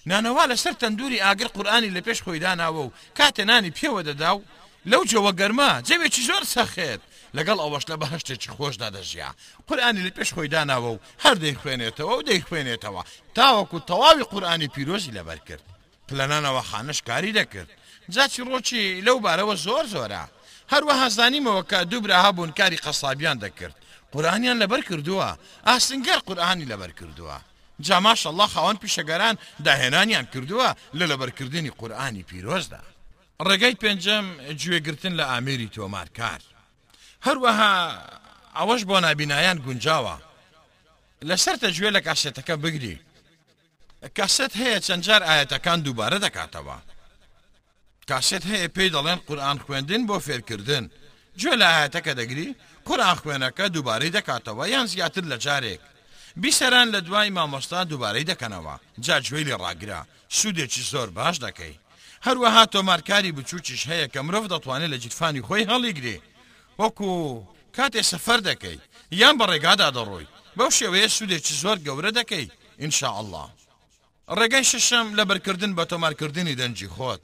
نانەوا 0.09 0.43
لەسەر 0.51 0.73
تەندوری 0.81 1.23
ئاگر 1.25 1.47
قورآانی 1.55 1.91
لە 1.95 2.01
پێش 2.05 2.19
خۆیداناوە 2.25 2.81
و 2.85 2.91
کاتە 3.17 3.43
نانی 3.49 3.71
پێوە 3.79 4.01
دەدا 4.09 4.31
و 4.37 4.43
لەو 4.91 5.03
جەوە 5.11 5.31
گەرما 5.41 5.71
جەوێکی 5.87 6.21
زۆر 6.27 6.43
سەخێت 6.53 7.01
لەگەڵ 7.37 7.57
ئەوەشە 7.61 7.95
بە 8.01 8.05
هەشتێکی 8.13 8.49
خۆشدا 8.55 8.89
دەژیا 8.95 9.29
قورآانی 9.67 10.05
لە 10.07 10.11
پێش 10.15 10.29
خۆی 10.35 10.47
داناوە 10.55 10.89
و 10.93 10.97
هەر 11.23 11.35
دەی 11.43 11.55
خوێنێتەوە 11.61 12.13
و 12.17 12.21
دەی 12.29 12.41
خوێنێتەوە 12.47 13.01
تاوەکو 13.37 13.77
تەواوی 13.89 14.23
قورآانی 14.31 14.67
پیرۆزی 14.75 15.11
لەبەر 15.17 15.39
کرد 15.47 15.63
پلەنانەوە 16.07 16.61
خانش 16.69 16.99
کاری 17.07 17.33
دەکرد 17.39 17.69
جاچی 18.13 18.41
ڕۆکی 18.49 18.83
لەو 19.05 19.17
بارەوە 19.25 19.55
زۆر 19.65 19.85
زۆرە 19.93 20.23
هەروەها 20.73 21.07
زانیمەوە 21.17 21.63
کە 21.69 21.75
دووبراها 21.89 22.31
بوون 22.35 22.51
کاری 22.59 22.77
قەسابیان 22.85 23.37
دەکرد 23.45 23.75
قورآانیان 24.13 24.57
لەبەر 24.63 24.81
کردووە 24.89 25.29
ئاسنگەر 25.67 26.19
قورآانی 26.27 26.65
لەبەر 26.71 26.91
کردووە 26.99 27.37
جاماش 27.85 28.21
الله 28.31 28.47
خاوەن 28.53 28.77
پیشەگەران 28.81 29.35
داهێنانیان 29.65 30.25
کردووە 30.33 30.69
لە 30.99 31.05
لەبەرکردنی 31.11 31.71
قورآانی 31.79 32.23
پیرۆزدا 32.29 32.79
ڕێگەی 33.47 33.75
پێنجەم 33.83 34.25
گوێگرتن 34.61 35.13
لە 35.19 35.23
ئامێری 35.31 35.67
تۆمارکار 35.75 36.41
هەروەها 37.27 37.73
ئەوەش 38.57 38.81
بۆ 38.89 38.97
نبینایان 39.07 39.57
گونجاوە 39.65 40.15
لەسەر 41.29 41.55
تەجوێ 41.63 41.89
لە 41.97 42.01
کاسێتەکە 42.07 42.55
بگری 42.63 42.95
کاسێت 44.17 44.53
هەیە 44.61 44.79
چەند 44.85 45.03
جار 45.07 45.21
ئاەتەکان 45.27 45.79
دووبارە 45.85 46.17
دەکاتەوە 46.25 46.77
کاسێت 48.09 48.43
هەیە 48.51 48.67
پێی 48.75 48.89
دەڵێن 48.95 49.19
قورآان 49.27 49.57
خوێندن 49.63 50.01
بۆ 50.09 50.17
فێرکردن 50.25 50.85
گوێ 51.41 51.55
لە 51.61 51.67
ئاەتەکە 51.75 52.13
دەگری 52.19 52.49
قورآان 52.87 53.17
خوێنەکە 53.21 53.65
دووبارەی 53.75 54.13
دەکاتەوە 54.17 54.63
یان 54.73 54.85
زیاتر 54.93 55.23
لە 55.33 55.37
جارێک 55.45 55.81
بیسەران 56.41 56.87
لە 56.95 56.99
دوای 57.07 57.29
مامۆستا 57.37 57.79
دووبارەی 57.91 58.29
دەکەنەوە 58.31 58.75
جاگوێی 59.07 59.47
لێ 59.47 59.55
ڕاگرا 59.63 60.01
سوودێکی 60.37 60.81
زۆر 60.91 61.09
باش 61.17 61.35
دەکەی 61.45 61.75
هەروەها 62.25 62.63
تۆمارکاری 62.73 63.31
بچووکیش 63.37 63.81
هەیە 63.91 64.07
کە 64.13 64.19
مرۆڤ 64.27 64.45
دەتوانێت 64.53 64.91
لە 64.93 64.97
جیرفانی 65.03 65.41
خۆی 65.47 65.69
هەڵیگرێ 65.71 66.17
وەکو 66.81 67.13
کاتێ 67.75 68.01
سەفەر 68.11 68.39
دەکەی 68.49 68.79
یان 69.21 69.35
بە 69.39 69.45
ڕێگادا 69.51 69.89
دەڕۆی 69.97 70.27
بەو 70.57 70.69
شێوەیە 70.77 71.07
سوودێکی 71.17 71.53
زۆر 71.63 71.77
گەورە 71.87 72.11
دەکەی 72.19 72.51
ئینشاء 72.81 73.15
الله 73.21 73.45
ڕێگەی 74.39 74.63
ششم 74.71 75.05
لە 75.17 75.23
بەرکردن 75.29 75.71
بە 75.75 75.83
تۆمارکردنی 75.91 76.55
دەنجی 76.61 76.89
خۆت 76.95 77.23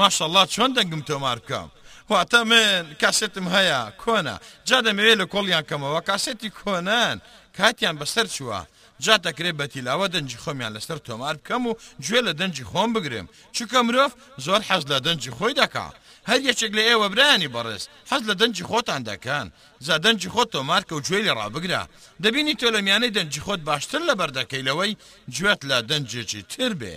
ماشەله 0.00 0.42
چۆن 0.54 0.70
دەنگم 0.76 1.02
تۆمار 1.10 1.38
بکەم 1.42 1.68
واتە 2.10 2.40
من 2.50 2.84
کاسێتم 3.00 3.46
هەیە 3.54 3.80
کۆنا 4.02 4.36
جا 4.68 4.78
دەمەوێت 4.86 5.18
لە 5.20 5.26
کۆڵیان 5.32 5.64
کەمەوە 5.70 6.00
کاسێتی 6.08 6.50
کۆنان 6.58 7.16
کاتیان 7.56 7.96
بەسەر 8.00 8.26
چووە 8.36 8.60
جا 9.04 9.16
دەکرێت 9.26 9.56
بەتیلاوە 9.60 10.06
دەنجی 10.14 10.38
خۆمیان 10.42 10.72
لەسەر 10.76 10.98
تۆمار 11.06 11.36
بکەم 11.40 11.62
و 11.70 11.72
گوێ 12.04 12.20
لە 12.26 12.32
دەنجی 12.40 12.64
خۆم 12.70 12.90
بگرم 12.96 13.26
چکە 13.56 13.78
مرۆڤ 13.86 14.10
زۆر 14.44 14.60
حەز 14.68 14.82
لە 14.92 14.98
دەنجی 15.06 15.30
خۆی 15.36 15.54
دەکات 15.60 15.94
هەر 16.30 16.40
یەکێک 16.48 16.72
لە 16.78 16.82
ئێوە 16.88 17.06
برانی 17.14 17.52
بەڕێز 17.54 17.82
حەز 18.10 18.22
لە 18.30 18.34
دەنجی 18.40 18.66
خۆتان 18.70 19.02
دەکەن 19.10 19.46
زا 19.86 19.94
دەنجی 20.04 20.30
خۆت 20.34 20.48
تۆمارکە 20.56 20.92
و 20.96 21.00
گوێی 21.06 21.26
لە 21.28 21.32
ڕابگرا 21.38 21.82
دەبینی 22.22 22.54
تۆ 22.60 22.66
لە 22.74 22.80
میانەی 22.86 23.14
دەنجی 23.16 23.40
خۆت 23.44 23.60
باشتر 23.70 24.00
لە 24.08 24.14
بەردەکەیلەوەی 24.20 24.92
گوێت 25.36 25.60
لە 25.70 25.78
دەنجێکی 25.90 26.42
تر 26.52 26.72
بێ 26.80 26.94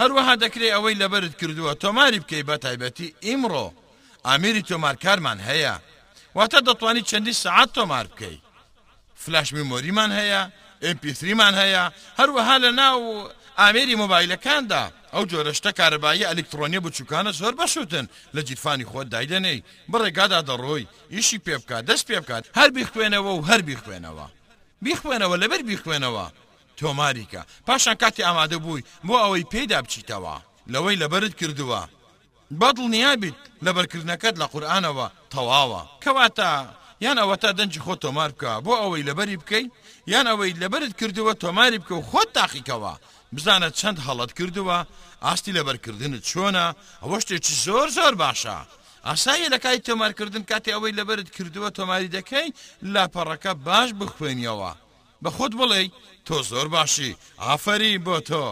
هەروەها 0.00 0.34
دەکرێت 0.42 0.72
ئەوەی 0.74 0.94
لەبرت 1.02 1.34
کردووە 1.40 1.72
تۆماری 1.82 2.20
بکەی 2.22 2.42
بە 2.48 2.56
تایبەتی 2.64 3.08
ئیمڕۆ 3.26 3.66
ئامیری 4.26 4.62
تۆمارکارمان 4.70 5.38
هەیە 5.48 5.74
واتە 6.38 6.58
دەتوانیت 6.68 7.06
چەندی 7.10 7.32
سعات 7.44 7.70
تۆمار 7.78 8.06
بکەی 8.12 8.36
فلاش 9.22 9.48
میمۆریمان 9.56 10.10
هەیە 10.18 10.42
MP3مان 10.96 11.54
هەیە 11.60 11.84
هەروەها 12.18 12.56
لە 12.64 12.70
ناو 12.80 13.00
ئامێری 13.60 13.94
مۆبایلەکاندا 14.02 14.82
ئەو 15.14 15.24
جۆرە 15.30 15.52
شتە 15.58 15.70
کارەبایی 15.78 16.28
ئەلکترۆنیە 16.30 16.80
بچووکانە 16.84 17.30
زۆر 17.40 17.54
بەسووتن 17.60 18.06
لە 18.34 18.40
جیرفانی 18.48 18.88
خۆت 18.90 19.06
دایدەنەی 19.14 19.60
بڕێگادا 19.90 20.40
دەڕۆی 20.48 20.86
ئیشی 21.14 21.38
پێ 21.44 21.54
بکات 21.60 21.82
دەست 21.90 22.04
پێ 22.08 22.18
بکات 22.22 22.44
هەر 22.58 22.70
بیخوێنەوە 22.76 23.30
و 23.38 23.44
هەر 23.48 23.60
بیخوێنەوە 23.68 24.26
بیخوێنەوە 24.84 25.36
لەبەر 25.42 25.62
بیخوێنەوە 25.68 26.26
تۆماریکە 26.78 27.42
پاشان 27.66 27.94
کاتی 28.02 28.22
ئامادە 28.26 28.58
بووی 28.64 28.84
بۆ 29.06 29.14
ئەوەی 29.22 29.44
پێدا 29.52 29.78
بچیتەوە 29.84 30.36
لەوەی 30.74 30.96
لەبرت 31.02 31.34
کردووە 31.42 31.82
بەدڵ 32.60 32.84
نیابیت 32.94 33.36
لەبەرکردنەکەت 33.66 34.34
لە 34.42 34.46
قورآانەوە 34.52 35.08
تەواوە 35.32 35.82
کەواتە 36.04 36.50
یان 37.04 37.16
ئەوە 37.22 37.36
تا 37.42 37.50
دەنج 37.58 37.74
خۆ 37.84 37.94
تۆمار 38.04 38.30
بکە 38.34 38.52
بۆ 38.66 38.74
ئەوەی 38.82 39.06
لەبەری 39.08 39.38
بکەیت 39.42 39.68
یان 40.12 40.26
ئەوەی 40.30 40.52
لەبرت 40.62 40.92
کردووە 40.98 41.32
تۆماری 41.44 41.78
بکە 41.82 41.92
و 41.96 42.02
خۆت 42.10 42.28
تاقیکەوە 42.36 42.92
بزانە 43.36 43.68
چەند 43.80 43.98
هەڵت 44.06 44.30
کردووە 44.38 44.78
ئاستی 45.28 45.52
لەبەرکردنت 45.58 46.22
چۆنە 46.30 46.66
ئەوە 47.02 47.18
شتێکی 47.22 47.54
زۆر 47.66 47.88
زۆر 47.98 48.14
باشە. 48.22 48.58
ئاسایە 49.08 49.48
لەکای 49.54 49.78
تۆمارکردن 49.86 50.42
کاتی 50.50 50.74
ئەوەی 50.74 50.96
لەبرت 50.98 51.28
کردووە 51.36 51.68
تۆماری 51.78 52.12
دەکەین 52.16 52.50
لاپەڕەکە 52.94 53.52
باش 53.66 53.88
بخوێنیەوە. 54.00 54.72
بە 55.24 55.30
خۆت 55.36 55.52
بڵێ 55.60 55.82
تۆ 56.26 56.38
زۆر 56.50 56.68
باشی 56.76 57.16
ئافری 57.44 57.92
بۆ 58.06 58.16
تۆ 58.30 58.44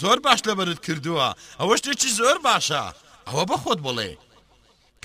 زۆر 0.00 0.18
باش 0.26 0.38
لەبرت 0.48 0.80
کردووە 0.86 1.28
ئەوە 1.60 1.74
شتێکی 1.80 2.06
زۆر 2.20 2.36
باشە 2.46 2.84
ئەوە 3.28 3.44
بە 3.50 3.56
خۆت 3.62 3.78
بڵێ. 3.86 4.12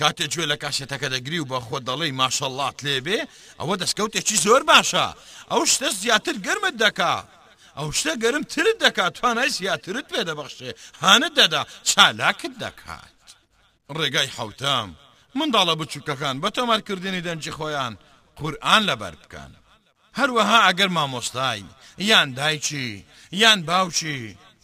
کاتێکگوێ 0.02 0.46
لە 0.52 0.56
کاسێتەکە 0.62 1.08
دەگری 1.14 1.38
و 1.40 1.44
بە 1.52 1.58
خۆ 1.66 1.78
دەڵی 1.88 2.12
ماشەڵات 2.20 2.76
لێبێ 2.86 3.20
ئەوە 3.60 3.74
دەستکەوتێکی 3.80 4.34
زۆر 4.46 4.62
باشە 4.70 5.06
ئەو 5.50 5.62
شتە 5.72 5.88
زیاتر 6.02 6.32
گرمت 6.46 6.74
دەکات. 6.84 7.26
ئەو 7.78 7.88
شتە 7.98 8.14
گەرم 8.22 8.42
ترت 8.52 8.78
دەکات 8.84 9.12
توانای 9.20 9.48
سیاترت 9.56 10.06
پێ 10.12 10.20
دەبەخشێ 10.28 10.70
هانت 11.02 11.32
دەدا 11.38 11.62
چالاکت 11.90 12.54
دەکات 12.64 13.16
ڕێگای 13.98 14.26
حوتام 14.36 14.88
منداڵە 15.38 15.74
بچووکەکان 15.80 16.36
بە 16.42 16.48
تۆمارکردنی 16.56 17.20
دەنجی 17.26 17.50
خۆیان 17.58 17.94
قورآن 18.38 18.82
لەبەر 18.90 19.14
بکەن 19.22 19.52
هەروەها 20.18 20.58
ئەگەر 20.66 20.88
مامۆستای 20.96 21.64
یان 22.10 22.28
دایکی 22.38 22.88
یان 23.42 23.60
باوکی 23.68 24.18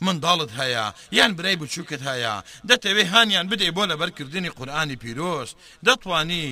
منداڵت 0.06 0.50
هەیە 0.60 0.86
یان 1.18 1.32
برای 1.38 1.56
بچووکت 1.62 2.02
هەیە 2.10 2.34
دەتەوێ 2.68 3.04
هاانیان 3.12 3.46
بدەی 3.48 3.74
بۆ 3.76 3.82
لەبەرکردنی 3.90 4.50
قورآانی 4.58 4.96
پیرۆست 5.02 5.54
دەتوانی 5.88 6.46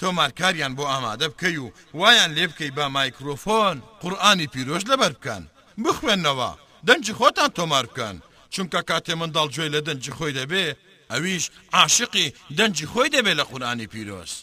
تۆمارکاریان 0.00 0.72
بۆ 0.78 0.84
ئامادە 0.90 1.26
بکەی 1.32 1.56
و 1.64 1.70
وایان 2.00 2.30
لێ 2.36 2.46
بکەی 2.52 2.70
با 2.76 2.86
مایکرۆفۆن 2.96 3.76
قورآانی 4.02 4.46
پیرۆژ 4.54 4.82
لەبەر 4.92 5.12
بکەن 5.20 5.44
بخوێنەوە 5.84 6.50
دەنجی 6.88 7.14
خۆتان 7.18 7.50
تۆمار 7.58 7.86
بکەن 7.88 8.16
چونکە 8.54 8.80
کاتێ 8.90 9.14
منداڵ 9.20 9.46
گوێ 9.54 9.68
لە 9.74 9.80
دەنجی 9.88 10.12
خۆی 10.16 10.32
دەبێ 10.40 10.66
ئەویش 11.12 11.44
عاشقی 11.78 12.28
دەنجی 12.58 12.86
خۆی 12.92 13.08
دەبێت 13.14 13.36
لە 13.40 13.44
قورانی 13.50 13.86
پیرۆست 13.92 14.38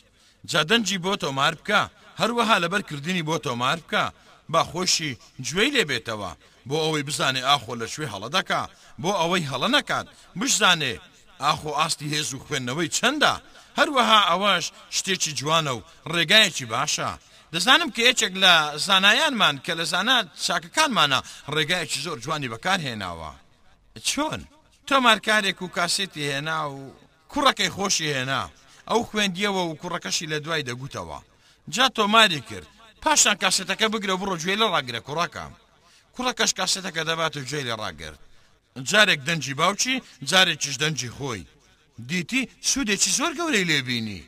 جا 0.50 0.62
دەنجی 0.70 0.98
بۆ 1.06 1.14
تۆمار 1.24 1.54
بکە 1.60 1.82
هەروەها 2.20 2.56
لەبەرکردنی 2.64 3.26
بۆ 3.30 3.38
تۆمار 3.46 3.78
بکە 3.86 4.06
با 4.52 4.62
خۆشی 4.72 5.12
گوێی 5.46 5.72
لێ 5.76 5.84
بێتەوە 5.90 6.32
بۆ 6.70 6.78
ئەوەی 6.84 7.04
بزانێ 7.08 7.42
ئاخۆ 7.46 7.74
لە 7.82 7.88
شوێ 7.94 8.08
هەڵە 8.14 8.30
دەکا 8.38 8.62
بۆ 9.02 9.12
ئەوەی 9.20 9.48
هەڵە 9.52 9.68
نەکات 9.78 10.08
بشزانێ 10.40 10.94
ئاخۆ 11.44 11.72
ئاستی 11.80 12.08
هێز 12.14 12.30
و 12.34 12.40
خوێندنەوەی 12.46 12.90
چەندە 12.98 13.34
هەروەها 13.80 14.20
ئەوەش 14.30 14.66
شتێکی 14.98 15.32
جوانە 15.40 15.72
و 15.78 15.82
ڕێگایەکی 16.14 16.66
باشە 16.72 17.12
دەزانم 17.54 17.90
کە 17.96 18.02
یەکێک 18.10 18.34
لە 18.44 18.54
زانایانمان 18.86 19.56
کە 19.66 19.74
لە 19.80 19.84
زانە 19.92 20.18
چاکەکانمانە 20.46 21.20
ڕێگایەکی 21.56 22.02
زۆر 22.06 22.18
جوانی 22.24 22.48
بەکار 22.54 22.80
هێناوە 22.86 23.32
چۆن 24.10 24.42
تۆمارکارێک 24.88 25.58
و 25.62 25.68
کاسێتی 25.78 26.28
هێنا 26.32 26.60
و 26.78 26.82
کوڕەکەی 27.34 27.70
خۆشی 27.76 28.12
هێنا 28.16 28.44
ئەو 28.90 29.02
خوێندیەوە 29.10 29.62
و 29.66 29.76
کوڕەکەشی 29.82 30.30
لە 30.32 30.38
دوای 30.44 30.64
دەگوتەوە 30.70 31.20
جا 31.74 31.88
تۆماری 31.98 32.42
کرد 32.50 32.68
پاشان 33.04 33.38
کاسێتەکە 33.44 33.86
بگرە 33.94 34.16
بڕۆ 34.22 34.36
گوێ 34.42 34.56
لە 34.62 34.68
ڕاگرە 34.74 35.00
کوڕەکەم 35.08 35.52
کوڕەکەش 36.16 36.52
کاسێتەکە 36.60 37.02
دەبات 37.10 37.34
و 37.38 37.44
جێ 37.50 37.62
لە 37.68 37.76
ڕاگرت 37.82 38.20
جارێک 38.90 39.20
دەنجی 39.28 39.54
باوچی 39.60 39.96
جارێکیش 40.30 40.76
دەنجی 40.82 41.10
خۆی 41.18 41.48
دیتی 42.10 42.42
سوودێکی 42.70 43.12
زۆر 43.18 43.32
گەورەی 43.40 43.66
لێبینی 43.72 44.22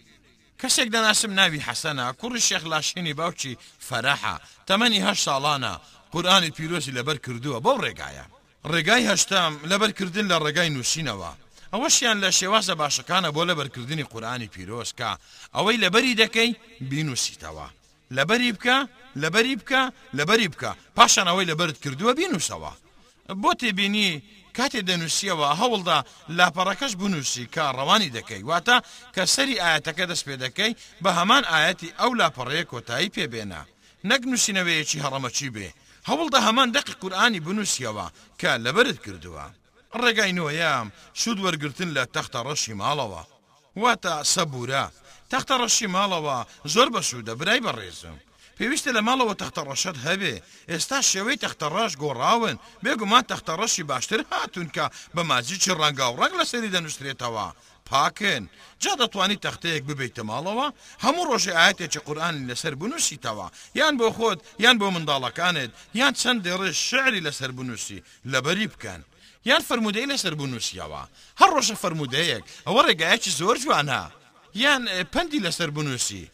کەسێک 0.62 0.90
دەناسم 0.96 1.32
ناوی 1.40 1.66
حەسەنە 1.68 2.06
کوڕی 2.22 2.42
شێخ 2.48 2.64
لاشینی 2.72 3.14
باوکی 3.20 3.54
فەرەحە 3.88 4.36
تەمەنی 4.68 5.04
هەش 5.08 5.20
ساڵانە 5.28 5.74
قورآانی 6.14 6.52
پیرۆسی 6.58 6.96
لەبەر 6.98 7.18
کردووە 7.26 7.58
بەو 7.66 7.78
ڕێگایە 7.86 8.26
ڕێگای 8.72 9.08
هەشتام 9.12 9.54
لەبەر 9.72 9.92
کردن 9.98 10.26
لە 10.32 10.38
ڕێگای 10.44 10.70
نووسینەوە 10.76 11.32
ئەوەشیان 11.74 12.18
لە 12.24 12.30
شێوازە 12.38 12.74
باشەکانە 12.82 13.30
بۆ 13.36 13.42
لەبەرکردنی 13.50 14.04
قورآانی 14.12 14.48
پیرۆسکە 14.54 15.10
ئەوەی 15.56 15.78
لەبەری 15.84 16.16
دەکەی 16.22 16.50
بینوسیتەوە 16.90 17.68
لەبەری 18.18 18.52
بکە 18.56 18.78
لەبەری 19.24 19.56
بکە 19.62 19.82
لەبەری 20.18 20.48
بکە 20.54 20.72
پاشان 20.98 21.28
ئەوەی 21.32 21.46
لەبرت 21.52 21.78
کردووە 21.84 22.14
بینوسەوە 22.20 22.72
بۆ 23.42 23.52
تێبینی 23.60 24.12
کاتێ 24.58 24.82
دەنووسیەوە 24.90 25.50
هەوڵدا 25.60 26.00
لاپەڕەکەش 26.38 26.94
بنووسی 27.02 27.46
کە 27.54 27.64
ڕەوانی 27.78 28.14
دەکەی 28.18 28.44
واتە 28.50 28.78
کە 29.16 29.24
سەری 29.36 29.62
ئاەتەکە 29.64 30.06
دەست 30.12 30.24
پێ 30.28 30.36
دەکەی 30.44 30.72
بە 31.04 31.12
هەمان 31.20 31.44
ئاەتی 31.52 31.96
ئەو 32.00 32.12
لاپەڕەیە 32.20 32.64
کۆتایی 32.72 33.14
پێبێنە 33.16 33.62
نەک 34.10 34.22
نووسینەوەیەکی 34.32 35.02
هەڕەمەچی 35.04 35.50
بێ 35.56 35.70
هەوڵدا 36.10 36.40
هەمان 36.48 36.70
دەقی 36.78 36.98
قورآانی 37.02 37.44
بنووسیەوە 37.46 38.06
کە 38.40 38.52
لەبرت 38.66 39.00
کردووە 39.06 39.46
ڕێگای 40.02 40.32
نوۆیام 40.40 40.88
سوود 41.22 41.40
وەرگتن 41.46 41.90
لە 41.98 42.04
تەختە 42.16 42.40
ڕەشی 42.48 42.74
ماڵەوە 42.82 43.24
واتە 43.84 44.14
سەبورە 44.34 44.84
تەختە 45.32 45.54
ڕەشی 45.62 45.88
ماڵەوە 45.96 46.38
زۆر 46.74 46.88
بە 46.96 47.02
سوودە 47.10 47.34
برای 47.40 47.64
بەڕێزم 47.66 48.18
پێویستە 48.62 48.92
لە 48.98 49.02
ماڵەوە 49.08 49.34
تەختەڕەشت 49.42 49.98
هەبێ 50.08 50.36
ئێستا 50.72 51.00
شێوەی 51.12 51.42
تەختەڕاش 51.44 51.92
گۆڕاون 52.04 52.56
بێگومان 52.84 53.24
تەختەڕەشی 53.32 53.88
باشتر 53.90 54.20
هاتون 54.32 54.68
کە 54.76 54.86
بە 55.16 55.22
مازی 55.30 55.58
چ 55.64 55.66
ڕەنگە 55.80 56.06
و 56.10 56.16
ڕنگ 56.22 56.34
لە 56.42 56.46
سەری 56.52 56.74
دەنووسێتەوە. 56.76 57.48
پاکن 57.90 58.44
جا 58.84 58.94
دەتوانانی 59.02 59.42
تەختەیەک 59.46 59.84
ببیتە 59.90 60.24
ماڵەوە 60.30 60.68
هەموو 61.04 61.26
ڕۆژی 61.30 61.56
ئاەتێکی 61.58 62.00
قورآانی 62.08 62.48
لەسەر 62.50 62.74
بنووسیتەوە 62.82 63.48
یان 63.80 63.94
بۆ 64.00 64.08
خۆت 64.18 64.40
یان 64.66 64.78
بۆ 64.80 64.88
منداڵەکانت 64.96 65.72
یان 66.00 66.14
چەند 66.22 66.40
دێڕێ 66.46 66.70
شعری 66.88 67.26
لەسەر 67.28 67.52
بنووسی 67.58 68.00
لەبەری 68.32 68.68
بکەن 68.74 69.02
یان 69.50 69.62
فرموودەی 69.68 70.10
لەسەر 70.12 70.34
بنووسیەوە 70.40 71.04
هەر 71.42 71.50
ڕۆژە 71.56 71.76
فرموودەیەک 71.84 72.44
ئەوە 72.68 72.82
ڕێگایکی 72.88 73.32
زۆر 73.40 73.56
جوانە 73.64 74.04
یان 74.64 74.84
پەنی 75.14 75.40
لەسەر 75.46 75.70
بنووسی 75.78 76.26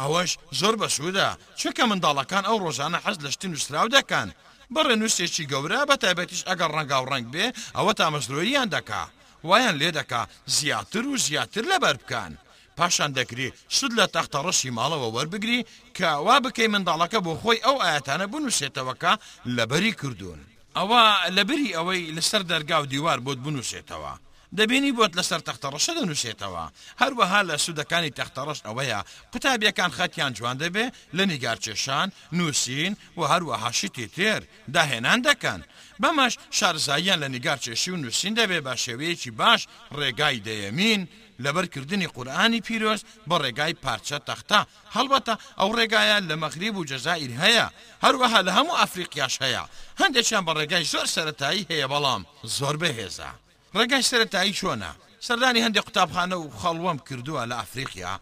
ئەوەش 0.00 0.30
زۆر 0.60 0.74
بەسوودا 0.80 1.26
چکە 1.60 1.84
منداڵەکان 1.90 2.44
ئەو 2.48 2.58
ڕۆژانە 2.64 2.98
حەز 3.04 3.16
لەشتی 3.24 3.50
نووسرااو 3.52 3.92
دەکەن 3.96 4.28
بڕێ 4.74 4.94
نووسێکی 5.00 5.48
گەورە 5.52 5.80
بە 5.88 5.96
تایبەتیش 6.02 6.42
ئەگەر 6.48 6.70
ڕەنگا 6.76 6.98
و 7.02 7.08
ڕنگ 7.12 7.26
بێ 7.34 7.46
ئەوە 7.76 7.92
تامەزرۆیان 8.00 8.68
دەکا 8.76 9.02
وایان 9.48 9.74
لێ 9.80 9.90
دەکا 9.98 10.22
زیاتر 10.56 11.04
و 11.08 11.16
زیاتر 11.26 11.64
لەبەر 11.72 11.96
بکەن. 12.02 12.32
پاشان 12.76 13.10
دەکری 13.18 13.48
سود 13.78 13.92
لە 14.00 14.06
تەختە 14.14 14.38
ڕەشی 14.46 14.74
ماڵەوە 14.78 15.08
وەربگری 15.16 15.60
کەوا 15.98 16.36
بکەی 16.44 16.72
منداڵەکە 16.74 17.18
بۆ 17.26 17.32
خۆی 17.42 17.62
ئەو 17.66 17.76
ئاەتانە 17.84 18.26
بنووسێتەوەکە 18.32 19.12
لەبەری 19.56 19.92
کردوون. 20.00 20.40
ئەوە 20.78 21.02
لەبری 21.36 21.74
ئەوەی 21.76 22.10
لەسەر 22.16 22.42
دەرگا 22.50 22.78
و 22.82 22.90
دیوار 22.92 23.18
بۆت 23.26 23.38
بنووسێتەوە. 23.44 24.12
دەبینی 24.58 24.92
بۆت 24.98 25.12
لەسەر 25.18 25.40
تەختەڕەشە 25.48 25.92
دەنووسێتەوە 25.98 26.64
هەروەها 27.02 27.40
لە 27.48 27.56
سوودەکانی 27.64 28.14
تەختەڕش 28.18 28.58
ئەوەیە 28.66 29.00
قوتابیەکان 29.32 29.90
خەتیان 29.98 30.32
جوان 30.38 30.56
دەبێ 30.64 30.86
لە 31.16 31.24
نیگارچێشان 31.30 32.08
نووسین 32.38 32.92
و 33.18 33.22
هەروەهاشتی 33.32 34.06
تێر 34.16 34.42
داهێنان 34.74 35.20
دەکەن 35.28 35.60
بەمەش 36.02 36.34
شارزاییان 36.58 37.18
لە 37.24 37.28
نیگارچێشی 37.34 37.90
و 37.92 38.00
نووسین 38.02 38.34
دەبێ 38.40 38.58
بە 38.66 38.74
شێوەیەکی 38.84 39.30
باش 39.40 39.60
ڕێگای 39.98 40.38
دەیەمین 40.46 41.02
لەبەرکردنی 41.44 42.08
قورآانی 42.14 42.60
پیرۆز 42.66 43.00
بە 43.28 43.36
ڕێگای 43.42 43.74
پارچە 43.84 44.18
تەختا 44.28 44.60
هەڵبەتە 44.96 45.34
ئەو 45.60 45.70
ڕێگایە 45.78 46.18
لە 46.28 46.36
مەغریب 46.42 46.74
و 46.76 46.86
جەزائیر 46.90 47.32
هەیە 47.42 47.66
هەروەها 48.04 48.40
لە 48.46 48.52
هەموو 48.58 48.78
ئەفریقیاش 48.80 49.34
هەیە 49.44 49.64
هەندێکیان 50.00 50.44
بە 50.46 50.52
ڕێگای 50.58 50.84
زۆر 50.92 51.06
سەتایی 51.14 51.68
هەیە 51.70 51.86
بەڵام 51.92 52.22
زۆر 52.58 52.76
بەهێزە 52.82 53.32
ڕێگای 53.78 54.02
سەرەتایی 54.10 54.56
چۆنا 54.58 54.90
سەردانی 55.26 55.64
هەندێک 55.64 55.84
قوتابخانە 55.88 56.36
و 56.38 56.50
خەڵوەم 56.60 56.98
کردووە 57.06 57.42
لە 57.50 57.56
ئەفریقیا 57.60 58.14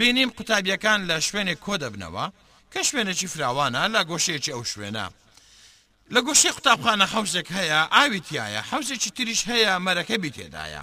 بینیم 0.00 0.30
قوتابیەکان 0.38 1.00
لە 1.10 1.16
شوێنێک 1.28 1.58
کۆ 1.64 1.74
دەبنەوە 1.82 2.24
کە 2.72 2.80
شوێنێکی 2.88 3.28
فراوانە 3.32 3.82
لە 3.94 4.00
گۆشەیەکی 4.10 4.52
ئەو 4.54 4.62
شوێنە 4.72 5.06
لە 6.14 6.20
گۆشی 6.26 6.50
قوتابخانە 6.56 7.06
حوزێک 7.14 7.48
هەیە 7.58 7.80
ئاویتیایە 7.96 8.60
حوزێکی 8.70 9.10
تریش 9.16 9.40
هەیە 9.50 9.72
مەرەکەبی 9.86 10.30
تێدایە 10.36 10.82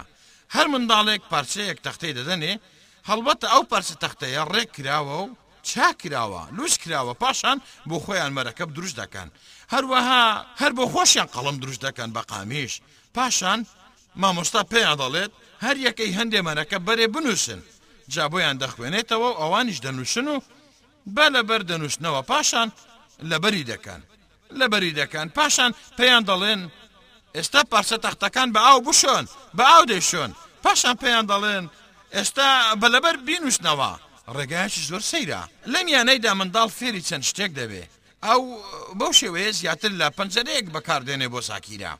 هەر 0.56 0.66
منداڵێک 0.72 1.22
پارچەیەک 1.32 1.78
تەختەی 1.86 2.14
دەدەنێ 2.18 2.52
هەڵبەتە 3.08 3.46
ئەو 3.52 3.62
پارچە 3.70 3.94
تەختەیە 4.02 4.42
ڕێک 4.54 4.68
کراوە 4.76 5.16
و 5.22 5.28
چاکراوە 5.68 6.42
لوش 6.56 6.74
کراوە 6.82 7.14
پاشان 7.22 7.58
بۆ 7.88 7.96
خۆیان 8.04 8.32
مەرەکەب 8.36 8.68
دروست 8.76 8.96
دەکەن 9.02 9.28
هەروەها 9.72 10.26
هەر 10.60 10.72
بۆ 10.78 10.84
خۆشیان 10.92 11.28
قەڵم 11.34 11.56
دروست 11.62 11.80
دەکەن 11.86 12.10
بە 12.14 12.20
قامیش 12.30 12.72
پاشان 13.14 13.60
مامۆستا 14.22 14.62
پێیان 14.72 14.96
دەڵێت 15.02 15.32
هەر 15.64 15.76
یەکەی 15.86 16.16
هەندێمەەکە 16.18 16.76
بەرێ 16.86 17.06
بنووسن 17.14 17.60
جا 18.14 18.24
بۆیان 18.32 18.56
دەخوێنێتەوە 18.62 19.28
و 19.32 19.38
ئەوانیش 19.42 19.78
دەنووسن 19.84 20.26
و 20.34 20.36
بە 21.14 21.26
لەبەر 21.34 21.62
دەنووسنەوە 21.70 22.20
پاشان 22.30 22.68
لەبەری 23.30 23.64
دەکەن 23.70 24.00
لەبەری 24.60 24.92
دەکەن 25.00 25.26
پاشان 25.36 25.72
پێیان 25.98 26.24
دەڵێن 26.30 26.60
ئێستا 27.36 27.60
پارچە 27.72 27.96
تەختەکان 28.04 28.48
بە 28.54 28.60
ئاو 28.68 28.78
بشۆن 28.86 29.24
بە 29.58 29.64
ئاو 29.72 29.84
دێشۆن 29.90 30.30
پاشان 30.64 30.96
پێیان 31.02 31.26
دەڵێن 31.30 31.64
ئێستا 32.16 32.48
بە 32.80 32.86
لەبەر 32.94 33.16
بینوسنەوە 33.26 33.92
ڕێگایکی 34.36 34.82
زۆر 34.88 35.02
سەیرا 35.12 35.42
لەم 35.72 35.86
یانەیدا 35.94 36.32
منداڵ 36.40 36.68
فێری 36.78 37.02
چەند 37.08 37.24
شتێک 37.30 37.50
دەبێ 37.60 37.82
ئەو 38.26 38.42
بەو 38.98 39.12
شێوەیە 39.20 39.52
زیاتر 39.60 39.92
لە 40.00 40.06
پەنجەرەیەک 40.16 40.66
بەکاردێنێ 40.74 41.28
بۆ 41.32 41.40
ساکیرا 41.48 41.94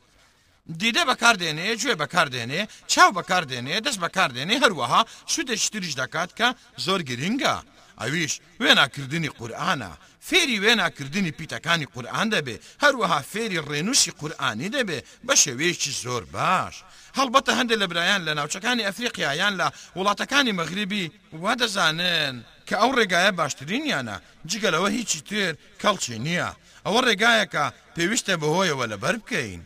دیدە 0.77 1.03
بەکاردێنێ 1.09 1.67
گوێ 1.83 1.95
بەکاردێنێ 2.01 2.61
چاو 2.91 3.11
بەکاردێنێ 3.17 3.77
دەست 3.85 3.99
بەکاردێنێ 4.03 4.55
هەروەها 4.63 5.01
سوودێکی 5.33 5.69
تریش 5.73 5.93
دەکات 6.01 6.29
کە 6.39 6.47
زۆر 6.85 7.01
گرینگە 7.09 7.55
ئەویش 8.01 8.33
وێناکردنی 8.61 9.29
قورآانە 9.39 9.91
فێری 10.27 10.57
وێناکردنی 10.63 11.31
پیتەکانی 11.37 11.87
قورآان 11.93 12.27
دەبێ 12.35 12.55
هەروەها 12.83 13.19
فێری 13.31 13.59
ڕێنوسی 13.69 14.11
قورآانی 14.19 14.69
دەبێ 14.75 14.99
بە 15.27 15.33
شێوەیەکی 15.43 15.91
زۆر 16.03 16.23
باش 16.35 16.75
هەڵبەتە 17.17 17.51
هەندێک 17.59 17.79
لە 17.81 17.87
برایان 17.91 18.21
لە 18.27 18.31
ناوچەکانی 18.39 18.85
ئەفریقیایان 18.87 19.53
لە 19.61 19.67
وڵاتەکانی 19.97 20.55
مەغریبی 20.59 21.05
وا 21.43 21.53
دەزانن 21.61 22.35
کە 22.67 22.75
ئەو 22.81 22.91
ڕێگایە 22.97 23.31
باشترین 23.39 23.83
یانە 23.93 24.15
جگەلەوە 24.51 24.89
هیچی 24.97 25.19
تر 25.29 25.53
کەڵچی 25.81 26.17
نییە 26.25 26.49
ئەوە 26.85 26.99
ڕێگایەکە 27.07 27.65
پێویستە 27.95 28.33
بەهۆیەوە 28.41 28.85
لەبەر 28.91 29.15
بکەین. 29.23 29.61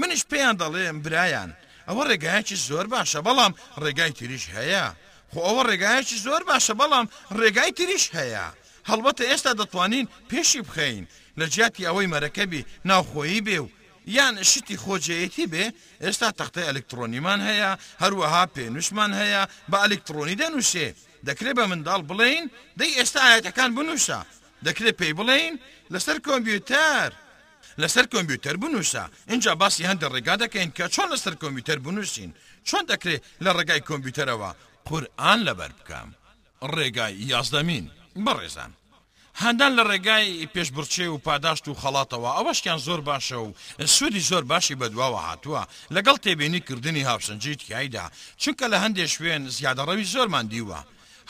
منش 0.00 0.22
پێیان 0.30 0.56
دەڵێم 0.62 0.96
برایان 1.04 1.50
ئەوە 1.88 2.02
ڕێگایکی 2.10 2.56
زۆر 2.68 2.86
باشە 2.94 3.18
بەڵام 3.26 3.52
ڕێگای 3.82 4.12
تریش 4.18 4.44
هەیە 4.56 4.86
خۆ 5.32 5.40
ئەوە 5.46 5.62
ڕێگایکی 5.70 6.16
زۆر 6.26 6.42
باشە 6.50 6.72
بەڵام 6.80 7.06
ڕێگای 7.40 7.72
تریش 7.78 8.04
هەیە 8.16 8.46
هەڵبەتە 8.90 9.24
ئێستا 9.30 9.52
دەتوانین 9.60 10.06
پێشی 10.30 10.60
بخەین 10.68 11.04
لە 11.38 11.46
جیاتی 11.54 11.86
ئەوەی 11.88 12.10
مەرەکەبی 12.14 12.62
ناوخۆیی 12.90 13.40
بێ 13.46 13.58
و 13.64 13.68
یان 14.16 14.34
شتی 14.50 14.76
خۆجەیەتی 14.84 15.46
بێ 15.52 15.64
ئێستا 16.04 16.28
تەختەی 16.38 16.68
ئەلکترۆنیمان 16.68 17.40
هەیە 17.48 17.70
هەروەها 18.02 18.44
پێنووسمان 18.54 19.10
هەیە 19.20 19.42
بە 19.70 19.76
ئەلکترۆنی 19.84 20.38
دەنووسێ 20.42 20.88
دەکرێت 21.28 21.54
بە 21.58 21.64
منداڵ 21.70 22.00
بڵین 22.08 22.44
دەی 22.78 22.90
ئێستا 22.98 23.20
ئاەتەکان 23.30 23.70
بنووسە 23.76 24.20
دەکرێت 24.66 24.96
پێی 25.00 25.12
بڵین 25.18 25.54
لەسەر 25.92 26.16
کۆمپیوتەر 26.26 27.10
لەسەر 27.82 28.06
کۆمپیوتەر 28.12 28.56
بنووسە 28.62 29.02
اینجا 29.30 29.52
باسی 29.54 29.84
هەندە 29.90 30.04
ڕێگا 30.14 30.34
دەکەین 30.44 30.70
کە 30.76 30.86
چۆن 30.94 31.08
لەسەر 31.14 31.34
کۆمپیوتەر 31.42 31.78
بنووسین 31.84 32.34
چۆن 32.68 32.84
دەکرێت 32.90 33.22
لە 33.44 33.50
ڕێگای 33.56 33.80
کۆمپیوتەرەوە 33.88 34.50
قورآن 34.88 35.38
لەبەر 35.48 35.70
بکەم 35.80 36.08
ڕێگای 36.74 37.14
یازدەمین 37.32 37.86
بەڕێزان 38.26 38.70
هەندان 39.42 39.72
لە 39.78 39.82
ڕێگای 39.90 40.46
پێشبچێ 40.54 41.06
و 41.10 41.18
پاداشت 41.26 41.64
و 41.68 41.74
خەڵاتەوە 41.82 42.30
ئەوەشکیان 42.36 42.78
زۆر 42.86 43.00
باشە 43.08 43.34
و 43.46 43.52
سوودی 43.94 44.20
زۆر 44.30 44.44
باشی 44.52 44.74
بەدواوە 44.80 45.20
هاتووە 45.28 45.62
لەگەڵ 45.94 46.16
تێبینی 46.24 46.60
کردننی 46.66 47.02
هاوسنجیت 47.10 47.60
کایدا 47.72 48.06
چونکە 48.42 48.66
لە 48.72 48.76
هەندێک 48.84 49.08
شوێن 49.16 49.42
زیادەڕەوی 49.56 50.04
زۆرمان 50.14 50.46
دیوە 50.52 50.80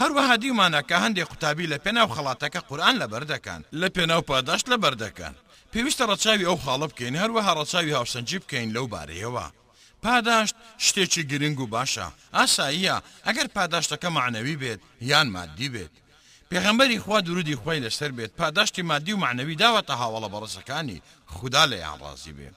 هەروەها 0.00 0.34
دیمانە 0.42 0.80
کە 0.88 0.96
هەندێک 1.04 1.26
قوتابی 1.30 1.66
لە 1.72 1.78
پێناو 1.84 2.08
خڵاتەکە 2.16 2.60
قورآن 2.68 2.96
لە 3.02 3.06
بەردەکەن 3.12 3.60
لە 3.80 3.88
پێناو 3.96 4.22
پاداشت 4.30 4.66
لە 4.72 4.76
بەردەکەن 4.82 5.34
پێویستە 5.76 6.04
ڕەچاوی 6.10 6.48
ئەو 6.48 6.56
خاڵە 6.64 6.86
بکەین 6.92 7.16
هەروەها 7.22 7.52
ڕەچاوی 7.58 7.96
هاوسەنجی 7.98 8.38
بکەین 8.42 8.70
لەو 8.76 8.86
بارەیەوە. 8.94 9.46
پاداشت 10.04 10.54
شتێکی 10.86 11.22
گرنگ 11.30 11.58
و 11.64 11.70
باشە 11.74 12.06
ئاساییە 12.36 12.96
ئەگەر 13.26 13.46
پاداشتەکە 13.56 14.08
معنەوی 14.16 14.56
بێت 14.62 14.80
یان 15.10 15.28
مادی 15.34 15.68
بێت. 15.74 15.92
پێغمبەری 16.50 16.98
خوا 17.04 17.18
درودی 17.26 17.56
خۆی 17.62 17.80
لەسەر 17.86 18.10
بێت 18.16 18.32
پاداشتی 18.40 18.82
مادی 18.90 19.12
و 19.14 19.22
معنەوی 19.24 19.58
داوەتە 19.62 19.90
هاوڵە 20.00 20.28
بەڕزەکانی 20.32 21.02
خوددا 21.34 21.64
لە 21.72 21.76
یانڕازی 21.84 22.32
بێ. 22.38 22.48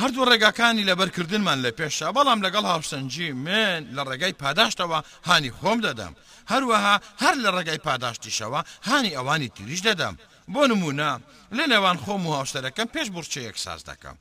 هەردوو 0.00 0.24
ڕێگاکانی 0.30 0.84
لەبەرکردنمان 0.88 1.58
لە 1.66 1.70
پێشە 1.78 2.08
بەڵام 2.16 2.40
لەگەڵ 2.46 2.64
هاوسەنجی 2.72 3.28
من 3.46 3.80
لە 3.96 4.02
ڕێگای 4.08 4.32
پاداشتەوە 4.42 4.98
هانی 5.28 5.50
خۆم 5.58 5.78
دەدەم 5.86 6.12
هەروەها 6.52 6.96
هەر 7.22 7.34
لە 7.44 7.50
ڕێگای 7.56 7.78
پاداشتیشەوە 7.86 8.60
هانی 8.88 9.14
ئەوانی 9.16 9.48
تریش 9.56 9.80
دەدەم 9.88 10.14
بۆ 10.52 10.62
نمونە 10.70 11.10
لە 11.56 11.64
نێوان 11.70 11.98
خۆم 12.02 12.22
و 12.26 12.32
هاوشتەرەکەم 12.38 12.88
پێش 12.94 13.08
بورچەیەک 13.14 13.56
ساز 13.64 13.80
دەکەم 13.90 14.16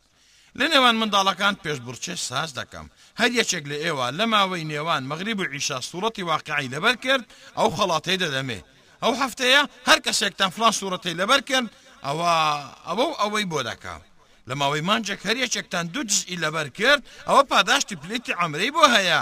لە 0.59 0.65
نێوان 0.71 0.95
منداڵەکان 1.01 1.55
پێش 1.63 1.77
بورچێ 1.85 2.15
ساز 2.29 2.49
دەکەم 2.59 2.85
هەر 3.19 3.31
یەکێک 3.39 3.65
لە 3.71 3.75
ئێوە 3.83 4.05
لە 4.17 4.25
ماوەی 4.33 4.63
نێوان 4.71 5.01
مەغریب 5.09 5.39
و 5.39 5.43
عیشا 5.53 5.77
سوورەتی 5.87 6.23
واقعی 6.31 6.71
لەبەر 6.73 6.95
کرد 7.05 7.25
ئەو 7.57 7.69
خەڵاتەی 7.77 8.17
دەدەمێ 8.23 8.59
ئەو 9.03 9.13
هەفتەیە 9.21 9.61
هەر 9.89 9.99
کەسێکتان 10.05 10.49
فلان 10.55 10.71
سوورەتی 10.79 11.17
لەبەر 11.21 11.41
کرد 11.49 11.67
ئەوە 12.05 12.33
ئەوە 12.87 13.05
ئەوەی 13.21 13.45
بۆ 13.51 13.59
دەکات 13.69 14.01
لە 14.49 14.53
ماوەی 14.59 14.81
مانجێک 14.87 15.21
هەریەکێکتان 15.27 15.85
دو 15.93 16.01
جزئی 16.09 16.37
لەبەر 16.43 16.67
کرد 16.79 17.01
ئەوە 17.27 17.43
پاداشتی 17.51 17.95
پلیتی 18.01 18.35
ئەمرەی 18.39 18.71
بۆ 18.75 18.83
هەیە 18.95 19.21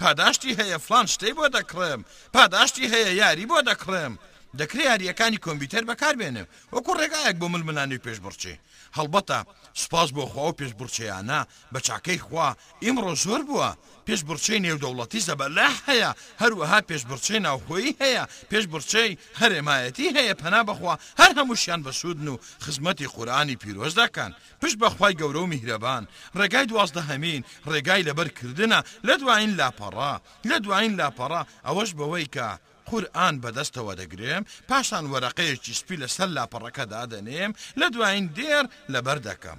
پاداشتی 0.00 0.56
هەیە 0.60 0.78
فلان 0.86 1.06
شتەی 1.14 1.34
بۆ 1.38 1.44
دەکڕم 1.56 2.00
پاداشتی 2.34 2.84
هەیە 2.92 3.10
یاری 3.22 3.46
بۆ 3.50 3.58
دەکڕم 3.68 4.12
دەکرێ 4.60 4.82
یاریەکانی 4.90 5.42
کۆمپیوتەر 5.44 5.82
بەکاربێنێ 5.88 6.44
وەکو 6.72 6.92
ڕێگایەک 7.00 7.36
بۆ 7.40 7.46
ململانی 7.54 8.02
پێش 8.04 8.18
بڕچێ 8.24 8.54
هەڵبەتە 8.96 9.38
سپاس 9.82 10.08
بۆ 10.16 10.24
خۆ 10.32 10.46
پێش 10.58 10.72
بڕچیانە 10.78 11.40
بە 11.72 11.80
چاکەی 11.86 12.20
خوا 12.26 12.48
ئیمڕۆ 12.84 13.12
زۆر 13.24 13.42
بووە 13.48 13.70
پێش 14.06 14.20
بڕچەی 14.28 14.62
نێودەوڵەتی 14.64 15.20
زەبە 15.28 15.46
لە 15.58 15.66
هەیە 15.88 16.10
هەروەها 16.42 16.78
پێش 16.88 17.02
بڕچەی 17.08 17.40
ناوخۆی 17.46 17.96
هەیە 18.02 18.24
پێش 18.50 18.64
بڕچەی 18.72 19.10
هەرێمایەتی 19.40 20.06
هەیە 20.16 20.34
پەنا 20.42 20.62
بخوا 20.68 20.94
هەر 21.20 21.30
هەمووشیان 21.38 21.80
بەسوودن 21.86 22.28
و 22.32 22.36
خزمەتی 22.64 23.06
خورانی 23.12 23.56
پیرۆز 23.62 23.92
دەکەن 24.02 24.30
پشت 24.60 24.76
بەخوای 24.82 25.18
گەورە 25.20 25.40
و 25.42 25.50
میهرەبان 25.52 26.04
ڕێگای 26.38 26.66
دوازدە 26.70 27.02
هەمین 27.10 27.40
ڕێگای 27.72 28.06
لەبەرکردە 28.08 28.66
لە 29.08 29.14
دوایین 29.20 29.52
لاپەڕا 29.60 30.14
لە 30.50 30.56
دوایین 30.64 30.94
لاپەڕا 31.00 31.42
ئەوەش 31.66 31.90
بەوەی 31.98 32.28
کە 32.34 32.48
قورآن 32.90 33.34
بەدەستەوە 33.42 33.92
دەگرێم 34.00 34.42
پاشان 34.70 35.04
وەرەقەیەکی 35.12 35.72
سپی 35.80 35.96
لەسەر 36.02 36.28
لاپەڕەکەدا 36.36 37.02
دەنێم 37.12 37.50
لە 37.80 37.86
دوایین 37.94 38.26
دێر 38.38 38.64
لەبەر 38.94 39.18
دەکەم. 39.28 39.58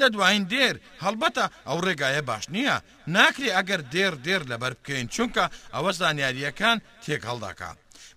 لە 0.00 0.06
دوایین 0.14 0.44
دێر 0.52 0.76
هەڵبەتە 1.04 1.44
ئەو 1.68 1.78
ڕێگایە 1.86 2.22
باش 2.30 2.44
نییە 2.54 2.76
ناکری 3.16 3.54
ئەگەر 3.56 3.80
دێر 3.94 4.14
دێر 4.26 4.42
لەبەر 4.50 4.72
بکەین 4.80 5.06
چونکە 5.14 5.44
ئەوە 5.74 5.90
زانیاریەکان 6.00 6.78
تێک 7.02 7.22
هەڵداکە. 7.30 7.70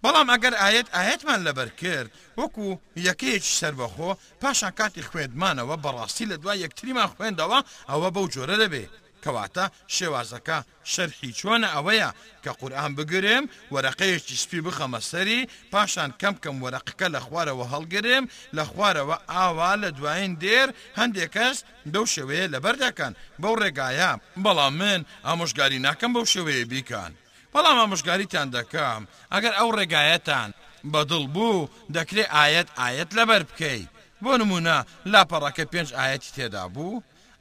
بەڵام 0.03 0.27
ئەگەر 0.33 0.53
ئاەت 0.61 0.87
ئاەتمان 0.95 1.41
لەبەر 1.47 1.69
کرد 1.81 2.09
وەکو 2.39 2.67
یەکەیەکی 3.07 3.55
سربەخۆ 3.59 4.11
پاشان 4.41 4.73
کاتی 4.79 5.03
خوێندمانەوە 5.09 5.75
بەڕاستی 5.83 6.29
لە 6.31 6.35
دوای 6.41 6.61
یەکتریمان 6.65 7.09
خوێندەوە 7.13 7.59
ئەوە 7.89 8.09
بەو 8.15 8.25
جۆرە 8.35 8.57
دەبێت. 8.63 8.93
کەواتە 9.23 9.65
شێوازەکە 9.95 10.57
شەرحی 10.93 11.31
چۆنە 11.39 11.69
ئەوەیە 11.75 12.09
کە 12.43 12.51
قورآان 12.59 12.91
بگرم 12.97 13.43
وەرەقەیەکی 13.73 14.35
سپی 14.43 14.59
بخەمە 14.67 15.01
سەری 15.11 15.41
پاشان 15.71 16.09
کەم 16.21 16.35
کەم 16.43 16.55
وەرەقەکە 16.63 17.07
لە 17.15 17.19
خوارەوە 17.25 17.65
هەڵگرم 17.73 18.23
لە 18.57 18.63
خوارەوە 18.71 19.17
ئاوا 19.35 19.71
لە 19.83 19.89
دوایین 19.97 20.33
دێر 20.43 20.67
هەندێک 20.99 21.31
کەس 21.35 21.57
دەو 21.93 22.05
شێوەیە 22.13 22.45
لەبەردەکەن 22.53 23.13
بەو 23.41 23.53
ڕێگایە 23.61 24.11
بەڵام 24.43 24.73
من 24.81 25.01
ئامۆژگاری 25.27 25.83
ناکەم 25.87 26.11
بەو 26.15 26.25
شێوەیە 26.33 26.65
بیکەن. 26.71 27.11
بەڵام 27.53 27.77
ئامۆژگاریتان 27.81 28.47
دەکەم 28.57 29.01
ئەگەر 29.33 29.53
ئەو 29.59 29.69
ڕێگایەتان 29.77 30.49
بەدڵ 30.93 31.23
بوو 31.35 31.67
دەکرێت 31.95 32.29
ئاەت 32.35 32.67
ئاەت 32.79 33.09
لەبەر 33.17 33.41
بکەیت 33.49 33.89
بۆ 34.23 34.31
نمونە 34.41 34.77
لاپەڕەکە 35.13 35.63
پێنج 35.73 35.89
ئاەتی 35.97 36.31
تێدا 36.35 36.63
بوو 36.75 36.95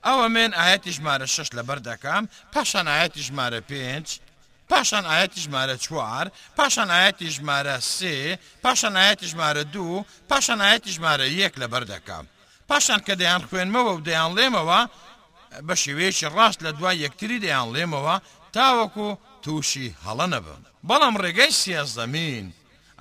ئەوە 0.07 0.27
من 0.37 0.51
ئاەتی 0.61 0.93
ژمارە 0.97 1.27
شش 1.35 1.49
لەبەر 1.59 1.79
دەکەم 1.89 2.23
پاشان 2.53 2.87
ئاەتی 2.95 3.23
ژمارە 3.29 3.61
پێنج 3.71 4.07
پاشان 4.71 5.05
ئاەتی 5.13 5.39
ژمارە 5.45 5.77
چوار 5.85 6.27
پاشان 6.59 6.91
ئاەتی 6.97 7.29
ژمارە 7.37 7.77
سێ 7.97 8.17
پاشان 8.65 8.95
ئاەتی 9.03 9.27
ژمارە 9.33 9.63
دوو 9.75 10.05
پاشان 10.31 10.61
ئاەتی 10.67 10.91
ژمارە 10.97 11.27
یەک 11.43 11.55
لەبەر 11.63 11.85
دەکەم 11.93 12.25
پاشان 12.69 13.01
کە 13.07 13.13
دەیان 13.21 13.43
خوێنمەوە 13.49 13.93
و 13.97 14.01
دەیان 14.09 14.33
لێمەوە 14.39 14.81
بە 15.67 15.75
شێوەیەکی 15.83 16.29
ڕاست 16.37 16.61
لە 16.67 16.71
دوای 16.79 16.97
یەکتری 17.05 17.43
دەیان 17.45 17.69
لێمەوە 17.77 18.17
تاوەکو 18.57 19.09
تووشی 19.43 19.89
هەڵە 20.07 20.27
نەبن 20.35 20.63
بەڵام 20.89 21.15
ڕێگەی 21.23 21.51
سیازدەمین 21.63 22.47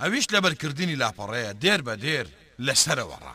ئەویش 0.00 0.26
لەبەرکردنی 0.34 0.98
لاپەڕەیە 1.02 1.52
دێر 1.62 1.80
بە 1.86 1.94
دێر 2.04 2.26
لەسەرەوەڕە 2.66 3.34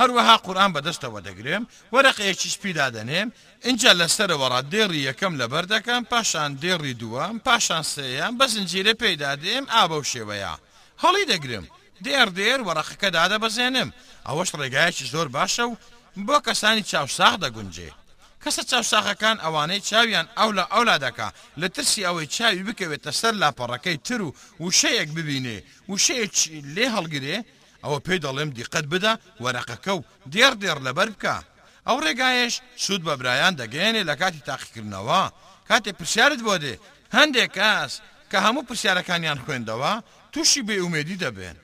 هەروەها 0.00 0.36
قورآان 0.46 0.70
بەدەستەوە 0.76 1.20
دەگرێم 1.28 1.64
وەرەقەیەکی 1.94 2.48
سپیدادەنێم 2.56 3.28
اینجا 3.68 3.90
لەسەرەوەڕات 4.00 4.66
دێڕی 4.74 5.04
یەکەم 5.08 5.32
لە 5.40 5.46
بەردەکەم 5.52 6.02
پاشان 6.12 6.50
دێڕی 6.64 6.94
دووەم 7.02 7.36
پاشان 7.46 7.84
سەیەم 7.94 8.32
بە 8.40 8.46
زنجیرە 8.54 8.94
پێیدا 9.02 9.32
دێم 9.44 9.64
ئابە 9.74 9.96
و 10.00 10.08
شێوەیە 10.12 10.54
هەڵی 11.02 11.24
دەگرم 11.32 11.66
دێر 12.04 12.28
دێر 12.38 12.60
وەرەخەکە 12.66 13.08
دادە 13.16 13.36
بەزێنم 13.44 13.90
ئەوەش 14.28 14.50
ڕێگایەکی 14.60 15.06
زۆر 15.12 15.28
باشە 15.36 15.64
و 15.68 15.74
بۆ 16.26 16.36
کەسانی 16.46 16.82
چاوساخ 16.90 17.34
دەگونجێ 17.44 17.90
کەسە 18.44 18.62
چاوساخەکان 18.70 19.36
ئەوانەی 19.44 19.80
چاویان 19.88 20.26
ئەو 20.38 20.50
لە 20.58 20.64
ئەولادەکە 20.72 21.28
لە 21.60 21.68
ترسی 21.74 22.04
ئەوەی 22.06 22.26
چاوی 22.36 22.66
بکەوێتە 22.66 23.10
سەر 23.20 23.34
لاپەڕەکەی 23.42 23.96
تر 24.06 24.20
و 24.26 24.30
وشەیەک 24.66 25.08
ببینێ 25.16 25.58
وشەیە 25.92 26.26
لێ 26.74 26.86
هەڵگرێ 26.96 27.38
ئەوە 27.84 27.98
پێی 28.06 28.22
دەڵێم 28.24 28.50
دیقەت 28.56 28.86
بدە 28.92 29.12
وەرەقەکە 29.42 29.92
و 29.96 30.00
دێر 30.32 30.54
دێر 30.62 30.78
لەبەر 30.86 31.08
بکە 31.14 31.36
ئەو 31.86 31.96
ڕێگایش 32.04 32.54
سوود 32.84 33.02
بە 33.08 33.14
برایان 33.20 33.54
دەگەێنێ 33.60 34.02
لە 34.10 34.14
کاتی 34.20 34.42
تاقیکردنەوە 34.48 35.22
کاتێ 35.68 35.90
پرسیارت 35.98 36.40
بۆ 36.46 36.54
دێ 36.64 36.74
هەندێک 37.16 37.50
کاس 37.58 37.92
کە 38.30 38.38
هەموو 38.44 38.66
پرسیارەکانیان 38.68 39.38
خوێندەوە 39.44 39.92
تووشی 40.32 40.62
بێئومێدی 40.68 41.20
دەبێن 41.24 41.56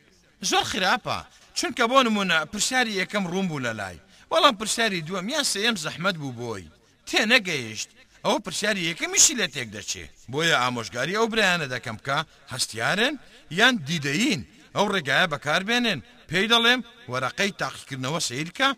زۆر 0.51 0.65
خراپە 0.73 1.19
چونکە 1.59 1.85
بۆ 1.91 1.99
نمونە 2.07 2.39
پرسیاری 2.53 2.99
یەکەم 3.03 3.25
ڕوون 3.31 3.47
بوو 3.49 3.65
لە 3.67 3.73
لای 3.81 3.97
بەڵام 4.31 4.55
پرسیاری 4.61 5.05
دووەم 5.07 5.27
یان 5.35 5.45
سێم 5.53 5.77
زەحمت 5.85 6.17
بوو 6.21 6.37
بۆی 6.41 6.65
تێ 7.09 7.21
نەگەیشت 7.33 7.89
ئەو 8.25 8.37
پرسیاری 8.45 8.89
یەکەمیشی 8.91 9.35
لە 9.41 9.47
تێک 9.55 9.69
دەچێت 9.77 10.13
بۆیە 10.33 10.57
ئامۆژگاری 10.63 11.17
ئەو 11.19 11.27
برایانە 11.33 11.67
دەکەم 11.75 11.99
کە 12.07 12.19
هەستیارن 12.53 13.15
یان 13.59 13.75
دیدەین 13.89 14.41
ئەو 14.77 14.87
ڕێگایە 14.95 15.27
بەکاربێنن 15.33 16.01
پێی 16.29 16.47
دەڵێم 16.53 16.81
وەرەقەی 17.11 17.53
تاقیکردنەوە 17.61 18.21
سیرکە 18.29 18.69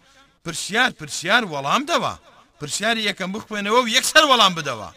پرسیار 0.45 0.91
پرسیار 0.99 1.43
وەڵام 1.53 1.83
دەوە 1.91 2.15
پرسیاری 2.59 3.07
یەکەم 3.09 3.31
بخوێنەوە 3.35 3.81
و 3.85 3.93
یەکسەر 3.97 4.25
وەڵام 4.31 4.53
بدەوە 4.59 4.91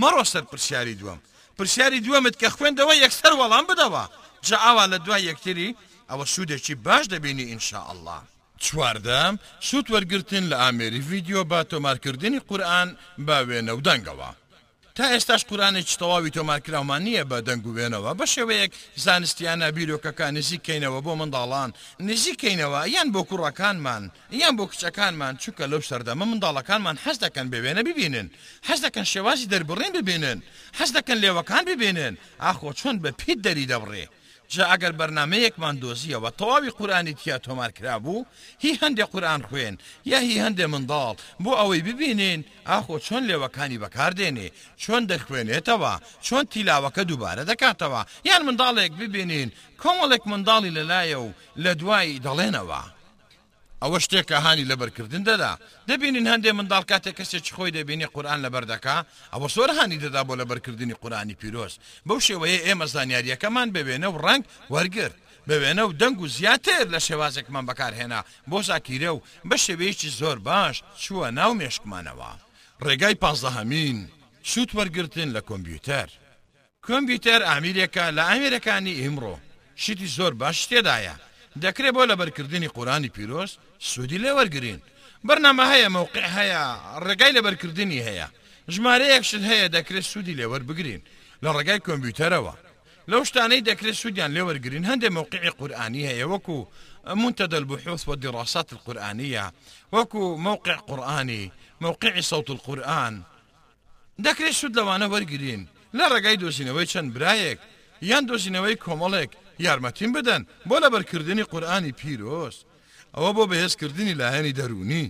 مەڕۆستەر 0.00 0.44
پرسیاری 0.50 0.98
دووەم 1.00 1.20
پرسیاری 1.56 2.04
دووەمت 2.06 2.34
کە 2.42 2.48
خوێندەوە 2.56 2.94
یەکسەر 3.04 3.32
وەڵام 3.40 3.64
بدەوە 3.70 4.04
جا 4.48 4.56
ئاوا 4.64 4.84
لە 4.92 4.98
دوای 5.04 5.22
یەکتری 5.30 5.68
ئەوە 6.10 6.24
سوودێکی 6.34 6.74
باش 6.86 7.04
دەبینی 7.12 7.48
ئینشاء 7.50 7.86
الله. 7.94 8.18
چواردەم 8.66 9.34
سوود 9.68 9.86
وەرگتن 9.94 10.44
لە 10.50 10.56
ئامێری 10.62 11.00
ڤیددیو 11.08 11.42
با 11.50 11.60
تۆمارکردنی 11.70 12.40
قورآن 12.48 12.88
با 13.26 13.36
وێنە 13.46 13.72
و 13.78 13.84
دەنگەوە. 13.88 14.30
تا 14.98 15.04
ئێستاش 15.12 15.42
قورانێکی 15.50 15.96
تەواوی 16.00 16.34
تۆمارکراومان 16.38 17.00
نییە 17.06 17.24
بە 17.30 17.38
دەنگ 17.48 17.64
و 17.66 17.72
بێنەوە 17.76 18.10
بە 18.18 18.24
شێوەیەک 18.34 18.72
زانستیانە 19.04 19.68
بیرۆکەکە 19.76 20.26
نزیکەینەوە 20.38 20.98
بۆ 21.06 21.12
منداڵان 21.20 21.70
نزیکەینەوە 22.08 22.80
یان 22.94 23.08
بۆ 23.14 23.22
کوڕەکانمان 23.28 24.02
یان 24.42 24.54
بۆ 24.58 24.64
کچەکانمان 24.70 25.34
چووکە 25.42 25.64
لەو 25.72 25.80
سەردەمە 25.88 26.24
منداڵەکانمان 26.30 26.96
حەز 27.04 27.16
دەکەن 27.24 27.46
ببێنە 27.52 27.82
ببینن 27.88 28.26
حەز 28.68 28.78
دەکەن 28.86 29.06
شێوازی 29.12 29.50
دەربڕین 29.52 29.92
ببینن 29.98 30.38
حەز 30.78 30.90
دەکەن 30.96 31.18
لێوەکان 31.24 31.64
ببینن 31.70 32.12
ئاخۆ 32.44 32.70
چۆن 32.80 32.96
بە 33.02 33.10
پیت 33.20 33.38
دەری 33.46 33.66
دەبڕێ 33.72 34.04
جا 34.52 34.64
ئەگەر 34.72 34.92
بەرنمەیەکمان 35.00 35.74
دۆزیەوە 35.82 36.30
تەواوی 36.38 36.74
قورانی 36.78 37.14
تیا 37.20 37.36
تۆمار 37.46 37.70
کرابوو 37.78 38.24
هی 38.62 38.78
هەندێک 38.82 39.08
قورآان 39.12 39.42
خوێن 39.48 39.74
یا 40.12 40.18
هی 40.26 40.42
هەندێ 40.44 40.66
منداڵ 40.74 41.14
بۆ 41.44 41.52
ئەوەی 41.60 41.82
ببینین 41.88 42.40
ئاخۆ 42.68 42.96
چۆن 43.06 43.22
لێوەکانی 43.30 43.80
بەکاردێنێ 43.82 44.48
چۆن 44.82 45.02
دەخوێنێتەوە 45.10 45.94
چۆن 46.26 46.44
تیلاوەکە 46.52 47.02
دووبارە 47.08 47.42
دەکاتەوە 47.50 48.02
یان 48.28 48.42
منداڵێک 48.48 48.92
ببینین 49.02 49.48
کۆمەڵێک 49.82 50.22
منداڵی 50.30 50.74
لەلایە 50.76 51.18
و 51.24 51.30
لە 51.64 51.72
دوایی 51.80 52.20
دەڵێنەوە. 52.26 52.82
ئەوە 53.84 53.98
شتێکە 54.04 54.38
هاانی 54.44 54.68
لەبەرکردن 54.70 55.22
دەدا 55.30 55.52
دەبینین 55.88 56.26
هەندێ 56.32 56.50
منداڵ 56.58 56.84
کاتێک 56.90 57.14
کەسێک 57.18 57.44
خۆی 57.56 57.74
دەبینی 57.78 58.06
قورآان 58.14 58.40
لەبەردەکا 58.44 58.96
ئەوە 59.32 59.48
سۆر 59.56 59.70
هاانی 59.76 60.00
دەدا 60.04 60.20
بۆ 60.28 60.34
لەبەرکردنی 60.40 60.94
قورانی 61.02 61.34
پیرۆست 61.40 61.78
بەو 62.06 62.18
شێوەیە 62.26 62.58
ئێمە 62.66 62.86
زانیاریەکەمان 62.94 63.68
ببێنە 63.74 64.08
و 64.10 64.16
ڕنگ 64.26 64.44
وەرگرت 64.72 65.16
ببێنە 65.48 65.84
و 65.88 65.92
دەنگ 66.00 66.18
و 66.20 66.26
زیاتر 66.36 66.84
لە 66.94 67.00
شێوازێکمان 67.08 67.64
بەکارهێنا 67.68 68.20
بۆ 68.50 68.58
زاکیرە 68.68 69.10
و 69.16 69.20
بە 69.48 69.56
شێوەیەکی 69.66 70.08
زۆر 70.20 70.38
باش 70.48 70.76
چووە 71.04 71.28
ناو 71.38 71.52
مێشکمانەوە 71.58 72.32
ڕێگای 72.84 73.18
پازەهامین 73.24 73.98
سووت 74.50 74.70
وەرگتن 74.78 75.28
لە 75.36 75.40
کۆمپیوتەر 75.48 76.08
کۆمپیوتەر 76.86 77.40
ئامیرێکە 77.48 78.04
لە 78.16 78.22
ئامرەکانی 78.30 78.98
ئیمڕۆ 79.00 79.34
شتی 79.82 80.06
زۆر 80.16 80.32
باش 80.40 80.56
تێدایە 80.70 81.16
دەکرێت 81.62 81.92
بۆ 81.96 82.02
لە 82.10 82.14
بەرکردنی 82.20 82.68
قورانی 82.76 83.08
پیرۆست 83.14 83.58
سوودی 83.90 84.18
لێ 84.24 84.32
وەرگین 84.38 84.80
بەرنامە 85.26 85.64
هەیە 85.72 85.88
مووقع 85.96 86.26
هەیە 86.38 86.62
ڕێگای 87.06 87.32
لە 87.36 87.40
بەرکردنی 87.46 88.04
هەیە 88.08 88.26
ژمارەیەکشت 88.74 89.42
هەیە 89.50 89.66
دەکرێت 89.76 90.06
سوودی 90.12 90.34
لێوە 90.40 90.58
بگرین 90.68 91.02
لە 91.42 91.48
ڕێگای 91.56 91.80
کۆمپیوتەرەوە 91.86 92.52
لەو 93.10 93.22
شتانەی 93.28 93.64
دەکرێت 93.68 93.96
سوودیان 94.02 94.30
لێوەرگرین 94.36 94.84
هەندێک 94.90 95.12
مووقعی 95.18 95.50
قورآانی 95.60 96.08
هەیە 96.10 96.26
وەکو 96.32 96.56
منتدى 97.22 97.56
البحوث 97.60 98.02
والدراسات 98.08 98.68
القرآنية 98.72 99.44
وكو 99.92 100.22
موقع 100.48 100.76
قرآني 100.90 101.44
موقع 101.80 102.20
صوت 102.30 102.48
القرآن 102.56 103.14
دەکرێت 104.26 104.54
سود 104.60 104.72
لەوانە 104.78 105.06
وەرگین 105.14 105.62
لە 105.98 106.04
ڕێگای 106.12 106.36
دۆزینەوەی 106.42 106.86
چەند 106.92 107.08
برایەک 107.14 107.58
یان 108.10 108.22
دۆزینەوەی 108.28 108.76
کۆمەڵێک 108.84 109.32
یارمەتیم 109.66 110.10
بدەن 110.16 110.40
بۆ 110.68 110.76
لە 110.82 110.88
بەرکردنی 110.94 111.42
قورآانی 111.52 111.92
پیرۆست 112.00 112.60
ئەوە 113.14 113.30
بۆ 113.36 113.44
بەهێزکردنی 113.50 114.14
لایەنی 114.22 114.52
دەرونی 114.58 115.04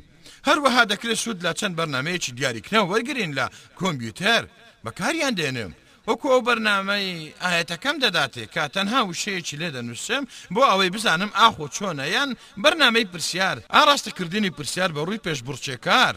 هەروەها 0.48 0.82
دەکرێت 0.92 1.18
سوود 1.22 1.38
لە 1.46 1.52
چەند 1.58 1.76
بەرنمەیەکی 1.78 2.32
دیاریکردنەوە 2.38 2.90
وەرگین 2.92 3.32
لە 3.38 3.46
کۆمپیوتەر 3.78 4.42
بەکاریان 4.84 5.34
دێنم 5.40 5.72
وەکو 6.08 6.26
ئەو 6.32 6.40
بەرنامەی 6.48 7.32
ئاەتەکەم 7.42 7.96
دەداتێ 8.04 8.44
کا 8.54 8.64
تەنها 8.74 9.00
وشەیەکی 9.10 9.56
لێ 9.60 9.68
دەنووسم 9.76 10.24
بۆ 10.54 10.62
ئەوەی 10.70 10.90
بزانم 10.94 11.30
ئاخۆ 11.38 11.66
چۆنەیان 11.76 12.30
بەرنامەی 12.64 13.06
پرسیار 13.12 13.56
ئاراستەکردنی 13.74 14.50
پرسیار 14.56 14.90
بە 14.96 15.00
ڕووی 15.06 15.20
پێش 15.26 15.38
بڕچێکار 15.46 16.14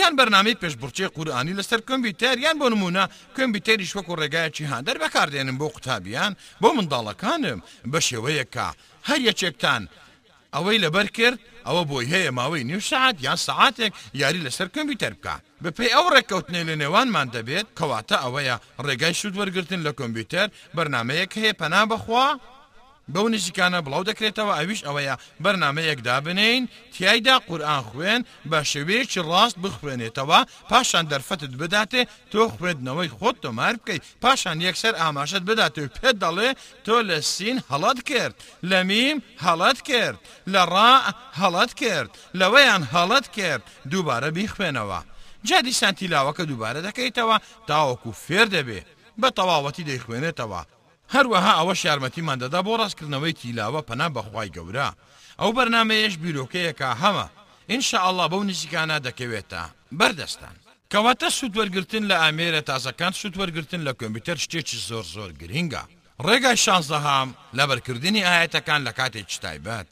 یان 0.00 0.14
بەرنامەی 0.18 0.58
پێشبڕچی 0.62 1.06
قورآانی 1.16 1.58
لەسەر 1.60 1.80
کۆمپیوتەر 1.88 2.36
یان 2.44 2.56
بۆ 2.60 2.66
نمونە 2.72 3.04
کۆمپیوتەریش 3.36 3.90
وەکو 3.96 4.14
ڕێگایەکی 4.20 4.70
هاندەر 4.72 4.96
بەکاردێنم 5.02 5.56
بۆ 5.60 5.66
قوتابیان 5.74 6.32
بۆ 6.62 6.68
منداڵەکانم 6.76 7.58
بە 7.92 7.98
شێوەیەکە 8.08 8.68
هەر 9.08 9.20
یەکێکتان 9.28 9.82
ئەوەی 10.54 10.78
لەبەر 10.84 11.06
کرد 11.16 11.38
ئەوە 11.66 11.82
بۆی 11.90 12.10
هەیە 12.12 12.30
ماوەی 12.38 12.64
نیو 12.70 12.80
سعات 12.90 13.16
یان 13.26 13.38
سعاتێک 13.48 13.92
یاری 14.22 14.44
لەسەر 14.46 14.68
کۆمپیوتەر 14.74 15.12
بکە 15.22 15.34
بەپی 15.64 15.88
ئەو 15.94 16.06
ڕێککەوتنی 16.14 16.62
لە 16.68 16.74
نێوانمان 16.82 17.28
دەبێت 17.36 17.66
کەواتە 17.78 18.16
ئەوەیە 18.24 18.56
ڕێگای 18.86 19.14
شوود 19.20 19.34
وەرگتن 19.40 19.80
لە 19.86 19.92
کۆمپیوتەر 19.98 20.48
بەرنمەیەک 20.76 21.32
هەیە 21.40 21.52
پەنا 21.60 21.82
بەخوا 21.90 22.28
بەو 23.14 23.28
نزیکانە 23.34 23.78
بڵاو 23.86 24.06
دەکرێتەوە 24.10 24.52
ئەویش 24.58 24.80
ئەوەیە 24.86 25.14
بەرنمەیەکدا 25.42 26.16
بنین 26.26 26.62
تایدا 26.96 27.36
قورآان 27.48 27.82
خوێن 27.90 28.20
بە 28.50 28.58
شێوەیەکی 28.70 29.24
ڕاست 29.28 29.56
بخوێنێتەوە 29.64 30.40
پاشان 30.70 31.04
دەرفەتت 31.12 31.52
بداتێ 31.60 32.02
تۆ 32.32 32.42
خوێندنەوەی 32.54 33.12
خۆت 33.16 33.36
تۆمار 33.44 33.74
بکەیت 33.80 34.02
پاشان 34.22 34.56
یەکسەر 34.66 34.94
ئاماژەت 35.00 35.42
بدات 35.50 35.74
و 35.78 35.86
پێ 35.96 36.10
دەڵێ 36.22 36.50
تۆ 36.86 36.96
لە 37.08 37.18
سین 37.34 37.56
هەڵات 37.70 37.98
کرد 38.10 38.34
لە 38.70 38.80
میم 38.88 39.18
هەڵات 39.44 39.78
کرد 39.90 40.18
لە 40.52 40.62
ڕا 40.72 40.92
هەڵات 41.40 41.72
کرد 41.82 42.10
لەوەیان 42.40 42.82
هەڵات 42.94 43.26
کرد 43.38 43.62
دووبارە 43.90 44.28
بیخوێنەوە 44.36 45.00
جا 45.48 45.58
دیسان 45.66 45.94
تیلاوەکە 45.98 46.42
دووبارە 46.50 46.80
دەکەیتەوە 46.88 47.36
تاوەکو 47.68 48.10
فێر 48.24 48.46
دەبێ 48.56 48.80
بە 49.20 49.28
تەواوەتی 49.38 49.86
دەیخوێنێتەوە. 49.88 50.62
هەروەها 51.14 51.52
ئەوەش 51.58 51.80
یارمەتیمان 51.88 52.38
دەدا 52.44 52.60
بۆ 52.66 52.72
ڕاستکردنەوەی 52.80 53.34
تیلاوە 53.40 53.80
پەنا 53.88 54.08
بەخوای 54.16 54.52
گەورە 54.56 54.88
ئەو 55.40 55.50
بەرنمەیەش 55.56 56.14
بیرۆکەیەکە 56.22 56.90
هەمە 57.02 57.26
ئینشاءله 57.70 58.24
بەو 58.32 58.42
نزیکانە 58.50 58.96
دەکەوێتە 59.06 59.62
بەردەستان 59.98 60.56
کەواتە 60.92 61.28
سوودوەرگتن 61.38 62.04
لە 62.10 62.16
ئامێرە 62.22 62.60
تازەکان 62.70 63.12
سوودوەرگتن 63.20 63.82
لە 63.88 63.92
کۆمپیوتەر 64.00 64.38
شتێکی 64.44 64.78
زۆر 64.88 65.04
زۆر 65.14 65.30
گرینگە 65.42 65.82
ڕێگای 66.26 66.56
شانزەهام 66.64 67.28
لەبەرکردنی 67.58 68.26
ئاەتەکان 68.28 68.80
لە 68.86 68.92
کاتێک 68.98 69.30
تایبەت 69.44 69.90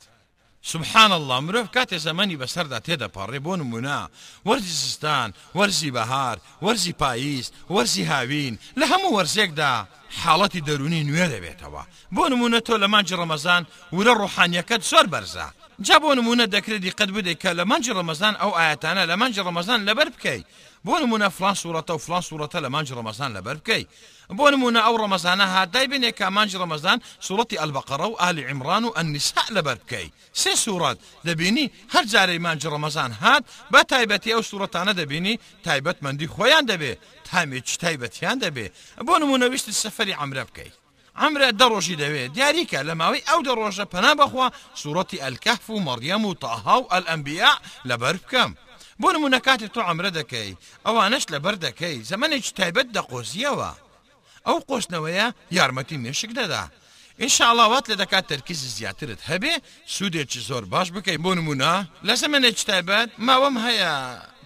سبحان 0.62 1.12
الله 1.12 1.40
مرۆڤ 1.40 1.66
کاتێ 1.74 1.96
زەمەنی 2.06 2.36
بەسەردا 2.40 2.80
تێدە 2.86 3.08
پەڕێ 3.16 3.40
بۆ 3.46 3.54
نموە 3.60 4.00
وەرزی 4.48 4.76
زستان 4.84 5.28
وەرزی 5.58 5.90
بەهار 5.96 6.36
وەرزی 6.64 6.92
پاییز 7.00 7.46
وەرزی 7.74 8.04
هاوین 8.12 8.58
لە 8.80 8.84
هەموو 8.92 9.14
وەرزێکدا 9.16 9.72
حاڵەتی 10.20 10.64
دەرونی 10.68 11.04
نوێ 11.08 11.26
دەبێتەوە 11.34 11.82
بۆ 12.14 12.24
نمونە 12.32 12.58
تۆ 12.66 12.74
لە 12.82 12.88
مانجی 12.92 13.16
ڕەمەزان 13.20 13.62
ورە 13.96 14.12
ڕوحانیەکەت 14.20 14.82
سۆر 14.90 15.06
بەرزە 15.12 15.46
جا 15.86 15.96
بۆ 16.02 16.10
نمونە 16.18 16.44
دەکردی 16.54 16.90
قەت 16.98 17.10
بدەیت 17.16 17.38
کە 17.42 17.50
لە 17.58 17.64
مانجی 17.70 17.96
ڕەمەزان 17.98 18.34
ئەو 18.40 18.52
ئاەتانە 18.58 19.02
لە 19.10 19.14
مانجی 19.20 19.44
ڕەمەزان 19.46 19.80
لەبەر 19.88 20.08
بکەیت 20.14 20.46
بون 20.84 21.10
منا 21.10 21.28
فلان 21.28 21.54
سورة 21.54 21.84
وفلان 21.90 22.20
صورته 22.20 22.60
لمانج 22.60 22.92
رمضان 22.92 23.32
لا 23.34 23.38
لبركي 23.38 23.86
بون 24.30 24.54
منا 24.54 24.80
او 24.80 24.96
رمضان 24.96 25.40
هذا 25.40 25.64
دايبن 25.64 26.04
يك 26.04 26.22
مانج 26.22 26.56
رمضان 26.56 26.98
سورة 27.20 27.46
البقره 27.62 28.06
وال 28.06 28.44
عمران 28.50 28.84
والنساء 28.84 29.44
لا 29.50 29.60
لبركي 29.60 30.10
سي 30.32 30.56
صورات 30.56 30.98
دبيني 31.24 31.70
هر 31.94 32.04
جاري 32.04 32.38
مانج 32.38 32.66
رمضان 32.66 33.12
هاد 33.12 33.44
بتايبتي 33.72 34.34
او 34.34 34.42
سورة 34.42 34.70
انا 34.74 34.92
دبيني 34.92 35.40
تايبت 35.64 36.02
مندي 36.02 36.26
خوين 36.26 36.66
دبي 36.66 36.98
تامي 37.32 37.60
چ 37.60 37.76
تايبتي 37.76 38.26
اند 38.32 38.44
دبي 38.44 38.72
بون 39.00 39.22
منا 39.22 39.46
وشت 39.46 39.68
السفري 39.68 40.14
عمربكي 40.14 40.70
عمره 41.16 41.50
دروشي 41.50 41.94
دوي 41.94 42.28
دياريكا 42.28 42.76
لماوي 42.76 43.18
او 43.32 43.42
دروشة 43.42 43.84
بنا 43.84 44.14
بخوا 44.14 44.48
صورتي 44.74 45.28
الكهف 45.28 45.70
ومريم 45.70 46.24
وطه 46.24 46.56
وطهاو 46.68 46.98
الانبياء 46.98 47.58
لبرفكم 47.84 48.54
بۆ 49.00 49.08
نمونە 49.14 49.38
کاتی 49.46 49.68
تۆ 49.74 49.80
ئەمرە 49.88 50.10
دەکەی 50.18 50.54
ئەوانەش 50.86 51.24
لەبەر 51.32 51.54
دەکەی 51.66 51.96
زەمانێکی 52.10 52.52
تایبەت 52.58 52.88
دەقۆزیەوە 52.96 53.70
ئەو 54.46 54.58
قۆستنەوەیە 54.68 55.26
یارمەتی 55.56 56.00
مێشک 56.04 56.30
دەدا 56.40 56.62
ئینشاڵاوات 57.20 57.84
لە 57.90 57.94
دەکات 58.02 58.24
تەرکیز 58.30 58.60
زیاترت 58.78 59.20
هەبێ 59.30 59.54
سوودێکی 59.94 60.40
زۆر 60.48 60.64
باش 60.72 60.88
بکەین 60.94 61.22
بۆ 61.24 61.30
نمونە 61.38 61.72
لە 62.06 62.14
زەمانێکی 62.22 62.64
تایبەت 62.70 63.08
ماوەم 63.26 63.56
هەیە 63.64 63.92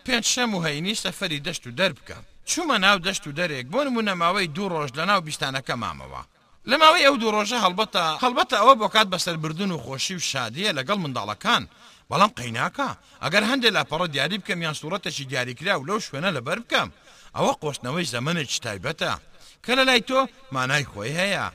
پێنج 0.07 0.25
شەم 0.35 0.51
و 0.55 0.63
هەینی 0.67 0.95
سەفەری 1.03 1.43
دەشت 1.47 1.65
و 1.67 1.71
دەر 1.79 1.93
بکە 1.99 2.17
چوومە 2.49 2.77
ناو 2.85 2.99
دەشت 3.07 3.25
و 3.27 3.33
دەرێک 3.39 3.67
بۆ 3.75 3.81
نمونە 3.87 4.13
ماوەی 4.23 4.47
دوو 4.57 4.69
ڕۆژ 4.75 4.91
لە 4.99 5.05
ناو 5.11 5.21
بیستانەکە 5.27 5.75
مامەوە 5.83 6.23
لە 6.71 6.77
ماوەی 6.83 7.05
ئەو 7.07 7.17
دوو 7.21 7.33
ڕۆژە 7.37 7.59
هەڵبەتە 7.65 8.05
هەڵبەتە 8.23 8.57
ئەوە 8.61 8.75
بۆکات 8.81 9.09
بەسەربردن 9.13 9.71
و 9.73 9.79
خۆشی 9.85 10.15
و 10.17 10.23
شادیە 10.31 10.71
لەگەڵ 10.79 10.99
منداڵەکان 11.05 11.63
بەڵام 12.11 12.31
قەیناکە 12.39 12.89
ئەگەر 13.23 13.43
هەندێک 13.51 13.73
لاپەڕە 13.77 14.07
دیاری 14.15 14.39
بکەم 14.39 14.61
یان 14.63 14.75
سوورەتەشی 14.81 15.25
دیاریکرا 15.31 15.75
و 15.81 15.87
لەو 15.89 15.99
شوێنە 16.07 16.31
لەبەر 16.37 16.59
بکەم 16.65 16.89
ئەوە 17.37 17.53
قۆشتنەوەی 17.63 18.11
زەمنێکی 18.15 18.59
تایبەتە 18.67 19.13
کە 19.65 19.73
لە 19.79 19.85
لای 19.89 20.01
تۆ 20.09 20.21
مانای 20.55 20.89
خۆی 20.93 21.17
هەیە 21.21 21.47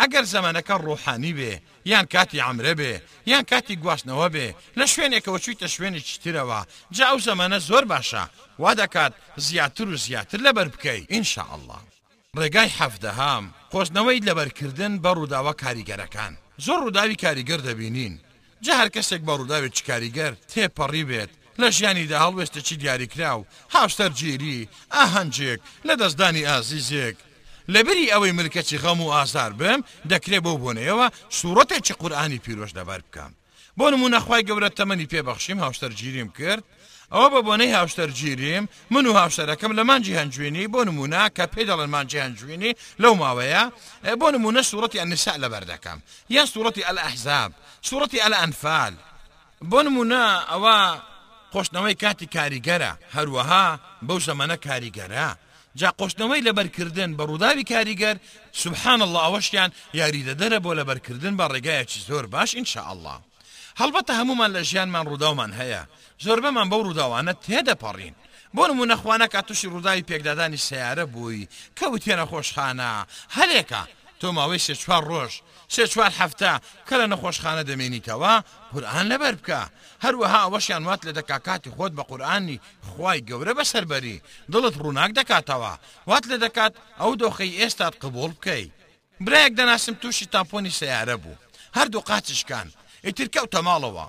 ئەگەر 0.00 0.24
زەمانەکە 0.34 0.74
ڕۆحانی 0.86 1.32
بێ 1.38 1.52
یان 1.90 2.06
کاتی 2.12 2.42
ئەمرە 2.44 2.74
بێ 2.80 2.92
یان 3.32 3.42
کاتی 3.50 3.76
گواستنەوە 3.82 4.28
بێ 4.34 4.48
لە 4.78 4.84
شوێنێکەوە 4.92 5.38
چویتە 5.44 5.68
شوێنی 5.74 6.02
چترەوە 6.10 6.60
جا 6.96 7.06
ئەو 7.10 7.18
زەمانە 7.28 7.58
زۆر 7.68 7.84
باشە 7.92 8.24
وا 8.62 8.72
دەکات 8.80 9.12
زیاتر 9.46 9.88
و 9.90 9.96
زیاتر 10.04 10.38
لەبەر 10.46 10.68
بکەی 10.74 11.06
ئینشاء 11.12 11.52
الله 11.56 11.78
ڕێگای 12.40 12.70
حەفدەهام 12.78 13.44
قۆزنەوەی 13.72 14.20
لەبەرکردن 14.28 14.92
بە 15.02 15.08
ڕووداوە 15.16 15.52
کاریگەرەکان 15.62 16.32
زۆر 16.66 16.78
ڕووداوی 16.84 17.14
کاریگەر 17.24 17.60
دەبینین 17.68 18.14
جا 18.64 18.74
هەر 18.80 18.88
کەسێک 18.94 19.22
بە 19.24 19.32
ڕووداوێت 19.38 19.72
چکاریگەر 19.78 20.32
تێپەڕی 20.52 21.04
بێت 21.10 21.30
لە 21.60 21.68
ژیانیدا 21.76 22.18
هەڵوێستە 22.24 22.60
چی 22.66 22.74
دیاریکراو 22.82 23.46
هاوشتەر 23.76 24.12
گیری 24.20 24.68
ئاهەنجێک 24.94 25.60
لە 25.88 25.94
دەستدانی 26.00 26.46
ئازیزێک 26.50 27.16
لەبری 27.74 28.10
ئەوەی 28.12 28.36
ملکەچی 28.38 28.78
خەم 28.82 28.98
و 29.04 29.12
ئازار 29.16 29.52
بم 29.60 29.80
دەکرێت 30.10 30.42
بۆ 30.46 30.52
بۆنەوە 30.62 31.06
سوورەتێکی 31.38 31.98
قورآانی 32.00 32.42
پیرۆش 32.44 32.72
دەبار 32.78 33.00
بکەم 33.06 33.32
بۆ 33.78 33.86
نمونە 33.92 34.18
خخوای 34.24 34.46
گەورە 34.48 34.70
تەمەنی 34.78 35.10
پێبەخشیم 35.12 35.58
هاوشتەر 35.64 35.92
گیریم 36.00 36.28
کرد 36.38 36.64
ئەوە 37.12 37.28
بە 37.30 37.40
بۆنەی 37.46 37.70
هاوشتەرگیریم 37.76 38.68
من 38.90 39.06
و 39.06 39.12
هاوشتەرەکەم 39.14 39.72
لە 39.78 39.82
مانجی 39.88 40.16
هەنجوێنی 40.18 40.66
بۆ 40.74 40.80
نموە 40.86 41.30
کە 41.36 41.46
پێ 41.54 41.62
دەڵێن 41.70 41.90
مانجی 41.94 42.20
هەنجوێنی 42.24 42.74
لەو 43.02 43.14
ماوەیە 43.20 43.64
بۆ 44.20 44.28
نمونە 44.34 44.62
سوورەتی 44.68 44.98
ئەنیسا 45.00 45.34
لە 45.42 45.48
بەردەکەم 45.52 45.98
یا 46.34 46.46
سوورەتی 46.50 46.86
ئەل 46.88 46.98
ئەحزاب 46.98 47.50
سوورەتی 47.88 48.22
ئەل 48.24 48.34
ئەنفال 48.40 48.94
بۆ 49.70 49.80
نمونە 49.86 50.22
ئەوە 50.50 50.76
خۆشتنەوەی 51.52 51.94
کاتی 52.02 52.26
کاریگەرە 52.36 52.92
هەروەها 53.16 53.66
بەو 54.06 54.18
زەمەنە 54.28 54.56
کاریگەرە. 54.66 55.28
جا 55.80 55.88
قۆشتنەوەی 55.98 56.44
لەبەرکردن 56.48 57.10
بە 57.18 57.22
ڕووداوی 57.28 57.64
کاریگەر 57.72 58.16
سبحان 58.62 59.00
الله 59.06 59.20
ئەوەشتیان 59.26 59.70
یاریدەدەرە 59.98 60.58
بۆ 60.64 60.70
لەبەرکردن 60.78 61.34
بە 61.38 61.44
ڕێگایەکی 61.52 62.00
زۆر 62.08 62.24
باش 62.34 62.50
ئینشاء 62.54 62.88
الله. 62.94 63.18
هەڵبەتە 63.80 64.12
هەمومان 64.18 64.50
لە 64.56 64.62
ژیانمان 64.70 65.04
ڕووداومان 65.08 65.50
هەیە 65.60 65.82
زۆربەمان 66.24 66.68
بەو 66.72 66.82
ڕووداوانە 66.86 67.32
تێدەپەڕین 67.44 68.14
بۆ 68.56 68.64
نمونەخواانە 68.70 69.26
کا 69.34 69.40
تووشی 69.46 69.70
ڕووداوی 69.72 70.02
پێکدادانی 70.08 70.56
سیارە 70.66 71.04
بووی 71.14 71.48
کەوت 71.78 72.02
تێنە 72.04 72.24
خۆشخانە 72.30 72.90
هەلێکە 73.36 73.82
تۆ 74.20 74.26
ماوەی 74.36 74.58
سێ 74.66 74.74
چوار 74.82 75.02
ڕۆژ 75.10 75.32
سێ 75.74 75.84
چوار 75.92 76.12
هەفتە 76.20 76.52
کە 76.88 76.94
لە 77.00 77.06
نەخۆشخانە 77.12 77.62
دەمێنیتەوە 77.70 78.34
قورآان 78.72 79.06
لەبەر 79.12 79.34
بکە 79.40 79.62
هەروەها 80.04 80.40
ئەوەشیان 80.44 80.82
وات 80.88 81.00
لە 81.08 81.12
دەکا 81.18 81.36
کاتی 81.46 81.70
خۆت 81.76 81.92
بە 81.98 82.02
قورآانی 82.10 82.60
خی 82.94 83.18
گەورە 83.28 83.52
بەسەربەری 83.58 84.16
دڵت 84.52 84.74
ڕووناک 84.82 85.10
دەکاتەوە 85.18 85.72
وات 86.08 86.24
لە 86.32 86.36
دەکات 86.44 86.72
ئەو 87.00 87.12
دۆخی 87.22 87.56
ئێستات 87.58 87.94
قبول 88.02 88.32
بکەی 88.36 88.64
برایەک 89.24 89.52
دەناسم 89.58 89.94
تووشی 90.02 90.26
تاپۆنی 90.34 90.72
سیارە 90.78 91.16
بوو 91.22 91.40
هەردوو 91.78 92.02
قاچشکان 92.08 92.68
ئیتر 93.06 93.28
کەوتە 93.36 93.60
ماڵەوە 93.68 94.06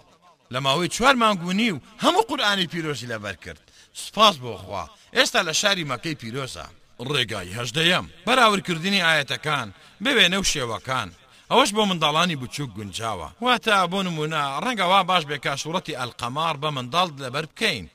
لە 0.54 0.60
ماوەی 0.60 0.88
چوار 0.90 1.14
مانگونی 1.16 1.70
و 1.72 1.80
هەموو 2.04 2.26
قورآانی 2.30 2.68
پیرۆزی 2.68 3.08
لەبەر 3.14 3.36
کرد 3.46 3.72
سپاس 3.94 4.36
بۆ 4.44 4.54
خوا 4.64 4.84
ئێستا 5.18 5.42
لە 5.48 5.52
شاری 5.62 5.90
مەکەی 5.92 6.20
پیرۆزە 6.22 6.66
ڕێگای 7.10 7.56
هەشدەیەم 7.60 8.06
بەراوردکردنی 8.26 9.02
ئاەتەکان 9.06 9.68
ببێنە 10.04 10.36
و 10.40 10.44
شێوەکان 10.52 11.10
ئەوەش 11.52 11.70
بۆ 11.76 11.84
منداڵانی 11.90 12.36
بچووک 12.42 12.70
گونجاوە 12.78 13.30
واتە 13.44 13.76
بۆ 13.92 14.00
نمونە 14.08 14.44
ڕەنگەوا 14.64 15.00
باش 15.10 15.24
بێکاشوڕەتی 15.30 15.98
ئەلقەمار 16.00 16.56
بە 16.64 16.70
منداڵ 16.76 17.08
لەبەر 17.24 17.46
بکەین 17.52 17.88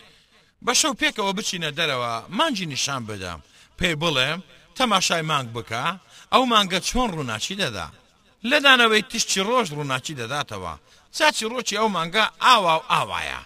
بە 0.64 0.72
شەو 0.80 0.94
پێکەوە 1.00 1.32
بچینە 1.38 1.70
دەرەوە 1.78 2.14
مانجی 2.38 2.66
نیشان 2.72 3.02
بدەم 3.10 3.40
پێی 3.78 3.96
بڵێم 4.02 4.40
تەماشای 4.76 5.22
مانگ 5.30 5.48
بکە 5.56 5.84
ئەو 6.32 6.44
مانگە 6.52 6.78
چۆن 6.88 7.08
ڕووناچی 7.14 7.56
دەدا 7.62 7.88
لەدانەوەی 8.50 9.02
تشتی 9.10 9.40
ڕۆژ 9.48 9.66
ڕووناچی 9.76 10.14
دەداتەوە 10.20 10.74
ساچی 11.16 11.46
ڕۆکی 11.52 11.76
ئەو 11.80 11.88
مانگە 11.96 12.24
ئاوا 12.42 12.74
و 12.78 12.84
ئاوایە 12.92 13.38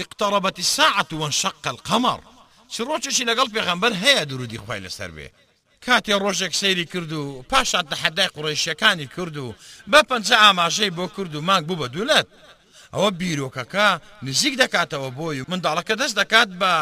ئقتەڕەبەتی 0.00 0.62
ساعت 0.76 1.12
و 1.12 1.18
وەنشق 1.24 1.56
القەمەڕ 1.72 2.20
چ 2.72 2.74
ڕۆکێکی 2.88 3.24
لەگەڵ 3.30 3.48
پێغەمبەر 3.54 3.92
هەیە 4.04 4.24
درودی 4.30 4.58
خی 4.64 4.80
لەسەر 4.84 5.10
بێ 5.16 5.28
کاتێ 5.84 6.14
ڕۆژێک 6.22 6.52
سەیری 6.60 6.84
کرد 6.92 7.12
و 7.12 7.22
پاشات 7.50 7.86
لە 7.92 7.96
حەدای 8.02 8.28
قڕێشیەکانی 8.34 9.06
کرد 9.16 9.36
و 9.36 9.54
بە 9.90 10.00
پەنج 10.08 10.28
ئاماژەی 10.42 10.90
بۆ 10.98 11.06
کرد 11.16 11.34
و 11.34 11.40
مانگ 11.48 11.64
بوو 11.66 11.80
بە 11.82 11.88
دوولەت 11.94 12.28
ئەوە 12.94 13.10
بیرۆکەکە 13.20 13.88
نزیک 14.26 14.54
دەکاتەوە 14.62 15.10
بۆی 15.18 15.44
منداڵەکە 15.50 15.94
دەست 16.00 16.16
دەکات 16.20 16.48
بە 16.60 16.72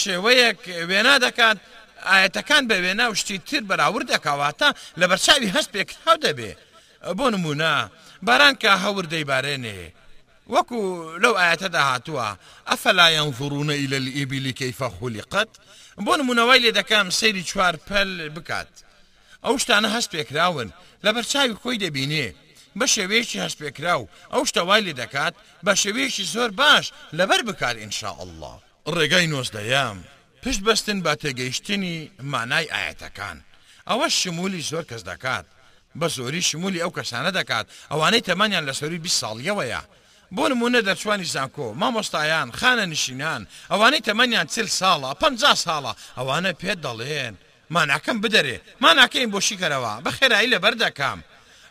شێوەیەک 0.00 0.60
وێنا 0.90 1.14
دەکات 1.26 1.56
ئاەتەکان 2.08 2.62
بە 2.68 2.76
وێنا 2.84 3.06
و 3.10 3.14
شتی 3.20 3.38
تر 3.48 3.62
بەراورد 3.70 4.06
دەکاواتە 4.14 4.68
لە 5.00 5.04
بەرچاوی 5.10 5.52
هەست 5.54 5.70
پێکرااو 5.76 6.18
دەبێ 6.26 6.52
بۆ 7.18 7.26
نمونە 7.34 7.72
باران 8.22 8.54
کە 8.62 8.68
هەور 8.84 9.04
دەیبارێنێ 9.12 9.80
وەکو 10.54 10.80
لەو 11.22 11.34
ئاەتەدا 11.40 11.82
هاتووە 11.90 12.28
ئەفەلا 12.70 13.06
ینظڕونە 13.16 13.72
ئیلە 13.78 13.98
ئیبیلی 14.16 14.52
کەیفە 14.60 14.88
خولیقەت 14.98 15.50
بۆ 16.04 16.12
نمونەوەی 16.20 16.62
لێ 16.64 16.70
دەکەم 16.80 17.06
سەیری 17.18 17.42
چوار 17.50 17.74
پەل 17.88 18.10
بکات 18.34 18.72
ئەو 19.44 19.54
شتانە 19.62 19.88
هەست 19.94 20.10
پێکراون 20.14 20.68
لە 21.04 21.10
بەرچاوی 21.14 21.58
خۆی 21.62 21.78
دەبینێ 21.84 22.28
بە 22.78 22.86
شێوەیەکی 22.94 23.40
هەست 23.44 23.58
پێکراو 23.62 24.04
ئەو 24.32 24.42
شتەوای 24.50 24.84
لێ 24.86 24.92
دەکات 25.02 25.34
بە 25.66 25.70
شێوەیەکی 25.82 26.24
زۆر 26.34 26.50
باش 26.60 26.86
لەبەر 27.18 27.40
بکار 27.48 27.74
ئینشاء 27.78 28.18
الله 28.26 28.56
ڕێگای 28.94 29.26
نۆزدەیام 29.32 29.98
پشت 30.42 30.60
بەستن 30.66 30.98
بە 31.06 31.12
تێگەیشتنی 31.22 31.98
مانای 32.32 32.70
ئاەتەکان 32.72 33.38
ئەوە 33.88 34.06
شمولی 34.18 34.62
زۆر 34.70 34.84
کەس 34.90 35.02
دەکات 35.10 35.46
بە 35.98 36.08
زۆری 36.16 36.42
شمولی 36.48 36.80
ئەو 36.82 36.90
کەسانە 36.98 37.30
دەکات 37.38 37.66
ئەوانەی 37.90 38.20
تەمانیان 38.28 38.64
لە 38.68 38.72
سەری 38.78 38.98
20 39.02 39.20
ساڵیەوەیە 39.20 39.80
بۆ 40.34 40.44
نمونە 40.50 40.80
دەرچوانی 40.86 41.24
زانکۆ 41.34 41.68
مامۆستایان 41.80 42.48
خانە 42.58 42.84
نشینان 42.92 43.42
ئەوانەی 43.70 44.00
تەمەنیان 44.08 44.46
چل 44.54 44.66
ساڵە 44.78 45.10
50 45.18 45.56
ساڵە 45.64 45.92
ئەوانە 46.18 46.52
پێ 46.60 46.72
دەڵێن 46.84 47.34
ماناکەم 47.74 48.18
بدەرێ 48.20 48.58
ماناکەین 48.80 49.30
بۆشی 49.34 49.56
کەرەوە 49.60 49.94
بە 50.04 50.10
خێرایی 50.16 50.50
لە 50.54 50.58
بەردەکام 50.64 51.18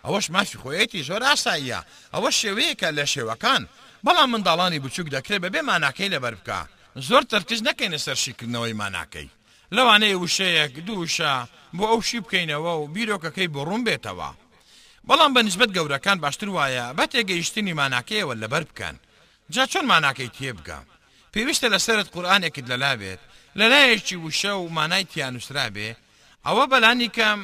ئەوەش 0.05 0.25
مافی 0.33 0.57
خۆیەتی 0.63 1.03
زۆر 1.09 1.21
ئاساییە 1.23 1.79
ئەوە 2.13 2.29
شێوەیەکە 2.39 2.89
لە 2.97 3.05
شێوەکان 3.13 3.61
بەڵام 4.05 4.29
منداڵانی 4.35 4.79
بچووک 4.83 5.07
دەکرێت 5.15 5.41
بەبێ 5.43 5.61
ماناکەی 5.69 6.09
لە 6.13 6.19
بەربکە 6.23 6.59
زۆر 7.07 7.23
تەرکز 7.31 7.61
نەکەینە 7.67 7.97
سەرشیکردنەوەی 8.05 8.73
ماناکەی 8.81 9.29
لەوانەیە 9.75 10.17
وشەیەک 10.21 10.73
دووشە 10.87 11.35
بۆ 11.77 11.85
ئەو 11.91 12.01
شی 12.07 12.19
بکەینەوە 12.25 12.73
و 12.81 12.89
بیرۆکەکەی 12.93 13.47
بڕوون 13.53 13.81
بێتەوە 13.87 14.29
بەڵام 15.07 15.31
بە 15.33 15.41
نسبت 15.47 15.69
گەورەکان 15.77 16.17
باشتر 16.23 16.49
وایە 16.57 16.85
بە 16.97 17.05
تێگەیشتنی 17.11 17.73
ماناکەیەوە 17.81 18.33
لەبەر 18.41 18.63
بکەن 18.69 18.95
جا 19.53 19.63
چۆن 19.71 19.85
ماناکەی 19.91 20.29
تێبگە 20.37 20.79
پێویستە 21.33 21.67
لەسرت 21.73 22.07
قورآانێکت 22.13 22.65
لەلابێت 22.71 23.19
لەلایەکی 23.59 24.15
وشە 24.23 24.51
و 24.57 24.65
مانای 24.77 25.03
تیانوسرا 25.11 25.67
بێ 25.75 25.89
ئەوە 26.45 26.65
بەلانی 26.71 27.09
کەم 27.17 27.39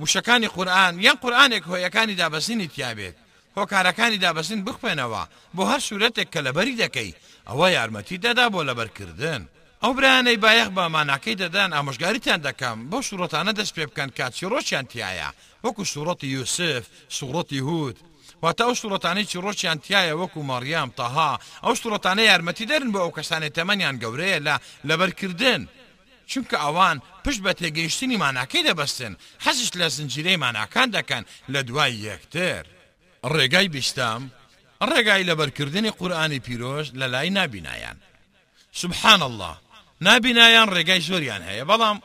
وشەکانی 0.00 0.48
قورآن 0.56 0.92
یان 1.06 1.16
قورآانێک 1.22 1.64
هۆیەکانی 1.70 2.18
دابەسینی 2.22 2.68
تیابێت 2.74 3.16
هۆکارەکانی 3.56 4.20
دابەسین 4.24 4.60
بخوێنەوە 4.66 5.22
بۆ 5.56 5.62
هەر 5.70 5.80
سوورەتێک 5.86 6.28
کە 6.34 6.40
لەبەری 6.46 6.78
دەکەی 6.82 7.14
ئەوە 7.48 7.66
یارمەتی 7.76 8.18
دەدا 8.24 8.46
بۆ 8.52 8.60
لەبەرکردن. 8.68 9.42
ئەو 9.84 9.94
برانەی 9.98 10.36
بایەخ 10.44 10.68
بامانەکەی 10.76 11.34
دەدان 11.42 11.70
ئامۆژگاریتان 11.76 12.40
دەکەم 12.48 12.76
بۆ 12.90 12.98
سوورەتانە 13.06 13.52
دەست 13.58 13.72
پێ 13.76 13.84
بکەن 13.88 14.10
کاچی 14.18 14.46
ڕۆژیان 14.52 14.86
تایە 14.92 15.30
وەکو 15.64 15.84
سوورەتی 15.92 16.26
یوسف 16.34 16.84
سوورەتی 17.16 17.58
هود 17.66 17.96
واتە 18.44 18.62
ئەو 18.66 18.74
سوورەتانەی 18.80 19.24
چی 19.30 19.36
ڕۆژیان 19.44 19.78
تایە 19.88 20.14
وەکو 20.20 20.42
مەڕیام 20.50 20.90
تەها 20.98 21.32
ئەو 21.64 21.74
سوورەتانە 21.80 22.20
یارمەتی 22.24 22.66
دەرن 22.72 22.90
بۆ 22.94 23.00
ئەو 23.04 23.12
کەسانی 23.18 23.50
تەمەنیان 23.56 23.96
گەورەیە 24.02 24.38
لە 24.46 24.54
لەبەرکردن 24.88 25.62
چونکە 26.30 26.56
ئەوان 26.64 26.96
پشت 27.24 27.40
بە 27.44 27.52
تێگەیشتنی 27.60 28.16
ماناکەی 28.24 28.62
دەبەستن 28.68 29.12
حەزش 29.44 29.70
لە 29.80 29.86
زنجیرەی 29.94 30.36
ماناکان 30.44 30.88
دەکەن 30.96 31.22
لە 31.52 31.60
دوای 31.68 31.94
یەکتر 32.06 32.62
ڕێگای 33.32 33.68
بیستام 33.74 34.22
ڕێگای 34.90 35.24
لەبەرکردنی 35.28 35.90
قورآانی 35.98 36.40
پیرۆژ 36.46 36.86
لە 37.00 37.06
لای 37.12 37.30
نبینایان 37.38 37.96
سبحان 38.80 39.22
الله 39.30 39.54
نابینایان 40.00 40.68
ڕێگای 40.74 41.00
زۆریان 41.08 41.42
هەیە 41.48 41.64
بەڵام 41.70 41.96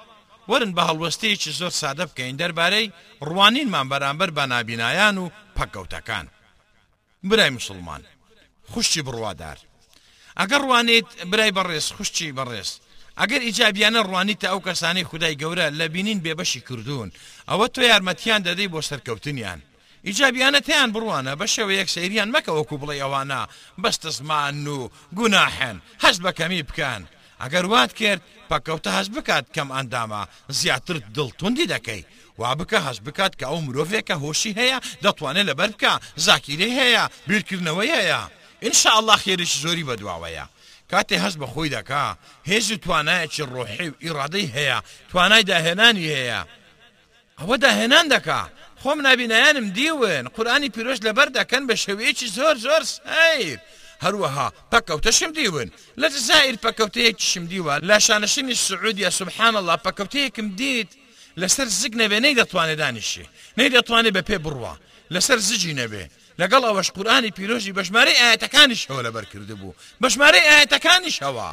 ورن 0.51 0.71
بە 0.77 0.83
هەڵوەستەیەکی 0.89 1.51
زۆر 1.59 1.69
سادە 1.81 2.03
بکەین 2.09 2.35
دەربارەی 2.41 2.91
ڕوانینمان 3.27 3.87
بەرامبەر 3.91 4.29
بە 4.37 4.43
نابینایان 4.53 5.15
و 5.17 5.29
پەکەوتەکان 5.55 6.25
برای 7.29 7.49
مسلمان 7.57 8.01
خوشتی 8.71 9.01
بڕوادار 9.07 9.57
ئەگەر 10.39 10.61
ڕوانیت 10.65 11.09
برای 11.31 11.51
بەڕێز 11.57 11.87
خوشتی 11.95 12.31
بەڕێز 12.37 12.69
ئەگەر 13.19 13.41
ئیجابیانە 13.47 14.01
ڕوانیتە 14.07 14.47
ئەو 14.51 14.59
کەسانی 14.67 15.03
خدای 15.09 15.35
گەورە 15.41 15.67
لە 15.79 15.85
بینین 15.93 16.19
بێبەشی 16.25 16.59
کردوون 16.67 17.09
ئەوە 17.49 17.67
تۆ 17.73 17.81
یارمەتیان 17.91 18.41
دەدەی 18.47 18.67
بۆ 18.73 18.79
سەرکەوتنیان 18.89 19.59
ئیجابیانە 20.07 20.59
تیان 20.67 20.89
بڕوانە 20.93 21.33
بە 21.39 21.45
شێوەیەک 21.53 21.89
سەیریان 21.95 22.31
مەکەوەکو 22.35 22.77
بڵێ 22.81 22.95
ئەوانە 23.01 23.41
بەستەزمان 23.81 24.67
و 24.77 24.79
گوناحن 25.17 25.77
هەست 26.03 26.19
بەکەمی 26.25 26.63
بکەن 26.69 27.01
ئەگەر 27.43 27.65
وات 27.73 27.91
کرد 27.99 28.21
پکەوتە 28.49 28.89
هەز 28.97 29.07
بکات 29.15 29.45
کەم 29.55 29.69
ئەندامە 29.75 30.21
زیاتر 30.59 30.95
دڵتوندی 31.15 31.69
دەکەی 31.73 32.03
وا 32.39 32.51
بکە 32.59 32.79
هەز 32.87 32.97
بکات 33.07 33.33
کە 33.39 33.45
ئەو 33.49 33.59
مرۆڤێکە 33.67 34.15
هۆشی 34.23 34.57
هەیە 34.61 34.77
دەتوانێت 35.03 35.47
لەبەر 35.49 35.69
بکە 35.75 35.93
زاکیرەی 36.27 36.77
هەیە 36.81 37.03
بیرکردنەوەی 37.27 37.91
هەیە 37.97 38.21
ئینشاء 38.63 38.95
الله 38.99 39.17
خێریش 39.23 39.53
زۆری 39.63 39.87
بەدواوەیە. 39.89 40.45
کاتێ 40.91 41.15
هەست 41.23 41.37
بە 41.41 41.45
خۆی 41.53 41.69
دەکا 41.75 42.05
هێزی 42.49 42.77
توانایەکی 42.85 43.43
ڕۆحی 43.53 43.89
و 43.91 43.99
ئیرادەی 44.03 44.51
هەیە 44.55 44.79
توانای 45.11 45.43
داهێنانی 45.51 46.07
هەیە 46.15 46.41
ئەوە 47.39 47.55
داهێنان 47.65 48.05
دەکا 48.13 48.41
خۆم 48.81 48.97
نبینایانم 49.07 49.67
دیون 49.77 50.25
قورآانی 50.35 50.69
پیرۆژ 50.75 50.99
لەبەر 51.07 51.27
دەکەن 51.37 51.63
بە 51.69 51.75
شەوەیەکی 51.83 52.27
زۆر 52.37 52.55
زۆر 52.65 52.83
سیر 52.93 53.59
هەروەها 54.05 54.47
پەکەوتە 54.71 55.11
شمدیون 55.19 55.69
لە 56.01 56.07
زائر 56.27 56.55
پەکەوتەیەکی 56.63 57.25
شمدیوە 57.31 57.75
لە 57.89 57.97
شانەشنی 58.07 58.55
سعودیە 58.67 59.09
سبحان 59.19 59.55
الله 59.59 59.77
پەکەوتەیەکم 59.85 60.47
دیت 60.59 60.89
لەسەر 61.41 61.67
زگ 61.81 61.93
نەبێ 62.01 62.17
نەی 62.25 62.35
دەتوانێت 62.41 62.79
دانیشی 62.81 63.25
نەی 63.59 63.69
دەتوانێت 63.75 64.13
بە 64.17 64.21
پێ 64.29 64.37
بڕوە 64.45 64.73
لەسەر 65.13 65.37
زجی 65.49 65.73
نەبێ 65.81 66.03
لەگەڵ 66.41 66.63
ئەوەش 66.67 66.89
قورآانی 66.95 67.31
پیرۆژی 67.37 67.75
بەشمارەی 67.77 68.19
ئاەتەکانیش 68.21 68.81
هەوە 68.89 69.01
لەبەرکرد 69.07 69.49
بوو 69.59 69.73
بەشمارەی 70.01 70.47
ئاەتەکانیش 70.49 71.17
هەوە 71.25 71.49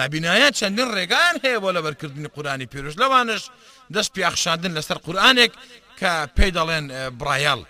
نبینایە 0.00 0.48
چەندین 0.58 0.88
ڕێگان 0.96 1.34
هەیە 1.44 1.58
بۆ 1.62 1.70
لەبەرکردنی 1.76 2.28
قورانی 2.34 2.66
پیرۆژ 2.72 2.94
لەوانش 3.02 3.42
دەست 3.94 4.10
پیاخشاندن 4.16 4.72
لەسەر 4.78 4.98
قورآانێک 5.06 5.52
کە 6.00 6.12
پێی 6.36 6.52
دەڵێن 6.56 6.84
برایال 7.20 7.60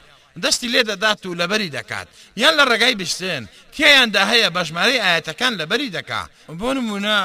دەستی 0.43 0.69
لێ 0.75 0.83
دەدات 0.91 1.27
و 1.27 1.35
لەبەری 1.41 1.71
دەکات 1.79 2.09
یان 2.43 2.55
لە 2.59 2.65
ڕێگای 2.71 2.95
بشتێن 3.01 3.43
کێیاندا 3.77 4.23
هەیە 4.31 4.49
بەژمارەی 4.57 5.03
ئاەتەکان 5.05 5.53
لەبەری 5.61 5.91
دەکا 5.97 6.23
بۆ 6.61 6.69
نمونە 6.77 7.21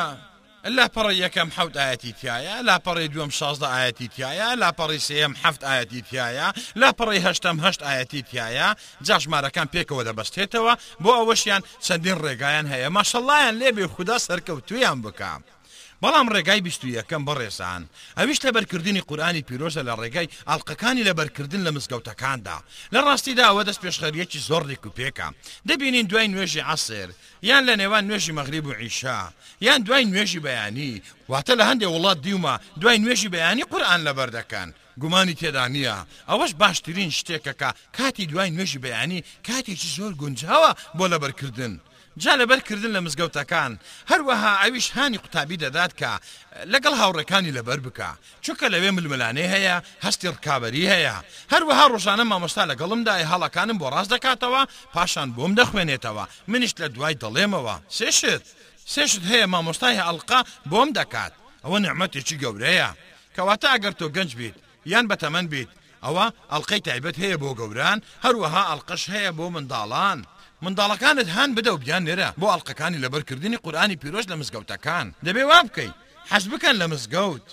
لاپەڕی 0.78 1.16
یەکەم 1.24 1.50
حوت 1.56 1.76
ئاەتی 1.82 2.14
تایە 2.22 2.56
لاپەڕی 2.68 3.08
دوم 3.14 3.30
شازدە 3.38 3.68
ئاەتی 3.78 4.08
تایە 4.18 4.50
لاپەڕی 4.62 5.00
سم 5.08 5.34
هەفت 5.44 5.62
ئاەتی 5.68 6.02
تایە 6.12 6.48
لاپەڕی 6.82 7.24
هەشتم 7.26 7.58
هەشت 7.66 7.82
ئاەتی 7.84 8.22
تایە 8.30 8.68
جاژمارەکان 9.08 9.68
پێکەوە 9.74 10.04
دەبەستێتەوە 10.08 10.74
بۆ 11.04 11.12
ئەوەشیان 11.20 11.62
چەندین 11.86 12.18
ڕێگایان 12.26 12.68
هەیە 12.74 12.90
ماشەڵایان 12.98 13.54
لێبێ 13.62 13.86
خوددا 13.94 14.18
سەرکەوتویان 14.28 14.98
بکام. 15.06 15.42
بەڵام 16.04 16.28
ڕێگای 16.34 16.62
بیستویەکەم 16.66 17.22
بەڕێسان 17.28 17.82
ئەویش 18.18 18.40
لە 18.46 18.52
بەرکردنی 18.56 19.02
قورآانی 19.10 19.46
پیرۆزە 19.48 19.82
لە 19.88 19.94
ڕێگای 20.02 20.28
ئاڵلقەکانی 20.48 21.04
لە 21.10 21.14
بەرکردن 21.20 21.62
لە 21.68 21.72
مزگەوتەکاندا 21.76 22.58
لە 22.94 23.00
ڕاستیدا 23.08 23.44
ئەوە 23.50 23.64
دەست 23.68 23.82
پێشخەریەکی 23.84 24.40
زۆری 24.50 24.76
کوپێکە 24.84 25.28
دەبینین 25.68 26.06
دوای 26.08 26.28
نوێژی 26.34 26.66
عسر 26.74 27.10
یان 27.50 27.64
لە 27.70 27.74
نێوان 27.82 28.04
نوێژی 28.10 28.36
مەغریب 28.38 28.66
و 28.68 28.72
عیشا 28.82 29.20
یان 29.66 29.80
دوای 29.86 30.06
نوێژی 30.12 30.40
بەیانی 30.46 30.94
واتە 31.32 31.54
لە 31.60 31.64
هەندێک 31.70 31.92
وڵات 31.94 32.20
دیومە 32.26 32.56
دوای 32.82 32.98
نوێژی 33.04 33.30
بەیانی 33.34 33.64
قورآان 33.72 34.02
لەبەر 34.08 34.30
دەکەن 34.38 34.70
گومانی 35.02 35.36
تێدا 35.40 35.66
نییە 35.74 35.98
ئەوەش 36.30 36.52
باشترین 36.62 37.12
شتێکەکە 37.20 37.70
کاتی 37.98 38.26
دوای 38.32 38.50
نوێژی 38.56 38.80
بەیانی 38.86 39.22
کاتێکی 39.48 39.90
زۆر 39.98 40.12
گونجاوە 40.22 40.72
بۆ 40.98 41.06
لەبەرکردن. 41.14 41.76
جا 42.18 42.34
لەبەرکردن 42.42 42.92
لە 42.96 43.00
مزگەوتەکان 43.06 43.72
هەروەها 44.12 44.52
ئەویش 44.62 44.88
هاانی 44.96 45.22
قوتابی 45.24 45.58
دەدات 45.64 45.92
کە 46.02 46.12
لەگەڵ 46.74 46.94
هاوڕەکانی 47.02 47.56
لەبەر 47.58 47.80
بکە 47.86 48.10
چونکە 48.46 48.66
لەوێ 48.74 48.92
ململانەی 48.98 49.52
هەیە 49.54 49.76
هەستی 50.06 50.32
ڕکابی 50.36 50.88
هەیە 50.94 51.16
هەروەها 51.54 51.86
ڕۆژانە 51.94 52.24
مامۆستا 52.32 52.64
لەگەڵمدای 52.72 53.28
هەڵەکانم 53.32 53.78
بۆ 53.82 53.88
ڕاست 53.96 54.12
دەکاتەوە 54.16 54.62
پاشان 54.94 55.30
بۆم 55.36 55.52
دەخوێنێتەوە 55.60 56.26
منیش 56.52 56.74
لە 56.82 56.88
دوای 56.96 57.16
دەڵێمەوە 57.24 57.76
سێشت 57.98 58.44
سێشت 58.94 59.22
هەیە 59.32 59.46
مامۆستای 59.54 60.02
ئەڵلقا 60.06 60.40
بۆم 60.72 60.90
دەکات 61.00 61.34
ئەوە 61.64 61.78
نعممەتێکی 61.84 62.40
گەورەیە 62.44 62.90
کەواتە 63.36 63.68
ئەگەر 63.74 63.94
تۆ 64.00 64.06
گەنج 64.18 64.32
بیت 64.40 64.56
یان 64.92 65.06
بەتەمەند 65.12 65.48
بیت 65.54 65.70
ئەوە 66.06 66.26
ئەڵلقەی 66.52 66.82
تایبەت 66.88 67.18
هەیە 67.24 67.38
بۆ 67.44 67.50
گەوران 67.60 67.98
هەروەها 68.26 68.64
ئەڵلقش 68.70 69.04
هەیە 69.14 69.32
بۆ 69.38 69.46
منداڵان 69.56 70.20
منداڵەکانت 70.66 71.28
هاان 71.30 71.50
بدە 71.58 71.68
و 71.68 71.78
بیان 71.78 72.04
نێرە 72.08 72.30
بۆ 72.40 72.46
ئەڵلقەکانی 72.52 72.98
لەبەرکردنی 73.04 73.58
قورانی 73.66 73.96
پیرۆش 74.02 74.26
لە 74.32 74.36
مزگەوتەکان 74.42 75.08
دەبێ 75.26 75.44
وا 75.50 75.60
بکەیت 75.68 75.94
حەز 76.32 76.46
بکەن 76.54 76.76
لە 76.82 76.86
مزگەوت 76.94 77.46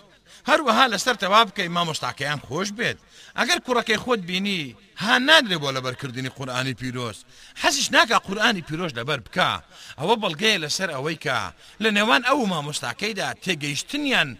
هەروەها 0.50 0.84
لەسەر 0.92 1.14
تەوا 1.22 1.42
بکەی 1.48 1.68
مامۆستاکەیان 1.76 2.40
خۆش 2.46 2.68
بێت 2.78 2.98
ئەگەر 3.38 3.58
کوڕەکەی 3.66 3.96
خۆت 4.04 4.20
بینی 4.28 4.62
ها 5.02 5.14
نادرێ 5.28 5.56
بۆ 5.62 5.68
لەبەرکردنی 5.76 6.28
قورآانی 6.36 6.74
پیرۆز 6.80 7.18
حەزیش 7.62 7.88
ناکە 7.96 8.16
قورآانی 8.26 8.62
پیرۆژ 8.68 8.90
لەبەر 8.98 9.20
بکە 9.26 9.50
ئەوە 9.98 10.14
بەڵگەیە 10.22 10.58
لەسەر 10.64 10.90
ئەوەی 10.92 11.16
کە 11.24 11.38
لە 11.82 11.90
نێوان 11.96 12.22
ئەو 12.28 12.40
مامۆستاکەیدا 12.52 13.28
تێگەیشتنیان 13.44 14.30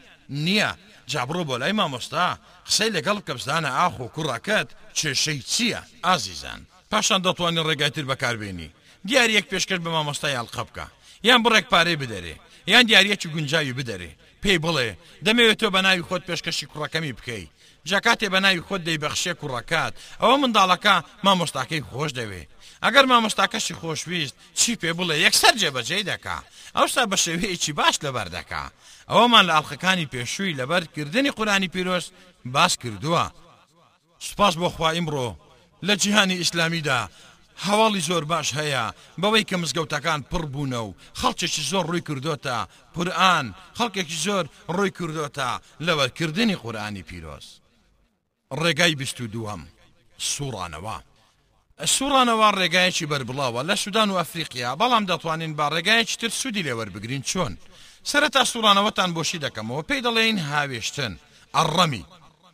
نییە 0.45 0.71
جابڕۆ 1.11 1.43
بۆ 1.49 1.55
لای 1.63 1.73
مامۆستا 1.81 2.29
قسەی 2.67 2.91
لەگەڵ 2.97 3.19
کەبزدانە 3.27 3.71
ئاخۆ 3.81 4.07
کوڕەکەت 4.15 4.69
کێشەی 4.99 5.41
چییە 5.53 5.81
ئازیزان 6.07 6.63
پاشان 6.91 7.21
دەتوانین 7.27 7.65
ڕێگایتر 7.69 8.03
بەکاربێنی 8.11 8.71
دیار 9.07 9.29
یەک 9.37 9.47
پێشکرد 9.51 9.83
بە 9.85 9.89
مامۆستای 9.97 10.37
ئەڵلق 10.39 10.59
بکە 10.71 10.87
یان 11.29 11.41
بڕێک 11.45 11.67
پارەی 11.73 11.97
بدەرێ 12.03 12.35
یان 12.73 12.85
دیارەکی 12.89 13.29
گونجاوی 13.35 13.73
بدەرێ 13.79 14.11
پێی 14.43 14.59
بڵێ 14.65 14.89
دەمەوێت 15.25 15.59
تۆ 15.61 15.69
بە 15.75 15.81
ناوی 15.87 16.03
خۆت 16.09 16.23
پێشکەشی 16.29 16.67
کوڕەکەمی 16.71 17.13
بکەیت 17.19 17.51
جاکاتێ 17.89 18.29
بە 18.33 18.39
ناوی 18.45 18.61
خۆت 18.69 18.83
دەیبەخشێ 18.89 19.33
کوڕەکەات 19.41 19.93
ئەوە 20.23 20.37
منداڵەکە 20.43 20.95
مامۆستاکەی 21.27 21.85
خۆش 21.91 22.11
دەوێ 22.19 22.43
ئەگەر 22.85 23.05
مامۆستاکەشی 23.13 23.79
خۆشویست 23.81 24.35
چی 24.59 24.73
پێ 24.81 24.91
بڵێ 24.99 25.17
یەکسەر 25.27 25.55
جێبەجێ 25.63 25.99
دەکا 26.11 26.39
ئەوستا 26.77 27.03
بە 27.11 27.17
شێوەیەکی 27.25 27.73
باش 27.81 27.97
لەبەر 28.05 28.29
دەکا 28.37 28.65
ئەوەمان 29.11 29.45
لە 29.49 29.53
ئەڵخەکانی 29.57 30.11
پێشووی 30.13 30.57
لەبەر 30.61 30.83
کردنی 30.95 31.31
قورانی 31.37 31.69
پیرۆست 31.75 32.11
باس 32.55 32.73
کردووە 32.83 33.25
سپاس 34.29 34.55
بۆ 34.61 34.69
خوا 34.77 34.91
ئیمڕۆ 34.97 35.29
لە 35.87 35.95
جیهانی 36.03 36.37
ئیسلامیدا 36.39 37.01
هەواڵی 37.67 38.01
زۆر 38.09 38.25
باش 38.33 38.49
هەیە 38.59 38.85
بەوەی 39.23 39.45
کە 39.49 39.57
مزگەوتەکان 39.63 40.21
پڕ 40.31 40.45
بوونە 40.53 40.81
و 40.87 40.95
خەڵکێکی 41.21 41.63
زۆر 41.71 41.85
ڕووی 41.91 42.01
کردوتە 42.09 42.59
پورآن 42.95 43.47
خەڵکێکی 43.79 44.15
زۆر 44.27 44.45
ڕووی 44.77 44.91
کردوتە 44.99 45.49
لەوەرکردنی 45.87 46.57
قورآانی 46.63 47.03
پیرۆز 47.09 47.47
ڕێگای 48.61 48.95
بیست 49.03 49.19
و 49.21 49.27
دووەم 49.35 49.61
سوورانەوە 50.33 50.97
سوورانەوە 51.95 52.49
ڕێگایەکی 52.59 53.07
بربڵاوە 53.11 53.61
لە 53.69 53.75
سودان 53.83 54.11
و 54.11 54.19
ئەفریقیا 54.21 54.71
بەڵام 54.81 55.05
دەتوانین 55.11 55.53
با 55.59 55.67
ڕێگایەکی 55.75 56.17
تر 56.21 56.29
سوودی 56.41 56.63
لێوەربگرین 56.63 57.23
چۆن 57.31 57.53
سرەتا 58.11 58.45
سوورانەوەتان 58.53 59.11
بۆشی 59.17 59.39
دەکەمەوە 59.45 59.83
پێی 59.89 60.01
دەڵێن 60.07 60.39
هاوێشتن 60.49 61.13
ئەڕەمی 61.57 62.05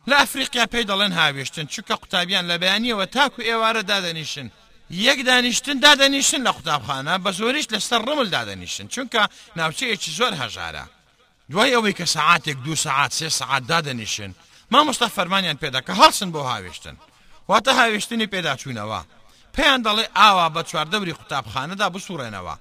لە 0.09 0.15
ئەفریقیا 0.21 0.65
پێی 0.73 0.83
دەڵێن 0.91 1.11
هاوێشتن 1.19 1.65
چکە 1.73 1.93
قوتابیان 2.01 2.45
لە 2.51 2.55
بەیانیەوە 2.61 3.05
تاکو 3.15 3.41
ئێوارە 3.45 3.81
دادەنیشن 3.91 4.47
یەک 5.05 5.19
دانیشتن 5.29 5.77
دادەنیشن 5.85 6.41
لە 6.47 6.51
قوتابخانە 6.57 7.15
بە 7.23 7.31
زۆریش 7.39 7.65
لەسەر 7.73 8.01
ڕمل 8.09 8.27
دادەنیشن 8.35 8.85
چونکە 8.93 9.21
ناوچەیەکی 9.57 10.11
زۆر 10.19 10.33
هەژارە 10.41 10.83
دوای 11.51 11.73
ئەوەی 11.75 11.93
کە 11.99 12.05
سعاتێک 12.15 12.57
دو 12.65 12.73
سعات 12.85 13.11
سێ 13.17 13.29
سعات 13.39 13.63
دادەنیشن 13.71 14.31
مامۆستا 14.73 15.07
فەرمانیان 15.15 15.57
پێداکە 15.63 15.91
هەڵسن 16.01 16.29
بۆ 16.33 16.41
هاوێشتن 16.51 16.95
واتە 17.49 17.71
هاوێشتنی 17.79 18.27
پێداچوونەوە 18.33 19.01
پێیان 19.57 19.81
دەڵێ 19.85 20.05
ئاوا 20.19 20.47
بە 20.55 20.61
چواردەوری 20.69 21.13
قوتابخانەدا 21.19 21.87
بسوڕێنەوە 21.93 22.55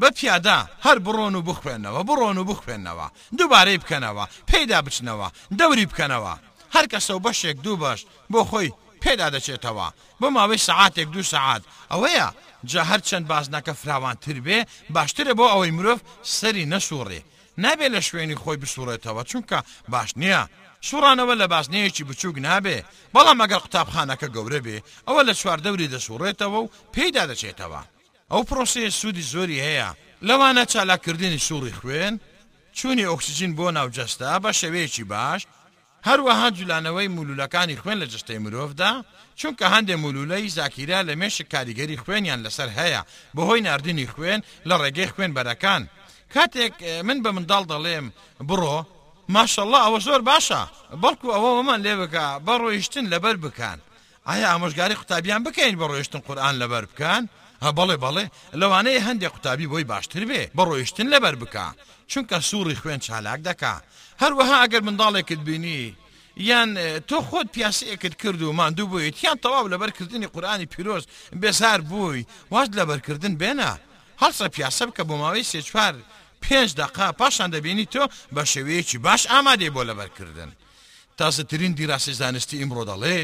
بە 0.00 0.08
پیادا 0.18 0.58
هەر 0.86 0.98
بڕۆن 1.06 1.34
و 1.38 1.42
بخوێنەوە 1.48 2.00
بڕۆن 2.08 2.36
و 2.38 2.44
بخوێنەوە 2.50 3.06
دووبارەی 3.38 3.78
بکەنەوە 3.82 4.24
پێیدا 4.50 4.78
بچنەوە 4.86 5.28
دەوری 5.58 5.86
بکەنەوە 5.90 6.34
هەر 6.74 6.86
کەسە 6.92 7.10
و 7.10 7.20
بەشێک 7.26 7.56
دوو 7.64 7.76
بەش 7.82 8.00
بۆ 8.32 8.40
خۆی 8.48 8.72
پێدا 9.02 9.28
دەچێتەوە 9.34 9.86
بۆ 10.20 10.26
ماوەی 10.36 10.58
سعاتێک 10.68 11.08
دو 11.14 11.22
سعات 11.32 11.62
ئەوەیە 11.92 12.28
جا 12.70 12.82
هەر 12.90 13.00
چەند 13.08 13.26
بازنەکە 13.30 13.72
فراوانتر 13.82 14.36
بێ 14.46 14.58
باشترە 14.94 15.32
بۆ 15.38 15.44
ئەوەی 15.50 15.70
مرۆڤ 15.76 15.98
سەری 16.36 16.66
نەسوڕێ 16.72 17.20
نابێ 17.62 17.86
لە 17.94 18.00
شوێنی 18.08 18.36
خۆی 18.42 18.56
بسوڕێتەوە 18.62 19.22
چونکە 19.30 19.58
باش 19.92 20.10
نییە 20.20 20.42
سوڕانەوە 20.86 21.34
لە 21.40 21.46
بازنەیەکی 21.52 22.04
بچووک 22.08 22.36
نابێ 22.46 22.78
بەڵام 23.14 23.38
ئەگەر 23.42 23.58
قوتابخانەکە 23.64 24.28
گەورە 24.34 24.60
بێ 24.66 24.78
ئەوە 25.08 25.22
لە 25.28 25.32
چواردەوری 25.40 25.88
دەسوڕێتەوە 25.94 26.58
و 26.62 26.68
پێیدا 26.94 27.24
دەچێتەوە 27.30 27.82
ئەو 28.32 28.42
پرۆسەیە 28.48 28.90
سوودی 28.98 29.22
زۆری 29.32 29.60
هەیە 29.66 29.88
لەوانە 30.28 30.64
چالاکردنی 30.72 31.38
سووری 31.46 31.74
خوێن 31.80 32.14
چوونی 32.76 33.04
ئۆکسسیجین 33.08 33.52
بۆ 33.58 33.66
ناوجەستا 33.76 34.32
بە 34.44 34.50
شەوەیەکی 34.60 35.04
باش 35.12 35.40
هەروەها 36.08 36.46
جولانەوەی 36.58 37.08
مولولەکانی 37.16 37.76
خوێن 37.82 37.98
لە 38.02 38.06
جستەی 38.12 38.40
مرۆڤدا 38.44 38.92
چونکە 39.40 39.64
هەندێک 39.74 39.98
مولولەی 40.04 40.48
زاکیرا 40.58 41.00
لە 41.08 41.14
مێشک 41.20 41.46
کاریگەری 41.52 42.00
خوێنیان 42.02 42.40
لەسەر 42.46 42.68
هەیە 42.78 43.00
بەهۆی 43.36 43.60
نردنی 43.66 44.06
خوێن 44.14 44.40
لە 44.68 44.74
ڕێگەی 44.82 45.12
خوێن 45.14 45.32
بەرەکان 45.36 45.82
کاتێک 46.34 46.74
من 47.08 47.18
بە 47.24 47.30
منداڵ 47.36 47.64
دەڵێم 47.72 48.06
بڕۆ 48.48 48.76
ماشەله 49.36 49.78
ئەوە 49.84 49.98
زۆر 50.06 50.20
باشە 50.30 50.62
بەڵکو 51.02 51.28
ئەوە 51.36 51.50
ومان 51.58 51.80
لێ 51.86 51.94
بکە 52.02 52.26
بە 52.46 52.54
ڕۆیشتن 52.62 53.06
لەبەر 53.12 53.36
بکەن 53.44 53.78
ئایا 54.28 54.46
ئامۆژگاری 54.52 54.98
قوتابیان 55.00 55.40
بکەین 55.46 55.74
بە 55.80 55.86
ڕۆیشتن 55.90 56.20
قورآان 56.26 56.56
لەبەر 56.62 56.84
بکەن؟ 56.90 57.22
هە 57.64 57.70
بەڵێ 57.78 57.96
بەڵێ 58.04 58.24
لەوانەیە 58.60 59.00
هەندێک 59.08 59.32
قوتابی 59.34 59.66
بۆی 59.72 59.84
باشتر 59.92 60.22
بێ 60.30 60.42
بە 60.56 60.62
ڕۆیشتن 60.68 61.06
لەبەر 61.14 61.34
بکە 61.42 61.66
چونکە 62.10 62.36
سووری 62.48 62.76
خوێن 62.80 62.98
چالاک 63.06 63.40
دکا 63.48 63.74
هەروەها 64.22 64.56
ئەگەر 64.62 64.82
منداڵێکت 64.88 65.40
بینی 65.48 65.80
یان 66.50 66.70
تۆ 67.08 67.16
خۆت 67.28 67.48
پیاسەیەکت 67.54 68.14
کرد 68.22 68.40
و 68.42 68.52
ماندوو 68.58 68.86
بوویت 68.92 69.16
یان 69.24 69.36
تەواو 69.44 69.66
لەبەرکردنی 69.72 70.26
قورآانی 70.34 70.66
پیرۆز 70.72 71.04
بێزار 71.40 71.80
بووی 71.90 72.26
واز 72.52 72.68
لەبەرکردن 72.78 73.34
بێنە 73.40 73.70
هەڵسە 74.22 74.46
پیاسە 74.54 74.82
بکە 74.88 75.02
بۆ 75.08 75.14
ماوەی 75.20 75.48
سێچوار 75.50 75.94
پێنج 76.44 76.70
دقا 76.80 77.06
پاشان 77.20 77.48
دەبینی 77.54 77.86
تۆ 77.94 78.04
بە 78.34 78.42
شێوەیەکی 78.52 78.98
باش 79.06 79.22
ئامادەی 79.32 79.70
بۆ 79.74 79.82
لەبەرکردن 79.90 80.50
تازەترین 81.18 81.72
دیراسی 81.78 82.12
زانستی 82.20 82.56
ئیمڕۆ 82.60 82.82
دەڵێ 82.90 83.18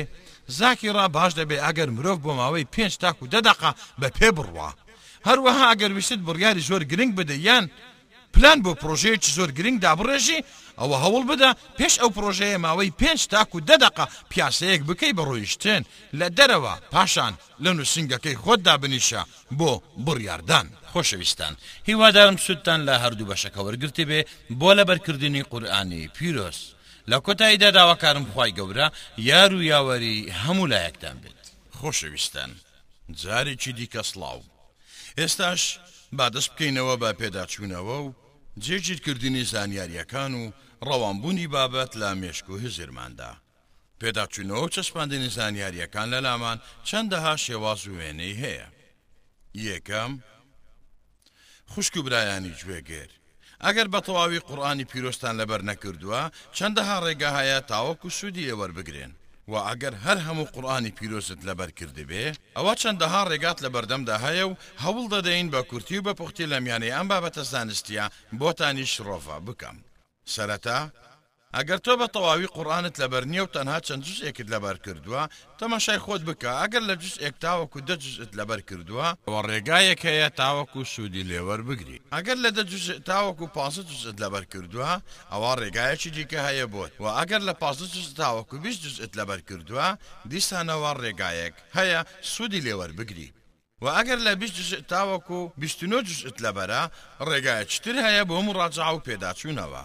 زاکی 0.59 0.91
ڕا 0.97 1.07
باش 1.17 1.33
دەبێ 1.41 1.57
ئەگەر 1.65 1.89
مرۆڤ 1.97 2.19
بۆ 2.25 2.33
ماوەی 2.39 2.67
پێنج 2.75 2.95
تاک 3.03 3.17
و 3.23 3.27
دەدەقا 3.35 3.71
بە 4.01 4.07
پێ 4.19 4.29
بڕوە 4.37 4.69
هەروەها 5.29 5.67
ئەگەر 5.71 5.91
وشت 5.97 6.19
بڕیاری 6.27 6.61
زۆر 6.69 6.83
گرنگ 6.91 7.13
بدە 7.21 7.33
یان 7.47 7.65
پلان 8.37 8.59
بۆ 8.63 8.73
پرۆژەیەکی 8.83 9.33
زۆر 9.39 9.51
گرنگ 9.59 9.77
دابڕێژی 9.85 10.45
ئەوە 10.81 10.97
هەوڵ 11.05 11.23
بدە 11.33 11.51
پێش 11.79 11.95
ئەو 12.01 12.11
پرۆژەیە 12.17 12.59
ماوەی 12.65 12.93
پێنج 13.01 13.21
تاک 13.33 13.51
و 13.55 13.61
دەدەق 13.71 13.97
پیاسەیەک 14.31 14.83
بکەی 14.89 15.17
بەڕۆیشتن 15.19 15.83
لە 16.19 16.29
دەرەوە 16.39 16.75
پاشان 16.93 17.33
لە 17.65 17.71
نووسنگەکەی 17.77 18.37
خۆتدا 18.45 18.75
بنیشە 18.83 19.23
بۆ 19.59 19.73
بڕیاردان 20.07 20.67
خۆشەویستان 20.93 21.53
هیوادارم 21.89 22.37
سوودتان 22.45 22.81
لە 22.89 22.95
هەردوو 23.03 23.29
بەشەکە 23.35 23.59
وەرگرتی 23.67 24.05
بێ 24.11 24.21
بۆ 24.61 24.71
لە 24.79 24.85
بەرکردنی 24.89 25.43
قورآانی 25.53 26.09
پیرۆس 26.17 26.59
لە 27.11 27.17
کۆتاییدا 27.27 27.71
داواکارم 27.79 28.25
خی 28.35 28.51
گەورە 28.59 28.87
یار 29.29 29.53
و 29.55 29.63
یاوەری 29.73 30.17
هەموو 30.43 30.67
لایەکتان 30.73 31.17
بێت 31.23 31.41
خۆشەویستان 31.79 32.51
جارێکی 33.23 33.73
دیکە 33.79 34.03
سلااو 34.11 34.41
ئێستاش 35.21 35.63
با 36.17 36.27
دەست 36.35 36.51
بکەینەوە 36.53 36.95
با 37.03 37.11
پێداچوونەوە 37.21 37.97
و 38.05 38.13
جێگیرکردنی 38.65 39.45
زانیاریەکان 39.53 40.33
و 40.41 40.45
ڕەوانبوونی 40.89 41.47
بابەت 41.55 41.93
لە 42.01 42.11
مێشک 42.21 42.47
و 42.51 42.57
هزرماندا 42.65 43.33
پێداچوونەوە 44.01 44.69
چەسپاندنی 44.75 45.29
زانیاریەکان 45.37 46.09
لە 46.15 46.21
لامان 46.27 46.59
چەندەها 46.89 47.35
شێواز 47.45 47.81
و 47.87 47.97
وێنەی 47.99 48.39
هەیە 48.43 48.69
یەکەم 49.69 50.13
خوشک 51.73 51.95
و 51.97 52.03
برایانی 52.07 52.55
گوێگەر 52.61 53.11
ئەگەر 53.65 53.87
بە 53.95 54.01
تەواوی 54.07 54.45
قڕانی 54.49 54.85
پیرۆستان 54.93 55.35
لەبەر 55.41 55.61
نەکردووە 55.71 56.23
چەندەها 56.59 56.97
ڕێگا 57.05 57.31
هەیە 57.39 57.59
تاوەکو 57.71 58.09
سوودی 58.19 58.49
ئێوەربگرێن 58.49 59.13
و 59.53 59.55
ئەگەر 59.69 59.95
هەر 60.05 60.19
هەموو 60.27 60.47
قورآانی 60.55 60.93
پیرۆست 60.99 61.41
لەبەر 61.49 61.71
کردبێ 61.79 62.25
ئەوە 62.57 62.75
چەندەها 62.83 63.21
ڕێگات 63.31 63.59
لە 63.65 63.69
بەردەمدا 63.75 64.17
هەیە 64.25 64.45
و 64.49 64.59
هەوڵ 64.85 65.05
دەدەین 65.15 65.47
بە 65.55 65.61
کورتی 65.71 65.99
و 65.99 66.03
بە 66.07 66.13
پوختی 66.21 66.51
لە 66.53 66.59
میانەی 66.65 66.95
ئەم 66.97 67.07
بابەتە 67.11 67.43
زانستیە 67.53 68.05
بۆتانیش 68.41 68.93
ڕۆفا 69.07 69.37
بکەم 69.47 69.77
سەرەتا 70.35 70.79
ئەگەر 71.57 71.79
تۆ 71.87 71.93
بە 72.01 72.07
تەواوی 72.15 72.49
قڕانت 72.57 72.97
لەبەر 73.03 73.23
نییە 73.33 73.43
و 73.45 73.53
تەنها 73.57 73.77
چەند 73.87 74.03
جزئێکت 74.09 74.49
لەبەر 74.55 74.77
کردووە 74.85 75.23
تەمەشای 75.61 76.03
خۆت 76.05 76.23
بکە 76.29 76.51
ئەگەر 76.63 76.83
لە 76.91 76.95
جز 77.03 77.15
ئێک 77.25 77.37
تاوەکو 77.45 77.79
دەجزت 77.89 78.33
لەبەر 78.39 78.61
کردووە 78.69 79.07
ئەوە 79.29 79.41
ڕێگایەک 79.49 80.01
هەیە 80.11 80.29
تاوەکو 80.41 80.81
سوودی 80.95 81.25
لێوەەر 81.31 81.61
بگری 81.69 81.99
ئەگەر 82.15 82.37
لە 82.45 82.51
تاوەکو 83.11 83.47
پ 83.57 83.59
جزت 83.91 84.17
لەبەر 84.23 84.45
کردووە 84.53 84.91
ئەوە 85.33 85.53
ڕێگایەکی 85.61 86.11
دیکە 86.17 86.41
هەیە 86.49 86.67
بۆت 86.75 86.93
و 87.03 87.07
ئەگەر 87.19 87.43
لە 87.49 87.55
پ 87.61 87.63
تاوەکو 88.21 88.57
20 88.65 88.83
جزت 88.87 89.13
لەبەر 89.19 89.41
کردووە 89.49 89.89
دیسانەوە 90.31 90.91
ڕێگایەک 91.03 91.55
هەیە 91.77 92.01
سوودی 92.35 92.61
لێوەەر 92.67 92.93
بگری. 92.99 93.29
و 93.83 93.87
ئەگەر 93.97 94.19
لە 94.27 94.33
تاوەکو 94.93 95.39
29 95.57 96.03
جزت 96.09 96.37
لەبەرە 96.45 96.83
ڕێگایە 97.29 97.65
چتر 97.73 97.97
هەیە 98.07 98.23
بۆ 98.29 98.37
مڕاجا 98.47 98.89
و 98.95 99.05
پێداچوونەوە. 99.07 99.85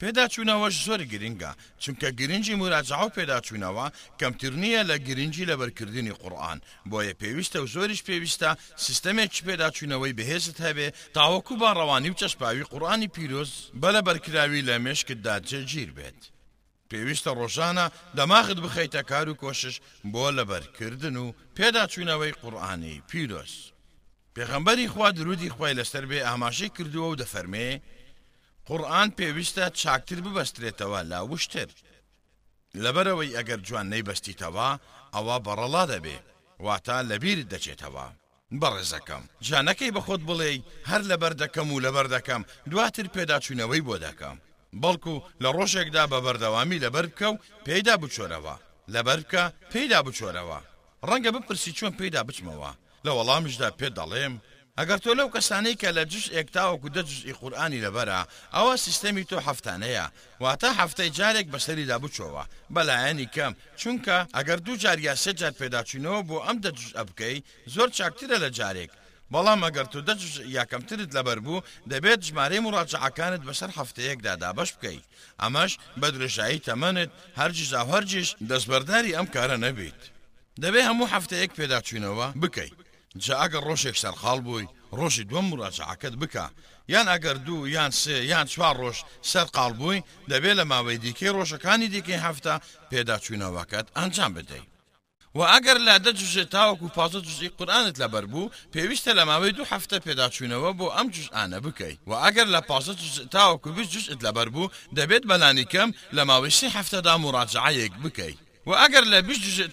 پێداچوونەوەش 0.00 0.74
زۆر 0.86 1.00
گرنگە 1.12 1.52
چونکە 1.82 2.08
گرنگی 2.20 2.54
مراجعاو 2.62 3.12
پێداچوونەوە 3.16 3.86
کەمتر 4.20 4.52
نییە 4.62 4.82
لە 4.90 4.96
گرنگی 5.06 5.46
لە 5.50 5.54
بەرکردنی 5.60 6.10
قورآن 6.22 6.58
بۆیە 6.90 7.12
پێویستە 7.20 7.56
و 7.60 7.66
زۆریش 7.74 8.00
پێویستە 8.08 8.50
سیستەمێکی 8.84 9.44
پێداچوونەوەی 9.48 10.16
بەهێزت 10.18 10.58
هەبێ 10.66 10.88
تاوەکو 11.16 11.54
باڕەوانی 11.62 12.10
و 12.10 12.14
چەسپاوی 12.20 12.64
قورآانی 12.72 13.08
پیرۆز 13.16 13.50
بەلە 13.82 14.00
بەرکراوی 14.06 14.62
لە 14.68 14.74
مێشکتدا 14.84 15.34
جێگیر 15.48 15.90
بێت. 15.96 16.20
پێویستە 16.90 17.30
ڕۆژانە 17.40 17.86
دەماغت 18.18 18.58
بخەیتە 18.64 19.02
کار 19.10 19.26
و 19.28 19.34
کۆشش 19.42 19.76
بۆ 20.12 20.26
لەبەرکردن 20.36 21.16
و 21.24 21.26
پێداچوونەوەی 21.56 22.34
قورآانی 22.42 23.02
پیرۆز. 23.10 23.54
پێغەمبەری 24.36 24.88
خوا 24.92 25.08
درودی 25.18 25.50
خی 25.56 25.74
لەسەر 25.78 26.04
بێ 26.10 26.18
ئاماژەی 26.28 26.70
کردووە 26.76 27.08
و 27.12 27.16
دەفەرمێ 27.22 27.68
قورآن 28.68 29.08
پێویستە 29.18 29.66
چاکتر 29.80 30.18
ببەسترێتەوە 30.26 31.00
لا 31.10 31.20
وشتر 31.32 31.68
لەبەرەوەی 32.84 33.34
ئەگەر 33.36 33.60
جوان 33.68 33.86
نەیبەستیتەوە 33.92 34.68
ئەوە 35.14 35.36
بەڕەڵا 35.46 35.84
دەبێ 35.92 36.18
واتە 36.66 36.96
لەبیر 37.10 37.38
دەچێتەوە 37.52 38.06
بەڕێزەکەم 38.60 39.22
جانەکەی 39.48 39.94
بەخۆت 39.96 40.22
بڵێ 40.28 40.52
هەر 40.90 41.02
لەبەر 41.10 41.32
دەکەم 41.42 41.68
و 41.72 41.82
لەبەر 41.86 42.06
دەکەم 42.16 42.42
دواتر 42.70 43.06
پێداچوونەوەی 43.14 43.84
بۆ 43.88 43.96
دەکەم 44.06 44.36
بەڵکو 44.82 45.14
لە 45.42 45.48
ڕۆژێکدا 45.56 46.04
بە 46.12 46.18
بەردەوامی 46.24 46.82
لەبەر 46.84 47.06
بکە 47.10 47.28
و 47.32 47.36
پێدا 47.66 47.94
بچۆرەوە 48.02 48.54
لەبەر 48.94 49.18
بکە 49.24 49.42
پێدا 49.72 49.98
بچۆرەوە 50.06 50.58
ڕەنگە 51.08 51.30
بپرسی 51.36 51.72
چۆن 51.78 51.92
پێدا 52.00 52.20
بچمەوە 52.28 52.70
لە 53.04 53.10
وەڵامشدا 53.16 53.68
پێ 53.78 53.88
دەڵێم 53.98 54.34
ئەگەر 54.78 54.98
تۆ 55.04 55.12
لەو 55.18 55.28
کەسانەی 55.36 55.74
کە 55.80 55.88
لە 55.96 56.02
جش 56.10 56.26
ئێکتاوەکو 56.34 56.88
دەجزئی 56.96 57.34
قورآانی 57.40 57.82
لەبەرە 57.84 58.20
ئەوە 58.56 58.74
سیستەمی 58.84 59.24
تۆ 59.30 59.36
هەفتانەیە 59.46 60.06
واتە 60.42 60.70
هەفتەی 60.80 61.10
جارێک 61.18 61.46
بەسەری 61.54 61.88
دابچۆوە 61.90 62.42
بەلایەنی 62.74 63.28
کەم 63.36 63.52
چونکە 63.80 64.18
ئەگەر 64.36 64.56
دوو 64.64 64.76
جار 64.82 64.98
یا 65.08 65.14
سێ 65.22 65.30
جار 65.40 65.52
پێداچینەوە 65.60 66.20
بۆ 66.28 66.38
ئەم 66.46 66.56
دەجش 66.64 66.90
ئەبکەی 66.98 67.36
زۆر 67.74 67.88
چاکترە 67.96 68.36
لە 68.44 68.50
جارێک. 68.58 68.92
بەڵام 69.32 69.60
ئەگەر 69.66 69.84
تو 69.92 69.98
دەج 70.08 70.22
یاکەمترت 70.56 71.10
لەبەر 71.16 71.38
بوو 71.44 71.60
دەبێت 71.92 72.20
ژمارەی 72.28 72.60
مڕاجعەکانت 72.66 73.42
بەسەر 73.48 73.70
هەفتەیەکدادا 73.78 74.50
بەش 74.58 74.70
بکەیت 74.76 75.04
ئەمەش 75.42 75.72
بە 76.00 76.06
درێژایی 76.14 76.64
تەمەنت 76.68 77.12
هەرگیز 77.40 77.72
هەرگیش 77.90 78.28
دەستبەرداری 78.50 79.16
ئەم 79.16 79.26
کارە 79.34 79.56
نەبیت 79.64 80.00
دەبێت 80.62 80.86
هەموو 80.88 81.10
هەفتەیەک 81.14 81.50
پێداچوینەوە 81.58 82.28
بکەیت 82.42 82.76
جا 83.24 83.34
ئەگەر 83.42 83.62
ڕۆژێک 83.68 83.96
سەرخال 84.02 84.40
بووی 84.46 84.66
ڕۆژی 84.98 85.24
دوم 85.30 85.46
ڕاجعکت 85.60 86.14
بکە 86.20 86.46
یان 86.92 87.06
ئەگەر 87.12 87.36
دوو 87.46 87.66
یان 87.76 87.92
سێ 88.02 88.16
یان 88.30 88.46
چوار 88.52 88.76
ڕۆژ 88.82 88.96
سەر 89.30 89.46
قال 89.56 89.72
بووی 89.80 90.02
دەبێت 90.30 90.56
لە 90.60 90.64
ماوەی 90.72 90.98
دیکەی 91.04 91.34
ڕۆژەکانی 91.36 91.88
دیکەی 91.94 92.22
هەفتە 92.26 92.54
پێدا 92.90 93.16
چوینەوەکەت 93.24 93.86
ئەنجام 93.96 94.32
بدەیت 94.36 94.68
و 95.36 95.40
ئەگەر 95.52 95.78
لە 95.88 95.94
دە 96.04 96.10
جژێ 96.18 96.44
تاوەکو 96.54 96.86
و 96.88 96.94
پازە 96.96 97.20
جزئی 97.26 97.48
قورآانت 97.58 97.96
لەبەر 98.02 98.24
بوو 98.32 98.50
پێویستە 98.72 99.12
لە 99.18 99.24
ماوەی 99.30 99.52
دوو 99.56 99.68
هەفتە 99.72 99.96
پێداچوونەوە 100.06 100.70
بۆ 100.78 100.86
ئەم 100.96 101.06
جزئانە 101.14 101.58
بکەیت 101.64 101.98
و 102.08 102.12
ئەگەر 102.24 102.46
لە 102.54 102.60
پازە 102.70 102.92
تاوەکو 103.34 103.70
بست 103.76 103.90
جزت 103.94 104.20
لەبەر 104.26 104.48
بوو 104.54 104.68
دەبێت 104.98 105.22
بەلانی 105.30 105.66
کەم 105.72 105.88
لە 106.16 106.22
ماوەی 106.28 106.54
سێ 106.58 106.68
هەفتەدا 106.76 107.14
مڕاجعەیەک 107.24 107.94
بکەیت 108.02 108.40
و 108.66 108.70
ئەگەر 108.74 109.04
لە 109.12 109.18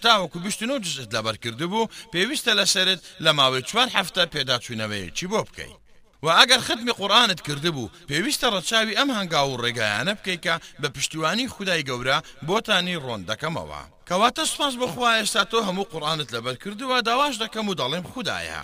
تاوەکو 0.04 0.38
بیستنەوە 0.44 0.84
جزت 0.86 1.10
لەبەر 1.16 1.38
کردبوو 1.44 1.88
پێویستە 2.14 2.54
لەسرت 2.60 3.02
لە 3.26 3.32
ماوەی 3.38 3.62
چوار 3.70 3.88
هەفتە 3.96 4.22
پێداچوونەوەیەکی 4.34 5.28
بۆ 5.32 5.40
بکەیت 5.50 5.80
و 6.24 6.28
ئەگەر 6.38 6.60
ختمی 6.68 6.92
قورآانت 7.00 7.42
کردبوو 7.48 7.90
پێویستە 8.10 8.48
ڕەچاوی 8.56 8.98
ئەم 9.00 9.10
هەنگا 9.18 9.42
و 9.48 9.58
ڕێگایانە 9.64 10.14
بکەیکە 10.20 10.56
بە 10.82 10.88
پشتیوانی 10.96 11.48
خدای 11.56 11.84
گەورە 11.90 12.18
بۆتانی 12.48 12.98
ڕۆن 13.06 13.22
دەکەمەوە 13.30 13.82
کەواتە 14.10 14.44
سپاس 14.52 14.74
بخوا 14.82 15.10
ئێستا 15.22 15.44
تۆ 15.52 15.60
هەموو 15.68 15.84
قورآانت 15.92 16.30
لەبەر 16.36 16.56
کردووە 16.64 16.98
داواش 17.08 17.36
دەکەم 17.44 17.66
و 17.70 17.74
دەڵێم 17.80 18.06
خدایە 18.14 18.62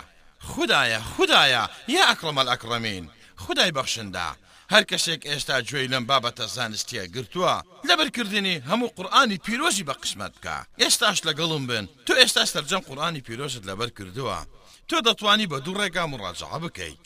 خدایە 0.50 1.00
خدایە 1.16 1.64
یا 1.94 2.02
ئەکڕمەل 2.10 2.48
ئەکڕەمین 2.52 3.04
خدای 3.44 3.70
بەخشندا 3.76 4.28
هەر 4.72 4.84
کەسێک 4.90 5.22
ئێستا 5.30 5.56
گوێی 5.68 5.90
لەم 5.92 6.04
بابەتە 6.10 6.46
زانستیە 6.56 7.04
گرتووە 7.14 7.54
لەبەرکردنی 7.88 8.62
هەموو 8.68 8.92
قورآانی 8.96 9.38
پیرۆزی 9.46 9.86
بە 9.88 9.94
قسمت 10.02 10.32
بکە 10.36 10.56
ئێستاش 10.82 11.18
لەگەڵم 11.28 11.62
بن 11.70 11.84
تو 12.06 12.12
ئێستا 12.20 12.44
سەررجەم 12.52 12.82
قورآانی 12.88 13.20
پیرۆزت 13.26 13.64
لەبەر 13.70 13.90
کردووە 13.98 14.38
تۆ 14.88 14.96
دەتوانی 15.08 15.46
بە 15.52 15.58
دوو 15.64 15.78
ڕێگا 15.80 16.04
مڕاجعە 16.12 16.58
بکەیت 16.64 16.98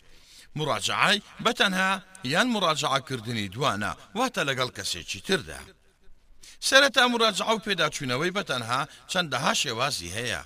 مراجعای 0.57 1.21
بەتەنها 1.45 1.91
یان 2.33 2.47
مراجعەکردنی 2.55 3.47
دوانە 3.55 3.91
واتە 4.17 4.41
لەگەڵ 4.49 4.69
کەسێکی 4.77 5.21
تردا 5.27 5.59
سەرەتا 6.69 7.03
مراجعە 7.13 7.51
و 7.55 7.59
پێداچوونەوەی 7.65 8.31
بەتەنها 8.37 8.79
چەندەها 9.11 9.53
شێوازی 9.61 10.13
هەیە 10.17 10.41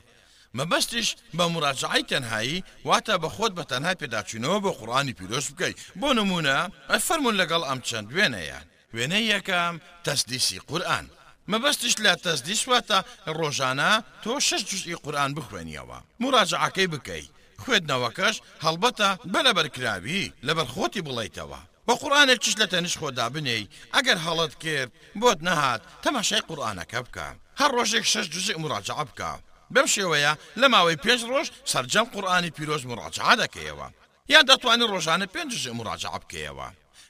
مەبەستش 0.57 1.15
بە 1.37 1.45
مراجعی 1.53 2.03
تەنهایی 2.11 2.63
واتە 2.87 3.15
بە 3.21 3.27
خۆت 3.35 3.51
بە 3.57 3.63
تەنهای 3.71 3.99
پێداچینەوە 4.01 4.57
بە 4.65 4.71
قڕانی 4.79 5.13
پیرۆش 5.19 5.45
بکەیت 5.51 5.77
بۆ 6.01 6.09
نمونە 6.19 6.57
ئەفەرمونون 6.93 7.35
لەگەڵ 7.41 7.61
ئەم 7.69 7.79
چەند 7.87 8.07
وێنەیە 8.15 8.59
وێنە 8.95 9.19
یەکەم 9.33 9.73
تەسدیسی 10.05 10.59
قورآن 10.69 11.05
مەبەستش 11.51 11.93
لە 12.05 12.13
تەسدیسواتە 12.25 12.99
ڕۆژانە 13.39 13.91
تۆ 14.23 14.33
شش 14.47 14.61
جوی 14.69 14.95
قورآن 15.03 15.31
بخوێنیەوە 15.37 15.97
مراجعەکەی 16.23 16.91
بکەیت 16.93 17.31
خوێندنەوەکەش 17.63 18.35
هەڵبەتە 18.65 19.07
بەلەبەرکراوی 19.33 20.31
لەبەرخۆتی 20.47 21.05
بڵیتەوە. 21.07 21.59
بە 21.87 21.93
قورآانە 22.01 22.35
چش 22.43 22.53
لە 22.61 22.67
تەنیش 22.73 22.95
خۆدا 23.01 23.25
بنێی 23.33 23.69
ئەگەر 23.95 24.17
هەڵت 24.25 24.53
کرد 24.63 24.91
بۆت 25.21 25.39
نەهات 25.47 25.81
تەماشای 26.03 26.43
قورآانەکە 26.49 26.99
بکە 27.05 27.27
هەر 27.59 27.71
ڕۆژێک 27.77 28.05
شش 28.13 28.25
جوزی 28.33 28.53
مراجع 28.63 29.01
بکە 29.09 29.31
بەم 29.75 29.87
شێوەیە 29.95 30.31
لە 30.61 30.67
ماوەی 30.73 31.01
پێنج 31.05 31.21
ڕۆژ 31.31 31.47
سەررجەم 31.71 32.07
قورآانی 32.13 32.55
پیرۆز 32.57 32.83
مڕاجعا 32.89 33.33
دەکەیەوە 33.43 33.87
یان 34.33 34.45
دەتوانین 34.51 34.89
ڕۆژانە 34.93 35.27
پێنج 35.35 35.51
مراجع 35.79 36.13
بکەیەوە 36.23 36.67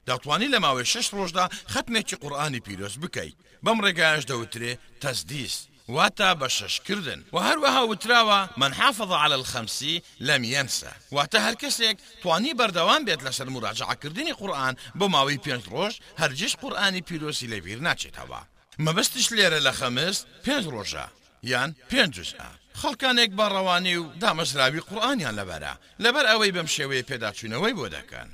دەتوانی 0.10 0.52
لە 0.54 0.60
ماوەی 0.66 0.90
شش 0.94 1.08
ڕۆژدا 1.18 1.46
ختمێکی 1.74 2.18
قورآانی 2.24 2.60
پیرۆز 2.68 2.96
بکەیت 3.04 3.38
بەم 3.66 3.78
ڕێگایش 3.86 4.24
دەوترێ 4.32 4.72
تەزدیست 5.02 5.62
واتە 5.96 6.30
بە 6.40 6.48
شەشکردن 6.58 7.20
و 7.34 7.38
هەروەها 7.48 7.84
وتراوە 7.92 8.40
من 8.62 8.72
حافظ 8.80 9.12
على 9.24 9.36
الخەمسی 9.40 9.96
لەم 10.28 10.44
ینسە 10.54 10.92
واتە 11.16 11.40
هەر 11.46 11.56
کەسێک 11.64 11.98
توانی 12.22 12.54
بەردەوام 12.60 13.02
بێت 13.08 13.22
لەسەر 13.28 13.48
مراجعکردنی 13.56 14.34
قورآن 14.40 14.74
بۆ 15.00 15.06
ماوەی 15.16 15.42
پێنج 15.46 15.64
ڕۆژ 15.74 15.94
هەرگیز 16.22 16.54
قورآانی 16.62 17.02
پیرۆسی 17.08 17.48
لەبییر 17.54 17.80
ناچێتەوە 17.88 18.42
مەبستش 18.86 19.28
لێرە 19.38 19.60
لە 19.68 19.72
خەمست 19.80 20.24
پێنج 20.46 20.66
ڕۆژە 20.74 21.06
یان 21.52 21.76
پێنجش 21.90 22.30
خەڵکانێک 22.80 23.32
بەڕەوانی 23.40 23.96
و 24.00 24.06
دامەزراوی 24.22 24.80
قورآانیان 24.90 25.36
لەبەرە 25.40 25.74
لەبەر 26.04 26.26
ئەوەی 26.30 26.52
بەم 26.56 26.68
شێوەیە 26.76 27.08
پێداچوونەوەی 27.10 27.78
بۆ 27.78 27.86
دەکەن 27.98 28.30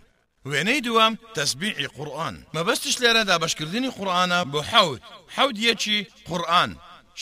وێنەی 0.49 0.81
دوام 0.87 1.13
تەسببیعی 1.35 1.87
قورآن 1.97 2.35
مەبەستش 2.55 2.95
لێرەدا 3.03 3.35
بەشکردنی 3.43 3.91
قورآانە 3.97 4.39
بۆ 4.51 4.59
حەوت 4.71 5.01
حەود 5.35 5.57
یەکی 5.67 5.99
قورآن 6.27 6.71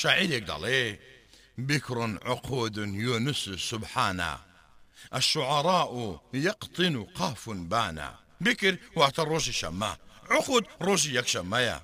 شاعیرێک 0.02 0.44
دەڵێ 0.50 0.84
بکڕن 1.68 2.14
عقۆد 2.32 2.76
یۆنس 3.08 3.42
سبحانە 3.70 4.34
ئەشعراء 5.16 5.90
و 6.04 6.06
یەقتن 6.48 6.96
و 6.98 7.04
قافون 7.18 7.60
بانە 7.72 8.10
بکرد 8.46 8.80
واتە 8.98 9.22
ڕۆژی 9.32 9.54
شەممە 9.60 9.92
عقود 10.36 10.66
ڕۆژی 10.86 11.12
یەکشەممەیە 11.18 11.78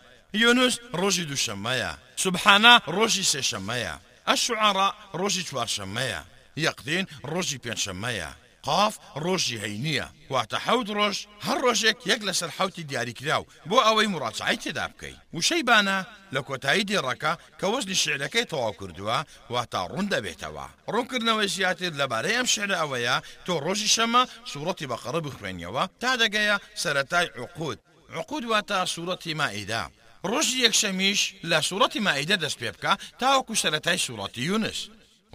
یۆنس 0.43 0.76
ڕۆژی 0.99 1.26
دووشەممەیە 1.30 1.93
سبحانە 2.24 2.74
ڕۆژی 2.96 3.26
سێشەمەیە 3.34 3.94
ئەش 4.28 4.40
شعرا 4.48 4.90
ڕۆژی 5.20 5.44
چوارشەمەیە 5.50 6.22
یەقدین 6.68 7.06
ڕۆژی 7.32 7.62
پێنجشەمەیە 7.64 8.32
قاف 8.68 8.94
ڕۆژی 9.24 9.62
هەینیە 9.64 10.08
واتە 10.34 10.58
حەوت 10.66 10.88
ڕۆژ 10.98 11.18
هەر 11.46 11.58
ڕۆژێک 11.66 11.98
یەک 12.12 12.22
لەسەر 12.28 12.50
حوتی 12.58 12.84
دیاریکراو 12.90 13.44
بۆ 13.70 13.78
ئەوەی 13.86 14.08
مڕاچایی 14.14 14.62
تێدا 14.64 14.86
بکەیت 14.91 15.18
وشەی 15.38 15.64
بانە 15.70 16.00
لە 16.36 16.41
کۆتایی 16.48 16.88
دێڕەکە 16.90 17.34
کە 17.60 17.66
وەزنی 17.74 17.98
شعرەکەی 18.04 18.46
تەواو 18.52 18.74
کردووە 18.80 19.18
واتا 19.54 19.82
ڕوون 19.91 20.08
دەبێتەوە 20.14 20.66
ڕوونکردنەوەی 20.94 21.50
زیاتر 21.56 21.91
لەبارەی 22.00 22.38
ئەم 22.38 22.48
شعرە 22.54 22.76
ئەوەیە 22.82 23.16
تۆ 23.46 23.54
ڕۆژی 23.66 23.91
شەمە 23.96 24.24
سوورەتی 24.52 24.90
بەقڕە 24.91 25.20
بخوێنیەوە 25.28 25.84
تا 26.02 26.12
دەگەیە 26.22 26.56
سەتای 26.84 27.28
عقود 27.41 27.78
عقود 28.20 28.44
واتە 28.52 28.78
سوورەتی 28.94 29.34
مائیدا 29.41 29.84
ڕۆژی 30.32 30.58
یەکشەمیش 30.66 31.22
لە 31.50 31.60
سوورەتی 31.68 32.00
مائیدە 32.08 32.36
دەست 32.44 32.58
پێ 32.62 32.70
بکە 32.76 32.94
تاوەکو 33.20 33.56
سەتای 33.64 33.98
سوورەتی 34.06 34.41
یونس. 34.50 34.80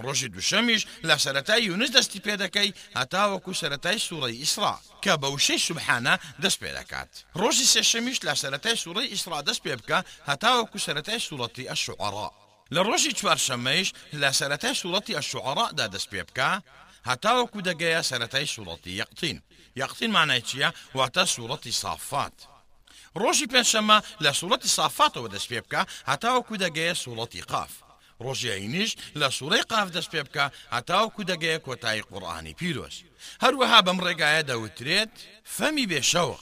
ڕۆژی 0.04 0.28
دووشەمیش 0.34 0.82
لە 1.08 1.14
سەتای 1.24 1.62
یونس 1.68 1.90
دەستی 1.96 2.20
پێ 2.24 2.34
دەکەی 2.44 2.74
هەتاوەکو 2.98 3.52
سەتای 3.60 3.98
سوورەی 4.06 4.38
ئیسرا 4.42 4.74
کە 5.04 5.12
بە 5.20 5.28
وشەی 5.36 5.60
سوبحانە 5.66 6.14
دەست 6.42 6.58
پێ 6.62 6.70
دەکات. 6.78 7.10
ڕۆژی 7.40 7.66
سێشەمیش 7.74 8.18
لە 8.26 8.34
سەتای 8.42 8.76
سوورەی 8.82 9.10
ئیسرا 9.12 9.38
دەست 9.48 9.62
پێ 9.64 9.74
بکە 9.80 9.98
هەتاوەکو 10.30 10.78
سەتای 10.86 11.18
سوورەتی 11.26 11.68
ئەشعڕا. 11.70 12.28
لە 12.74 12.80
ڕۆژی 12.88 13.12
چوارشەمەیش 13.18 13.88
لە 14.22 14.30
سەتای 14.38 14.74
سوورەتی 14.80 15.16
ئەشعڕادا 15.18 15.86
دەست 15.94 16.08
پێ 16.12 16.22
بکە، 16.28 16.50
هەتاوەکو 17.08 17.58
دەگەیە 17.68 18.02
سەتای 18.10 18.46
سوورەتی 18.54 18.92
یەقتین. 19.00 19.38
یەقتین 19.82 20.10
مانای 20.16 20.42
چییە 20.48 20.68
واتە 20.96 21.24
سوورەتی 21.34 21.72
ڕۆژی 23.22 23.46
پێنجشەمە 23.52 23.98
لە 24.24 24.30
سوڵەتی 24.38 24.70
سافاتەوە 24.76 25.28
دەست 25.34 25.48
پێ 25.50 25.60
بکە 25.64 25.82
هەتاوەکو 26.10 26.54
دەگەیە 26.64 26.94
سوڵەتی 27.02 27.44
قاف 27.50 27.72
ڕۆژیینیش 28.24 28.90
لە 29.20 29.28
سوورەی 29.36 29.64
قاف 29.70 29.88
دەست 29.96 30.10
پێ 30.12 30.22
بکە 30.26 30.44
هەتاوەکو 30.74 31.22
دەگەیە 31.30 31.58
کۆتایی 31.66 32.06
قوڕانی 32.10 32.54
پیرۆز 32.60 32.96
هەروەها 33.44 33.80
بەم 33.86 33.98
ڕێگایە 34.06 34.42
دەوترێت 34.50 35.12
فمي 35.56 35.86
بشوق 35.92 36.40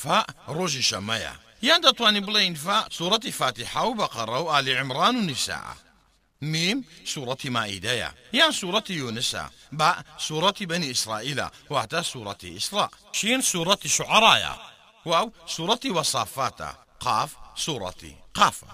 فا 0.00 0.20
ڕۆژی 0.56 0.82
شەمەیە 0.90 1.34
یان 1.68 1.80
دەتوانانی 1.86 2.24
بڵێین 2.26 2.54
فا 2.64 2.78
سوره 2.98 3.30
فاتحه 3.40 3.82
و 3.90 3.92
بقره 4.00 4.38
و 4.44 4.48
آل 4.56 4.66
عمران 4.80 5.16
و 5.16 5.20
نساء. 5.30 5.68
ميم 6.52 6.78
سورة 7.12 7.38
مائدة 7.56 7.92
يعني 7.98 8.52
سورة 8.60 8.84
يونس 8.90 9.34
با 9.72 9.90
سورة 10.28 10.56
بني 10.72 10.90
إسرائيل 10.90 11.40
وحتى 11.70 12.00
سورة 12.12 12.38
إسراء 12.60 12.90
شين 13.12 13.40
سورة 13.40 13.78
شعراء 13.96 14.69
واو 15.06 15.32
سوورەتی 15.54 15.90
وەسافاتە 15.96 16.70
قاف 17.04 17.30
سوورەتی 17.66 18.14
قافە 18.38 18.72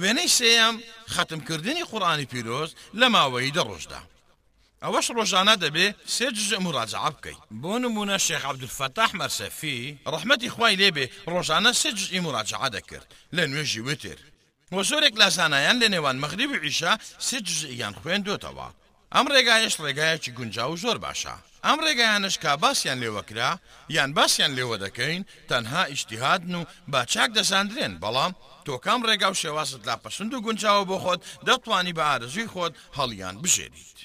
وێنەی 0.00 0.28
سێم 0.38 0.74
ختمکردنی 1.14 1.84
قورآانی 1.90 2.24
پیرۆز 2.32 2.70
لە 3.00 3.06
ماوەی 3.14 3.54
دەڕۆژدا 3.56 4.00
ئەوەش 4.82 5.06
ڕۆژانە 5.16 5.54
دەبێ 5.64 5.86
سێ 6.14 6.26
جزء 6.36 6.58
مراجعە 6.66 7.10
بکەیت 7.16 7.42
بۆ 7.62 7.72
نمونە 7.84 8.16
شێخ 8.26 8.42
عبدولفتاح 8.50 9.10
مەرسەفی 9.20 9.78
ڕحمەتی 10.14 10.50
خوای 10.54 10.76
لێبێ 10.80 11.06
ڕۆژانە 11.32 11.70
سێ 11.80 11.90
جزئی 11.98 12.20
مراجعە 12.26 12.68
دەکرد 12.76 13.08
لە 13.36 13.42
نوێژی 13.50 13.80
وتر 13.86 14.18
وە 14.74 14.82
زۆرێک 14.90 15.14
لە 15.22 15.28
زانایان 15.36 15.76
لە 15.82 15.88
نێوان 15.94 16.16
مەغریب 16.22 16.50
و 16.52 16.60
ئیشا 16.66 16.92
سێ 17.26 17.38
جزئیان 17.46 17.94
خوێندوتەوە 18.02 18.68
ئەم 19.16 19.26
ڕێگایش 19.34 19.74
ڕێگایەکی 19.86 20.32
گونجا 20.38 20.64
و 20.70 20.76
زۆر 20.82 20.98
باشە 21.04 21.36
ئەم 21.66 21.78
ڕێگایانش 21.86 22.34
کا 22.42 22.52
باسییان 22.62 22.98
لێوەکرا 23.02 23.50
یان 23.96 24.10
باسییان 24.18 24.52
لێوە 24.58 24.76
دەکەین 24.84 25.22
تەنها 25.50 25.82
ئیشتیهادن 25.90 26.54
و 26.58 26.64
با 26.92 27.00
چاک 27.12 27.30
دەساندرێن 27.38 27.92
بەڵام 28.02 28.32
تۆکەم 28.66 29.00
ڕێگا 29.08 29.28
و 29.30 29.38
شێوازت 29.42 29.82
لا 29.88 29.96
پسند 30.04 30.32
و 30.34 30.38
گونجاوە 30.46 30.84
بۆ 30.90 30.96
خۆت 31.02 31.20
دەتوانی 31.48 31.92
بە 31.98 32.04
ئارزوی 32.10 32.50
خۆت 32.52 32.72
هەڵیان 32.98 33.36
بژێریت 33.44 33.96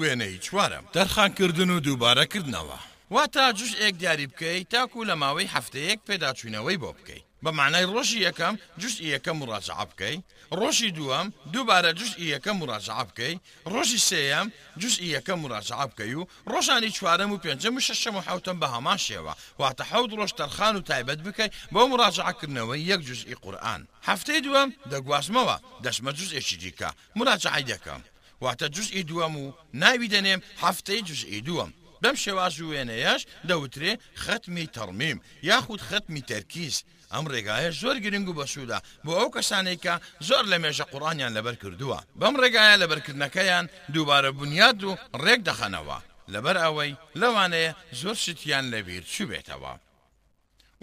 وێنەی 0.00 0.36
چوارم 0.46 0.84
دەرخانکردن 0.96 1.70
و 1.72 1.80
دووبارەکردنەوە 1.86 2.78
وا 3.14 3.24
تا 3.34 3.44
جوش 3.56 3.72
ئێک 3.80 3.94
دیاری 4.00 4.26
بکەیت 4.32 4.68
تاکو 4.74 5.00
لە 5.10 5.14
ماوەی 5.22 5.52
هەفتەیەک 5.54 5.98
پێداچوینەوەی 6.08 6.78
بۆ 6.82 6.90
بکەیت 6.98 7.29
بە 7.44 7.50
معنای 7.60 7.86
ڕۆژی 7.92 8.18
یەکەم 8.28 8.54
جست 8.80 8.98
یەکەم 9.12 9.38
ڕاجع 9.50 9.82
بکەی 9.90 10.16
ڕۆژی 10.58 10.90
دووەم 10.98 11.26
دووبارە 11.52 11.92
جست 11.98 12.14
یەکەم 12.32 12.56
ڕاجع 12.70 13.02
بکەی 13.08 13.34
ڕۆژی 13.72 13.98
سێەم 14.08 14.46
جست 14.80 14.98
یەکەم 15.14 15.40
ڕاجع 15.52 15.82
بکەی 15.90 16.14
و 16.20 16.26
ڕۆژانی 16.52 16.90
چوارەم 16.96 17.30
و 17.32 17.38
پێنجم 17.44 17.74
و 17.76 17.80
شەشەم 17.86 18.14
و 18.16 18.20
حوتم 18.26 18.56
بە 18.62 18.66
هەمان 18.74 18.98
شێوە 19.06 19.32
واتە 19.60 19.82
حەوت 19.90 20.10
ڕۆژ 20.18 20.30
تەرخان 20.38 20.74
و 20.76 20.80
تایبەت 20.88 21.20
بکەی 21.26 21.50
بۆ 21.74 21.80
مراجعکردنەوەی 21.92 22.86
یەک 22.92 23.00
جزئی 23.08 23.34
قورآن 23.42 23.80
هەفتەی 24.08 24.40
دووەم 24.46 24.68
دەگوازمەوە 24.92 25.56
دەسمە 25.84 26.12
جزئێکی 26.18 26.56
دیکە 26.62 26.90
مراجعی 27.18 27.64
دەکەم 27.72 28.00
واتە 28.44 28.66
جزئی 28.76 29.02
دووەم 29.10 29.34
و 29.44 29.46
ناوی 29.82 30.08
دەنێم 30.14 30.40
هەفتەی 30.64 31.02
جزئی 31.08 31.40
دووەم 31.46 31.70
بەم 32.02 32.16
شێواز 32.24 32.52
وێنەیەش 32.70 33.22
دەوترێ 33.48 33.92
ختمی 34.24 34.66
تەڕمیم 34.74 35.18
یاخود 35.48 35.80
ختمی 35.90 36.22
تەرکیز 36.32 36.76
ئەم 37.14 37.24
ڕێگایە 37.32 37.70
زۆر 37.80 37.96
گرنگ 38.04 38.28
و 38.28 38.34
بەسوودا 38.38 38.78
بۆ 39.04 39.12
ئەو 39.18 39.28
کەسانێکە 39.36 39.94
زۆر 40.28 40.44
لە 40.52 40.56
مێژە 40.62 40.84
قوڕانیان 40.92 41.32
لەبەر 41.36 41.56
کردووە 41.62 41.98
بەم 42.20 42.34
ڕێگایە 42.42 42.76
لەبەرکردنەکەیان 42.82 43.66
دووبارە 43.94 44.30
بنیاد 44.38 44.80
و 44.88 44.90
ڕێک 45.24 45.40
دەخەنەوە 45.48 45.98
لەبەر 46.34 46.56
ئەوەی 46.64 46.92
لەوانەیە 47.20 47.72
زۆر 48.00 48.16
شتیان 48.24 48.64
لەبیر 48.72 49.02
چ 49.12 49.14
بێتەوە 49.30 49.72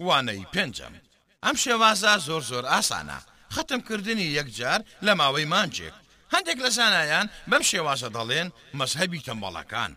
وانەی 0.06 0.48
پێنجەم 0.54 0.94
ئەم 1.46 1.56
شێوازە 1.64 2.14
زۆر 2.28 2.42
زۆر 2.52 2.66
ئاسانە 2.74 3.20
ختمکردنی 3.56 4.28
یەکجار 4.38 4.80
لە 5.06 5.12
ماوەی 5.20 5.48
مانجێک 5.54 5.96
هەندێک 6.34 6.60
لە 6.66 6.70
زانایان 6.78 7.28
بەم 7.50 7.64
شێوازە 7.70 8.10
دەڵێن 8.16 8.48
مەسهبی 8.80 9.24
تەمبەڵەکان 9.28 9.92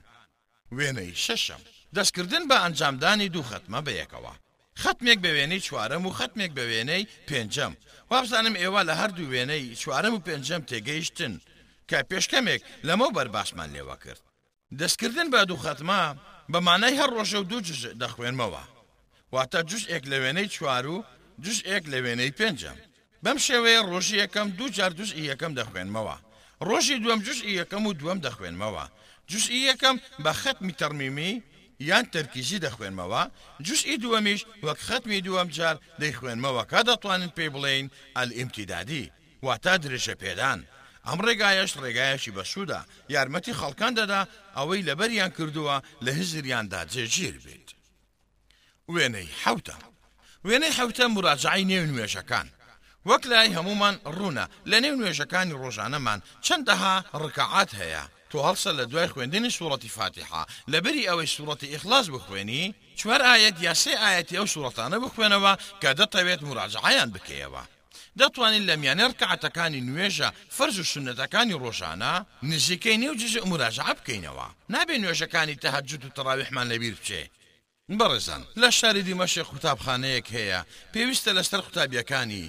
وێنەی 0.77 1.13
شەشەم 1.25 1.63
دەستکردن 1.97 2.43
بە 2.51 2.57
ئەنجامدانی 2.63 3.29
دوو 3.35 3.45
ختمە 3.51 3.81
بەیەکەوە 3.87 4.35
خەتمێک 4.83 5.19
بە 5.25 5.31
وێنەی 5.37 5.65
چوارەم 5.67 6.03
و 6.07 6.15
خەتمێک 6.19 6.53
بە 6.59 6.65
وێنەی 6.71 7.09
پێنجەم 7.29 7.73
وابزانم 8.11 8.55
ئێوە 8.63 8.83
لە 8.89 8.95
هەردوو 9.01 9.31
وێنەی 9.33 9.77
چوارەم 9.81 10.15
و 10.15 10.25
پێنجەم 10.27 10.63
تێگەیشتن 10.69 11.35
کە 11.91 11.99
پێشکەمێک 12.11 12.63
لەمە 12.87 13.09
بەرباشمان 13.17 13.69
لێوە 13.77 13.97
کرد 14.05 14.23
دەستکردن 14.79 15.29
بە 15.35 15.41
دوو 15.51 15.59
خەتما 15.65 16.03
بەمانای 16.53 16.99
هەر 17.01 17.11
ڕۆژە 17.17 17.39
و 17.41 17.49
دوو 17.51 17.65
جژ 17.69 17.83
دەخوێنمەوە 18.03 18.65
واتە 19.35 19.61
جوشێک 19.71 20.05
لە 20.11 20.17
وێنەی 20.23 20.49
چوار 20.55 20.85
و 20.95 20.97
جوشێک 21.45 21.85
لە 21.93 21.99
وێنەی 22.05 22.35
پێنجەم 22.39 22.79
بەم 23.25 23.37
شێوەیە 23.47 23.81
ڕۆژی 23.91 24.19
یەکەم 24.23 24.49
دوو 24.59 24.69
جار 24.77 24.93
دوش 24.99 25.11
یەکەم 25.31 25.53
دەخوێنمەوە 25.59 26.17
ڕۆژی 26.69 27.01
دووەم 27.03 27.21
جوش 27.27 27.39
یەکەم 27.59 27.83
و 27.89 27.93
دووەم 28.01 28.19
دەخوێنمەوە 28.27 28.85
جوشئی 29.31 29.63
یەکەم 29.71 29.97
بە 30.25 30.33
خەتمی 30.43 30.75
تەرمیمی 30.81 31.33
یان 31.89 32.05
تەرکیزی 32.15 32.59
دەخوێنمەوە 32.67 33.23
جوشئی 33.65 33.99
دووەمیش 34.03 34.41
وەک 34.67 34.79
خەتمی 34.87 35.25
دووەم 35.27 35.49
جار 35.57 35.77
دەیخوێنمەوە 36.01 36.63
کە 36.71 36.81
دەتوانن 36.89 37.31
پێی 37.37 37.53
بڵێین 37.55 37.87
ئەلئیمتیدادی 38.17 39.13
واتا 39.45 39.75
درێژە 39.85 40.15
پێدان. 40.23 40.61
ئەم 41.09 41.19
ڕێگایش 41.27 41.71
ڕێگایەکی 41.83 42.35
بەسوودا 42.37 42.81
یارمەتی 43.15 43.57
خەڵکان 43.61 43.93
دەدا 44.01 44.21
ئەوەی 44.57 44.87
لەبەریان 44.89 45.31
کردووە 45.37 45.77
لە 46.05 46.11
هزریاندا 46.19 46.81
جێگیر 46.93 47.37
بێت. 47.45 47.69
وێنەی 48.95 49.29
حوتە. 49.45 49.77
وێنەی 50.47 50.75
حوتە 50.79 51.01
مراجعی 51.15 51.65
نێو 51.73 51.87
نوێژەکان. 51.93 52.49
وەک 53.09 53.23
لای 53.31 53.55
هەمومان 53.57 53.95
ڕوونە 54.17 54.47
لە 54.71 54.77
نێو 54.85 54.97
نوێژەکانی 55.01 55.57
ڕۆژانەمان 55.63 56.21
چەندەها 56.47 56.95
ڕکعات 57.23 57.71
هەیە 57.83 58.05
تۆ 58.31 58.39
هەڵسە 58.49 58.71
لە 58.79 58.85
دوای 58.91 59.09
خوێندنی 59.13 59.51
سوورەتی 59.57 59.89
فاتیحا 59.97 60.43
لەبەری 60.73 61.09
ئەوەی 61.09 61.27
سوورەتی 61.35 61.67
ئیخلاس 61.73 62.07
بخوێنی 62.15 62.65
چوار 62.99 63.21
ئاەت 63.29 63.57
یاسێ 63.67 63.95
ئاەتی 64.03 64.39
ئەو 64.39 64.47
سوورەتانە 64.53 64.99
بخوێنەوە 65.05 65.53
کە 65.83 65.91
دەتەوێت 66.01 66.41
مراجعیان 66.49 67.09
بکەیەوە. 67.15 67.63
دەتوانین 68.21 68.65
لە 68.71 68.75
میانە 68.81 69.07
ڕکەعاتەکانی 69.13 69.81
نوێژە 69.89 70.29
فەرز 70.57 70.77
و 70.79 70.85
سنەتەکانی 70.93 71.55
ڕۆژانە 71.63 72.15
نزیکەی 72.51 72.97
نێوجز 73.03 73.33
مراجع 73.51 73.89
بکەینەوە 73.99 74.47
نابێ 74.75 74.97
نوێژەکانی 75.03 75.55
تەهجد 75.65 76.03
و 76.05 76.09
تەراویحمان 76.17 76.67
لەبیر 76.73 76.95
بچێت. 76.99 77.31
بەڕێزان 77.99 78.43
لە 78.61 78.69
شاری 78.79 79.03
دیمەشی 79.09 79.43
قوتابخانەیەک 79.51 80.27
هەیە 80.37 80.61
پێویستە 80.93 81.31
لەستەر 81.37 81.61
قوتابیەکانی 81.67 82.47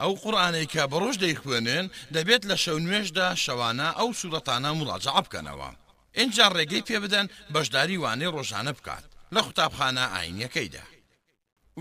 ئەو 0.00 0.12
قورآانەی 0.22 0.66
کە 0.72 0.82
بەڕۆژ 0.90 1.16
دەیخوێنێن 1.24 1.86
دەبێت 2.14 2.42
لە 2.50 2.56
شەو 2.64 2.78
نوێشدا 2.84 3.28
شەوانە 3.44 3.88
ئەو 3.98 4.08
سوورەتانە 4.20 4.70
مڵاجع 4.78 5.16
بکەنەوە 5.26 5.70
اینجا 6.18 6.46
ڕێگەی 6.56 6.86
پێ 6.88 6.96
بدەن 7.04 7.26
بەشداری 7.54 8.00
وانەی 8.02 8.32
ڕۆژانە 8.36 8.72
بکات 8.78 9.04
لە 9.34 9.40
قوتابخانە 9.46 10.04
ئاینەکەیدا 10.14 10.84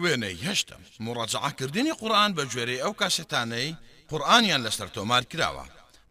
وێنەی 0.01 0.43
هەشتم 0.47 0.81
مڕەجعاکردنی 1.05 1.93
قورآن 2.01 2.31
بە 2.37 2.43
گوێرەی 2.51 2.83
ئەو 2.83 2.93
کاسێتانەی 3.01 3.69
قورآانیان 4.09 4.61
لەسەر 4.67 4.87
تۆمار 4.95 5.23
کراوە 5.31 5.65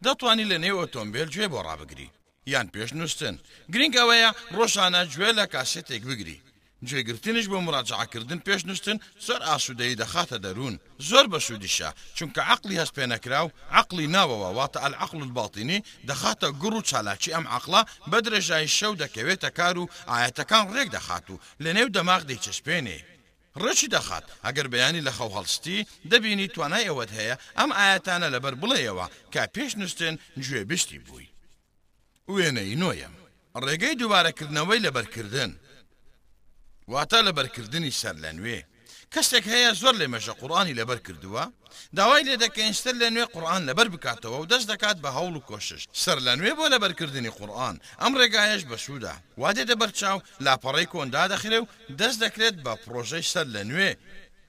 دەتوانی 0.05 0.45
لە 0.51 0.57
نێو 0.63 0.77
ئۆتۆمبیل 0.81 1.27
گوێ 1.35 1.47
بۆ 1.53 1.59
ڕابگری 1.67 2.09
یان 2.53 2.67
پێش 2.73 2.89
نووسن 2.99 3.35
گرنگەوەیە 3.73 4.29
ڕۆژانە 4.57 5.01
گوێ 5.13 5.29
لە 5.39 5.45
کاسێتێک 5.53 6.03
بگری 6.09 6.37
گوێگرتنش 6.87 7.45
بۆ 7.51 7.57
مراجعکردن 7.67 8.39
پێش 8.47 8.61
نشتن 8.69 8.97
سەر 9.25 9.41
ئاسوودەی 9.49 9.95
دەخاتە 10.01 10.37
دەروون 10.45 10.75
زۆر 11.09 11.25
بە 11.33 11.39
سوودیشە 11.45 11.89
چونکە 12.17 12.37
عقلی 12.53 12.79
هەست 12.81 12.93
پێ 12.99 13.05
نەکراو 13.13 13.51
عقلی 13.81 14.07
ناوەوە 14.15 14.49
واتە 14.57 14.79
ئەلعقل 14.83 15.21
باڵتینی 15.37 15.83
دەخاتە 16.09 16.47
گوڕ 16.61 16.73
و 16.77 16.81
چالاکی 16.89 17.33
ئەم 17.35 17.45
عقلا 17.57 17.81
بە 18.11 18.17
درێژایی 18.25 18.67
شەو 18.77 18.93
دەکەوێتە 19.03 19.49
کار 19.57 19.75
و 19.81 19.89
ئاەتەکان 20.11 20.65
ڕێک 20.75 20.89
دەخات 20.95 21.25
و 21.29 21.39
لە 21.63 21.69
نێو 21.77 21.89
دەماغ 21.97 22.21
دەیچەسپێنێ. 22.29 22.99
ڕێکی 23.63 23.87
دەخات 23.95 24.25
ئەگەر 24.45 24.67
بەیانی 24.73 25.01
لە 25.07 25.11
خەو 25.17 25.29
هەڵستی 25.37 25.79
دەبینی 26.11 26.47
توانای 26.53 26.89
ئەوەت 26.89 27.11
هەیە 27.17 27.35
ئەم 27.57 27.71
ئاەتانە 27.77 28.27
لەبەر 28.35 28.55
بڵێەوە 28.61 29.05
کە 29.33 29.41
پێش 29.53 29.71
نوستن 29.79 30.13
گوێ 30.43 30.61
بشتی 30.69 30.99
بووی. 31.05 31.27
وێنەی 32.33 32.79
نۆیەم، 32.81 33.13
ڕێگەی 33.65 33.95
دووارەکردنەوەی 33.99 34.83
لەبەرکردن. 34.85 35.51
واتە 36.91 37.19
لەبەرکردنی 37.27 37.91
سەر 38.01 38.15
لە 38.23 38.31
نوێ 38.37 38.59
کەسێک 39.13 39.45
هەیە 39.53 39.71
زۆر 39.81 39.95
لێ 40.01 40.07
مەژە 40.13 40.33
قورآانی 40.41 40.77
لەبەر 40.79 40.99
کردووە 41.07 41.45
داوای 41.97 42.23
لێ 42.27 42.35
دەکەینستر 42.43 42.93
لە 43.01 43.07
نوێ 43.13 43.25
قورآان 43.33 43.63
لەبەر 43.69 43.87
بکاتەوە 43.93 44.37
و 44.41 44.45
دەست 44.51 44.67
دەکات 44.71 44.97
بە 45.03 45.09
هەوڵ 45.17 45.33
و 45.37 45.45
کۆشش 45.49 45.81
سەر 46.03 46.17
لە 46.27 46.33
نوێ 46.39 46.51
بۆ 46.57 46.65
لەبەرکردنی 46.73 47.29
قورآان 47.37 47.75
ئەم 48.01 48.13
ڕێگایش 48.19 48.63
بەسوودا 48.69 49.15
وادێ 49.41 49.63
دەبەر 49.71 49.91
چاو 49.99 50.21
لاپەڕی 50.45 50.85
کۆندا 50.93 51.23
دەخرێ 51.33 51.57
و 51.61 51.69
دەست 51.99 52.19
دەکرێت 52.23 52.55
بە 52.65 52.73
پرۆژەی 52.83 53.25
سەر 53.33 53.47
لە 53.55 53.63
نوێ 53.69 53.91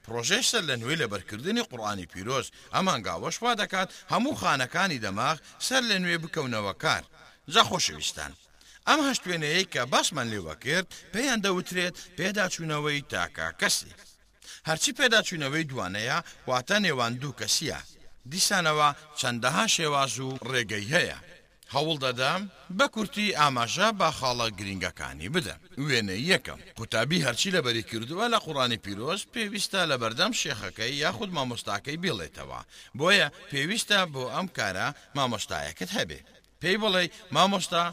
پرۆژێش 0.05 0.45
سەر 0.51 0.63
لە 0.69 0.75
نوێ 0.81 0.95
لەبەرکردنی 1.01 1.63
قورآانی 1.69 2.05
پیرۆز 2.13 2.47
ئەمانگاوەشوا 2.75 3.51
دەکات 3.61 3.89
هەموو 4.13 4.35
خانەکانی 4.41 5.01
دەماغ 5.05 5.37
سەر 5.67 5.83
لە 5.89 5.97
نوێ 6.03 6.17
بکەونەوە 6.23 6.73
کار 6.83 7.03
جا 7.53 7.61
خۆشەویستان 7.69 8.31
ئەم 8.91 8.99
هەشت 9.07 9.23
وێنەیە 9.29 9.63
کە 9.73 9.81
باسمان 9.93 10.27
لێوە 10.33 10.55
کرد 10.63 10.87
پێیان 11.13 11.39
دەوترێت 11.45 11.95
پێداچوونەوەی 12.17 12.99
تاکا 13.11 13.47
کەسی 13.61 13.93
هەرچی 14.67 14.91
پێداچوونەوەی 14.99 15.69
دوانەیە 15.71 16.17
واتە 16.49 16.77
نێوان 16.85 17.13
دوو 17.21 17.33
کەسیە 17.39 17.79
دیسانەوە 18.31 18.89
چەندەها 19.19 19.65
شێواز 19.75 20.13
و 20.25 20.29
ڕێگەی 20.51 20.89
هەیە 20.95 21.17
هەوڵ 21.73 21.97
دەدەم 22.05 22.41
بە 22.77 22.85
کورتی 22.95 23.35
ئاماژە 23.39 23.87
با 23.99 24.09
خاڵە 24.17 24.47
گرنگەکانی 24.59 25.29
بدەم 25.35 25.61
وێنە 25.87 26.17
یەکەم 26.31 26.59
قوتابی 26.77 27.23
هەرچی 27.25 27.53
لەبەری 27.55 27.83
کردووە 27.89 28.25
لە 28.33 28.39
قوڕانی 28.45 28.79
پیرۆز 28.85 29.21
پێویستە 29.33 29.81
لە 29.91 29.95
بەردەم 30.01 30.31
شێخەکەی 30.41 30.99
یاخود 31.03 31.29
مامۆستاکەی 31.37 32.01
بڵێتەوە 32.03 32.59
بۆیە 32.99 33.27
پێویستە 33.51 33.99
بۆ 34.13 34.23
ئەم 34.35 34.47
کارە 34.57 34.87
مامۆستایەکەت 35.17 35.91
هەبێ 35.99 36.19
پێی 36.61 36.77
بڵێ 36.81 37.03
مامۆستا 37.35 37.85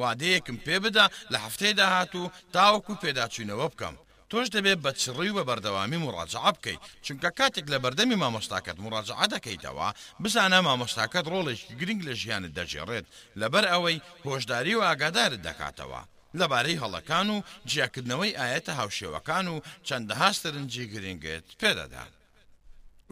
وادەیەکم 0.00 0.56
پێ 0.66 0.76
بدا 0.84 1.06
لە 1.32 1.38
هەفتەی 1.44 1.74
داهاتوو 1.80 2.30
تاوەکو 2.54 2.94
پێداچوینەوە 3.02 3.66
بکەم. 3.72 3.96
تۆش 4.30 4.46
دەبێت 4.56 4.78
بە 4.84 4.92
چڕی 5.02 5.30
و 5.36 5.40
بەردەوامی 5.48 6.00
مڕاجعا 6.04 6.50
بکەیت 6.56 6.82
چونکە 7.06 7.30
کاتێک 7.38 7.66
لە 7.72 7.78
بەردەمی 7.84 8.18
مامۆستاکەت 8.22 8.76
مڕاجعا 8.84 9.26
دەکەیتەوە 9.34 9.88
بزانە 10.22 10.58
مامۆستاکەت 10.68 11.26
ڕۆڵێکی 11.32 11.74
گرنگ 11.80 12.00
لە 12.08 12.14
ژیانت 12.22 12.52
دەژێڕێت 12.58 13.06
لەبەر 13.40 13.64
ئەوەی 13.72 14.02
هۆشداری 14.26 14.74
و 14.78 14.82
ئاگادارت 14.88 15.40
دەکاتەوە. 15.48 16.02
لەبارەی 16.40 16.80
هەڵەکان 16.82 17.28
و 17.34 17.36
جیاکردنەوەی 17.70 18.36
ئاەتە 18.40 18.72
هاوشێوەکان 18.80 19.46
و 19.54 19.58
چەندەها 19.88 20.28
سرنجی 20.38 20.90
گرنگێت 20.92 21.46
پێدەدا. 21.60 22.04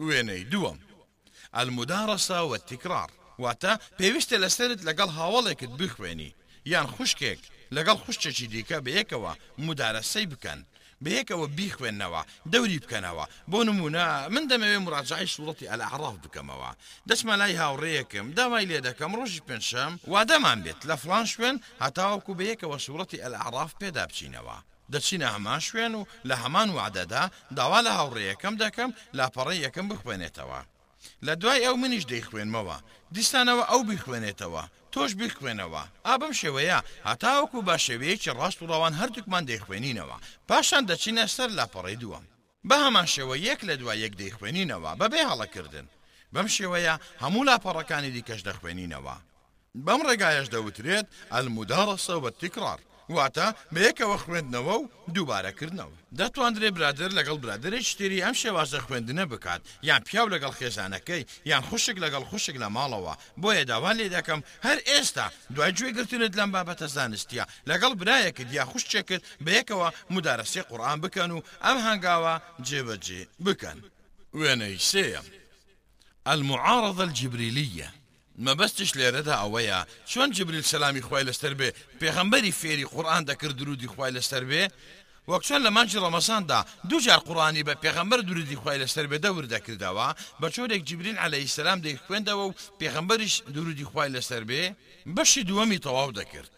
وێنەی 0.07 0.43
دووەم، 0.51 0.79
ئەلمودارەسا 1.57 2.39
وە 2.51 2.57
تیکرار، 2.69 3.09
واتە 3.41 3.73
پێویستە 3.99 4.35
لەسرت 4.43 4.79
لەگەڵ 4.87 5.09
هاوڵێکت 5.17 5.71
بخوێنی 5.79 6.31
یان 6.73 6.87
خوشکێک 6.95 7.39
لەگەڵ 7.75 7.97
خوشتێکی 8.05 8.47
دیکە 8.53 8.77
بەیەکەوە 8.85 9.31
مدارەسەی 9.67 10.29
بکەن 10.31 10.59
بەیەکەوە 11.05 11.45
بیخوێندنەوە 11.57 12.21
دەوری 12.53 12.81
بکەنەوە 12.83 13.25
بۆ 13.51 13.59
نمونە 13.67 14.07
من 14.33 14.43
دەمەوێ 14.51 14.79
مراجعی 14.85 15.31
سوڵەتی 15.35 15.69
ئەلعراف 15.71 16.15
بکەمەوە 16.23 16.71
دەچمە 17.09 17.35
لای 17.41 17.59
هاوڕەیەکم 17.61 18.25
دامای 18.37 18.67
لێ 18.69 18.79
دەکەم 18.87 19.11
ڕۆژی 19.19 19.45
پێنجشەم 19.47 19.91
وا 20.11 20.21
دەمان 20.31 20.59
بێت 20.65 20.79
لە 20.89 20.95
فلان 21.01 21.25
شوێن 21.33 21.55
هەتاوەکو 21.83 22.31
بەیەکەوە 22.39 22.77
سوڵەتی 22.85 23.21
ئەلعراف 23.23 23.71
پێدا 23.81 24.03
بچینەوە. 24.09 24.57
دەچینە 24.93 25.27
هەمان 25.35 25.61
شوێن 25.67 25.93
و 25.99 26.03
لە 26.29 26.35
هەمان 26.43 26.69
وعدەدا 26.77 27.23
داوا 27.57 27.79
لە 27.87 27.91
هاوڕێیەکەم 27.99 28.55
دەکەم 28.63 28.89
لاپەڕی 29.17 29.59
یەکەم 29.65 29.85
بخوێنێتەوە. 29.91 30.61
لە 31.27 31.33
دوای 31.41 31.63
ئەو 31.65 31.75
منیش 31.81 32.03
دەیخوێنمەوە 32.11 32.77
دیستانەوە 33.15 33.63
ئەو 33.71 33.81
بیخوێنێتەوە 33.89 34.63
تۆش 34.93 35.11
بخوێنەوە 35.21 35.83
ئابم 36.07 36.33
شێوەیە 36.41 36.79
هەتاوەکو 37.09 37.59
با 37.67 37.75
شێوەیەکی 37.85 38.31
ڕاست 38.39 38.59
و 38.61 38.65
ڕەوان 38.71 38.93
هەردووکمان 38.99 39.43
دەیخوێنینەوە 39.49 40.17
پاشان 40.49 40.83
دەچینە 40.89 41.25
سەر 41.35 41.49
لاپەڕی 41.59 41.99
دووەم 42.03 42.25
بە 42.69 42.75
هەمان 42.85 43.07
شێوە 43.15 43.35
یەک 43.49 43.59
لە 43.69 43.75
دوای 43.81 43.99
یەک 44.05 44.13
دەیخوێنینەوە 44.21 44.91
بەبێ 45.01 45.21
هەڵەکردن 45.31 45.85
بەم 46.33 46.47
شێوەیە 46.57 46.93
هەموو 47.23 47.47
لاپەڕەکانی 47.49 48.11
دیکەش 48.15 48.41
دەخوێنینەوە 48.47 49.15
بەم 49.85 49.99
ڕێگایش 50.07 50.47
دەوترێت 50.53 51.07
ئەلمودارەسە 51.33 52.15
بە 52.23 52.29
تیکرار 52.41 52.79
واتە 53.15 53.45
بەیەکەوە 53.73 54.17
خوێندنەوە 54.23 54.75
و 54.81 54.85
دووبارەکردنەوە 55.15 55.97
دەتواندرێ 56.19 56.69
برادر 56.77 57.09
لەگەڵ 57.19 57.37
برادرێک 57.43 57.83
شتێری 57.91 58.23
ئەم 58.25 58.35
شێوازە 58.41 58.79
خوێندنە 58.85 59.25
بکات 59.31 59.61
یان 59.89 60.01
پیاو 60.07 60.27
لەگەڵ 60.33 60.53
خێزانەکەی 60.59 61.23
یان 61.51 61.63
خوشک 61.69 61.97
لەگەڵ 62.03 62.23
خوشک 62.29 62.55
لە 62.63 62.67
ماڵەوە 62.75 63.13
بۆیە 63.41 63.63
داوان 63.71 63.95
لێ 63.99 64.07
دەکەم 64.15 64.41
هەر 64.65 64.77
ئێستا 64.89 65.27
دوای 65.55 65.71
گوێگرتنت 65.77 66.33
لەم 66.39 66.49
بابەتە 66.55 66.87
زانستیە 66.95 67.45
لەگەڵ 67.69 67.93
برایەکرد 68.01 68.51
یا 68.57 68.63
خوشتێکرد 68.71 69.23
بەیەکەوە 69.45 69.89
مدارەسی 70.15 70.61
قورآان 70.69 70.99
بکەن 71.03 71.29
و 71.31 71.39
ئەم 71.65 71.77
هەنگاوە 71.87 72.33
جێبەجێ 72.69 73.23
بکەن 73.45 73.77
وێنەی 74.39 74.77
سێم 74.91 75.25
المعارضة 76.31 77.03
الجبريلية 77.07 77.89
مەبەستش 78.47 78.89
لێرەدا 78.99 79.35
ئەوەیە 79.41 79.79
چۆن 80.11 80.29
جبریل 80.37 80.65
سەلامی 80.71 81.03
خی 81.07 81.23
لەستەر 81.29 81.53
بێ 81.59 81.69
پێغەمبەری 82.01 82.57
فێری 82.59 82.89
قورآان 82.93 83.23
دەکرد 83.29 83.55
درودی 83.59 83.87
خی 83.93 84.09
لەستەر 84.15 84.43
بێ 84.51 84.63
وەکچۆن 85.31 85.59
لە 85.65 85.69
مانجی 85.75 86.01
ڕەمەساندا 86.03 86.59
دوجار 86.89 87.19
قڕانی 87.27 87.63
بە 87.67 87.73
پێغەمبەر 87.83 88.19
درودی 88.27 88.57
خی 88.63 88.77
لەسەر 88.83 89.05
بێ 89.11 89.17
دەور 89.25 89.45
دەکردەوە 89.53 90.07
بە 90.41 90.47
چۆرێک 90.55 90.81
جبرین 90.89 91.17
عليهەی 91.25 91.53
سلام 91.57 91.79
دەی 91.85 91.95
خوێندەوە 92.05 92.43
و 92.47 92.53
پێغەمبەریش 92.79 93.35
درودی 93.55 93.85
خی 93.91 94.07
لەسەر 94.15 94.43
بێ 94.49 94.63
بەشی 95.15 95.43
دووەمی 95.49 95.79
تەواو 95.85 96.11
دەکرد 96.19 96.51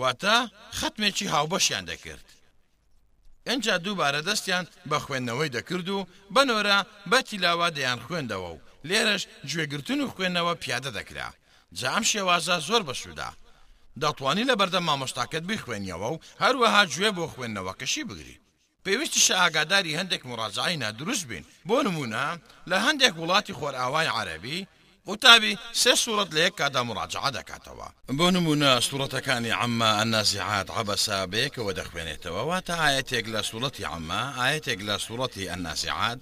واتە 0.00 0.36
خەتمێکی 0.80 1.26
هاوبەشیان 1.34 1.84
دەکرد. 1.90 2.26
ئەجا 3.48 3.76
دووبارە 3.84 4.20
دەستیان 4.28 4.64
بە 4.90 4.96
خوێندنەوەی 5.04 5.52
دەکرد 5.56 5.88
و 5.96 6.06
بەنۆرە 6.34 6.78
بە 7.10 7.18
تیلاوا 7.28 7.68
دەیان 7.76 7.98
خوێندەوە 8.06 8.50
و 8.54 8.58
لێرەش 8.88 9.22
گوێگرتن 9.54 10.00
و 10.00 10.08
خوێندنەوە 10.12 10.54
پیادە 10.62 10.90
دەکرا 10.98 11.28
جام 11.78 12.02
شێوازە 12.10 12.56
زۆر 12.68 12.82
بەسوودا 12.88 13.30
دەتوانی 14.02 14.44
لە 14.50 14.54
بەردە 14.60 14.80
مامۆستاکەت 14.86 15.44
بخوێنیەوە 15.50 16.08
و 16.12 16.18
هەروەها 16.42 16.82
گوێ 16.94 17.10
بۆ 17.16 17.24
خوێندنەوە 17.32 17.72
کەشی 17.80 18.04
بگری 18.08 18.40
پێویستیشە 18.84 19.34
ئاگاداری 19.42 19.96
هەندێک 20.00 20.22
مڕازایی 20.28 20.76
نادروست 20.82 21.24
بین 21.30 21.44
بۆ 21.68 21.78
نمونە 21.86 22.24
لە 22.70 22.76
هەندێک 22.86 23.14
وڵاتی 23.20 23.54
خۆرئاوای 23.58 24.12
عەربی 24.16 24.58
وتابی 25.08 25.52
سێ 25.82 25.94
سوورەت 26.02 26.30
لە 26.36 26.40
یەککدا 26.46 26.82
مڕاجعا 26.88 27.30
دەکاتەوە 27.38 27.88
بۆ 28.18 28.26
نمونە 28.36 28.72
سوورەتەکانی 28.88 29.54
ئەمما 29.60 29.90
ئەنازیعات 29.98 30.68
عبەسا 30.78 31.18
بەیەکەوە 31.32 31.72
دەخوێنێتەوە 31.78 32.42
واتە 32.50 32.74
ئاەتێک 32.82 33.26
لە 33.34 33.40
سوورەتی 33.48 33.88
ئەمما 33.92 34.22
ئاەتێک 34.38 34.80
لە 34.88 34.94
سوورەتی 35.06 35.48
ئەناسیعات 35.52 36.20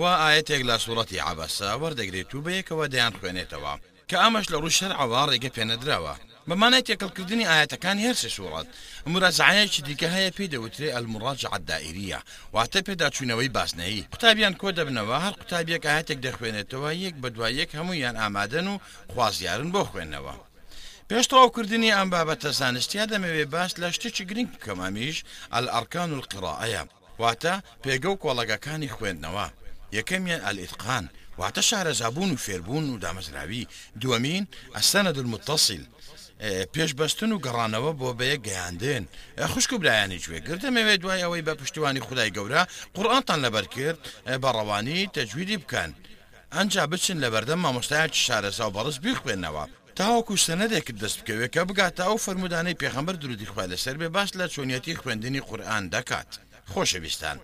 و 0.00 0.02
ئاەتێک 0.22 0.62
لە 0.70 0.76
سوڵەتی 0.84 1.24
عبەسە 1.30 1.68
وەردەگرێت 1.82 2.30
و 2.32 2.44
بەیەکەوە 2.46 2.86
دەیان 2.92 3.12
خوێنێتەوە 3.18 3.74
کە 4.10 4.16
ئەمەش 4.22 4.46
لە 4.52 4.56
ڕوشەر 4.62 4.92
ئەوە 5.00 5.22
ڕێگە 5.30 5.50
پێنەدراوە 5.56 6.14
بەمانای 6.48 6.86
تێکەڵکردنی 6.88 7.48
ئاەتەکان 7.50 7.98
هێرسە 8.04 8.30
سوڵات 8.36 8.66
مرازعایەکی 9.12 9.80
دیکە 9.88 10.08
هەیە 10.16 10.30
پێی 10.36 10.52
دەوترێ 10.54 10.88
ئەلمڕاج 10.94 11.40
عدائریە 11.56 12.20
واتە 12.56 12.78
پێداچوونەوەی 12.86 13.52
باسنەی 13.56 13.96
قوتابیان 14.12 14.54
کۆ 14.60 14.68
دەبنەوە 14.78 15.16
هەر 15.24 15.34
قوتابیەک 15.40 15.84
ئاەتێک 15.90 16.18
دەخوێنێتەوە 16.26 16.90
یەک 17.04 17.14
بە 17.22 17.28
دوایەک 17.36 17.70
هەمویان 17.78 18.16
ئامادەن 18.22 18.66
و 18.72 18.78
خوازیارن 19.12 19.70
بۆ 19.74 19.82
خوێندنەوە. 19.90 20.34
پێشتەواوکردنی 21.10 21.94
ئەم 21.96 22.08
بابەتە 22.14 22.50
زانستیا 22.60 23.04
دەمەوێ 23.12 23.44
باس 23.54 23.70
لە 23.82 23.88
شتێکی 23.96 24.24
گرنگ 24.30 24.50
کەمامیش 24.64 25.16
ئەل 25.54 25.66
ئەرکان 25.74 26.08
و 26.12 26.16
القڕائەیە 26.20 26.82
واتە 27.22 27.54
پێگە 27.84 28.08
و 28.12 28.18
کۆڵەگەکانی 28.22 28.94
خوێندنەوە 28.96 29.48
یەکەمیان 29.98 30.40
ئەلئتقان 30.48 31.04
واتە 31.40 31.62
شارەزابوون 31.70 32.30
و 32.32 32.36
فێربوون 32.44 32.84
و 32.90 32.98
دامەزراوی 33.04 33.64
دووەمین 34.00 34.44
ئەستەنە 34.76 35.10
دمتەسیل 35.16 35.84
پێشبەستن 36.74 37.30
و 37.32 37.38
گەڕانەوە 37.46 37.90
بۆ 38.00 38.08
بەیە 38.18 38.36
گەیاندن 38.46 39.04
خوشک 39.52 39.72
و 39.72 39.78
برایانی 39.80 40.18
گوێ 40.24 40.40
گردەمەوێت 40.48 41.00
دوای 41.02 41.24
ئەوەی 41.24 41.42
بە 41.46 41.54
پشتیوانی 41.60 42.00
خدای 42.06 42.30
گەورە 42.36 42.62
قڕانتان 42.96 43.38
لەبەر 43.44 43.66
کرد 43.74 43.98
بەڕەوانی 44.42 45.10
تەجویدی 45.16 45.58
بکەن 45.62 45.90
ئەجا 46.56 46.84
بچن 46.92 47.18
لە 47.24 47.28
بەردەم 47.34 47.60
مامۆستایکی 47.64 48.24
شارەزا 48.26 48.66
و 48.68 48.74
بەڕست 48.76 49.00
بیخوێنەوە. 49.06 49.64
تاوەکو 49.98 50.36
سەنەدێکت 50.46 50.96
دەست 51.02 51.18
بکەوێت 51.20 51.50
کە 51.54 51.62
بگاتە 51.68 52.02
ئەو 52.08 52.16
فرمودانەی 52.26 52.78
پێخەمبەر 52.80 53.16
درودی 53.20 53.46
خوای 53.50 53.68
لەسەر 53.72 53.96
بێ 54.00 54.08
باش 54.16 54.28
لە 54.40 54.46
چۆنیەتی 54.54 54.96
خوێندنی 55.00 55.40
قورآان 55.48 55.84
دەکات. 55.94 56.30
خۆشەویستان 56.72 57.36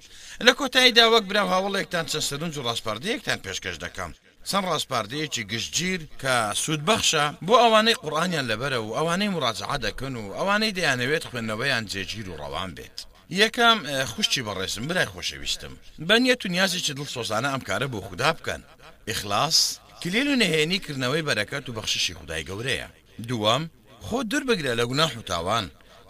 لە 0.47 0.53
کۆتاییدا 0.59 1.05
وەک 1.15 1.25
برا 1.31 1.43
هاوڵێکتان 1.53 2.05
چەند 2.13 2.27
سەرنج 2.31 2.55
و 2.59 2.63
ڕاستپاردەیەکتان 2.69 3.39
پێشکەش 3.45 3.77
دەکەم 3.85 4.11
چەند 4.49 4.65
ڕاستپاردەیەکی 4.73 5.45
گشتگیر 5.53 6.01
کە 6.23 6.35
سوودبەخشە 6.65 7.25
بۆ 7.47 7.55
ئەوانەی 7.63 8.01
قڕانیان 8.03 8.47
لەبەرە 8.51 8.79
و 8.81 8.91
ئەوانەی 8.97 9.29
مڕاجعا 9.35 9.77
دەکەن 9.87 10.15
و 10.17 10.25
ئەوانەی 10.39 10.73
دەیانەوێت 10.79 11.25
خوێندنەوەیان 11.29 11.85
جێگیر 11.91 12.27
و 12.29 12.37
ڕەوان 12.43 12.71
بێت. 12.77 12.99
یەکەم 13.43 13.79
خوشتی 14.13 14.43
بەڕێزم 14.47 14.85
برای 14.89 15.07
خۆشەویستم 15.15 15.73
بەنیەت 16.09 16.41
و 16.45 16.49
نیازێکی 16.55 16.93
دڵ 16.99 17.07
سۆزانە 17.17 17.49
ئەم 17.53 17.63
کارە 17.69 17.87
بۆ 17.93 17.99
خوددا 18.07 18.31
بکەن 18.39 18.63
ئیخلاس 19.09 19.59
کلێل 20.03 20.29
و 20.33 20.37
نهێنیکردنەوەی 20.43 21.25
بەرەکەت 21.29 21.65
و 21.69 21.73
بەخششی 21.77 22.15
خدای 22.19 22.45
گەورەیە 22.49 22.89
دووەم 23.29 23.63
خۆ 24.07 24.17
دور 24.31 24.43
بگرە 24.51 24.73
لە 24.81 24.85
گوناح 24.91 25.13
و 25.19 25.23
تاوان 25.31 25.67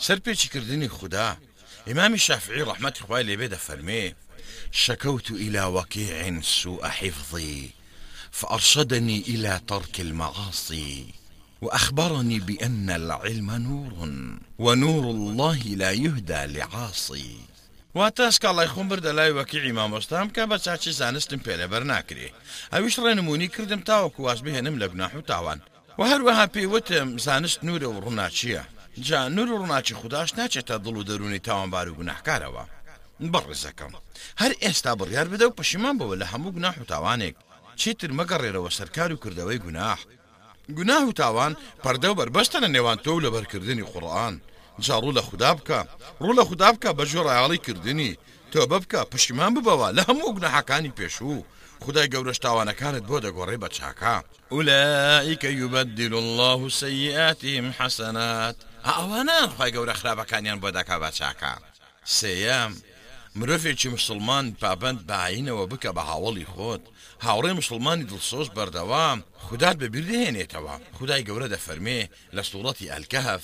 سەرپێکی 0.06 0.48
کردنی 0.54 0.88
خوددا 0.96 1.28
إمام 1.88 2.14
الشافعي 2.14 2.62
رحمة 2.62 2.94
الله 3.08 3.20
اللي 3.20 3.36
بيدا 3.36 3.56
فرميه 3.56 4.16
شكوت 4.72 5.30
إلى 5.30 5.64
وكيع 5.64 6.40
سوء 6.40 6.88
حفظي 6.88 7.70
فأرشدني 8.30 9.20
إلى 9.28 9.60
ترك 9.68 10.00
المعاصي 10.00 11.04
وأخبرني 11.62 12.38
بأن 12.38 12.90
العلم 12.90 13.50
نور 13.50 13.92
ونور 14.58 15.10
الله 15.10 15.56
لا 15.58 15.90
يهدى 15.90 16.44
لعاصي 16.58 17.36
واتاسك 17.94 18.44
الله 18.46 18.62
يخون 18.62 18.88
برد 18.88 19.06
الله 19.06 19.24
يوكي 19.24 19.60
عمام 19.68 20.00
کە 20.00 20.32
كابت 20.32 20.62
چاچی 20.68 20.88
زانستم 20.90 21.38
پێ 21.38 21.66
برناكري 21.66 22.28
ناکرێ 22.28 22.32
ئەویش 22.72 22.98
ڕێنمونی 23.00 23.48
کردم 23.56 23.80
تاوەکو 23.88 24.20
واز 24.20 24.42
نملا 24.42 24.86
بناحو 24.86 25.20
تاوان 25.20 25.60
وهروها 25.98 26.46
هەروەها 26.46 26.48
پێیوتم 26.50 27.18
زانست 27.18 27.58
نورە 27.62 28.62
جا 28.98 29.28
نور 29.28 29.52
و 29.52 29.62
ڕناچی 29.66 29.94
خودداش 29.94 30.30
ناچێتە 30.34 30.76
دڵ 30.84 30.96
و 30.98 31.02
دەرونی 31.08 31.38
تاوانبار 31.46 31.86
و 31.88 31.94
گوناهکارەوە 31.98 32.64
بەڕزەکەم 33.32 33.92
هەر 34.40 34.52
ئێستا 34.62 34.92
بڕیار 34.98 35.26
بدە 35.32 35.44
و 35.46 35.50
پەشیمان 35.58 35.94
بەوە 35.98 36.16
لە 36.20 36.24
هەموو 36.32 36.52
گوناح 36.56 36.76
و 36.80 36.84
تاوانێک 36.92 37.34
چیتر 37.80 38.10
مەگەڕێرەوە 38.18 38.70
سەرکار 38.76 39.10
و 39.12 39.16
کردەوەی 39.22 39.58
گوناح 39.66 39.98
گوناه 40.76 41.04
و 41.08 41.12
تاوان 41.20 41.56
پەردە 41.84 42.04
و 42.10 42.14
بربەستە 42.18 42.58
لە 42.64 42.68
نێوان 42.74 42.98
تۆ 43.04 43.08
و 43.12 43.20
لەبەرکردنی 43.24 43.84
قڕآن 43.94 44.34
جا 44.84 44.96
ڕوو 45.02 45.12
لە 45.18 45.22
خوددا 45.28 45.50
بکە 45.58 45.80
ڕوو 46.22 46.34
لە 46.38 46.44
خوددا 46.48 46.68
بکە 46.72 46.90
بە 46.98 47.04
ژۆ 47.10 47.20
ڕایاڵی 47.28 47.58
کردنی 47.66 48.18
تۆ 48.52 48.60
بە 48.70 48.76
بکە 48.84 49.00
پشتیمان 49.12 49.50
ببەوە 49.54 49.88
لە 49.96 50.02
هەموو 50.08 50.34
گونەحەکانی 50.36 50.92
پێشوو 50.98 51.44
خدای 51.84 52.08
گەورە 52.14 52.38
تاوانەکانت 52.44 53.02
بۆ 53.06 53.16
دەگۆڕێ 53.24 53.56
بە 53.62 53.68
چاکە 53.76 54.16
ئولائیکە 54.54 55.44
یوبەت 55.60 55.88
دیل 55.98 56.14
الله 56.22 56.68
سەیئاتیم 56.80 57.66
حەسەنات 57.78 58.56
ئەوانان 58.88 59.48
خی 59.58 59.70
گەورە 59.74 59.92
خراپەکانیان 60.00 60.58
بۆ 60.60 60.68
داکا 60.76 60.96
باچاکە 61.02 61.52
سەیەم 62.18 62.72
مرۆڤێکی 63.38 63.88
مسلمان 63.96 64.46
پابند 64.62 65.00
باینەوە 65.08 65.64
بکە 65.70 65.90
بە 65.96 66.00
هاوڵی 66.10 66.44
خۆت 66.52 66.80
هاوڕێ 67.26 67.52
مسلمانی 67.60 68.04
دڵسۆز 68.10 68.48
بەردەوام 68.56 69.18
خوددار 69.44 69.74
بەبیردەهێنێتەوە 69.80 70.74
خدای 70.98 71.22
گەورە 71.28 71.48
دەفەرمێ 71.54 72.00
لە 72.36 72.42
سوڵەتی 72.50 72.90
ئەلکەهف 72.94 73.42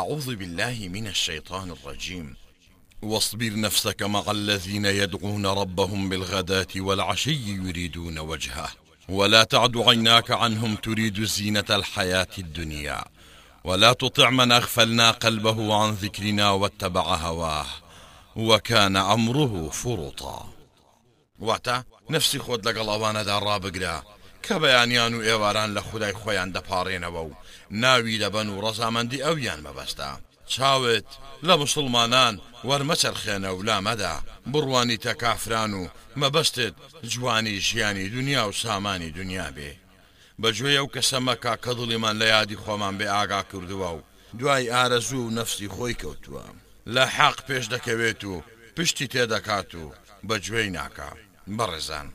أعوذ 0.00 0.28
بالله 0.40 0.76
من 0.94 1.06
الشيطان 1.14 1.68
الرجيم 1.76 2.26
واصبر 3.10 3.52
نفسك 3.66 4.00
مع 4.02 4.24
الذين 4.30 4.84
يدعون 5.00 5.46
ربهم 5.60 6.08
بالغداة 6.10 6.66
والعشي 6.76 7.34
يريدون 7.64 8.18
وجهه 8.18 8.68
ولا 9.08 9.44
تعد 9.44 9.74
عيناك 9.88 10.30
عنهم 10.30 10.72
تريد 10.76 11.24
زينة 11.24 11.64
الحياة 11.70 12.26
الدنيا 12.38 13.00
ولا 13.64 13.92
تطع 13.92 14.30
من 14.30 14.52
أغفلنا 14.52 15.10
قلبه 15.10 15.74
عن 15.82 15.90
ذكرنا 15.90 16.50
واتبع 16.50 17.14
هواه 17.14 17.66
وكان 18.36 18.96
أمره 18.96 19.70
فرطا 19.72 20.48
واتا 21.40 21.84
نفسی 22.10 22.38
خۆت 22.44 22.60
لەگەڵ 22.66 22.88
ئەوانەدا 22.92 23.36
ڕابگرا 23.46 23.96
کە 24.46 24.54
بەیانیان 24.62 25.12
و 25.14 25.20
ئێواران 25.28 25.70
لە 25.76 25.80
خدای 25.88 26.12
خۆیان 26.12 26.52
دەپارێنەوە 26.56 27.20
و 27.26 27.30
ناوی 27.70 28.18
دەبەن 28.22 28.46
و 28.48 28.60
ڕەزامەندی 28.64 29.22
ئەویان 29.24 29.60
مەبەستا 29.66 30.10
چاوت 30.52 31.06
لە 31.46 31.50
مسلمانان 31.62 32.40
وەرمەچەرخێنە 32.68 33.50
و 33.52 33.62
لامەدا 33.68 34.16
بڕوانی 34.52 34.96
تەکافران 35.06 35.72
و 35.80 35.82
مەبەستت 36.20 36.74
جوانی 37.10 37.60
ژیانی 37.66 38.08
دنیا 38.16 38.48
و 38.48 38.52
سامانی 38.62 39.10
دنیا 39.18 39.48
بێ 39.56 39.70
بەگوێ 40.42 40.72
ئەو 40.78 40.88
کەسەمەکە 40.94 41.54
کە 41.64 41.72
دڵیمان 41.78 42.14
لە 42.20 42.26
یادی 42.34 42.60
خۆمان 42.62 42.94
بێ 43.00 43.06
ئاگا 43.14 43.42
کردووە 43.50 43.90
و 43.98 44.00
دوای 44.38 44.70
ئارەزوو 44.74 45.20
و 45.26 45.30
نەفسی 45.36 45.68
خۆی 45.74 45.94
کەوتووە 46.00 46.46
لە 46.94 47.04
حەق 47.16 47.38
پێش 47.48 47.64
دەکەوێت 47.74 48.20
و 48.30 48.34
پشتی 48.76 49.06
تێدەکات 49.12 49.70
و 49.80 49.84
بەگوێی 50.28 50.70
ناکە 50.76 51.10
بەڕێزان 51.56 52.08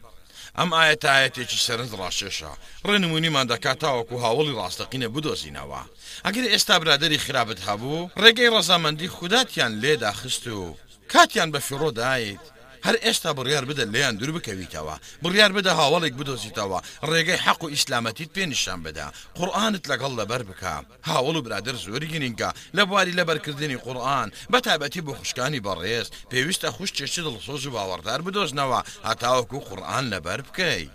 ئەم 0.57 0.69
ئاەت 0.77 1.03
ئاەتێکی 1.07 1.60
سەرنج 1.68 1.91
ڕاشێشە 1.99 2.52
ڕێنمونیمان 2.89 3.45
دەکاتاوەکو 3.52 4.18
هاوڵی 4.23 4.56
ڕاستەقینە 4.60 5.07
بدۆزینەوە 5.14 5.81
ئەگەر 6.26 6.45
ئێستا 6.53 6.76
برادری 6.81 7.18
خراپت 7.26 7.60
هەبوو 7.68 8.10
ڕێگەی 8.23 8.53
ڕەزامەندی 8.56 9.10
خوداتیان 9.15 9.72
لێداخست 9.81 10.45
و 10.60 10.68
کاتیان 11.11 11.49
بە 11.53 11.60
فیڕۆ 11.68 11.89
دایت 11.99 12.43
هەر 12.87 12.97
ئێستا 13.05 13.31
بڕیار 13.37 13.65
بدە 13.69 13.85
لیان 13.93 14.15
دوور 14.17 14.31
بکەویتەوە 14.37 14.95
بڕیار 15.23 15.51
بدە 15.57 15.69
هاوڵێک 15.79 16.13
بدۆزیتەوە 16.19 16.79
ڕێگەی 17.09 17.41
حەق 17.45 17.59
و 17.63 17.69
ئیسلامەتیت 17.73 18.29
پێنیشان 18.37 18.79
بدە 18.85 19.05
قورآانت 19.37 19.83
لەگەڵ 19.91 20.13
لەبەر 20.19 20.41
بکە 20.49 20.75
هاوڵ 21.09 21.35
و 21.37 21.41
برادر 21.45 21.75
زۆری 21.85 22.11
گرنگە 22.13 22.49
لە 22.77 22.83
بواری 22.89 23.17
لەبەرکردنی 23.19 23.79
قورآن 23.85 24.29
بەتابەتی 24.53 25.01
بۆ 25.05 25.11
خوشکانی 25.19 25.63
بەڕێز 25.65 26.07
پێویستە 26.31 26.69
خوش 26.75 26.89
چێشی 26.97 27.23
دڵسۆز 27.27 27.63
و 27.65 27.71
باوەڕدار 27.75 28.19
بدۆزنەوە 28.25 28.79
هەتاوەکو 29.09 29.59
قورآن 29.69 30.05
لەبەر 30.13 30.39
بکەیت. 30.47 30.91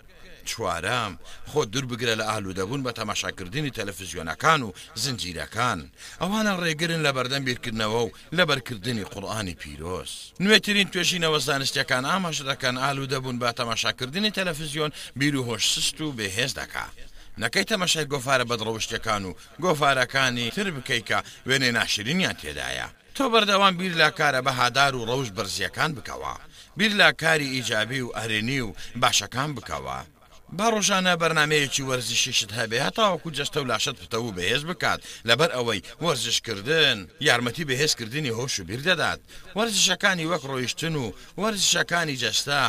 چوارەم 0.51 1.13
خۆ 1.53 1.61
دوور 1.71 1.85
بگرە 1.97 2.13
لە 2.19 2.23
ئالوودەبوون 2.29 2.81
بە 2.83 2.91
تەماشاکردنی 2.99 3.69
تەلەفزیۆنەکان 3.79 4.59
و 4.63 4.71
زنجیرەکان 5.01 5.79
ئەوانە 6.21 6.53
ڕێگرن 6.61 7.01
لە 7.05 7.11
بەردەم 7.15 7.41
بیرکردنەوە 7.47 8.01
و 8.05 8.09
لە 8.37 8.43
بەرکردنی 8.49 9.03
قورآانی 9.11 9.53
پیرۆس 9.61 10.11
نوێترین 10.43 10.87
توێژینەوە 10.93 11.37
زانستیەکان 11.47 12.03
ئاماژەکان 12.11 12.75
ئالوودەبوون 12.83 13.37
بە 13.41 13.49
تەماشاکردنی 13.59 14.31
تەلەفزیۆن 14.37 14.91
بیر 15.19 15.35
و 15.35 15.43
هۆش 15.47 15.63
سست 15.73 15.99
و 16.01 16.13
بەهێز 16.17 16.51
دەکات. 16.61 16.95
نەکەی 17.41 17.65
تەمەشای 17.71 18.05
گۆفارە 18.13 18.45
بەدڕەوشتەکان 18.49 19.23
و 19.25 19.33
گۆفارەکانی 19.63 20.51
تر 20.55 20.67
بکەیکە 20.75 21.19
وێنێ 21.49 21.63
ناشرینیان 21.77 22.35
تێدایە 22.41 22.87
تۆ 23.15 23.23
بەردەوام 23.33 23.73
بیر 23.79 23.93
لا 24.01 24.09
کارە 24.17 24.41
بە 24.45 24.49
هادار 24.59 24.93
و 24.95 25.05
ڕەوش 25.09 25.29
بەرزیەکان 25.35 25.91
بکەوە 25.97 26.35
بیر 26.77 26.93
لا 27.01 27.09
کاری 27.21 27.45
ئیجابی 27.55 28.01
و 28.03 28.09
ئەرێنی 28.17 28.59
و 28.65 28.69
باشەکان 29.01 29.49
بکەوە 29.57 29.99
با 30.57 30.67
ڕۆژانە 30.73 31.15
بەرنمەیەکی 31.21 31.83
وەرزیشیشت 31.89 32.51
هەبێ 32.59 32.79
هەتاوەکو 32.87 33.31
جەستە 33.37 33.57
و 33.59 33.63
لاشت 33.71 33.95
پتەوە 34.03 34.31
بەهێز 34.37 34.63
بکات 34.69 34.99
لەبەر 35.29 35.49
ئەوەی 35.55 35.81
وەرزشکردن 36.03 36.97
یارمەتی 37.27 37.65
بەهێزکردنی 37.69 38.35
هۆش 38.37 38.53
و 38.59 38.63
بیر 38.69 38.81
دەدات 38.87 39.19
وەرزشەکانی 39.57 40.25
وەک 40.31 40.43
ڕۆیشتن 40.51 40.95
و 41.01 41.11
وەرزشەکانی 41.41 42.17
جەستا 42.23 42.61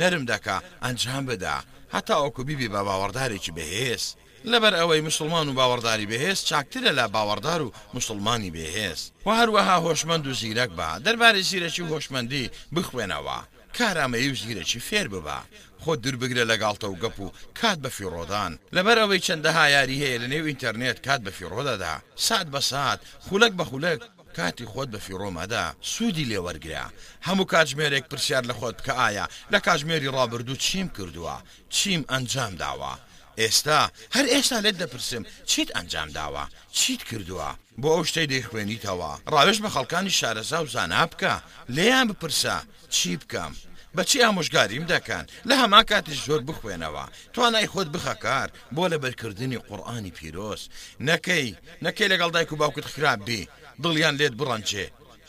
نەرم 0.00 0.24
دەکا 0.30 0.58
ئەنجام 0.84 1.24
بدا 1.30 1.56
هەتا 1.94 2.14
ئەوکو 2.20 2.42
بیبی 2.48 2.68
بە 2.74 2.80
باوەڕدارێکی 2.88 3.52
بەهێز 3.56 4.04
لەبەر 4.52 4.74
ئەوەی 4.76 5.00
مسلمان 5.08 5.46
و 5.48 5.54
باوەڕداری 5.58 6.06
بەهێز 6.12 6.38
چاکترە 6.48 6.92
لە 6.98 7.06
باوەڕدار 7.14 7.60
و 7.64 7.72
مسلمانی 7.96 8.50
بەهێز 8.56 9.00
و 9.26 9.30
هەروەها 9.40 9.76
هۆشمەند 9.84 10.24
و 10.26 10.32
زیرەک 10.40 10.70
بە 10.78 10.88
دەربارەی 11.04 11.42
زیرەکی 11.50 11.82
هۆشمەندی 11.92 12.50
بخوێنەوە 12.76 13.38
کارامەی 13.78 14.28
و 14.32 14.38
زیرەکی 14.42 14.80
فێر 14.90 15.08
ببە 15.14 15.40
خۆ 15.86 15.92
دربگرە 16.04 16.44
لەگاڵتەو 16.50 16.94
گەپ 17.02 17.16
و 17.24 17.30
کات 17.62 17.78
بە 17.84 17.88
فیڕۆدان 17.96 18.52
لەبەر 18.76 18.96
ئەوەی 19.00 19.18
چەندەها 19.26 19.66
یاری 19.74 20.00
هەیە 20.04 20.18
لە 20.22 20.26
نێو 20.32 20.46
ئینتەرنێت 20.48 20.98
کات 21.06 21.20
بە 21.26 21.30
فیڕۆدەدا 21.36 21.94
سات 22.26 22.46
بە 22.54 22.60
سات 22.70 22.98
خولەک 23.30 23.52
بە 23.58 23.64
خولەک 23.70 24.00
کاتی 24.36 24.66
خۆت 24.72 24.88
بە 24.94 24.98
فیڕۆمەدا 25.06 25.64
سوودی 25.92 26.24
لێوەرگرا 26.30 26.84
هەموو 27.26 27.44
کاتژمێرێک 27.52 28.04
پرسیار 28.10 28.42
لە 28.50 28.54
خۆت 28.58 28.78
کە 28.86 28.90
ئایا 29.00 29.26
لە 29.52 29.58
کاژمێری 29.66 30.08
ڕابردوو 30.16 30.56
چیم 30.66 30.88
کردووە 30.96 31.36
چیم 31.74 32.00
ئەنجام 32.10 32.52
داوە. 32.62 32.94
ئێستا 33.40 33.80
هەر 34.14 34.26
ئێستا 34.32 34.58
لێت 34.64 34.76
دەپرسم 34.82 35.22
چیت 35.50 35.68
ئەنجام 35.76 36.08
داوە 36.16 36.44
چیت 36.78 37.00
کردووە 37.08 37.50
بۆ 37.80 37.88
ئەو 37.94 38.02
شتەی 38.10 38.30
دەیخوێنیتەوە 38.32 39.12
ڕاوێش 39.32 39.58
بە 39.62 39.68
خەڵکانی 39.74 40.10
شارەزا 40.18 40.58
و 40.62 40.66
زانا 40.74 41.04
بکە 41.10 41.34
لێیان 41.76 42.06
بپرسە 42.10 42.54
چی 42.94 43.12
بکەم 43.22 43.52
بەچی 43.96 44.20
ئامۆژگاریم 44.22 44.86
دەکەن 44.92 45.24
لە 45.48 45.54
هەما 45.62 45.80
کاتیش 45.90 46.18
زۆر 46.28 46.40
بخوێنەوە 46.48 47.04
توانای 47.34 47.66
خۆت 47.72 47.88
بخەکار 47.94 48.48
بۆ 48.74 48.84
لە 48.92 48.96
بەرکردنی 49.02 49.58
قورآانی 49.68 50.10
پیرۆست 50.18 50.70
نەکەی 51.08 51.48
نەکەی 51.84 52.08
لەگەڵ 52.12 52.30
دایک 52.34 52.50
و 52.52 52.56
باوکت 52.60 52.84
خراپبی 52.94 53.48
دڵیان 53.82 54.14
لێت 54.18 54.34
بڕەنجێ 54.40 54.86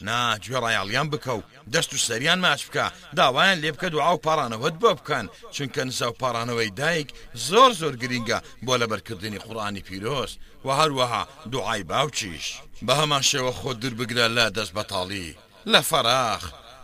ناگوێڕایاڵیان 0.08 1.08
بکە 1.14 1.28
و 1.36 1.42
دەست 1.74 1.92
و 1.94 1.98
سەریان 2.08 2.40
ماچ 2.46 2.62
بکە 2.68 2.86
داوایان 3.18 3.58
لێ 3.64 3.70
بکە 3.76 3.86
دوعا 3.92 4.14
و 4.16 4.24
پارانەوەت 4.28 4.74
بۆ 4.82 4.92
بکەن 5.00 5.26
چونکە 5.54 5.78
نزااو 5.90 6.12
پارانەوەی 6.22 6.72
دایک 6.80 7.10
زۆر 7.50 7.72
زۆر 7.82 7.96
گرینگە 8.02 8.38
بۆ 8.66 8.74
لە 8.82 8.86
بەرکردنی 8.92 9.40
خوڕانی 9.46 9.82
پیرۆست 9.88 10.38
و 10.66 10.70
هەروەها 10.84 11.24
دوعای 11.54 11.84
باوچیش 11.92 12.48
بە 12.86 12.92
هەمان 13.00 13.22
شێوە 13.30 13.54
خۆ 13.62 13.72
دربگرە 13.82 14.28
لە 14.38 14.46
دەست 14.58 14.74
بەتاڵی 14.78 15.36
لە 15.74 15.82
فەراخ 15.90 16.44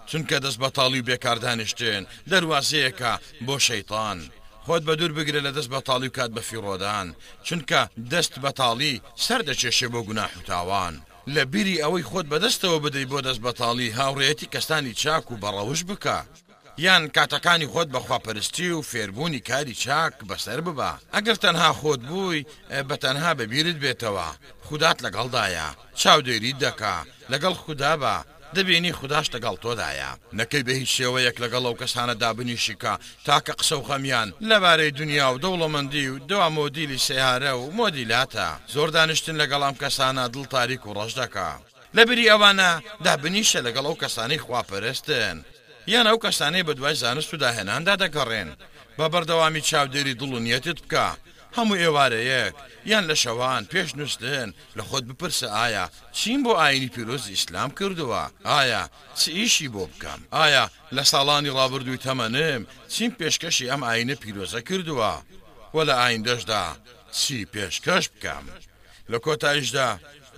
چونکە 0.09 0.37
دەست 0.45 0.59
بەتاڵی 0.63 1.01
بێکاردانشتێن 1.07 2.03
دەواازەیەەکە 2.31 3.13
بۆ 3.45 3.55
شەیتان. 3.67 4.17
خۆت 4.65 4.83
بە 4.87 4.93
دوور 4.99 5.11
بگرێت 5.17 5.43
لە 5.47 5.51
دەست 5.57 5.69
بەتاڵی 5.73 6.07
و 6.09 6.15
کات 6.17 6.31
بە 6.35 6.39
فیڕۆدان، 6.47 7.07
چونکە 7.45 7.81
دەست 8.11 8.35
بەتاڵی 8.43 8.95
سەردەچێشێ 9.25 9.87
بۆ 9.93 9.99
گوناحوتاوان. 10.07 10.93
لە 11.35 11.39
بیری 11.51 11.81
ئەوەی 11.83 12.03
خۆت 12.09 12.25
بەدەستەوە 12.31 12.77
بدەی 12.83 13.05
بۆ 13.11 13.19
دەست 13.27 13.41
بەتاڵی 13.45 13.89
هاوڕێتی 13.99 14.45
کەستانی 14.53 14.93
چاک 15.01 15.25
و 15.31 15.37
بەڕەوش 15.43 15.81
بکە. 15.89 16.19
یان 16.85 17.03
کاتەکانی 17.15 17.65
خۆت 17.73 17.87
بەخواپەرستی 17.93 18.69
و 18.75 18.83
فێربوونی 18.91 19.39
کاری 19.49 19.73
چاک 19.83 20.13
بەسەر 20.29 20.59
ببە 20.65 20.91
ئەگەر 21.15 21.35
تەنها 21.43 21.71
خۆت 21.81 21.99
بووی 22.09 22.45
بە 22.89 22.95
تەنها 23.03 23.31
بەبیرت 23.39 23.77
بێتەوە 23.83 24.27
خودات 24.67 24.97
لەگەڵدایە 25.05 25.67
چاودێری 25.99 26.51
دەکا 26.63 26.97
لەگەڵ 27.31 27.53
خوددا 27.63 27.93
بە 28.01 28.15
دەبینی 28.55 28.91
خودداش 28.99 29.27
لەگەڵ 29.35 29.55
تۆدایە 29.63 30.11
نەکەی 30.39 30.63
بە 30.67 30.71
هیچ 30.79 30.89
شێوەیەک 30.97 31.35
لەگەڵ 31.43 31.63
ئەو 31.67 31.75
کەسانە 31.81 32.13
دابنیشیکە 32.21 32.93
تاکە 33.25 33.53
قسە 33.59 33.71
و 33.77 33.81
خەمیان 33.87 34.27
لەبارەی 34.49 34.91
دنیا 34.99 35.27
و 35.33 35.37
دەوڵەمەندی 35.43 36.07
و 36.11 36.19
دوا 36.29 36.47
مۆدیلی 36.57 36.97
سیارە 37.07 37.53
و 37.59 37.63
مۆدیلاتە 37.77 38.49
زۆر 38.73 38.89
دانیشتن 38.95 39.35
لەگەڵام 39.41 39.75
کەسانە 39.83 40.23
دڵ 40.33 40.45
تاریک 40.53 40.81
و 40.87 40.93
ڕۆژ 40.97 41.13
دەکا 41.21 41.49
لەبری 41.97 42.29
ئەوانە 42.29 42.71
دابنیشە 43.05 43.59
لەگەڵ 43.67 43.85
ئەو 43.87 43.95
کەسانی 44.03 44.37
خواپەرستن 44.43 45.37
یان 45.93 46.05
ئەو 46.09 46.17
کەسانەی 46.25 46.63
بە 46.67 46.73
دوای 46.77 46.95
زانست 47.03 47.33
و 47.33 47.37
داهێناندا 47.43 47.95
دەگەڕێن 48.03 48.49
بە 48.97 49.05
بەردەوامی 49.13 49.61
چاودێری 49.67 50.13
دڵ 50.19 50.31
و 50.33 50.39
نیەتت 50.45 50.79
بکە 50.83 51.07
هەموو 51.57 51.75
ئێوارەیەک 51.83 52.55
یان 52.91 53.03
لە 53.09 53.15
شەوان 53.23 53.61
پێش 53.71 53.89
نووسن 53.99 54.47
لە 54.77 54.83
خۆت 54.89 55.03
بپرسە 55.09 55.47
ئایا 55.57 55.85
چین 56.19 56.39
بۆ 56.45 56.51
ئاینی 56.61 56.89
پیرۆزی 56.95 57.31
ئیسلام 57.35 57.69
کردووە 57.79 58.23
ئایا 58.51 58.83
چ 59.19 59.21
ئیشی 59.37 59.67
بۆ 59.73 59.83
بکەم 59.91 60.21
ئایا 60.35 60.65
لە 60.95 61.03
ساڵانی 61.11 61.53
ڕابردووی 61.57 62.03
تەمەنم 62.05 62.61
چین 62.93 63.11
پێشکەشی 63.19 63.69
ئەم 63.71 63.81
ئاینە 63.87 64.15
پیرۆزە 64.23 64.59
کردووە 64.67 65.13
وە 65.75 65.83
لە 65.89 65.95
ئاین 66.01 66.21
دەشدا 66.27 66.63
چی 67.17 67.37
پێشکەش 67.53 68.05
بکەم 68.15 68.45
لە 69.11 69.17
کۆتایشدا 69.25 69.89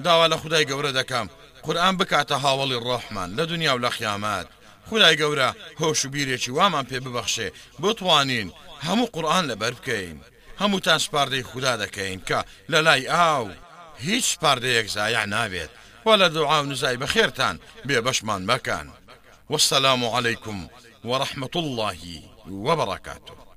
داوا 0.05 0.25
لە 0.33 0.37
خدای 0.41 0.65
گەورە 0.69 0.91
دەکەم 0.99 1.27
قورآان 1.65 1.95
بکاتە 1.99 2.31
هاوڵی 2.43 2.79
ڕۆحمان 2.87 3.29
لە 3.37 3.43
دنیا 3.51 3.73
و 3.75 3.79
لە 3.85 3.89
خیامات 3.97 4.47
خدای 4.89 5.17
گەورە 5.21 5.49
هۆش 5.79 5.99
و 6.05 6.09
بیرێکی 6.13 6.49
وامان 6.57 6.85
پێ 6.89 6.97
ببەخشێ 7.05 7.47
بتوانین 7.81 8.47
هەموو 8.87 9.09
قورآان 9.15 9.45
لەبەر 9.51 9.73
بکەین. 9.79 10.19
هەمووتان 10.61 10.99
سپاردەی 11.07 11.47
خوددا 11.49 11.73
دەکەین 11.83 12.19
کە 12.29 12.39
لە 12.71 12.79
لای 12.87 13.03
ئاو 13.15 13.45
هیچ 14.05 14.25
سپاردەیەک 14.35 14.87
زایع 14.95 15.25
نابێت 15.35 15.71
وە 16.07 16.13
لە 16.21 16.27
دوعا 16.35 16.57
و 16.63 16.69
نزای 16.71 16.97
بەخێرتان 17.01 17.55
بێ 17.87 17.97
بەشمان 18.05 18.41
مەکان 18.51 18.85
وەسەلام 19.51 19.99
و 20.03 20.13
عەلەیکم 20.15 20.59
وەڕەحمەت 21.09 21.53
اللهی 21.61 22.17
وبركاته 22.65 23.48